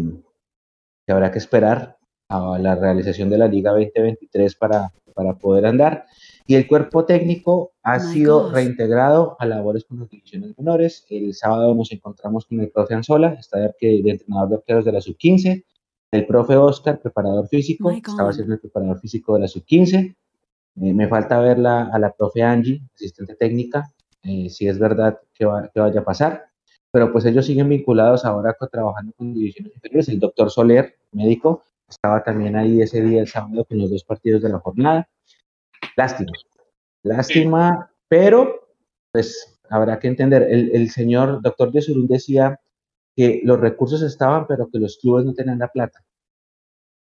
habrá 1.09 1.33
que 1.33 1.39
esperar 1.39 1.99
a 2.29 2.59
la 2.59 2.77
realización 2.77 3.29
de 3.29 3.39
la 3.39 3.49
Liga 3.49 3.73
2023 3.73 4.55
para, 4.55 4.93
para 5.15 5.37
poder 5.37 5.67
andar. 5.67 6.07
Y 6.47 6.55
el 6.55 6.69
cuerpo 6.69 7.05
técnico 7.05 7.73
ha 7.83 7.99
sido 7.99 8.53
reintegrado 8.53 9.37
a 9.41 9.47
labores 9.47 9.85
con 9.85 9.99
las 9.99 10.09
divisiones 10.09 10.57
menores. 10.57 11.05
El 11.11 11.35
sábado 11.35 11.75
nos 11.75 11.91
encontramos 11.91 12.47
con 12.47 12.61
el 12.61 12.71
profe 12.71 12.95
Anzola, 12.95 13.35
está 13.35 13.59
de, 13.59 13.73
de 13.81 14.11
entrenador 14.11 14.49
de 14.49 14.55
arqueros 14.55 14.85
de 14.85 14.93
la 14.93 15.01
sub-15. 15.01 15.65
El 16.13 16.25
profe 16.25 16.57
Oscar, 16.57 17.01
preparador 17.01 17.49
físico, 17.49 17.91
estaba 17.91 18.33
siendo 18.33 18.55
el 18.55 18.61
preparador 18.61 19.01
físico 19.01 19.35
de 19.35 19.41
la 19.41 19.49
sub-15. 19.49 20.17
Eh, 20.83 20.93
me 20.93 21.09
falta 21.09 21.41
ver 21.41 21.59
a 21.67 21.99
la 21.99 22.13
profe 22.13 22.43
Angie, 22.43 22.83
asistente 22.95 23.35
técnica, 23.35 23.91
eh, 24.23 24.49
si 24.51 24.69
es 24.69 24.79
verdad 24.79 25.19
que, 25.35 25.47
que 25.73 25.81
vaya 25.81 26.01
a 26.01 26.05
pasar. 26.05 26.45
Pero 26.91 27.13
pues 27.13 27.25
ellos 27.25 27.47
siguen 27.47 27.69
vinculados 27.69 28.25
ahora 28.25 28.55
con, 28.55 28.69
trabajando 28.69 29.13
con 29.17 29.35
divisiones 29.35 29.75
inferiores. 29.75 30.09
El 30.09 30.21
doctor 30.21 30.51
Soler, 30.51 30.97
médico, 31.13 31.63
estaba 31.89 32.23
también 32.23 32.57
ahí 32.57 32.81
ese 32.81 33.03
día, 33.03 33.21
el 33.21 33.29
sábado, 33.29 33.65
con 33.65 33.79
los 33.79 33.91
dos 33.91 34.05
partidos 34.05 34.43
de 34.43 34.49
la 34.51 34.59
jornada. 34.59 35.09
Lástima, 35.97 36.33
lástima, 37.03 37.91
pero 38.09 38.69
pues 39.13 39.61
habrá 39.69 39.99
que 39.99 40.09
entender. 40.09 40.43
El, 40.49 40.91
señor 40.91 41.43
doctor 41.43 41.73
de 41.73 41.83
Surún 41.83 42.07
decía 42.07 42.61
que 43.17 43.41
los 43.45 43.59
recursos 43.59 44.03
estaban, 44.03 44.47
pero 44.47 44.69
que 44.71 44.79
los 44.79 44.99
clubes 44.99 45.25
no 45.25 45.35
tenían 45.35 45.59
la 45.59 45.69
plata. 45.69 46.05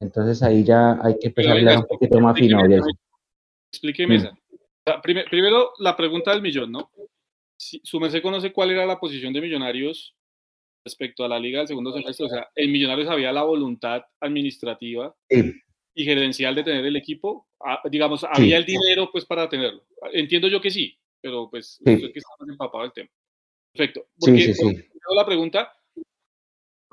Entonces 0.00 0.42
ahí 0.42 0.64
ya 0.64 0.98
hay 1.02 1.18
que 1.18 1.28
empezar 1.28 1.56
a 1.56 1.78
un 1.78 1.86
poquito 1.86 2.20
más 2.20 2.38
fino. 2.38 2.58
Explíqueme 3.72 4.16
esa. 4.16 4.36
primero, 5.02 5.72
la 5.78 5.96
pregunta 5.96 6.30
del 6.32 6.42
millón, 6.42 6.70
¿no? 6.70 6.90
Si, 7.56 7.80
su 7.82 7.98
merced 7.98 8.22
conoce 8.22 8.52
cuál 8.52 8.70
era 8.70 8.84
la 8.84 9.00
posición 9.00 9.32
de 9.32 9.40
Millonarios 9.40 10.14
respecto 10.84 11.24
a 11.24 11.28
la 11.28 11.38
liga 11.38 11.60
del 11.60 11.68
segundo 11.68 11.92
semestre, 11.92 12.26
o 12.26 12.28
sea, 12.28 12.48
el 12.54 12.68
Millonarios 12.68 13.08
había 13.08 13.32
la 13.32 13.44
voluntad 13.44 14.02
administrativa 14.20 15.14
y 15.94 16.04
gerencial 16.04 16.54
de 16.54 16.64
tener 16.64 16.84
el 16.84 16.96
equipo, 16.96 17.48
digamos, 17.90 18.24
había 18.24 18.58
el 18.58 18.64
dinero 18.64 19.08
pues 19.10 19.24
para 19.24 19.48
tenerlo. 19.48 19.86
Entiendo 20.12 20.48
yo 20.48 20.60
que 20.60 20.70
sí, 20.70 20.98
pero 21.20 21.48
pues 21.48 21.78
usted 21.78 22.12
que 22.12 22.18
está 22.18 22.30
más 22.40 22.48
empapado 22.48 22.82
del 22.82 22.92
tema. 22.92 23.08
Perfecto. 23.72 24.08
Porque, 24.18 24.54
la 25.14 25.24
pregunta, 25.24 25.72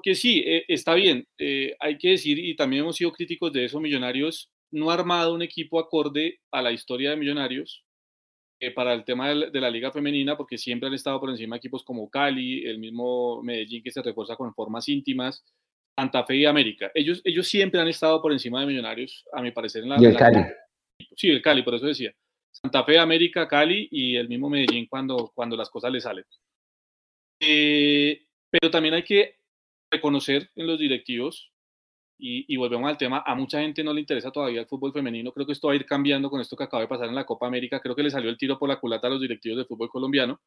que 0.01 0.15
sí, 0.15 0.43
eh, 0.45 0.65
está 0.67 0.93
bien, 0.93 1.27
eh, 1.37 1.75
hay 1.79 1.97
que 1.97 2.09
decir, 2.09 2.37
y 2.39 2.55
también 2.55 2.83
hemos 2.83 2.95
sido 2.95 3.11
críticos 3.11 3.51
de 3.51 3.65
eso, 3.65 3.79
Millonarios 3.79 4.51
no 4.71 4.91
ha 4.91 4.93
armado 4.93 5.33
un 5.33 5.41
equipo 5.41 5.79
acorde 5.79 6.39
a 6.51 6.61
la 6.61 6.71
historia 6.71 7.11
de 7.11 7.17
Millonarios, 7.17 7.85
eh, 8.61 8.71
para 8.71 8.93
el 8.93 9.05
tema 9.05 9.29
de 9.29 9.61
la, 9.61 9.69
liga 9.69 9.89
femenina, 9.89 10.35
porque 10.35 10.57
siempre 10.57 10.87
han 10.87 10.93
estado 10.93 11.17
por 11.19 11.29
encima 11.29 11.55
equipos 11.55 11.81
como 11.81 12.09
Cali, 12.09 12.65
el 12.65 12.77
mismo 12.77 13.41
Medellín 13.41 13.81
que 13.81 13.89
se 13.89 14.01
refuerza 14.01 14.35
con 14.35 14.53
formas 14.53 14.89
íntimas, 14.89 15.45
Santa 15.97 16.25
Fe 16.25 16.35
y 16.35 16.45
América. 16.45 16.91
Ellos, 16.93 17.21
ellos 17.23 17.47
siempre 17.47 17.79
han 17.79 17.87
estado 17.87 18.21
por 18.21 18.33
encima 18.33 18.59
de 18.59 18.67
Millonarios, 18.67 19.25
a 19.31 19.41
mi 19.41 19.51
parecer. 19.51 19.83
En 19.83 19.89
la, 19.89 20.01
y 20.01 20.05
el 20.05 20.17
Cali. 20.17 20.43
Sí, 21.15 21.29
el 21.29 21.41
Cali, 21.41 21.63
por 21.63 21.75
eso 21.75 21.85
decía. 21.85 22.13
Santa 22.51 22.83
Fe, 22.83 22.99
América, 22.99 23.47
Cali 23.47 23.87
y 23.91 24.17
el 24.17 24.27
mismo 24.27 24.49
Medellín 24.49 24.87
cuando, 24.87 25.31
cuando 25.33 25.55
las 25.55 25.69
cosas 25.69 25.93
le 25.93 26.01
salen. 26.01 26.25
Eh, 27.39 28.25
pero 28.49 28.69
también 28.69 28.95
hay 28.95 29.03
que 29.03 29.37
reconocer 29.89 30.49
en 30.55 30.67
los 30.67 30.77
directivos 30.77 31.53
y, 32.21 32.57
volvemos 32.57 32.89
al 32.89 32.97
tema, 32.97 33.23
a 33.25 33.33
mucha 33.33 33.61
gente 33.61 33.81
no 33.81 33.93
le 33.93 34.01
interesa 34.01 34.29
todavía 34.29 34.59
el 34.59 34.67
fútbol 34.67 34.91
femenino, 34.91 35.31
creo 35.31 35.45
que 35.45 35.53
esto 35.53 35.67
va 35.67 35.73
a 35.73 35.77
ir 35.77 35.85
cambiando 35.85 36.29
con 36.29 36.41
esto 36.41 36.57
que 36.57 36.65
acaba 36.65 36.81
de 36.81 36.89
pasar 36.89 37.07
en 37.07 37.15
la 37.15 37.25
Copa 37.25 37.47
América, 37.47 37.79
creo 37.79 37.95
que 37.95 38.03
le 38.03 38.09
salió 38.09 38.29
el 38.29 38.37
tiro 38.37 38.59
por 38.59 38.67
la 38.67 38.79
culata 38.79 39.07
a 39.07 39.11
los 39.11 39.21
directivos 39.21 39.57
del 39.57 39.65
fútbol 39.65 39.89
colombiano, 39.89 40.41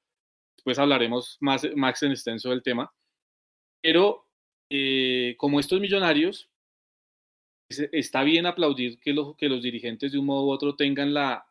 después 0.55 0.79
hablaremos 0.79 1.39
más, 1.41 1.67
más 1.75 2.03
en 2.03 2.13
extenso 2.13 2.51
del 2.51 2.63
tema, 2.63 2.93
pero 3.81 4.27
eh, 4.69 5.35
como 5.39 5.61
estos 5.61 5.81
millonarios, 5.81 6.51
está 7.71 8.23
bien 8.23 8.45
aplaudir 8.45 8.99
que, 9.01 9.15
que 9.39 9.49
los 9.49 9.63
dirigentes 9.63 10.13
de 10.13 10.19
un 10.19 10.27
modo 10.27 10.45
u 10.45 10.51
otro 10.51 10.77
tengan 10.77 11.15
la, 11.15 11.47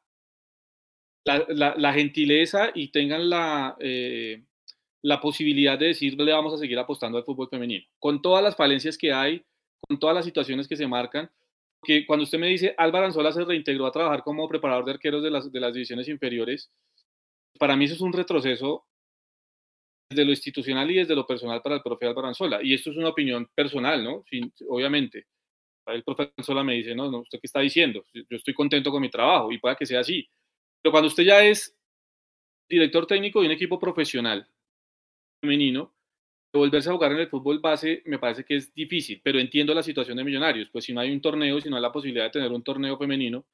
la, 1.25 1.93
gentileza 1.93 2.71
y 2.75 2.89
tengan 2.89 3.27
la, 3.27 3.75
eh, 3.79 4.43
la 5.01 5.19
posibilidad 5.19 5.79
de 5.79 5.87
decir, 5.87 6.19
le 6.19 6.31
vamos 6.31 6.53
a 6.53 6.57
seguir 6.57 6.77
apostando 6.77 7.17
al 7.17 7.23
fútbol 7.23 7.49
femenino, 7.49 7.85
con 7.97 8.21
todas 8.21 8.43
las 8.43 8.55
falencias 8.55 8.97
que 8.97 9.11
hay, 9.11 9.43
con 9.87 9.99
todas 9.99 10.15
las 10.15 10.25
situaciones 10.25 10.67
que 10.67 10.75
se 10.75 10.87
marcan, 10.87 11.29
que 11.83 12.05
cuando 12.05 12.23
usted 12.23 12.39
me 12.39 12.47
dice 12.47 12.75
Álvaro 12.77 13.05
Anzola 13.05 13.31
se 13.31 13.43
reintegró 13.43 13.85
a 13.85 13.91
trabajar 13.91 14.23
como 14.23 14.47
preparador 14.47 14.85
de 14.85 14.91
arqueros 14.91 15.23
de 15.23 15.31
las, 15.31 15.51
de 15.51 15.59
las 15.59 15.73
divisiones 15.73 16.07
inferiores, 16.07 16.71
para 17.57 17.75
mí 17.75 17.85
eso 17.85 17.95
es 17.95 18.01
un 18.01 18.13
retroceso 18.13 18.85
desde 20.09 20.25
lo 20.25 20.31
institucional 20.31 20.89
y 20.91 20.95
desde 20.95 21.15
lo 21.15 21.25
personal 21.25 21.61
para 21.61 21.75
el 21.75 21.81
profe 21.81 22.05
Álvaro 22.05 22.27
Anzola. 22.27 22.59
Y 22.61 22.73
esto 22.73 22.91
es 22.91 22.97
una 22.97 23.09
opinión 23.09 23.49
personal, 23.55 24.03
¿no? 24.03 24.25
obviamente. 24.67 25.25
El 25.87 26.03
profe 26.03 26.31
Anzola 26.37 26.63
me 26.63 26.75
dice, 26.75 26.93
no, 26.93 27.09
no, 27.09 27.19
¿usted 27.19 27.39
qué 27.39 27.47
está 27.47 27.59
diciendo? 27.59 28.05
Yo 28.13 28.37
estoy 28.37 28.53
contento 28.53 28.91
con 28.91 29.01
mi 29.01 29.09
trabajo 29.09 29.51
y 29.51 29.57
pueda 29.57 29.75
que 29.75 29.85
sea 29.85 30.01
así. 30.01 30.27
Pero 30.81 30.91
cuando 30.91 31.07
usted 31.07 31.23
ya 31.23 31.43
es 31.43 31.75
director 32.69 33.07
técnico 33.07 33.41
de 33.41 33.47
un 33.47 33.51
equipo 33.51 33.79
profesional 33.79 34.47
femenino, 35.41 35.93
volverse 36.53 36.89
a 36.89 36.93
jugar 36.93 37.11
en 37.13 37.19
el 37.19 37.27
fútbol 37.27 37.59
base 37.59 38.01
me 38.05 38.19
parece 38.19 38.43
que 38.43 38.55
es 38.57 38.73
difícil, 38.73 39.21
pero 39.23 39.39
entiendo 39.39 39.73
la 39.73 39.83
situación 39.83 40.17
de 40.17 40.23
Millonarios, 40.23 40.69
pues 40.69 40.85
si 40.85 40.93
no 40.93 40.99
hay 40.99 41.11
un 41.11 41.21
torneo, 41.21 41.59
si 41.61 41.69
no 41.69 41.77
hay 41.77 41.81
la 41.81 41.91
posibilidad 41.91 42.25
de 42.25 42.31
tener 42.31 42.51
un 42.51 42.63
torneo 42.63 42.97
femenino, 42.97 43.45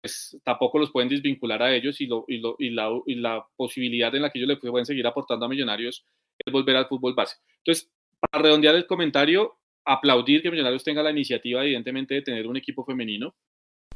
pues 0.00 0.38
tampoco 0.44 0.78
los 0.78 0.90
pueden 0.90 1.08
desvincular 1.08 1.62
a 1.62 1.74
ellos 1.74 2.00
y, 2.00 2.06
lo, 2.06 2.24
y, 2.28 2.38
lo, 2.38 2.56
y, 2.58 2.70
la, 2.70 2.90
y 3.06 3.14
la, 3.16 3.44
posibilidad 3.56 4.14
en 4.14 4.22
la 4.22 4.30
que 4.30 4.38
ellos 4.38 4.48
le 4.48 4.56
pueden 4.56 4.86
seguir 4.86 5.06
aportando 5.06 5.46
a 5.46 5.48
Millonarios 5.48 6.04
es 6.38 6.52
volver 6.52 6.76
al 6.76 6.86
fútbol 6.86 7.14
base. 7.14 7.36
Entonces, 7.58 7.90
para 8.20 8.44
redondear 8.44 8.74
el 8.76 8.86
comentario, 8.86 9.56
aplaudir 9.84 10.42
que 10.42 10.50
Millonarios 10.50 10.84
tenga 10.84 11.02
la 11.02 11.10
iniciativa, 11.10 11.64
evidentemente, 11.64 12.14
de 12.14 12.22
tener 12.22 12.46
un 12.46 12.56
equipo 12.56 12.84
femenino. 12.84 13.34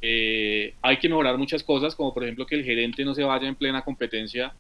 Eh, 0.01 0.75
hay 0.83 0.97
que 0.99 1.09
mejorar 1.09 1.37
muchas 1.37 1.63
cosas, 1.63 1.95
como 1.95 2.15
por 2.15 2.25
ejemplo 2.25 2.47
que 2.47 2.55
el 2.55 2.65
gerente 2.65 3.05
no 3.05 3.15
se 3.15 3.23
vaya 3.23 3.47
en 3.47 3.55
plena 3.55 3.85
competencia 3.85 4.55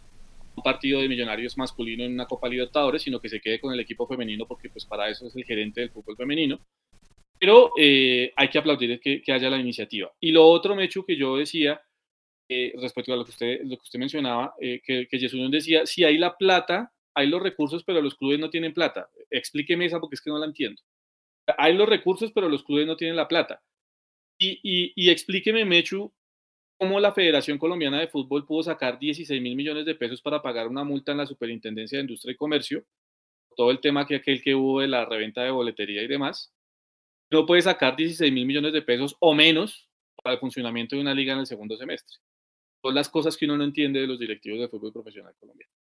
un 0.61 0.63
partido 0.63 1.01
de 1.01 1.09
millonarios 1.09 1.57
masculino 1.57 2.05
en 2.05 2.13
una 2.13 2.27
Copa 2.27 2.49
Libertadores, 2.49 3.03
sino 3.03 3.21
que 3.21 3.31
se 3.31 3.41
quede 3.41 3.59
con 3.61 3.73
el 3.73 3.81
equipo 3.81 4.07
femenino, 4.07 4.47
porque 4.47 4.69
pues 4.69 4.85
para 4.85 5.09
eso 5.09 5.27
es 5.27 5.35
el 5.35 5.45
gerente 5.45 5.81
del 5.81 5.91
fútbol 5.91 6.17
femenino. 6.17 6.61
Pero 7.39 7.73
eh, 7.79 8.33
hay 8.37 8.49
que 8.49 8.59
aplaudir 8.59 9.01
que, 9.01 9.23
que, 9.23 9.33
haya 9.33 9.49
la 9.49 9.57
iniciativa. 9.57 10.13
Y 10.21 10.31
lo 10.31 10.47
otro, 10.47 10.77
Mechu, 10.77 11.07
que 11.07 11.17
yo 11.17 11.39
decía, 11.39 11.81
eh, 12.51 12.75
respecto 12.79 13.15
a 13.15 13.17
lo 13.17 13.25
que 13.25 13.31
usted, 13.31 13.61
lo 13.65 13.77
que 13.79 13.85
usted 13.85 13.99
mencionaba, 13.99 14.55
eh, 14.61 14.83
que, 14.85 15.09
que 15.09 15.19
Jesús 15.19 15.51
decía, 15.51 15.87
si 15.87 16.05
hay 16.05 16.19
la 16.19 16.37
plata, 16.37 16.93
hay 17.15 17.29
los 17.29 17.43
recursos, 17.43 17.83
pero 17.83 18.03
los 18.03 18.15
clubes 18.15 18.39
no 18.39 18.51
tienen 18.51 18.75
plata. 18.75 19.09
Explíqueme 19.31 19.87
esa 19.87 20.01
porque 20.01 20.17
es 20.17 20.21
que 20.21 20.31
no 20.31 20.39
la 20.39 20.47
entiendo. 20.47 20.83
Hay 21.57 21.75
los 21.75 21.89
recursos, 21.89 22.31
pero 22.33 22.51
los 22.51 22.63
clubes 22.63 22.87
no 22.87 22.97
tienen 22.97 23.17
la 23.17 23.27
plata. 23.27 23.63
Y, 24.39 24.61
y, 24.63 24.93
y 24.95 25.11
explíqueme, 25.11 25.65
Mechu, 25.65 26.13
cómo 26.81 26.99
la 26.99 27.12
Federación 27.12 27.59
Colombiana 27.59 28.01
de 28.01 28.09
Fútbol 28.09 28.47
pudo 28.47 28.62
sacar 28.62 28.99
16 28.99 29.43
mil 29.43 29.55
millones 29.55 29.85
de 29.85 29.95
pesos 29.95 30.22
para 30.22 30.41
pagar 30.41 30.66
una 30.66 30.83
multa 30.83 31.12
en 31.12 31.18
la 31.18 31.26
Superintendencia 31.26 31.99
de 31.99 32.05
Industria 32.05 32.33
y 32.33 32.37
Comercio, 32.37 32.85
todo 33.55 33.70
el 33.70 33.81
tema 33.81 34.07
que 34.07 34.16
aquel 34.16 34.43
que 34.43 34.55
hubo 34.55 34.81
de 34.81 34.89
la 34.89 35.05
reventa 35.05 35.43
de 35.43 35.51
boletería 35.51 36.03
y 36.03 36.09
demás, 36.09 36.55
no 37.31 37.45
puede 37.45 37.61
sacar 37.61 37.97
16 37.97 38.33
mil 38.33 38.47
millones 38.47 38.72
de 38.72 38.81
pesos 38.81 39.14
o 39.20 39.35
menos 39.35 39.91
para 40.24 40.35
el 40.35 40.41
funcionamiento 40.41 40.97
de 40.97 41.03
una 41.03 41.12
liga 41.12 41.35
en 41.35 41.41
el 41.41 41.47
segundo 41.47 41.76
semestre. 41.76 42.16
Son 42.83 42.95
las 42.95 43.11
cosas 43.11 43.37
que 43.37 43.45
uno 43.45 43.59
no 43.59 43.64
entiende 43.64 44.01
de 44.01 44.07
los 44.07 44.18
directivos 44.18 44.59
de 44.61 44.68
fútbol 44.68 44.91
profesional 44.91 45.35
colombiano. 45.39 45.74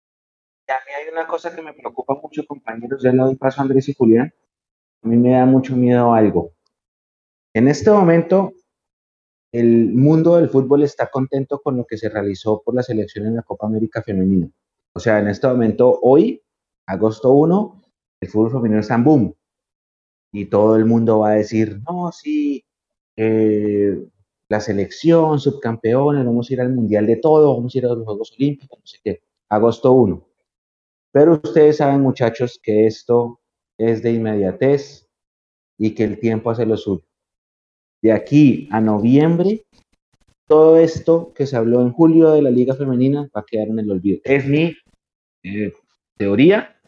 Y 0.68 0.72
a 0.72 0.78
mí 0.78 0.92
hay 1.00 1.14
una 1.14 1.28
cosa 1.28 1.56
que 1.56 1.62
me 1.62 1.74
preocupa 1.74 2.16
mucho, 2.16 2.44
compañeros, 2.44 3.04
ya 3.04 3.14
lo 3.14 3.26
doy 3.26 3.36
paso 3.36 3.62
a 3.62 3.66
Andrés 3.66 3.88
y 3.88 3.94
Julián. 3.94 4.34
A 5.04 5.08
mí 5.08 5.16
me 5.16 5.34
da 5.34 5.46
mucho 5.46 5.76
miedo 5.76 6.12
algo. 6.12 6.54
En 7.54 7.68
este 7.68 7.92
momento, 7.92 8.54
el 9.52 9.94
mundo 9.94 10.36
del 10.36 10.50
fútbol 10.50 10.84
está 10.84 11.10
contento 11.10 11.60
con 11.62 11.78
lo 11.78 11.86
que 11.86 11.98
se 11.98 12.10
realizó 12.10 12.62
por 12.64 12.76
la 12.76 12.84
selección 12.84 13.26
en 13.28 13.36
la 13.36 13.44
Copa 13.44 13.68
América 13.68 14.02
Femenina. 14.02 14.50
O 14.94 15.00
sea, 15.00 15.20
en 15.20 15.28
este 15.28 15.48
momento, 15.48 16.00
hoy, 16.02 16.42
agosto 16.88 17.32
1, 17.32 17.84
el 18.22 18.30
fútbol 18.30 18.52
femenino 18.52 18.80
está 18.82 18.96
en 18.96 19.04
boom. 19.04 19.36
y 20.34 20.46
todo 20.46 20.76
el 20.76 20.86
mundo 20.86 21.20
va 21.20 21.32
a 21.32 21.36
decir, 21.36 21.80
no, 21.88 22.12
sí, 22.12 22.66
eh, 23.16 23.98
la 24.50 24.60
selección, 24.60 25.40
subcampeones, 25.40 26.26
vamos 26.26 26.50
a 26.50 26.54
ir 26.54 26.62
al 26.62 26.74
Mundial 26.74 27.08
de 27.08 27.18
todo, 27.18 27.56
vamos 27.56 27.74
a 27.76 27.78
ir 27.78 27.86
a 27.86 27.90
los 27.90 28.06
Juegos 28.06 28.34
Olímpicos, 28.38 28.80
no 28.80 28.86
sé 28.86 28.98
qué, 29.04 29.24
agosto 29.50 29.92
1. 29.94 30.28
Pero 31.12 31.34
ustedes 31.44 31.78
saben, 31.78 32.02
muchachos, 32.02 32.60
que 32.62 32.86
esto 32.88 33.40
es 33.78 34.04
de 34.04 34.14
inmediatez 34.14 35.10
y 35.78 35.96
que 35.96 36.04
el 36.04 36.20
tiempo 36.20 36.52
hace 36.52 36.66
lo 36.66 36.78
suyo. 36.78 37.07
De 38.08 38.14
aquí 38.14 38.70
a 38.72 38.80
noviembre, 38.80 39.66
todo 40.48 40.78
esto 40.78 41.34
que 41.36 41.46
se 41.46 41.58
habló 41.58 41.82
en 41.82 41.92
julio 41.92 42.32
de 42.32 42.42
la 42.42 42.50
Liga 42.50 42.74
Femenina 42.74 43.30
va 43.36 43.42
a 43.42 43.46
quedar 43.46 43.68
en 43.68 43.80
el 43.80 43.92
olvido. 43.92 44.22
Es 44.24 44.46
mi 44.46 44.78
eh, 45.44 45.74
teoría 46.16 46.80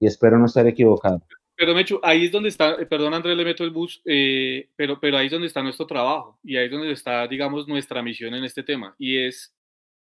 y 0.00 0.06
espero 0.06 0.38
no 0.38 0.46
estar 0.46 0.66
equivocado. 0.66 1.20
Pero 1.54 1.74
Mechu, 1.74 2.00
ahí 2.02 2.24
es 2.24 2.32
donde 2.32 2.48
está, 2.48 2.80
eh, 2.80 2.86
perdón 2.86 3.12
Andrés, 3.12 3.36
le 3.36 3.44
meto 3.44 3.62
el 3.62 3.72
bus, 3.72 4.00
eh, 4.06 4.70
pero, 4.74 4.98
pero 4.98 5.18
ahí 5.18 5.26
es 5.26 5.32
donde 5.32 5.48
está 5.48 5.62
nuestro 5.62 5.86
trabajo 5.86 6.38
y 6.42 6.56
ahí 6.56 6.64
es 6.64 6.70
donde 6.70 6.92
está, 6.92 7.28
digamos, 7.28 7.68
nuestra 7.68 8.02
misión 8.02 8.34
en 8.34 8.44
este 8.44 8.62
tema 8.62 8.94
y 8.98 9.18
es 9.18 9.54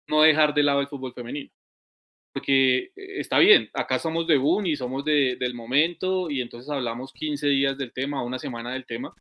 no 0.07 0.23
dejar 0.23 0.55
de 0.55 0.63
lado 0.63 0.81
el 0.81 0.87
fútbol 0.87 1.13
femenino. 1.13 1.51
Porque 2.33 2.85
eh, 2.95 3.19
está 3.19 3.37
bien, 3.37 3.69
acá 3.75 3.99
somos 3.99 4.25
de 4.25 4.37
Boom 4.37 4.65
y 4.65 4.75
somos 4.75 5.05
de, 5.05 5.37
del 5.39 5.53
momento 5.53 6.31
y 6.31 6.41
entonces 6.41 6.67
hablamos 6.71 7.13
15 7.13 7.45
días 7.45 7.77
del 7.77 7.93
tema, 7.93 8.23
una 8.23 8.39
semana 8.39 8.73
del 8.73 8.87
tema. 8.87 9.13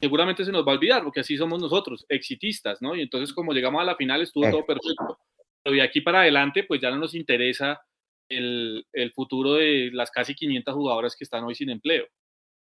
Seguramente 0.00 0.44
se 0.44 0.52
nos 0.52 0.66
va 0.66 0.72
a 0.72 0.74
olvidar 0.76 1.02
porque 1.02 1.20
así 1.20 1.36
somos 1.36 1.60
nosotros, 1.60 2.06
exitistas, 2.08 2.80
¿no? 2.80 2.94
Y 2.94 3.02
entonces 3.02 3.32
como 3.32 3.52
llegamos 3.52 3.82
a 3.82 3.84
la 3.84 3.96
final 3.96 4.22
estuvo 4.22 4.48
todo 4.50 4.64
perfecto. 4.64 5.18
Pero 5.62 5.74
de 5.74 5.82
aquí 5.82 6.00
para 6.00 6.20
adelante 6.20 6.64
pues 6.64 6.80
ya 6.80 6.90
no 6.90 6.98
nos 6.98 7.14
interesa 7.14 7.80
el, 8.28 8.84
futuro 9.14 9.54
de 9.54 9.90
las 9.92 10.10
casi 10.10 10.34
500 10.34 10.74
jugadoras 10.74 11.16
que 11.16 11.24
están 11.24 11.44
hoy 11.44 11.54
sin 11.54 11.70
empleo. 11.70 12.06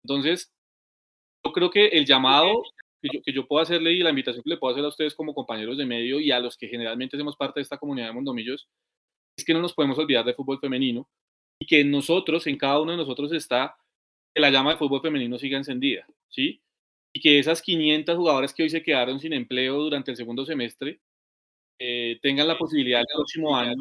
Entonces, 0.04 0.52
yo 1.44 1.52
creo 1.52 1.70
que 1.70 1.88
el 1.88 2.06
llamado 2.06 2.62
que 3.00 3.32
yo, 3.32 3.46
puedo 3.46 3.62
hacerle 3.62 3.92
y 3.92 4.00
la 4.00 4.10
invitación 4.10 4.42
que 4.42 4.50
le 4.50 4.56
puedo 4.56 4.72
hacer 4.72 4.84
a 4.84 4.88
ustedes 4.88 5.14
como 5.14 5.34
compañeros 5.34 5.78
de 5.78 5.86
medio 5.86 6.18
y 6.18 6.32
a 6.32 6.40
los 6.40 6.56
que 6.56 6.66
generalmente 6.66 7.16
hacemos 7.16 7.36
parte 7.36 7.60
de 7.60 7.62
esta 7.62 7.78
comunidad 7.78 8.08
de 8.08 8.12
Mondomillos 8.12 8.68
es 9.36 9.44
que 9.44 9.54
no 9.54 9.60
nos 9.60 9.72
podemos 9.72 9.98
olvidar 9.98 10.24
del 10.24 10.34
fútbol 10.34 10.58
femenino 10.58 11.08
y 11.60 11.66
que 11.66 11.84
nosotros, 11.84 12.46
en 12.48 12.56
cada 12.56 12.80
uno 12.80 12.92
de 12.92 12.98
nosotros 12.98 13.32
está 13.32 13.76
que 14.34 14.40
la 14.40 14.50
llama 14.50 14.72
de 14.72 14.78
fútbol 14.78 15.00
femenino 15.00 15.38
siga 15.38 15.58
encendida, 15.58 16.06
¿sí? 16.28 16.60
Y 17.12 17.20
que 17.20 17.38
esas 17.38 17.62
500 17.62 18.16
jugadoras 18.16 18.54
que 18.54 18.62
hoy 18.62 18.70
se 18.70 18.82
quedaron 18.82 19.18
sin 19.18 19.32
empleo 19.32 19.76
durante 19.82 20.10
el 20.10 20.16
segundo 20.16 20.44
semestre 20.44 21.00
eh, 21.78 22.18
tengan 22.20 22.48
la 22.48 22.58
posibilidad 22.58 23.00
el 23.00 23.06
próximo 23.14 23.56
año 23.56 23.76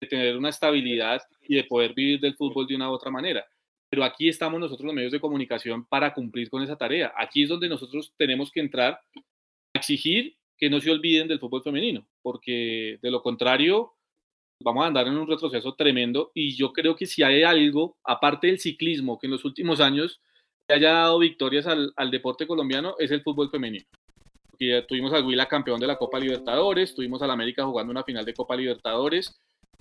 de 0.00 0.06
tener 0.08 0.36
una 0.36 0.48
estabilidad 0.48 1.20
y 1.42 1.56
de 1.56 1.64
poder 1.64 1.92
vivir 1.94 2.20
del 2.20 2.36
fútbol 2.36 2.66
de 2.66 2.76
una 2.76 2.90
u 2.90 2.92
otra 2.92 3.10
manera. 3.10 3.44
Pero 3.90 4.04
aquí 4.04 4.28
estamos 4.28 4.60
nosotros 4.60 4.86
los 4.86 4.94
medios 4.94 5.12
de 5.12 5.20
comunicación 5.20 5.84
para 5.84 6.14
cumplir 6.14 6.48
con 6.48 6.62
esa 6.62 6.76
tarea. 6.76 7.12
Aquí 7.16 7.42
es 7.42 7.48
donde 7.48 7.68
nosotros 7.68 8.12
tenemos 8.16 8.52
que 8.52 8.60
entrar 8.60 8.92
a 8.94 9.78
exigir 9.78 10.36
que 10.56 10.70
no 10.70 10.80
se 10.80 10.90
olviden 10.90 11.26
del 11.26 11.40
fútbol 11.40 11.62
femenino, 11.62 12.06
porque 12.22 12.98
de 13.02 13.10
lo 13.10 13.22
contrario 13.22 13.94
vamos 14.62 14.84
a 14.84 14.88
andar 14.88 15.08
en 15.08 15.16
un 15.16 15.26
retroceso 15.26 15.74
tremendo 15.74 16.30
y 16.34 16.54
yo 16.54 16.72
creo 16.72 16.94
que 16.94 17.06
si 17.06 17.22
hay 17.22 17.42
algo, 17.42 17.96
aparte 18.04 18.46
del 18.46 18.60
ciclismo, 18.60 19.18
que 19.18 19.26
en 19.26 19.32
los 19.32 19.44
últimos 19.44 19.80
años 19.80 20.20
haya 20.72 20.92
dado 20.92 21.18
victorias 21.18 21.66
al, 21.66 21.92
al 21.96 22.10
deporte 22.10 22.46
colombiano, 22.46 22.94
es 22.98 23.10
el 23.10 23.22
fútbol 23.22 23.50
femenino. 23.50 23.84
Porque 24.50 24.84
tuvimos 24.88 25.12
al 25.12 25.24
Huila 25.24 25.46
campeón 25.46 25.80
de 25.80 25.86
la 25.86 25.96
Copa 25.96 26.18
Libertadores, 26.18 26.94
tuvimos 26.94 27.22
al 27.22 27.30
América 27.30 27.64
jugando 27.64 27.90
una 27.90 28.04
final 28.04 28.24
de 28.24 28.34
Copa 28.34 28.56
Libertadores, 28.56 29.40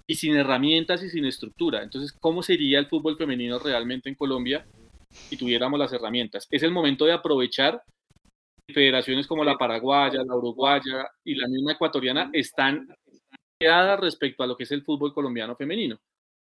y 0.09 0.15
sin 0.15 0.35
herramientas 0.35 1.03
y 1.03 1.09
sin 1.09 1.23
estructura. 1.25 1.83
Entonces, 1.83 2.11
¿cómo 2.11 2.41
sería 2.41 2.79
el 2.79 2.87
fútbol 2.87 3.15
femenino 3.15 3.59
realmente 3.59 4.09
en 4.09 4.15
Colombia 4.15 4.65
si 5.11 5.37
tuviéramos 5.37 5.79
las 5.79 5.93
herramientas? 5.93 6.47
Es 6.49 6.63
el 6.63 6.71
momento 6.71 7.05
de 7.05 7.13
aprovechar 7.13 7.83
federaciones 8.73 9.27
como 9.27 9.43
la 9.43 9.55
paraguaya, 9.55 10.23
la 10.23 10.35
uruguaya 10.35 11.11
y 11.23 11.35
la 11.35 11.47
misma 11.47 11.73
ecuatoriana 11.73 12.31
están 12.33 12.87
quedadas 13.59 13.99
respecto 13.99 14.41
a 14.41 14.47
lo 14.47 14.57
que 14.57 14.63
es 14.63 14.71
el 14.71 14.81
fútbol 14.81 15.13
colombiano 15.13 15.55
femenino. 15.55 15.99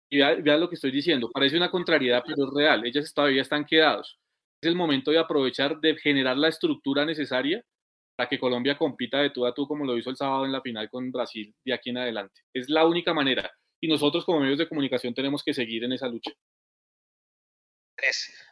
Y 0.10 0.20
vean 0.20 0.62
lo 0.62 0.70
que 0.70 0.76
estoy 0.76 0.92
diciendo, 0.92 1.30
parece 1.30 1.58
una 1.58 1.70
contrariedad, 1.70 2.24
pero 2.26 2.48
es 2.48 2.54
real, 2.54 2.86
ellas 2.86 3.14
todavía 3.14 3.42
están 3.42 3.66
quedados. 3.66 4.18
Es 4.62 4.70
el 4.70 4.76
momento 4.76 5.12
de 5.12 5.18
aprovechar, 5.18 5.80
de 5.80 5.96
generar 5.96 6.38
la 6.38 6.48
estructura 6.48 7.06
necesaria 7.06 7.64
que 8.28 8.40
Colombia 8.40 8.78
compita 8.78 9.20
de 9.20 9.30
tú 9.30 9.46
a 9.46 9.54
tú 9.54 9.68
como 9.68 9.86
lo 9.86 9.98
hizo 9.98 10.10
el 10.10 10.18
sábado 10.18 10.46
en 10.46 10.52
la 10.52 10.62
final 10.62 10.90
con 10.90 11.12
Brasil 11.12 11.54
de 11.66 11.74
aquí 11.74 11.90
en 11.90 11.98
adelante. 11.98 12.42
Es 12.54 12.70
la 12.70 12.86
única 12.86 13.14
manera. 13.14 13.50
Y 13.80 13.88
nosotros 13.88 14.26
como 14.26 14.40
medios 14.40 14.60
de 14.60 14.68
comunicación 14.68 15.14
tenemos 15.14 15.44
que 15.44 15.54
seguir 15.54 15.84
en 15.84 15.94
esa 15.94 16.08
lucha. 16.08 16.32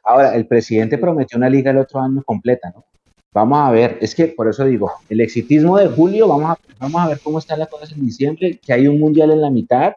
Ahora, 0.03 0.35
el 0.35 0.47
presidente 0.47 0.97
prometió 0.97 1.37
una 1.37 1.49
liga 1.49 1.71
el 1.71 1.77
otro 1.77 1.99
año 1.99 2.23
completa, 2.23 2.71
¿no? 2.73 2.85
Vamos 3.31 3.59
a 3.59 3.71
ver, 3.71 3.97
es 4.01 4.15
que 4.15 4.27
por 4.27 4.47
eso 4.47 4.65
digo, 4.65 4.91
el 5.07 5.21
exitismo 5.21 5.77
de 5.77 5.87
julio, 5.87 6.27
vamos 6.27 6.51
a, 6.51 6.59
vamos 6.79 7.01
a 7.01 7.07
ver 7.09 7.19
cómo 7.23 7.37
está 7.37 7.55
la 7.55 7.67
cosa 7.67 7.93
en 7.93 8.03
diciembre, 8.03 8.59
que 8.59 8.73
hay 8.73 8.87
un 8.87 8.99
mundial 8.99 9.29
en 9.29 9.41
la 9.41 9.51
mitad 9.51 9.93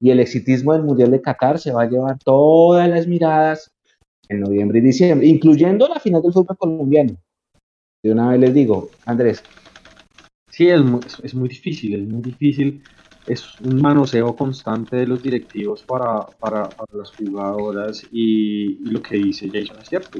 y 0.00 0.10
el 0.10 0.20
exitismo 0.20 0.74
del 0.74 0.82
mundial 0.82 1.10
de 1.10 1.22
Qatar 1.22 1.58
se 1.58 1.72
va 1.72 1.82
a 1.82 1.88
llevar 1.88 2.18
todas 2.18 2.86
las 2.90 3.06
miradas 3.06 3.73
en 4.28 4.40
noviembre 4.40 4.78
y 4.78 4.82
diciembre, 4.82 5.26
incluyendo 5.26 5.88
la 5.88 6.00
final 6.00 6.22
del 6.22 6.32
fútbol 6.32 6.56
colombiano. 6.56 7.16
De 8.02 8.12
una 8.12 8.30
vez 8.30 8.40
les 8.40 8.54
digo, 8.54 8.90
Andrés. 9.06 9.42
Sí, 10.50 10.68
es 10.68 10.82
muy, 10.82 11.00
es 11.22 11.34
muy 11.34 11.48
difícil, 11.48 11.94
es 11.94 12.08
muy 12.08 12.22
difícil. 12.22 12.82
Es 13.26 13.58
un 13.60 13.80
manoseo 13.80 14.36
constante 14.36 14.96
de 14.96 15.06
los 15.06 15.22
directivos 15.22 15.82
para, 15.82 16.26
para, 16.38 16.68
las 16.92 17.10
jugadoras 17.16 18.06
y, 18.12 18.74
lo 18.84 19.00
que 19.00 19.16
dice 19.16 19.48
Jason 19.50 19.78
es 19.80 19.88
cierto. 19.88 20.18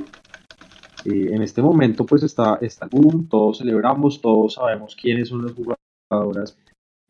Eh, 1.05 1.29
en 1.31 1.43
este 1.43 1.61
momento 1.61 2.07
pues 2.07 2.23
está, 2.23 2.59
está 2.63 2.87
boom, 2.87 3.29
todos 3.29 3.59
celebramos, 3.59 4.23
todos 4.23 4.55
sabemos 4.55 4.97
quiénes 4.97 5.29
son 5.29 5.43
las 5.45 5.53
jugadoras, 5.53 6.57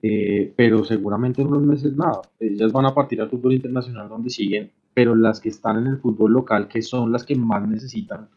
eh, 0.03 0.53
pero 0.57 0.84
seguramente 0.84 1.42
en 1.42 1.49
unos 1.49 1.62
meses 1.62 1.97
nada. 1.97 2.22
Ellas 2.40 2.72
van 2.72 2.86
a 2.86 2.95
partir 2.95 3.20
al 3.20 3.30
fútbol 3.30 3.53
internacional 3.53 4.09
donde 4.09 4.30
siguen, 4.30 4.72
pero 4.95 5.14
las 5.14 5.40
que 5.40 5.49
están 5.49 5.78
en 5.78 5.88
el 5.88 5.99
fútbol 5.99 6.32
local, 6.32 6.68
que 6.68 6.80
son 6.80 7.12
las 7.12 7.24
que 7.24 7.34
más 7.34 7.66
necesitan 7.68 8.28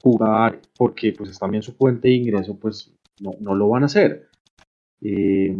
jugar 0.00 0.60
porque 0.76 1.12
pues 1.12 1.30
es 1.30 1.38
también 1.38 1.62
su 1.62 1.72
fuente 1.72 2.08
de 2.08 2.14
ingreso, 2.14 2.56
pues 2.58 2.94
no, 3.20 3.32
no 3.40 3.54
lo 3.54 3.68
van 3.68 3.82
a 3.82 3.86
hacer. 3.86 4.28
Eh, 5.00 5.56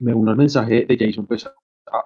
me 0.00 0.14
uno 0.14 0.30
al 0.30 0.36
mensaje 0.36 0.86
de 0.86 0.98
Jason 0.98 1.26
pues 1.26 1.46
a 1.46 1.52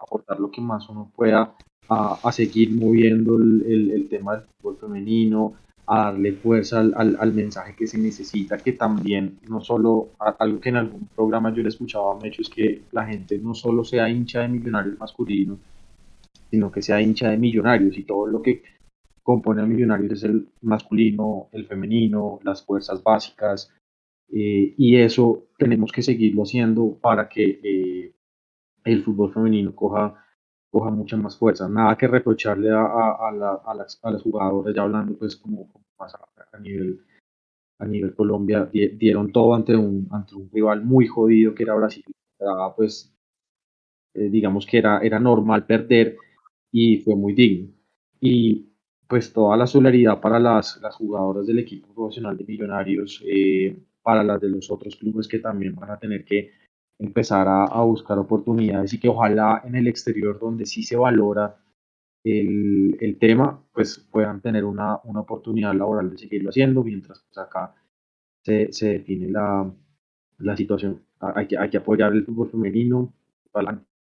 aportar 0.03 0.39
lo 0.41 0.51
que 0.51 0.61
más 0.61 0.89
uno 0.89 1.11
pueda 1.15 1.55
a, 1.89 2.19
a 2.23 2.33
seguir 2.33 2.73
moviendo 2.73 3.37
el, 3.37 3.91
el, 3.93 4.09
tema 4.09 4.37
del 4.37 4.47
fútbol 4.47 4.79
femenino, 4.79 5.55
a 5.87 6.05
darle 6.05 6.33
fuerza 6.33 6.81
al, 6.81 7.17
al, 7.19 7.33
mensaje 7.35 7.75
que 7.77 7.87
se 7.87 7.99
necesita, 7.99 8.57
que 8.57 8.73
también 8.73 9.39
no 9.49 9.61
solo, 9.61 10.11
algo 10.39 10.61
que 10.61 10.71
en 10.71 10.77
algún 10.77 11.09
programa 11.15 11.53
yo 11.53 11.63
le 11.63 11.69
escuchaba 11.69 12.15
mucho 12.15 12.41
es 12.41 12.49
que 12.49 12.83
la 12.93 13.05
gente 13.07 13.39
no 13.39 13.55
solo 13.55 13.85
sea 13.85 14.09
hincha 14.09 14.41
de 14.41 14.49
millonarios 14.49 14.99
masculinos, 14.99 15.59
sino 16.51 16.71
que 16.71 16.83
sea 16.83 17.01
hincha 17.01 17.31
de 17.31 17.39
millonarios 17.39 17.97
y 17.99 18.05
todo 18.05 18.27
lo 18.27 18.43
que 18.43 18.63
compone 19.25 19.63
a 19.63 19.67
Millonarios 19.67 20.13
es 20.13 20.25
el 20.25 20.49
masculino, 20.61 21.49
el 21.53 21.67
femenino, 21.67 22.41
las 22.45 22.63
fuerzas 22.63 23.03
básicas, 23.03 23.73
eh, 24.29 24.75
y 24.77 24.97
eso 24.97 25.47
tenemos 25.59 25.93
que 25.93 26.03
seguirlo 26.03 26.43
haciendo 26.43 26.99
para 27.01 27.29
que 27.29 27.61
eh, 27.65 28.15
el 28.85 29.03
fútbol 29.03 29.33
femenino 29.33 29.75
coja, 29.75 30.15
coja 30.71 30.91
mucha 30.91 31.17
más 31.17 31.39
fuerza. 31.39 31.69
Nada 31.69 31.97
que 31.97 32.07
reprocharle 32.07 32.71
a, 32.71 32.83
a, 32.83 33.61
a, 33.65 33.75
las, 33.75 33.99
a 34.03 34.11
las 34.11 34.23
jugadoras, 34.23 34.75
ya 34.75 34.83
hablando 34.83 35.17
pues 35.17 35.37
como, 35.37 35.71
más 35.99 36.15
a, 36.15 36.59
nivel 36.59 37.01
a 37.79 37.87
nivel 37.87 38.15
Colombia, 38.15 38.69
dieron 38.73 39.33
todo 39.33 39.55
ante 39.55 39.75
un, 39.75 40.07
ante 40.11 40.35
un 40.35 40.51
rival 40.53 40.85
muy 40.85 41.07
jodido 41.07 41.55
que 41.55 41.65
era 41.65 41.75
Brasil. 41.75 42.05
pues 42.77 43.13
eh, 44.15 44.29
digamos 44.31 44.67
que 44.67 44.79
era, 44.79 44.99
era 45.01 45.19
normal 45.19 45.67
perder 45.67 46.17
y 46.77 46.99
fue 46.99 47.15
muy 47.15 47.35
digno. 47.35 47.73
Y 48.21 48.67
pues 49.07 49.33
toda 49.33 49.57
la 49.57 49.67
solidaridad 49.67 50.21
para 50.21 50.41
las, 50.41 50.81
las 50.83 50.97
jugadoras 50.97 51.47
del 51.47 51.61
equipo 51.61 51.95
profesional 51.95 52.37
de 52.37 52.45
Millonarios, 52.45 53.23
eh, 53.25 53.79
para 54.03 54.25
las 54.25 54.41
de 54.41 54.49
los 54.49 54.69
otros 54.73 54.97
clubes 54.97 55.29
que 55.29 55.39
también 55.39 55.77
van 55.77 55.93
a 55.93 55.99
tener 56.01 56.25
que 56.25 56.51
empezar 56.99 57.47
a, 57.47 57.67
a, 57.67 57.85
buscar 57.85 58.19
oportunidades 58.19 58.93
y 58.93 58.99
que 58.99 59.09
ojalá 59.09 59.63
en 59.65 59.77
el 59.77 59.87
exterior 59.87 60.41
donde 60.41 60.67
sí 60.67 60.83
se 60.83 60.97
valora 60.97 61.57
el, 62.25 62.97
el 63.01 63.19
tema, 63.19 63.63
pues 63.73 63.99
puedan 64.11 64.41
tener 64.41 64.65
una, 64.65 64.99
una, 65.05 65.21
oportunidad 65.21 65.75
laboral 65.75 66.11
de 66.11 66.19
seguirlo 66.19 66.51
haciendo, 66.51 66.83
mientras 66.83 67.23
pues 67.23 67.39
acá 67.39 67.75
se, 68.43 68.73
se 68.73 68.99
define 68.99 69.31
la, 69.31 69.73
la 70.39 70.57
situación. 70.57 71.05
Hay 71.21 71.47
que, 71.47 71.57
hay 71.57 71.71
que 71.71 71.79
apoyar 71.79 72.13
el 72.13 72.25
fútbol 72.25 72.51
femenino, 72.51 73.15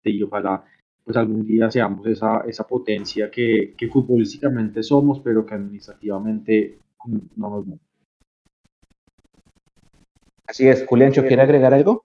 y 0.05 0.23
ojalá 0.23 0.65
pues 1.05 1.17
algún 1.17 1.47
día 1.47 1.71
seamos 1.71 2.07
esa, 2.07 2.41
esa 2.47 2.67
potencia 2.67 3.31
que, 3.31 3.75
que 3.77 3.89
futbolísticamente 3.89 4.83
somos, 4.83 5.21
pero 5.21 5.45
que 5.45 5.55
administrativamente 5.55 6.79
no 7.37 7.51
nos 7.51 7.67
Así 10.47 10.69
es, 10.69 10.85
Juliancho, 10.87 11.23
¿quiere 11.23 11.43
agregar 11.43 11.73
algo? 11.73 12.05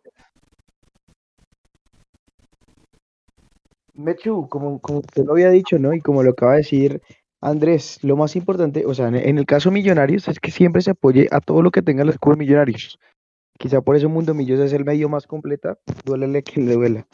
Mechu, 3.96 4.48
como, 4.50 4.80
como 4.80 5.00
usted 5.00 5.26
lo 5.26 5.34
había 5.34 5.50
dicho, 5.50 5.80
¿no? 5.80 5.94
Y 5.94 6.02
como 6.02 6.22
lo 6.22 6.32
acaba 6.32 6.52
de 6.54 6.58
decir 6.60 7.02
Andrés, 7.42 8.04
lo 8.04 8.18
más 8.18 8.36
importante, 8.36 8.86
o 8.86 8.94
sea, 8.94 9.08
en 9.08 9.38
el 9.38 9.46
caso 9.46 9.72
Millonarios 9.72 10.28
es 10.28 10.40
que 10.40 10.52
siempre 10.52 10.82
se 10.82 10.92
apoye 10.92 11.28
a 11.32 11.40
todo 11.40 11.62
lo 11.62 11.72
que 11.72 11.82
tenga 11.82 12.04
los 12.04 12.16
escudo 12.16 12.36
Millonarios. 12.36 13.00
Quizá 13.58 13.82
por 13.82 13.96
eso 13.96 14.10
Mundo 14.10 14.34
Millos 14.34 14.60
es 14.60 14.74
el 14.74 14.84
medio 14.84 15.10
más 15.10 15.28
completa, 15.28 15.78
duélele 16.04 16.44
quien 16.44 16.66
le 16.66 16.74
duela. 16.74 17.08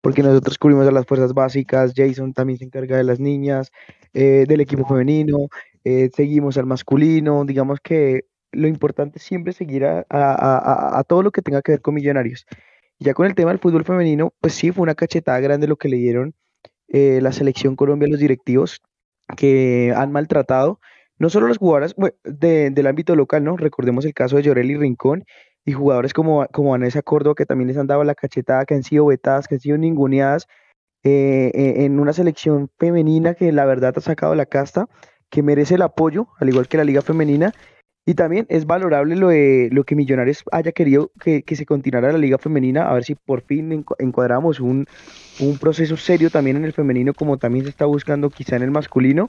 Porque 0.00 0.22
nosotros 0.22 0.58
cubrimos 0.58 0.86
a 0.86 0.92
las 0.92 1.06
fuerzas 1.06 1.34
básicas, 1.34 1.92
Jason 1.94 2.32
también 2.32 2.58
se 2.58 2.64
encarga 2.64 2.96
de 2.96 3.04
las 3.04 3.20
niñas, 3.20 3.72
eh, 4.14 4.44
del 4.46 4.60
equipo 4.60 4.86
femenino, 4.86 5.48
eh, 5.84 6.10
seguimos 6.14 6.56
al 6.56 6.66
masculino, 6.66 7.44
digamos 7.44 7.80
que 7.80 8.26
lo 8.52 8.68
importante 8.68 9.18
es 9.18 9.24
siempre 9.24 9.52
seguir 9.52 9.84
a, 9.84 10.04
a, 10.08 11.04
todo 11.04 11.22
lo 11.22 11.30
que 11.30 11.42
tenga 11.42 11.62
que 11.62 11.72
ver 11.72 11.82
con 11.82 11.94
Millonarios. 11.94 12.46
Ya 12.98 13.14
con 13.14 13.26
el 13.26 13.34
tema 13.34 13.50
del 13.50 13.60
fútbol 13.60 13.84
femenino, 13.84 14.32
pues 14.40 14.54
sí, 14.54 14.72
fue 14.72 14.82
una 14.82 14.94
cachetada 14.94 15.38
grande 15.40 15.68
lo 15.68 15.76
que 15.76 15.88
le 15.88 15.98
dieron 15.98 16.34
eh, 16.88 17.20
la 17.22 17.32
selección 17.32 17.76
Colombia, 17.76 18.08
los 18.08 18.20
directivos, 18.20 18.80
que 19.36 19.92
han 19.94 20.10
maltratado 20.12 20.80
no 21.18 21.30
solo 21.30 21.48
los 21.48 21.58
jugadores 21.58 21.96
del 22.24 22.86
ámbito 22.86 23.16
local, 23.16 23.44
¿no? 23.44 23.56
Recordemos 23.56 24.04
el 24.04 24.14
caso 24.14 24.36
de 24.36 24.42
Llorelli 24.42 24.76
Rincón 24.76 25.24
y 25.68 25.72
jugadores 25.72 26.14
como, 26.14 26.46
como 26.46 26.70
Vanessa 26.70 27.02
Córdoba, 27.02 27.34
que 27.36 27.44
también 27.44 27.68
les 27.68 27.76
han 27.76 27.86
dado 27.86 28.02
la 28.02 28.14
cachetada, 28.14 28.64
que 28.64 28.74
han 28.74 28.82
sido 28.82 29.04
vetadas, 29.04 29.46
que 29.46 29.56
han 29.56 29.60
sido 29.60 29.76
ninguneadas 29.76 30.48
eh, 31.04 31.50
eh, 31.52 31.84
en 31.84 32.00
una 32.00 32.14
selección 32.14 32.70
femenina 32.78 33.34
que 33.34 33.52
la 33.52 33.66
verdad 33.66 33.92
ha 33.94 34.00
sacado 34.00 34.34
la 34.34 34.46
casta, 34.46 34.86
que 35.28 35.42
merece 35.42 35.74
el 35.74 35.82
apoyo, 35.82 36.28
al 36.40 36.48
igual 36.48 36.68
que 36.68 36.78
la 36.78 36.84
liga 36.84 37.02
femenina. 37.02 37.52
Y 38.06 38.14
también 38.14 38.46
es 38.48 38.64
valorable 38.64 39.14
lo, 39.14 39.28
lo 39.28 39.84
que 39.84 39.94
Millonarios 39.94 40.42
haya 40.52 40.72
querido 40.72 41.10
que, 41.20 41.44
se 41.54 41.66
continuara 41.66 42.12
la 42.12 42.18
liga 42.18 42.38
femenina, 42.38 42.88
a 42.88 42.94
ver 42.94 43.04
si 43.04 43.14
por 43.14 43.42
fin 43.42 43.84
encuadramos 43.98 44.60
un, 44.60 44.86
un 45.40 45.58
proceso 45.58 45.98
serio 45.98 46.30
también 46.30 46.56
en 46.56 46.64
el 46.64 46.72
femenino, 46.72 47.12
como 47.12 47.36
también 47.36 47.66
se 47.66 47.70
está 47.70 47.84
buscando 47.84 48.30
quizá 48.30 48.56
en 48.56 48.62
el 48.62 48.70
masculino. 48.70 49.26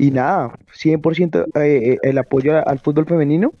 Y 0.00 0.10
nada, 0.10 0.58
100% 0.76 1.44
eh, 1.54 1.92
eh, 1.92 1.98
el 2.02 2.18
apoyo 2.18 2.66
al 2.66 2.80
fútbol 2.80 3.06
femenino 3.06 3.52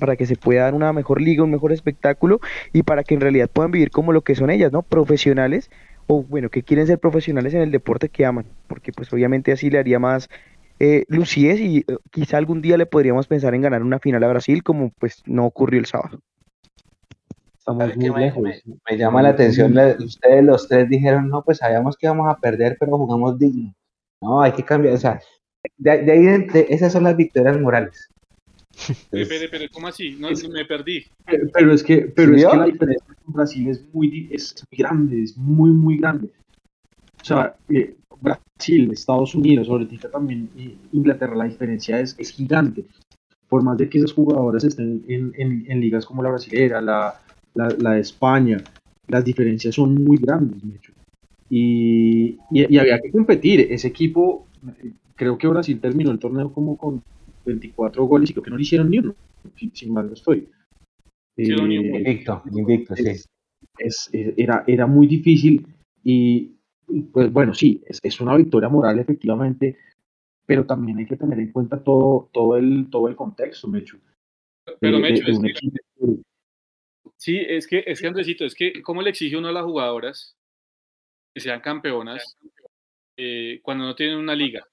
para 0.00 0.16
que 0.16 0.26
se 0.26 0.36
pueda 0.36 0.64
dar 0.64 0.74
una 0.74 0.92
mejor 0.92 1.20
liga, 1.20 1.44
un 1.44 1.50
mejor 1.50 1.72
espectáculo 1.72 2.40
y 2.72 2.82
para 2.82 3.04
que 3.04 3.14
en 3.14 3.20
realidad 3.20 3.48
puedan 3.52 3.70
vivir 3.70 3.90
como 3.90 4.12
lo 4.12 4.22
que 4.22 4.34
son 4.34 4.50
ellas, 4.50 4.72
¿no? 4.72 4.82
Profesionales 4.82 5.70
o 6.08 6.24
bueno, 6.24 6.48
que 6.48 6.64
quieren 6.64 6.88
ser 6.88 6.98
profesionales 6.98 7.54
en 7.54 7.60
el 7.60 7.70
deporte 7.70 8.08
que 8.08 8.26
aman, 8.26 8.46
porque 8.66 8.90
pues 8.92 9.12
obviamente 9.12 9.52
así 9.52 9.70
le 9.70 9.78
haría 9.78 10.00
más 10.00 10.28
eh, 10.80 11.04
lucidez 11.08 11.60
y 11.60 11.78
eh, 11.78 11.98
quizá 12.10 12.38
algún 12.38 12.62
día 12.62 12.76
le 12.76 12.86
podríamos 12.86 13.28
pensar 13.28 13.54
en 13.54 13.62
ganar 13.62 13.82
una 13.82 14.00
final 14.00 14.24
a 14.24 14.28
Brasil 14.28 14.64
como 14.64 14.90
pues 14.98 15.22
no 15.26 15.46
ocurrió 15.46 15.78
el 15.78 15.86
sábado. 15.86 16.18
Estamos 17.56 17.96
muy 17.96 18.20
lejos. 18.20 18.42
Me, 18.90 18.96
llama 18.96 19.22
la 19.22 19.28
atención, 19.28 19.76
ustedes 19.98 20.42
los 20.42 20.66
tres 20.66 20.88
dijeron, 20.88 21.28
no, 21.28 21.44
pues 21.44 21.58
sabíamos 21.58 21.96
que 21.96 22.06
íbamos 22.06 22.28
a 22.28 22.38
perder, 22.38 22.76
pero 22.80 22.96
jugamos 22.96 23.38
digno. 23.38 23.72
No, 24.20 24.40
hay 24.40 24.52
que 24.52 24.64
cambiar, 24.64 24.94
o 24.94 24.98
sea, 24.98 25.20
de, 25.76 25.90
ahí 25.90 26.46
esas 26.70 26.92
son 26.92 27.04
las 27.04 27.16
victorias 27.16 27.60
morales. 27.60 28.09
Pero, 29.10 29.28
pero, 29.50 29.64
¿cómo 29.72 29.88
así? 29.88 30.16
No, 30.18 30.28
me 30.52 30.64
perdí. 30.64 31.04
Pero, 31.52 31.72
es 31.72 31.82
que, 31.82 32.12
pero 32.14 32.34
es 32.34 32.46
que 32.46 32.56
la 32.56 32.66
diferencia 32.66 33.14
con 33.24 33.34
Brasil 33.34 33.68
es 33.68 33.84
muy, 33.92 34.28
es 34.30 34.54
grande, 34.70 35.22
es 35.22 35.36
muy, 35.36 35.70
muy 35.70 35.98
grande. 35.98 36.30
O 37.20 37.24
sea, 37.24 37.56
eh, 37.68 37.96
Brasil, 38.20 38.90
Estados 38.92 39.34
Unidos, 39.34 39.68
ahorita 39.68 40.10
también 40.10 40.50
eh, 40.56 40.74
Inglaterra, 40.92 41.34
la 41.34 41.44
diferencia 41.44 42.00
es, 42.00 42.14
es, 42.18 42.30
gigante. 42.30 42.84
Por 43.48 43.62
más 43.62 43.76
de 43.78 43.88
que 43.88 43.98
esos 43.98 44.12
jugadores 44.12 44.64
estén 44.64 45.04
en, 45.08 45.32
en, 45.36 45.64
en 45.68 45.80
ligas 45.80 46.06
como 46.06 46.22
la 46.22 46.30
brasilera, 46.30 46.80
la, 46.80 47.20
la, 47.54 47.68
la, 47.78 47.92
de 47.92 48.00
España, 48.00 48.62
las 49.08 49.24
diferencias 49.24 49.74
son 49.74 49.94
muy 49.94 50.18
grandes, 50.18 50.62
de 50.62 50.76
hecho. 50.76 50.92
Y, 51.48 52.38
y, 52.52 52.74
y, 52.74 52.78
había 52.78 53.00
que 53.00 53.10
competir. 53.10 53.66
Ese 53.70 53.88
equipo, 53.88 54.46
creo 55.16 55.36
que 55.36 55.48
Brasil 55.48 55.80
terminó 55.80 56.12
el 56.12 56.20
torneo 56.20 56.52
como 56.52 56.76
con 56.76 57.02
24 57.50 58.04
goles 58.04 58.30
y 58.30 58.32
creo 58.32 58.44
que 58.44 58.50
no 58.50 58.56
le 58.56 58.62
hicieron 58.62 58.90
ni 58.90 58.98
uno, 58.98 59.14
si, 59.72 59.90
mal 59.90 60.06
no 60.06 60.14
estoy. 60.14 60.48
Eh, 61.36 61.52
invicto, 61.52 62.42
invicto, 62.52 62.96
sí. 62.96 63.08
Es, 63.78 64.10
era, 64.12 64.64
era 64.66 64.86
muy 64.86 65.06
difícil 65.06 65.66
y, 66.02 66.52
pues 67.12 67.32
bueno, 67.32 67.54
sí, 67.54 67.82
es, 67.86 67.98
es, 68.02 68.20
una 68.20 68.36
victoria 68.36 68.68
moral 68.68 68.98
efectivamente, 68.98 69.78
pero 70.46 70.66
también 70.66 70.98
hay 70.98 71.06
que 71.06 71.16
tener 71.16 71.38
en 71.38 71.52
cuenta 71.52 71.82
todo, 71.82 72.28
todo, 72.32 72.56
el, 72.56 72.88
todo 72.90 73.08
el 73.08 73.16
contexto, 73.16 73.68
Mecho. 73.68 73.98
Pero 74.80 74.98
Mecho, 74.98 75.24
es 75.26 75.38
que, 75.38 75.52
sí, 77.16 77.38
es 77.38 77.66
que, 77.66 77.84
es 77.86 78.00
que 78.00 78.06
Andresito, 78.06 78.44
es 78.44 78.54
que 78.54 78.82
¿cómo 78.82 79.02
le 79.02 79.10
exige 79.10 79.36
uno 79.36 79.48
a 79.48 79.52
las 79.52 79.64
jugadoras 79.64 80.36
que 81.34 81.40
sean 81.40 81.60
campeonas 81.60 82.36
eh, 83.16 83.60
cuando 83.62 83.84
no 83.84 83.94
tienen 83.94 84.18
una 84.18 84.34
liga? 84.34 84.66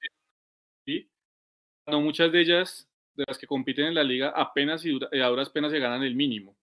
Muchas 1.87 2.31
de 2.33 2.41
ellas, 2.41 2.89
de 3.15 3.23
las 3.27 3.37
que 3.37 3.47
compiten 3.47 3.85
en 3.85 3.95
la 3.95 4.03
liga, 4.03 4.33
apenas 4.35 4.85
y 4.85 4.99
eh, 5.11 5.21
a 5.21 5.27
duras 5.27 5.49
penas 5.49 5.71
se 5.71 5.79
ganan 5.79 6.03
el 6.03 6.15
mínimo. 6.15 6.57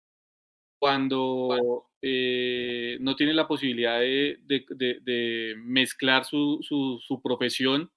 Cuando 0.79 1.89
eh, 2.03 2.99
no 3.01 3.17
tienen 3.17 3.37
la 3.37 3.49
posibilidad 3.49 4.01
de, 4.01 5.55
mezclar 5.65 6.27
su, 6.27 6.59
su, 6.63 7.23
profesión 7.23 7.91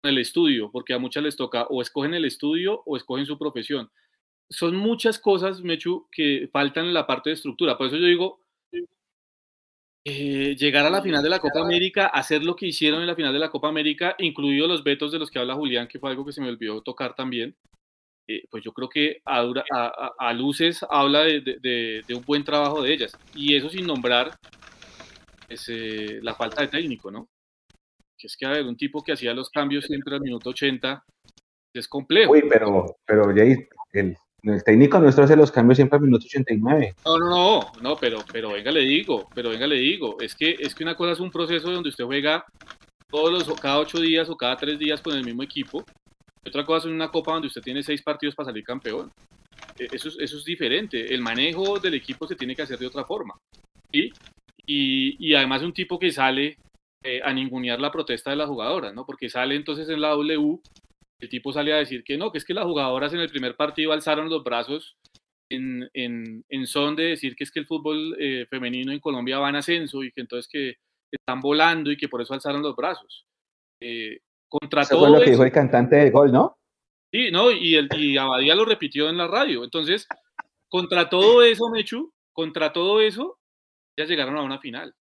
con 0.00 0.10
el 0.10 0.18
estudio, 0.18 0.70
porque 0.72 0.94
a 0.94 0.98
muchas 0.98 1.22
les 1.22 1.36
toca 1.36 1.64
o 1.64 1.82
escogen 1.82 2.14
el 2.14 2.24
estudio 2.24 2.82
o 2.86 2.96
escogen 2.96 3.26
su 3.26 3.38
profesión. 3.38 3.90
Son 4.48 4.74
muchas 4.74 5.18
cosas, 5.18 5.60
Mechu, 5.60 6.08
que 6.10 6.48
faltan 6.50 6.86
en 6.86 6.94
la 6.94 7.06
parte 7.06 7.28
de 7.30 7.34
estructura. 7.34 7.76
Por 7.76 7.88
eso 7.88 7.96
yo 7.96 8.06
digo, 8.06 8.41
eh, 10.04 10.56
llegar 10.56 10.84
a 10.84 10.90
la 10.90 11.02
final 11.02 11.22
de 11.22 11.30
la 11.30 11.38
Copa 11.38 11.60
América, 11.60 12.06
hacer 12.06 12.42
lo 12.42 12.56
que 12.56 12.66
hicieron 12.66 13.00
en 13.00 13.06
la 13.06 13.14
final 13.14 13.32
de 13.32 13.38
la 13.38 13.50
Copa 13.50 13.68
América, 13.68 14.16
incluidos 14.18 14.68
los 14.68 14.82
vetos 14.82 15.12
de 15.12 15.18
los 15.18 15.30
que 15.30 15.38
habla 15.38 15.54
Julián, 15.54 15.86
que 15.86 15.98
fue 15.98 16.10
algo 16.10 16.24
que 16.24 16.32
se 16.32 16.40
me 16.40 16.48
olvidó 16.48 16.82
tocar 16.82 17.14
también, 17.14 17.54
eh, 18.28 18.44
pues 18.50 18.62
yo 18.64 18.72
creo 18.72 18.88
que 18.88 19.20
a, 19.24 19.44
a, 20.18 20.32
luces 20.32 20.84
habla 20.88 21.22
de, 21.22 22.02
un 22.10 22.22
buen 22.22 22.44
trabajo 22.44 22.82
de 22.82 22.92
ellas. 22.92 23.16
Y 23.34 23.56
eso 23.56 23.68
sin 23.68 23.86
nombrar 23.86 24.36
pues, 25.46 25.68
eh, 25.68 26.20
la 26.22 26.34
falta 26.34 26.62
de 26.62 26.68
técnico, 26.68 27.10
¿no? 27.10 27.28
Que 28.16 28.26
es 28.26 28.36
que, 28.36 28.46
a 28.46 28.50
ver, 28.50 28.64
un 28.64 28.76
tipo 28.76 29.02
que 29.02 29.12
hacía 29.12 29.34
los 29.34 29.50
cambios 29.50 29.84
siempre 29.84 30.14
al 30.14 30.20
minuto 30.20 30.50
80 30.50 31.04
es 31.74 31.88
complejo. 31.88 32.32
Uy, 32.32 32.44
pero, 32.48 32.96
pero 33.04 33.34
Jay, 33.34 33.56
el, 33.92 34.16
el 34.42 34.64
técnico 34.64 34.98
nuestro 34.98 35.24
hace 35.24 35.36
los 35.36 35.52
cambios 35.52 35.76
siempre 35.76 35.96
al 35.96 36.04
minuto 36.04 36.26
89. 36.26 36.94
No, 37.04 37.18
no, 37.18 37.28
no, 37.28 37.72
no, 37.80 37.96
pero, 37.96 38.18
pero 38.32 38.52
venga, 38.52 38.70
le 38.70 38.80
digo, 38.80 39.28
pero 39.34 39.50
venga, 39.50 39.66
le 39.66 39.76
digo, 39.76 40.16
es 40.20 40.34
que, 40.34 40.56
es 40.58 40.74
que 40.74 40.82
una 40.82 40.96
cosa 40.96 41.12
es 41.12 41.20
un 41.20 41.30
proceso 41.30 41.70
donde 41.70 41.90
usted 41.90 42.04
juega 42.04 42.44
todos 43.08 43.30
los, 43.30 43.60
cada 43.60 43.78
ocho 43.78 44.00
días 44.00 44.28
o 44.28 44.36
cada 44.36 44.56
tres 44.56 44.78
días 44.78 45.00
con 45.00 45.16
el 45.16 45.24
mismo 45.24 45.42
equipo. 45.42 45.84
Otra 46.44 46.66
cosa 46.66 46.88
es 46.88 46.94
una 46.94 47.10
copa 47.10 47.32
donde 47.32 47.48
usted 47.48 47.62
tiene 47.62 47.82
seis 47.82 48.02
partidos 48.02 48.34
para 48.34 48.46
salir 48.46 48.64
campeón. 48.64 49.12
E, 49.78 49.88
eso 49.92 50.08
es, 50.08 50.16
eso 50.18 50.38
es 50.38 50.44
diferente. 50.44 51.14
El 51.14 51.20
manejo 51.20 51.78
del 51.78 51.94
equipo 51.94 52.26
se 52.26 52.34
tiene 52.34 52.56
que 52.56 52.62
hacer 52.62 52.78
de 52.78 52.86
otra 52.86 53.04
forma. 53.04 53.34
Y, 53.92 54.10
y 54.66 55.34
además 55.34 55.62
un 55.62 55.72
tipo 55.72 55.98
que 55.98 56.10
sale 56.10 56.56
eh, 57.04 57.20
a 57.24 57.32
ningunear 57.32 57.80
la 57.80 57.90
protesta 57.90 58.30
de 58.30 58.36
las 58.36 58.48
jugadoras, 58.48 58.94
¿no? 58.94 59.04
Porque 59.04 59.28
sale 59.28 59.56
entonces 59.56 59.88
en 59.88 60.00
la 60.00 60.10
W 60.10 60.60
el 61.22 61.28
tipo 61.28 61.52
sale 61.52 61.72
a 61.72 61.76
decir 61.76 62.02
que 62.02 62.18
no, 62.18 62.32
que 62.32 62.38
es 62.38 62.44
que 62.44 62.52
las 62.52 62.64
jugadoras 62.64 63.14
en 63.14 63.20
el 63.20 63.30
primer 63.30 63.54
partido 63.54 63.92
alzaron 63.92 64.28
los 64.28 64.42
brazos 64.42 64.96
en, 65.48 65.88
en, 65.94 66.66
son 66.66 66.96
de 66.96 67.04
decir 67.04 67.36
que 67.36 67.44
es 67.44 67.52
que 67.52 67.60
el 67.60 67.66
fútbol 67.66 68.16
eh, 68.18 68.46
femenino 68.50 68.90
en 68.90 68.98
Colombia 68.98 69.38
va 69.38 69.50
en 69.50 69.56
ascenso 69.56 70.02
y 70.02 70.10
que 70.10 70.22
entonces 70.22 70.48
que 70.50 70.76
están 71.12 71.40
volando 71.40 71.92
y 71.92 71.96
que 71.96 72.08
por 72.08 72.22
eso 72.22 72.34
alzaron 72.34 72.62
los 72.62 72.74
brazos. 72.74 73.24
Eh, 73.80 74.18
contra 74.48 74.82
eso 74.82 74.98
fue 74.98 75.10
lo 75.10 75.20
que 75.20 75.30
dijo 75.30 75.44
el 75.44 75.52
cantante 75.52 75.96
del 75.96 76.10
gol, 76.10 76.32
¿no? 76.32 76.56
Sí, 77.12 77.30
no, 77.30 77.52
y, 77.52 77.76
el, 77.76 77.88
y 77.96 78.16
Abadía 78.16 78.54
lo 78.56 78.64
repitió 78.64 79.08
en 79.08 79.18
la 79.18 79.28
radio. 79.28 79.62
Entonces, 79.62 80.08
contra 80.68 81.08
todo 81.08 81.42
eso, 81.42 81.68
Mechu, 81.68 82.12
contra 82.32 82.72
todo 82.72 83.00
eso, 83.00 83.38
ya 83.96 84.06
llegaron 84.06 84.36
a 84.38 84.42
una 84.42 84.58
final. 84.58 84.94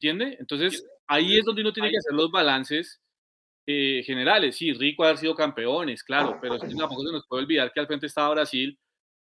¿Entiende? 0.00 0.36
Entonces, 0.38 0.86
ahí 1.06 1.38
es 1.38 1.44
donde 1.44 1.62
uno 1.62 1.72
tiene 1.72 1.90
que 1.90 1.98
hacer 1.98 2.12
los 2.12 2.30
balances 2.30 3.00
eh, 3.72 4.02
generales. 4.02 4.56
Sí, 4.56 4.72
rico 4.72 5.04
haber 5.04 5.18
sido 5.18 5.34
campeones, 5.34 6.02
claro, 6.02 6.38
pero 6.40 6.58
tampoco 6.58 7.06
se 7.06 7.12
nos 7.12 7.26
puede 7.26 7.44
olvidar 7.44 7.72
que 7.72 7.78
al 7.78 7.86
frente 7.86 8.06
estaba 8.06 8.30
Brasil, 8.30 8.76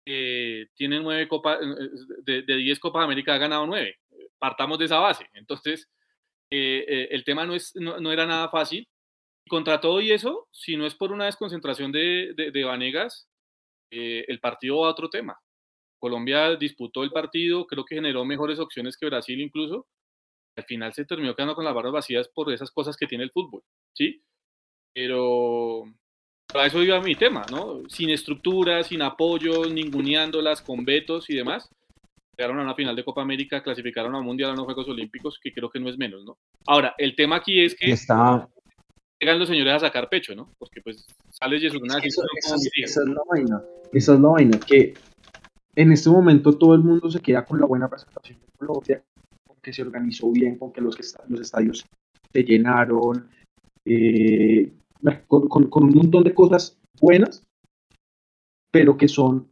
eh, 0.07 0.69
tiene 0.75 1.01
nueve 1.01 1.27
copas, 1.27 1.59
eh, 1.61 1.89
de, 2.23 2.43
de 2.43 2.57
diez 2.57 2.79
Copas 2.79 3.03
América 3.03 3.35
ha 3.35 3.39
ganado 3.39 3.67
nueve. 3.67 3.99
Partamos 4.39 4.79
de 4.79 4.85
esa 4.85 5.01
base. 5.01 5.27
Entonces, 5.35 5.91
el 6.51 7.25
tema 7.25 7.45
no, 7.45 7.55
es, 7.55 7.75
no, 7.75 8.13
era 8.13 8.27
nada 8.27 8.49
fácil. 8.49 8.89
Contra 9.49 9.81
todo 9.81 10.01
y 10.01 10.13
eso, 10.13 10.49
si 10.53 10.77
no 10.77 10.87
es 10.87 10.95
por 10.95 11.13
una 11.13 11.27
desconcentración 11.27 11.91
de, 11.93 12.35
de, 12.37 12.65
Vanegas, 12.65 13.29
el 13.91 14.41
partido 14.41 14.81
va 14.81 14.89
a 14.89 14.91
otro 14.91 15.09
tema. 15.09 15.39
Colombia 15.99 16.57
disputó 16.57 17.03
el 17.03 17.11
partido, 17.11 17.67
creo 17.67 17.85
que 17.85 17.97
generó 17.97 18.25
mejores 18.25 18.59
opciones 18.59 18.97
que 18.97 19.07
Brasil 19.07 19.41
incluso. 19.41 19.87
Al 20.57 20.65
final 20.65 20.93
se 20.95 21.05
terminó 21.05 21.35
quedando 21.35 21.55
con 21.55 21.65
las 21.65 21.75
barras 21.75 21.93
vacías 21.93 22.29
por 22.29 22.53
esas 22.53 22.71
cosas 22.71 22.97
que 22.97 23.07
tiene 23.07 23.25
el 23.25 23.31
fútbol, 23.31 23.63
¿sí? 23.95 24.23
Pero 24.97 25.85
para 26.51 26.69
eso 26.69 26.83
iba 26.83 26.99
mi 27.03 27.15
tema, 27.15 27.45
¿no? 27.51 27.83
Sin 27.87 28.09
estructura, 28.09 28.83
sin 28.83 29.03
apoyo, 29.03 29.67
ninguneándolas, 29.67 30.63
con 30.63 30.87
vetos 30.87 31.29
y 31.29 31.37
demás. 31.37 31.69
Llegaron 32.35 32.61
a 32.61 32.63
una 32.63 32.75
final 32.75 32.97
de 32.97 33.05
Copa 33.05 33.21
América, 33.21 33.63
clasificaron 33.63 34.15
a 34.15 34.21
un 34.21 34.25
Mundial, 34.25 34.51
a 34.51 34.53
unos 34.55 34.65
Juegos 34.65 34.89
Olímpicos, 34.89 35.39
que 35.39 35.53
creo 35.53 35.69
que 35.69 35.81
no 35.81 35.91
es 35.91 35.99
menos, 35.99 36.25
¿no? 36.25 36.39
Ahora, 36.67 36.95
el 36.97 37.15
tema 37.15 37.37
aquí 37.37 37.63
es 37.63 37.75
que... 37.75 37.91
Está, 37.91 38.49
llegan 39.21 39.39
los 39.39 39.49
señores 39.49 39.75
a 39.75 39.81
sacar 39.81 40.09
pecho, 40.09 40.35
¿no? 40.35 40.51
Porque 40.59 40.81
pues 40.81 41.05
sale 41.31 41.61
Jesús 41.61 41.83
una 41.83 41.99
eso, 41.99 42.23
eso, 42.39 42.57
esa 42.83 43.03
es 43.03 43.09
la 43.09 43.21
vaina, 43.29 43.63
esa 43.93 44.15
es 44.15 44.21
la 44.21 44.29
vaina, 44.29 44.59
que 44.59 44.95
en 45.75 45.93
este 45.93 46.09
momento 46.09 46.57
todo 46.57 46.75
el 46.75 46.81
mundo 46.81 47.11
se 47.11 47.21
queda 47.21 47.45
con 47.45 47.61
la 47.61 47.67
buena 47.67 47.89
presentación 47.89 48.39
de 48.39 48.67
Colombia, 48.67 49.03
con 49.47 49.57
que 49.61 49.75
se 49.75 49.83
organizó 49.83 50.33
bien, 50.33 50.59
con 50.59 50.73
que 50.73 50.81
los, 50.81 50.97
los 51.29 51.41
estadios 51.41 51.85
se 52.33 52.43
llenaron, 52.45 53.29
eh, 53.85 54.73
con, 55.27 55.49
con, 55.49 55.85
un 55.85 55.95
montón 55.95 56.25
de 56.25 56.35
cosas 56.35 56.79
buenas, 57.01 57.47
pero 58.71 58.97
que 58.97 59.09
son 59.09 59.51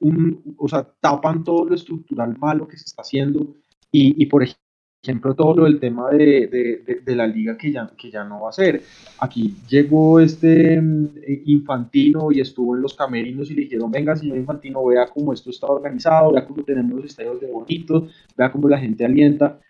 un, 0.00 0.56
o 0.56 0.68
sea, 0.68 0.84
tapan 1.00 1.44
todo 1.44 1.64
lo 1.64 1.74
estructural 1.74 2.36
malo 2.38 2.68
que 2.68 2.76
se 2.76 2.84
está 2.84 3.02
haciendo 3.02 3.54
y, 3.90 4.22
y 4.22 4.26
por 4.26 4.44
ejemplo, 5.02 5.34
todo 5.34 5.56
lo 5.56 5.64
del 5.64 5.80
tema 5.80 6.10
de, 6.10 6.48
de, 6.48 7.00
de, 7.04 7.16
la 7.16 7.26
liga 7.26 7.56
que 7.56 7.72
ya, 7.72 7.90
que 7.96 8.10
ya 8.10 8.24
no 8.24 8.42
va 8.42 8.50
a 8.50 8.52
ser. 8.52 8.82
Aquí 9.20 9.54
llegó 9.68 10.20
este 10.20 10.80
mm, 10.80 11.08
Infantino 11.46 12.32
y 12.32 12.40
estuvo 12.40 12.76
en 12.76 12.82
los 12.82 12.94
camerinos 12.94 13.50
y 13.50 13.54
le 13.54 13.62
dijeron, 13.62 13.90
venga, 13.90 14.16
señor 14.16 14.38
Infantino, 14.38 14.84
vea 14.84 15.06
cómo 15.06 15.32
esto 15.32 15.50
está 15.50 15.66
organizado, 15.66 16.32
vea 16.32 16.46
cómo 16.46 16.62
tenemos 16.64 16.96
los 16.96 17.04
estadios 17.06 17.40
de 17.40 17.50
bonitos, 17.50 18.12
vea 18.36 18.50
cómo 18.50 18.68
la 18.68 18.78
gente 18.78 19.04
alienta. 19.04 19.60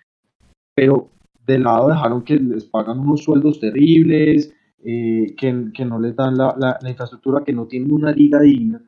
Pero 0.75 1.11
de 1.47 1.59
lado 1.59 1.89
dejaron 1.89 2.23
que 2.23 2.37
les 2.37 2.65
pagan 2.65 2.99
unos 3.01 3.23
sueldos 3.23 3.61
terribles, 3.61 4.55
eh, 4.85 5.35
que, 5.37 5.71
que, 5.75 5.85
no 5.85 5.99
les 5.99 6.15
dan 6.15 6.37
la, 6.37 6.55
la, 6.59 6.79
la 6.81 6.91
infraestructura, 6.91 7.45
que 7.45 7.53
no 7.53 7.67
tienen 7.67 7.93
una 7.93 8.13
liga 8.13 8.41
digna. 8.41 8.83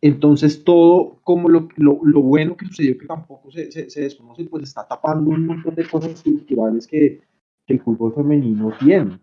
Entonces 0.00 0.62
todo 0.62 1.20
como 1.24 1.48
lo, 1.48 1.68
lo, 1.76 2.00
lo, 2.04 2.22
bueno 2.22 2.56
que 2.56 2.66
sucedió 2.66 2.96
que 2.96 3.06
tampoco 3.06 3.50
se, 3.50 3.72
se, 3.72 3.90
se, 3.90 4.02
desconoce, 4.02 4.44
pues 4.44 4.62
está 4.62 4.86
tapando 4.86 5.30
un 5.30 5.46
montón 5.46 5.74
de 5.74 5.88
cosas 5.88 6.12
estructurales 6.12 6.86
que, 6.86 7.20
que 7.66 7.72
el 7.74 7.80
fútbol 7.80 8.14
femenino 8.14 8.72
tiene. 8.78 9.18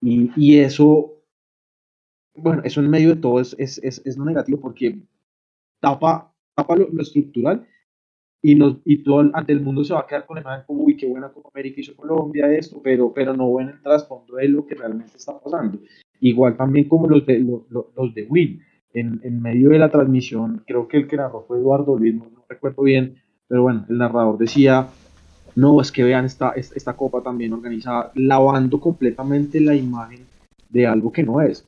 Y, 0.00 0.30
y, 0.36 0.60
eso, 0.60 1.14
bueno, 2.34 2.62
eso 2.64 2.80
en 2.80 2.90
medio 2.90 3.14
de 3.14 3.20
todo 3.20 3.40
es, 3.40 3.56
es, 3.58 3.78
es, 3.78 4.00
es 4.04 4.16
negativo 4.18 4.60
porque 4.60 5.00
tapa, 5.80 6.32
tapa 6.54 6.76
lo, 6.76 6.88
lo, 6.90 7.02
estructural 7.02 7.66
y, 8.40 8.54
nos, 8.54 8.76
y 8.84 9.02
todo 9.02 9.30
ante 9.32 9.52
el 9.52 9.60
mundo 9.60 9.84
se 9.84 9.94
va 9.94 10.00
a 10.00 10.06
quedar 10.06 10.26
con 10.26 10.36
la 10.36 10.42
imagen 10.42 10.64
como, 10.66 10.84
uy, 10.84 10.96
qué 10.96 11.06
buena 11.06 11.28
Copa 11.28 11.50
América 11.52 11.80
hizo 11.80 11.96
Colombia, 11.96 12.52
esto, 12.52 12.80
pero, 12.82 13.12
pero 13.12 13.34
no 13.34 13.54
ven 13.54 13.68
el 13.68 13.82
trasfondo 13.82 14.36
de 14.36 14.48
lo 14.48 14.66
que 14.66 14.74
realmente 14.74 15.16
está 15.16 15.38
pasando. 15.38 15.78
Igual 16.20 16.56
también 16.56 16.88
como 16.88 17.08
los 17.08 17.26
de, 17.26 17.40
los, 17.40 17.62
los 17.70 18.14
de 18.14 18.24
Win 18.24 18.60
en, 18.94 19.20
en, 19.22 19.42
medio 19.42 19.70
de 19.70 19.78
la 19.78 19.90
transmisión, 19.90 20.62
creo 20.66 20.88
que 20.88 20.98
el 20.98 21.08
que 21.08 21.16
narró 21.16 21.44
fue 21.46 21.58
Eduardo 21.58 21.96
Luis, 21.96 22.14
no, 22.14 22.26
recuerdo 22.48 22.82
bien, 22.82 23.16
pero 23.46 23.62
bueno, 23.62 23.84
el 23.88 23.98
narrador 23.98 24.38
decía, 24.38 24.88
no, 25.56 25.80
es 25.80 25.90
que 25.90 26.04
vean 26.04 26.24
esta, 26.24 26.50
esta, 26.50 26.96
copa 26.96 27.22
también 27.22 27.52
organizada, 27.52 28.12
lavando 28.14 28.78
completamente 28.78 29.60
la 29.60 29.74
imagen 29.74 30.24
de 30.68 30.86
algo 30.86 31.10
que 31.10 31.22
no 31.22 31.40
es. 31.40 31.66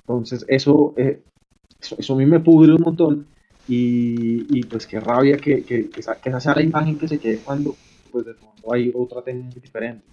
Entonces, 0.00 0.44
eso, 0.48 0.94
eh, 0.96 1.22
eso, 1.80 2.14
a 2.14 2.16
mí 2.16 2.26
me 2.26 2.40
pudre 2.40 2.74
un 2.74 2.82
montón 2.82 3.26
y, 3.68 4.58
y 4.58 4.64
pues 4.64 4.86
qué 4.86 5.00
rabia 5.00 5.36
que, 5.36 5.62
que, 5.62 5.88
que, 5.88 6.00
esa, 6.00 6.20
que, 6.20 6.28
esa, 6.28 6.40
sea 6.40 6.54
la 6.54 6.62
imagen 6.62 6.98
que 6.98 7.08
se 7.08 7.18
quede 7.18 7.38
cuando 7.38 7.76
pues 8.10 8.26
de 8.26 8.34
fondo 8.34 8.72
hay 8.72 8.92
otra 8.94 9.22
tendencia 9.22 9.60
diferente. 9.60 10.04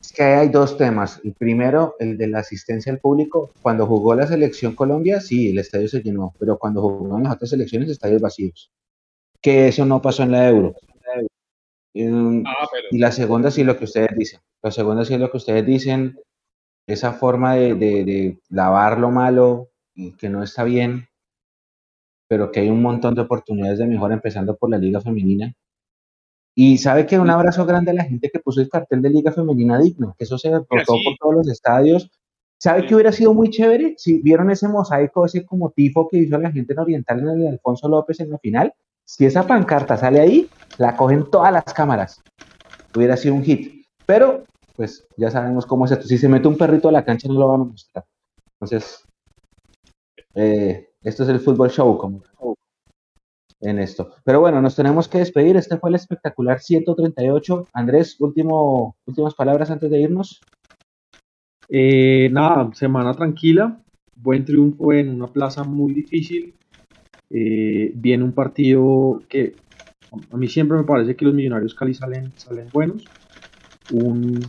Es 0.00 0.12
que 0.12 0.22
hay 0.22 0.48
dos 0.48 0.76
temas. 0.76 1.20
El 1.24 1.34
primero, 1.34 1.96
el 1.98 2.16
de 2.16 2.28
la 2.28 2.40
asistencia 2.40 2.92
al 2.92 3.00
público. 3.00 3.50
Cuando 3.62 3.86
jugó 3.86 4.14
la 4.14 4.26
selección 4.26 4.74
Colombia, 4.74 5.20
sí, 5.20 5.50
el 5.50 5.58
estadio 5.58 5.88
se 5.88 6.02
llenó, 6.02 6.32
pero 6.38 6.58
cuando 6.58 6.82
jugó 6.82 7.16
en 7.16 7.24
las 7.24 7.34
otras 7.34 7.50
selecciones, 7.50 7.88
estadios 7.88 8.20
vacíos. 8.20 8.70
Que 9.40 9.68
eso 9.68 9.84
no 9.84 10.00
pasó 10.02 10.22
en 10.22 10.32
la 10.32 10.48
Euro. 10.48 10.74
Ah, 12.44 12.66
y 12.90 12.98
la 12.98 13.10
segunda 13.10 13.50
sí 13.50 13.64
lo 13.64 13.78
que 13.78 13.84
ustedes 13.84 14.10
dicen. 14.16 14.40
La 14.62 14.70
segunda 14.70 15.04
sí 15.04 15.14
es 15.14 15.20
lo 15.20 15.30
que 15.30 15.38
ustedes 15.38 15.64
dicen. 15.64 16.18
Esa 16.86 17.14
forma 17.14 17.56
de, 17.56 17.74
de, 17.74 18.04
de 18.04 18.38
lavar 18.48 18.98
lo 18.98 19.10
malo, 19.10 19.70
que 20.18 20.28
no 20.28 20.42
está 20.42 20.62
bien, 20.62 21.08
pero 22.28 22.50
que 22.50 22.60
hay 22.60 22.68
un 22.68 22.82
montón 22.82 23.14
de 23.14 23.22
oportunidades 23.22 23.78
de 23.78 23.86
mejora, 23.86 24.14
empezando 24.14 24.56
por 24.56 24.70
la 24.70 24.78
liga 24.78 25.00
femenina. 25.00 25.52
Y 26.54 26.78
sabe 26.78 27.06
que 27.06 27.18
un 27.18 27.28
abrazo 27.28 27.66
grande 27.66 27.90
a 27.90 27.94
la 27.94 28.04
gente 28.04 28.30
que 28.30 28.40
puso 28.40 28.62
el 28.62 28.70
cartel 28.70 29.02
de 29.02 29.10
Liga 29.10 29.30
Femenina 29.30 29.78
Digno, 29.78 30.14
que 30.16 30.24
eso 30.24 30.38
se 30.38 30.48
portó 30.48 30.94
por 31.04 31.16
todos 31.20 31.34
los 31.34 31.48
estadios. 31.48 32.10
¿Sabe 32.58 32.86
que 32.86 32.94
hubiera 32.94 33.12
sido 33.12 33.34
muy 33.34 33.50
chévere 33.50 33.94
si 33.98 34.22
vieron 34.22 34.50
ese 34.50 34.66
mosaico, 34.66 35.26
ese 35.26 35.44
como 35.44 35.70
tifo 35.70 36.08
que 36.08 36.16
hizo 36.16 36.38
la 36.38 36.50
gente 36.50 36.72
en 36.72 36.78
Oriental 36.78 37.20
en 37.20 37.28
el 37.28 37.38
de 37.40 37.48
Alfonso 37.50 37.88
López 37.88 38.20
en 38.20 38.30
la 38.30 38.38
final? 38.38 38.72
Si 39.04 39.26
esa 39.26 39.46
pancarta 39.46 39.98
sale 39.98 40.18
ahí, 40.18 40.48
la 40.78 40.96
cogen 40.96 41.30
todas 41.30 41.52
las 41.52 41.64
cámaras. 41.74 42.22
Hubiera 42.94 43.18
sido 43.18 43.34
un 43.34 43.44
hit. 43.44 43.84
Pero, 44.06 44.44
pues 44.74 45.06
ya 45.18 45.30
sabemos 45.30 45.66
cómo 45.66 45.84
es 45.84 45.92
esto. 45.92 46.06
Si 46.06 46.16
se 46.16 46.28
mete 46.28 46.48
un 46.48 46.56
perrito 46.56 46.88
a 46.88 46.92
la 46.92 47.04
cancha, 47.04 47.28
no 47.28 47.34
lo 47.34 47.48
van 47.48 47.60
a 47.60 47.64
mostrar. 47.64 48.06
Entonces, 48.54 49.04
eh, 50.34 50.88
esto 51.06 51.22
es 51.22 51.28
el 51.28 51.38
fútbol 51.38 51.70
show, 51.70 51.96
como 51.96 52.22
en 53.60 53.78
esto. 53.78 54.10
Pero 54.24 54.40
bueno, 54.40 54.60
nos 54.60 54.74
tenemos 54.74 55.06
que 55.08 55.18
despedir. 55.18 55.56
Este 55.56 55.78
fue 55.78 55.90
el 55.90 55.96
espectacular 55.96 56.60
138. 56.60 57.68
Andrés, 57.72 58.20
último, 58.20 58.96
últimas 59.06 59.34
palabras 59.34 59.70
antes 59.70 59.88
de 59.88 60.00
irnos. 60.00 60.40
Eh, 61.68 62.28
nada, 62.32 62.70
semana 62.74 63.14
tranquila, 63.14 63.80
buen 64.16 64.44
triunfo 64.44 64.92
en 64.92 65.10
una 65.14 65.28
plaza 65.28 65.62
muy 65.62 65.94
difícil. 65.94 66.54
Eh, 67.30 67.92
viene 67.94 68.24
un 68.24 68.32
partido 68.32 69.22
que 69.28 69.54
a 70.32 70.36
mí 70.36 70.48
siempre 70.48 70.76
me 70.76 70.84
parece 70.84 71.14
que 71.14 71.24
los 71.24 71.34
millonarios 71.34 71.74
Cali 71.74 71.94
salen, 71.94 72.32
salen 72.36 72.68
buenos. 72.72 73.04
Un, 73.92 74.40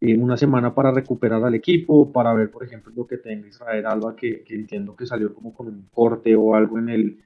eh, 0.00 0.16
una 0.16 0.36
semana 0.36 0.74
para 0.74 0.92
recuperar 0.92 1.42
al 1.44 1.54
equipo, 1.54 2.12
para 2.12 2.32
ver, 2.34 2.50
por 2.50 2.64
ejemplo, 2.64 2.92
lo 2.94 3.06
que 3.06 3.18
tenga 3.18 3.48
Israel 3.48 3.86
Alba, 3.86 4.14
que, 4.16 4.42
que 4.44 4.54
entiendo 4.54 4.94
que 4.94 5.06
salió 5.06 5.34
como 5.34 5.52
con 5.52 5.68
un 5.68 5.88
corte 5.90 6.34
o 6.36 6.54
algo 6.54 6.78
en 6.78 6.88
el, 6.88 7.24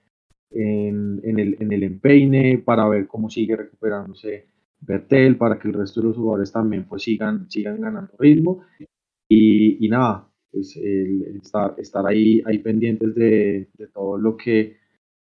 en, 0.50 1.20
en, 1.24 1.38
el, 1.38 1.56
en 1.60 1.72
el 1.72 1.82
empeine 1.82 2.58
para 2.58 2.88
ver 2.88 3.06
cómo 3.06 3.30
sigue 3.30 3.56
recuperándose 3.56 4.46
Bertel, 4.80 5.36
para 5.36 5.58
que 5.58 5.68
el 5.68 5.74
resto 5.74 6.00
de 6.00 6.08
los 6.08 6.16
jugadores 6.16 6.52
también 6.52 6.84
pues 6.84 7.02
sigan, 7.02 7.48
sigan 7.50 7.80
ganando 7.80 8.12
ritmo. 8.18 8.64
Y, 9.28 9.84
y 9.84 9.88
nada, 9.88 10.28
pues 10.50 10.76
el, 10.76 11.36
estar, 11.42 11.74
estar 11.78 12.06
ahí, 12.06 12.42
ahí 12.44 12.58
pendientes 12.58 13.14
de, 13.14 13.70
de, 13.72 13.86
todo 13.88 14.18
lo 14.18 14.36
que 14.36 14.76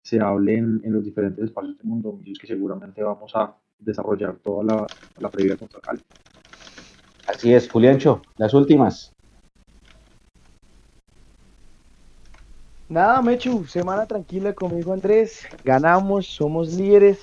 se 0.02 0.20
hable 0.20 0.56
en, 0.56 0.80
en 0.84 0.92
los 0.92 1.04
diferentes 1.04 1.44
espacios 1.44 1.78
del 1.78 1.86
mundo, 1.86 2.20
que 2.38 2.46
seguramente 2.46 3.02
vamos 3.02 3.32
a 3.34 3.56
desarrollar 3.78 4.36
toda 4.38 4.64
la, 4.64 4.86
la 5.20 5.30
previa 5.30 5.56
contra 5.56 5.80
Cali. 5.80 6.00
Así 7.26 7.52
es, 7.52 7.68
Juliancho, 7.68 8.22
las 8.38 8.54
últimas. 8.54 9.12
Nada, 12.88 13.20
Mechu, 13.20 13.66
semana 13.66 14.06
tranquila 14.06 14.52
conmigo 14.52 14.92
Andrés, 14.92 15.46
ganamos, 15.64 16.26
somos 16.28 16.72
líderes, 16.72 17.18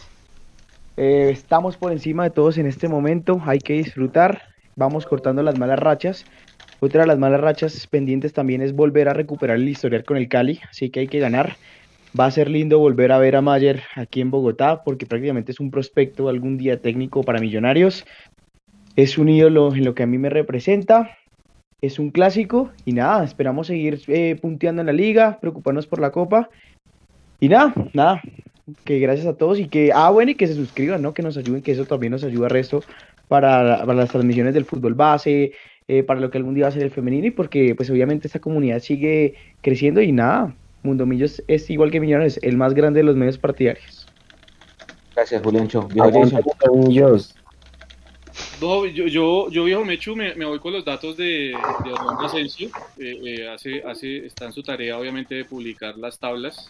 eh, 0.97 1.29
estamos 1.31 1.77
por 1.77 1.93
encima 1.93 2.25
de 2.25 2.31
todos 2.31 2.57
en 2.57 2.67
este 2.67 2.89
momento, 2.89 3.41
hay 3.45 3.59
que 3.59 3.73
disfrutar, 3.73 4.41
vamos 4.75 5.05
cortando 5.05 5.41
las 5.41 5.57
malas 5.57 5.79
rachas. 5.79 6.25
Otra 6.81 7.01
de 7.01 7.07
las 7.07 7.17
malas 7.17 7.39
rachas 7.39 7.87
pendientes 7.87 8.33
también 8.33 8.61
es 8.61 8.75
volver 8.75 9.07
a 9.07 9.13
recuperar 9.13 9.55
el 9.55 9.69
historial 9.69 10.03
con 10.03 10.17
el 10.17 10.27
Cali, 10.27 10.59
así 10.69 10.89
que 10.89 10.99
hay 10.99 11.07
que 11.07 11.19
ganar. 11.19 11.55
Va 12.19 12.25
a 12.25 12.31
ser 12.31 12.49
lindo 12.49 12.77
volver 12.77 13.13
a 13.13 13.17
ver 13.17 13.37
a 13.37 13.41
Mayer 13.41 13.83
aquí 13.95 14.19
en 14.19 14.31
Bogotá, 14.31 14.83
porque 14.83 15.05
prácticamente 15.05 15.53
es 15.53 15.61
un 15.61 15.71
prospecto 15.71 16.27
algún 16.27 16.57
día 16.57 16.81
técnico 16.81 17.23
para 17.23 17.39
millonarios. 17.39 18.05
Es 18.95 19.17
un 19.17 19.29
ídolo 19.29 19.73
en 19.73 19.85
lo 19.85 19.95
que 19.95 20.03
a 20.03 20.07
mí 20.07 20.17
me 20.17 20.29
representa 20.29 21.17
es 21.83 21.99
un 21.99 22.11
clásico 22.11 22.71
y 22.85 22.93
nada, 22.93 23.25
esperamos 23.25 23.67
seguir 23.67 24.01
eh, 24.07 24.37
punteando 24.41 24.81
en 24.81 24.85
la 24.85 24.93
liga, 24.93 25.37
preocuparnos 25.41 25.85
por 25.85 25.99
la 25.99 26.11
copa 26.11 26.49
y 27.41 27.49
nada, 27.49 27.73
nada, 27.91 28.21
que 28.85 28.99
gracias 28.99 29.27
a 29.27 29.35
todos 29.35 29.59
y 29.59 29.67
que, 29.67 29.91
ah 29.93 30.09
bueno, 30.09 30.31
y 30.31 30.35
que 30.35 30.47
se 30.47 30.53
suscriban, 30.53 31.01
¿no? 31.01 31.13
Que 31.13 31.21
nos 31.21 31.35
ayuden, 31.35 31.61
que 31.61 31.73
eso 31.73 31.83
también 31.83 32.11
nos 32.11 32.23
ayuda 32.23 32.45
al 32.45 32.51
resto 32.51 32.83
para, 33.27 33.79
para 33.79 33.95
las 33.95 34.11
transmisiones 34.11 34.53
del 34.53 34.63
fútbol 34.63 34.93
base, 34.93 35.51
eh, 35.89 36.03
para 36.03 36.21
lo 36.21 36.31
que 36.31 36.37
algún 36.37 36.55
día 36.55 36.63
va 36.63 36.69
a 36.69 36.71
ser 36.71 36.83
el 36.83 36.91
femenino 36.91 37.27
y 37.27 37.31
porque 37.31 37.75
pues 37.75 37.89
obviamente 37.89 38.27
esta 38.27 38.39
comunidad 38.39 38.79
sigue 38.79 39.33
creciendo 39.59 40.01
y 40.01 40.13
nada, 40.13 40.55
Mundo 40.83 41.05
Millos 41.05 41.43
es 41.49 41.69
igual 41.69 41.91
que 41.91 41.99
Millones, 41.99 42.39
el 42.43 42.55
más 42.55 42.73
grande 42.73 43.01
de 43.01 43.03
los 43.03 43.17
medios 43.17 43.37
partidarios. 43.37 44.07
Gracias, 45.13 45.43
Juliancho. 45.43 45.89
Millos 46.73 47.35
yo, 48.87 49.49
yo, 49.49 49.63
viejo 49.63 49.83
Mechu, 49.83 50.15
me, 50.15 50.33
voy 50.33 50.59
con 50.59 50.73
los 50.73 50.85
datos 50.85 51.17
de, 51.17 51.53
de 51.83 51.91
Orlando 51.91 52.25
Asensio. 52.25 52.69
Eh, 52.97 53.19
eh, 53.25 53.49
hace, 53.49 53.83
hace, 53.83 54.25
está 54.25 54.45
en 54.45 54.53
su 54.53 54.63
tarea, 54.63 54.97
obviamente, 54.97 55.35
de 55.35 55.45
publicar 55.45 55.97
las 55.97 56.19
tablas. 56.19 56.67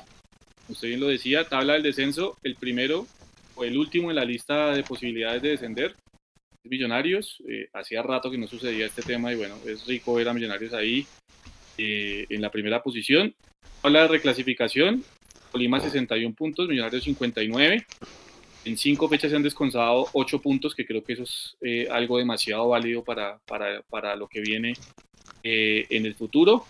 Usted 0.67 0.87
bien 0.87 0.99
lo 0.99 1.07
decía, 1.07 1.47
tabla 1.47 1.73
del 1.73 1.83
descenso, 1.83 2.37
el 2.43 2.55
primero 2.55 3.05
o 3.55 3.63
el 3.63 3.77
último 3.77 4.09
en 4.09 4.15
la 4.15 4.25
lista 4.25 4.71
de 4.71 4.83
posibilidades 4.83 5.41
de 5.41 5.49
descender. 5.49 5.95
Millonarios, 6.63 7.43
eh, 7.47 7.67
hacía 7.73 8.01
rato 8.01 8.31
que 8.31 8.37
no 8.37 8.47
sucedía 8.47 8.85
este 8.85 9.01
tema 9.01 9.33
y 9.33 9.35
bueno, 9.35 9.55
es 9.65 9.85
rico 9.85 10.15
ver 10.15 10.29
a 10.29 10.33
Millonarios 10.33 10.73
ahí 10.73 11.05
en 11.77 12.41
la 12.41 12.49
primera 12.49 12.81
posición. 12.81 13.35
Tabla 13.81 14.03
de 14.03 14.07
reclasificación, 14.07 15.03
Colima 15.51 15.79
61 15.79 16.33
puntos, 16.33 16.67
Millonarios 16.67 17.03
59. 17.03 17.85
En 18.65 18.77
cinco 18.77 19.09
fechas 19.09 19.29
se 19.29 19.35
han 19.35 19.43
descontado 19.43 20.07
ocho 20.13 20.41
puntos, 20.41 20.73
que 20.73 20.85
creo 20.85 21.03
que 21.03 21.13
eso 21.13 21.23
es 21.23 21.57
eh, 21.61 21.87
algo 21.91 22.17
demasiado 22.17 22.69
válido 22.69 23.03
para, 23.03 23.39
para, 23.45 23.81
para 23.89 24.15
lo 24.15 24.27
que 24.27 24.41
viene 24.41 24.73
eh, 25.43 25.85
en 25.89 26.05
el 26.05 26.15
futuro. 26.15 26.65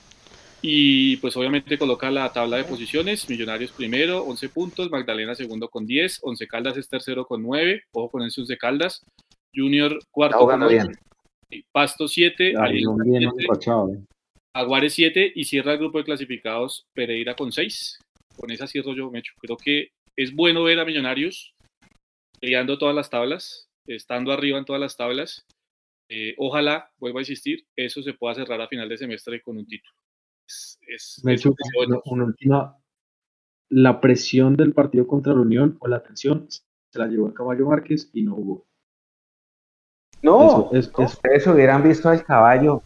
Y 0.62 1.18
pues 1.18 1.36
obviamente 1.36 1.78
coloca 1.78 2.10
la 2.10 2.32
tabla 2.32 2.58
de 2.58 2.64
posiciones, 2.64 3.30
Millonarios 3.30 3.72
primero, 3.74 4.24
11 4.24 4.50
puntos, 4.50 4.90
Magdalena 4.90 5.36
segundo 5.36 5.68
con 5.68 5.86
10, 5.86 6.22
Once 6.24 6.48
Caldas 6.48 6.78
es 6.78 6.88
tercero 6.88 7.26
con 7.26 7.44
9, 7.44 7.84
ojo 7.92 8.10
con 8.10 8.24
ese 8.24 8.42
Once 8.42 8.58
Caldas, 8.58 9.04
Junior 9.54 10.00
cuarto 10.10 10.40
con 10.40 10.64
8, 10.64 10.88
Pasto 11.72 12.08
7, 12.08 12.54
Aguares 14.56 14.94
7 14.94 15.34
y 15.36 15.44
cierra 15.46 15.74
el 15.74 15.80
grupo 15.80 15.98
de 15.98 16.06
clasificados 16.06 16.86
Pereira 16.94 17.36
con 17.36 17.52
6. 17.52 18.00
Con 18.38 18.52
esa 18.52 18.66
cierro 18.66 18.96
yo, 18.96 19.12
Mecho. 19.12 19.34
Creo 19.40 19.58
que 19.58 19.90
es 20.16 20.34
bueno 20.34 20.64
ver 20.64 20.80
a 20.80 20.86
Millonarios 20.86 21.53
peleando 22.44 22.78
todas 22.78 22.94
las 22.94 23.10
tablas, 23.10 23.70
estando 23.88 24.34
arriba 24.34 24.58
en 24.58 24.66
todas 24.66 24.82
las 24.82 24.98
tablas. 24.98 25.46
Eh, 26.10 26.36
ojalá, 26.38 26.92
vuelvo 26.98 27.20
a 27.20 27.22
insistir, 27.22 27.66
eso 27.74 28.04
se 28.04 28.14
pueda 28.14 28.36
cerrar 28.36 28.60
a 28.60 28.68
final 28.68 28.90
de 28.90 28.98
semestre 28.98 29.42
con 29.42 29.56
un 29.56 29.66
título. 29.66 29.94
Es, 30.46 31.22
una, 31.24 32.26
última. 32.26 32.78
La 33.70 34.02
presión 34.02 34.58
del 34.58 34.74
partido 34.74 35.08
contra 35.08 35.34
la 35.34 35.40
Unión 35.40 35.78
o 35.80 35.88
la 35.88 36.04
tensión 36.04 36.48
se 36.50 37.00
la 37.00 37.08
llevó 37.08 37.28
el 37.28 37.34
caballo 37.34 37.68
Márquez 37.68 38.10
y 38.12 38.24
no 38.24 38.36
hubo. 38.36 38.68
No, 40.22 40.70
ustedes 40.70 41.48
hubieran 41.48 41.82
visto 41.82 42.10
al 42.10 42.26
caballo. 42.26 42.84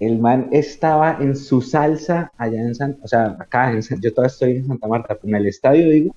El 0.00 0.18
man 0.18 0.48
estaba 0.50 1.18
en 1.20 1.36
su 1.36 1.62
salsa 1.62 2.32
allá 2.36 2.60
en 2.60 2.74
San, 2.74 2.98
o 3.04 3.06
sea, 3.06 3.36
acá 3.38 3.70
en 3.70 3.82
yo 4.00 4.12
todavía 4.12 4.32
estoy 4.32 4.56
en 4.56 4.66
Santa 4.66 4.88
Marta, 4.88 5.14
pero 5.14 5.28
en 5.28 5.36
el 5.36 5.46
estadio 5.46 5.88
digo, 5.88 6.14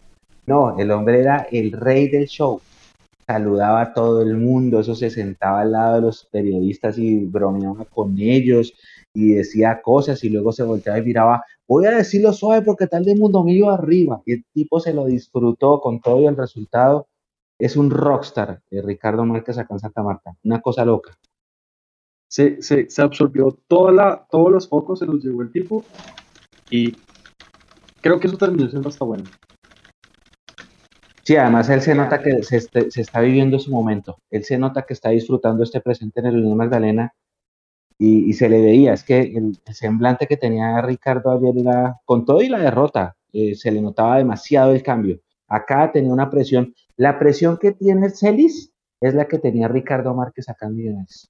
no, 0.47 0.79
el 0.79 0.91
hombre 0.91 1.19
era 1.19 1.47
el 1.51 1.73
rey 1.73 2.07
del 2.07 2.25
show. 2.27 2.61
Saludaba 3.27 3.81
a 3.81 3.93
todo 3.93 4.21
el 4.21 4.37
mundo, 4.37 4.79
eso 4.79 4.95
se 4.95 5.09
sentaba 5.09 5.61
al 5.61 5.73
lado 5.73 5.95
de 5.95 6.01
los 6.01 6.25
periodistas 6.31 6.97
y 6.97 7.25
bromeaba 7.25 7.83
con 7.83 8.17
ellos 8.17 8.73
y 9.13 9.33
decía 9.33 9.81
cosas 9.81 10.23
y 10.23 10.29
luego 10.29 10.53
se 10.53 10.63
volteaba 10.63 10.99
y 10.99 11.03
miraba, 11.03 11.43
voy 11.67 11.85
a 11.85 11.91
decirlo 11.91 12.31
suave 12.31 12.63
porque 12.63 12.87
tal 12.87 13.03
de 13.03 13.15
mundo 13.15 13.43
mío 13.43 13.69
arriba. 13.69 14.21
Y 14.25 14.33
el 14.33 14.45
tipo 14.53 14.79
se 14.79 14.93
lo 14.93 15.05
disfrutó 15.05 15.81
con 15.81 15.99
todo 15.99 16.21
y 16.21 16.27
el 16.27 16.37
resultado 16.37 17.07
es 17.59 17.75
un 17.75 17.89
rockstar, 17.89 18.61
eh, 18.71 18.81
Ricardo 18.81 19.25
Márquez 19.25 19.57
acá 19.57 19.73
en 19.73 19.79
Santa 19.79 20.03
Marta, 20.03 20.37
una 20.43 20.61
cosa 20.61 20.85
loca. 20.85 21.17
Se, 22.29 22.61
se, 22.61 22.89
se 22.89 23.01
absorbió 23.01 23.57
toda 23.67 23.91
la, 23.91 24.27
todos 24.29 24.51
los 24.51 24.69
focos, 24.69 24.99
se 24.99 25.05
los 25.05 25.21
llevó 25.21 25.41
el 25.41 25.51
tipo 25.51 25.83
y 26.69 26.95
creo 27.99 28.19
que 28.19 28.29
su 28.29 28.37
terminación 28.37 28.85
está 28.85 29.03
buena. 29.03 29.25
Sí, 31.27 31.35
además 31.35 31.67
él 31.67 31.81
se 31.81 31.93
nota 31.93 32.23
que 32.23 32.41
se, 32.41 32.55
este, 32.55 32.89
se, 32.89 33.01
está 33.01 33.19
viviendo 33.19 33.59
su 33.59 33.69
momento, 33.69 34.17
él 34.29 34.45
se 34.45 34.57
nota 34.57 34.83
que 34.83 34.93
está 34.93 35.09
disfrutando 35.09 35.61
este 35.61 35.81
presente 35.81 36.21
en 36.21 36.27
el 36.27 36.37
Unión 36.37 36.55
Magdalena 36.55 37.13
y, 37.99 38.31
se 38.31 38.47
le 38.47 38.61
veía, 38.61 38.93
es 38.93 39.03
que 39.03 39.19
el, 39.35 39.59
semblante 39.73 40.25
que 40.25 40.37
tenía 40.37 40.81
Ricardo 40.81 41.31
ayer 41.31 41.53
era, 41.57 41.99
con 42.05 42.23
todo 42.23 42.41
y 42.41 42.47
la 42.47 42.59
derrota, 42.59 43.17
eh, 43.33 43.55
se 43.55 43.71
le 43.71 43.81
notaba 43.81 44.19
demasiado 44.19 44.71
el 44.71 44.81
cambio. 44.81 45.19
Acá 45.49 45.91
tenía 45.91 46.13
una 46.13 46.29
presión, 46.29 46.73
la 46.95 47.19
presión 47.19 47.57
que 47.57 47.73
tiene 47.73 48.09
Celis 48.09 48.71
es 49.01 49.13
la 49.13 49.27
que 49.27 49.37
tenía 49.37 49.67
Ricardo 49.67 50.13
Márquez 50.13 50.47
acá 50.47 50.67
en 50.67 50.77
Millonarios. 50.77 51.29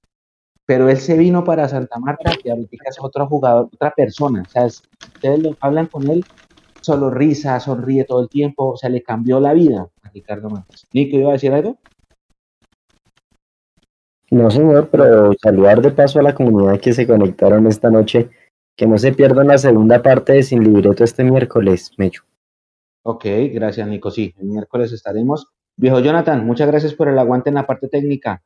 Pero 0.68 0.90
él 0.90 0.98
se 0.98 1.18
vino 1.18 1.44
para 1.44 1.68
Santa 1.68 1.98
Marta 1.98 2.34
y 2.44 2.49
ahorita 2.52 2.84
es 2.88 2.98
otro 3.02 3.26
jugador, 3.26 3.68
otra 3.74 3.90
persona. 3.98 4.44
O 4.45 4.49
sea, 4.52 4.68
ustedes 4.68 5.40
lo, 5.40 5.57
hablan 5.60 5.88
con 5.88 6.07
él, 6.07 6.24
solo 6.82 7.10
risa, 7.10 7.60
sonríe 7.60 8.06
todo 8.06 8.22
el 8.22 8.30
tiempo. 8.30 8.72
O 8.72 8.78
sea, 8.78 8.90
le 8.90 9.04
cambió 9.04 9.40
la 9.40 9.54
vida 9.54 9.88
a 10.04 10.10
Ricardo 10.10 10.49
Márquez. 10.49 10.86
Nico, 10.94 11.18
¿iba 11.18 11.30
a 11.30 11.34
decir 11.34 11.54
algo? 11.54 11.78
No, 14.30 14.52
señor, 14.52 14.90
pero 14.90 15.32
saludar 15.41 15.82
de 15.82 15.91
paso 15.91 16.20
a 16.20 16.24
la 16.24 16.36
comunidad 16.36 16.80
que 16.80 16.94
se 16.94 17.08
conectaron 17.08 17.68
esta 17.68 17.90
noche. 17.90 18.30
Que 18.76 18.86
no 18.86 18.98
se 18.98 19.12
pierdan 19.12 19.48
la 19.48 19.58
segunda 19.58 20.04
parte 20.04 20.34
de 20.34 20.44
Sin 20.44 20.64
Libreto 20.64 21.04
este 21.04 21.24
miércoles, 21.24 21.91
Mecho. 21.98 22.24
Ok, 23.04 23.26
gracias 23.54 23.88
Nico. 23.88 24.12
Sí, 24.12 24.36
el 24.38 24.48
miércoles 24.48 24.91
estaremos. 24.91 25.48
Viejo 25.78 25.99
Jonathan, 25.99 26.45
muchas 26.45 26.68
gracias 26.68 26.94
por 26.94 27.08
el 27.08 27.18
aguante 27.18 27.49
en 27.49 27.56
la 27.56 27.66
parte 27.66 27.88
técnica. 27.88 28.44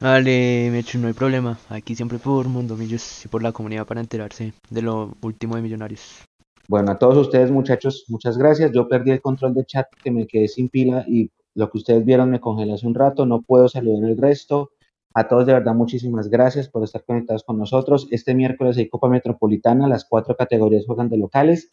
Vale, 0.00 0.68
Mecho, 0.70 0.98
no 0.98 1.06
hay 1.06 1.12
problema. 1.12 1.58
Aquí 1.68 1.94
siempre 1.94 2.18
por 2.18 2.48
Mundo 2.48 2.76
Millos 2.76 3.24
y 3.24 3.28
por 3.28 3.42
la 3.42 3.52
comunidad 3.52 3.86
para 3.86 4.00
enterarse 4.00 4.52
de 4.68 4.82
lo 4.82 5.16
último 5.22 5.56
de 5.56 5.62
Millonarios. 5.62 6.24
Bueno, 6.72 6.92
a 6.92 6.98
todos 6.98 7.18
ustedes 7.18 7.50
muchachos, 7.50 8.06
muchas 8.08 8.38
gracias. 8.38 8.72
Yo 8.72 8.88
perdí 8.88 9.10
el 9.10 9.20
control 9.20 9.52
de 9.52 9.66
chat 9.66 9.88
que 10.02 10.10
me 10.10 10.26
quedé 10.26 10.48
sin 10.48 10.70
pila 10.70 11.04
y 11.06 11.30
lo 11.54 11.70
que 11.70 11.76
ustedes 11.76 12.02
vieron 12.02 12.30
me 12.30 12.40
congeló 12.40 12.72
hace 12.72 12.86
un 12.86 12.94
rato. 12.94 13.26
No 13.26 13.42
puedo 13.42 13.66
en 13.74 14.04
el 14.06 14.16
resto. 14.16 14.70
A 15.12 15.28
todos 15.28 15.44
de 15.44 15.52
verdad 15.52 15.74
muchísimas 15.74 16.30
gracias 16.30 16.70
por 16.70 16.82
estar 16.82 17.04
conectados 17.04 17.44
con 17.44 17.58
nosotros. 17.58 18.08
Este 18.10 18.34
miércoles 18.34 18.78
hay 18.78 18.88
Copa 18.88 19.10
Metropolitana, 19.10 19.86
las 19.86 20.06
cuatro 20.06 20.34
categorías 20.34 20.86
juegan 20.86 21.10
de 21.10 21.18
locales. 21.18 21.68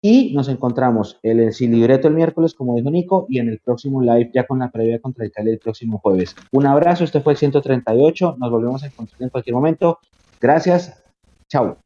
Y 0.00 0.32
nos 0.32 0.48
encontramos 0.48 1.18
en 1.22 1.40
el 1.40 1.52
Sin 1.52 1.72
Libreto 1.72 2.08
el 2.08 2.14
miércoles, 2.14 2.54
como 2.54 2.76
dijo 2.76 2.90
Nico, 2.90 3.26
y 3.28 3.40
en 3.40 3.50
el 3.50 3.58
próximo 3.58 4.00
live 4.00 4.30
ya 4.32 4.46
con 4.46 4.60
la 4.60 4.70
previa 4.70 5.00
contra 5.00 5.28
Cali 5.28 5.50
el 5.50 5.58
próximo 5.58 5.98
jueves. 5.98 6.34
Un 6.50 6.64
abrazo, 6.64 7.04
este 7.04 7.20
fue 7.20 7.34
el 7.34 7.38
138, 7.38 8.36
nos 8.38 8.50
volvemos 8.50 8.82
a 8.84 8.86
encontrar 8.86 9.20
en 9.20 9.28
cualquier 9.28 9.54
momento. 9.54 9.98
Gracias, 10.40 11.04
chao. 11.46 11.83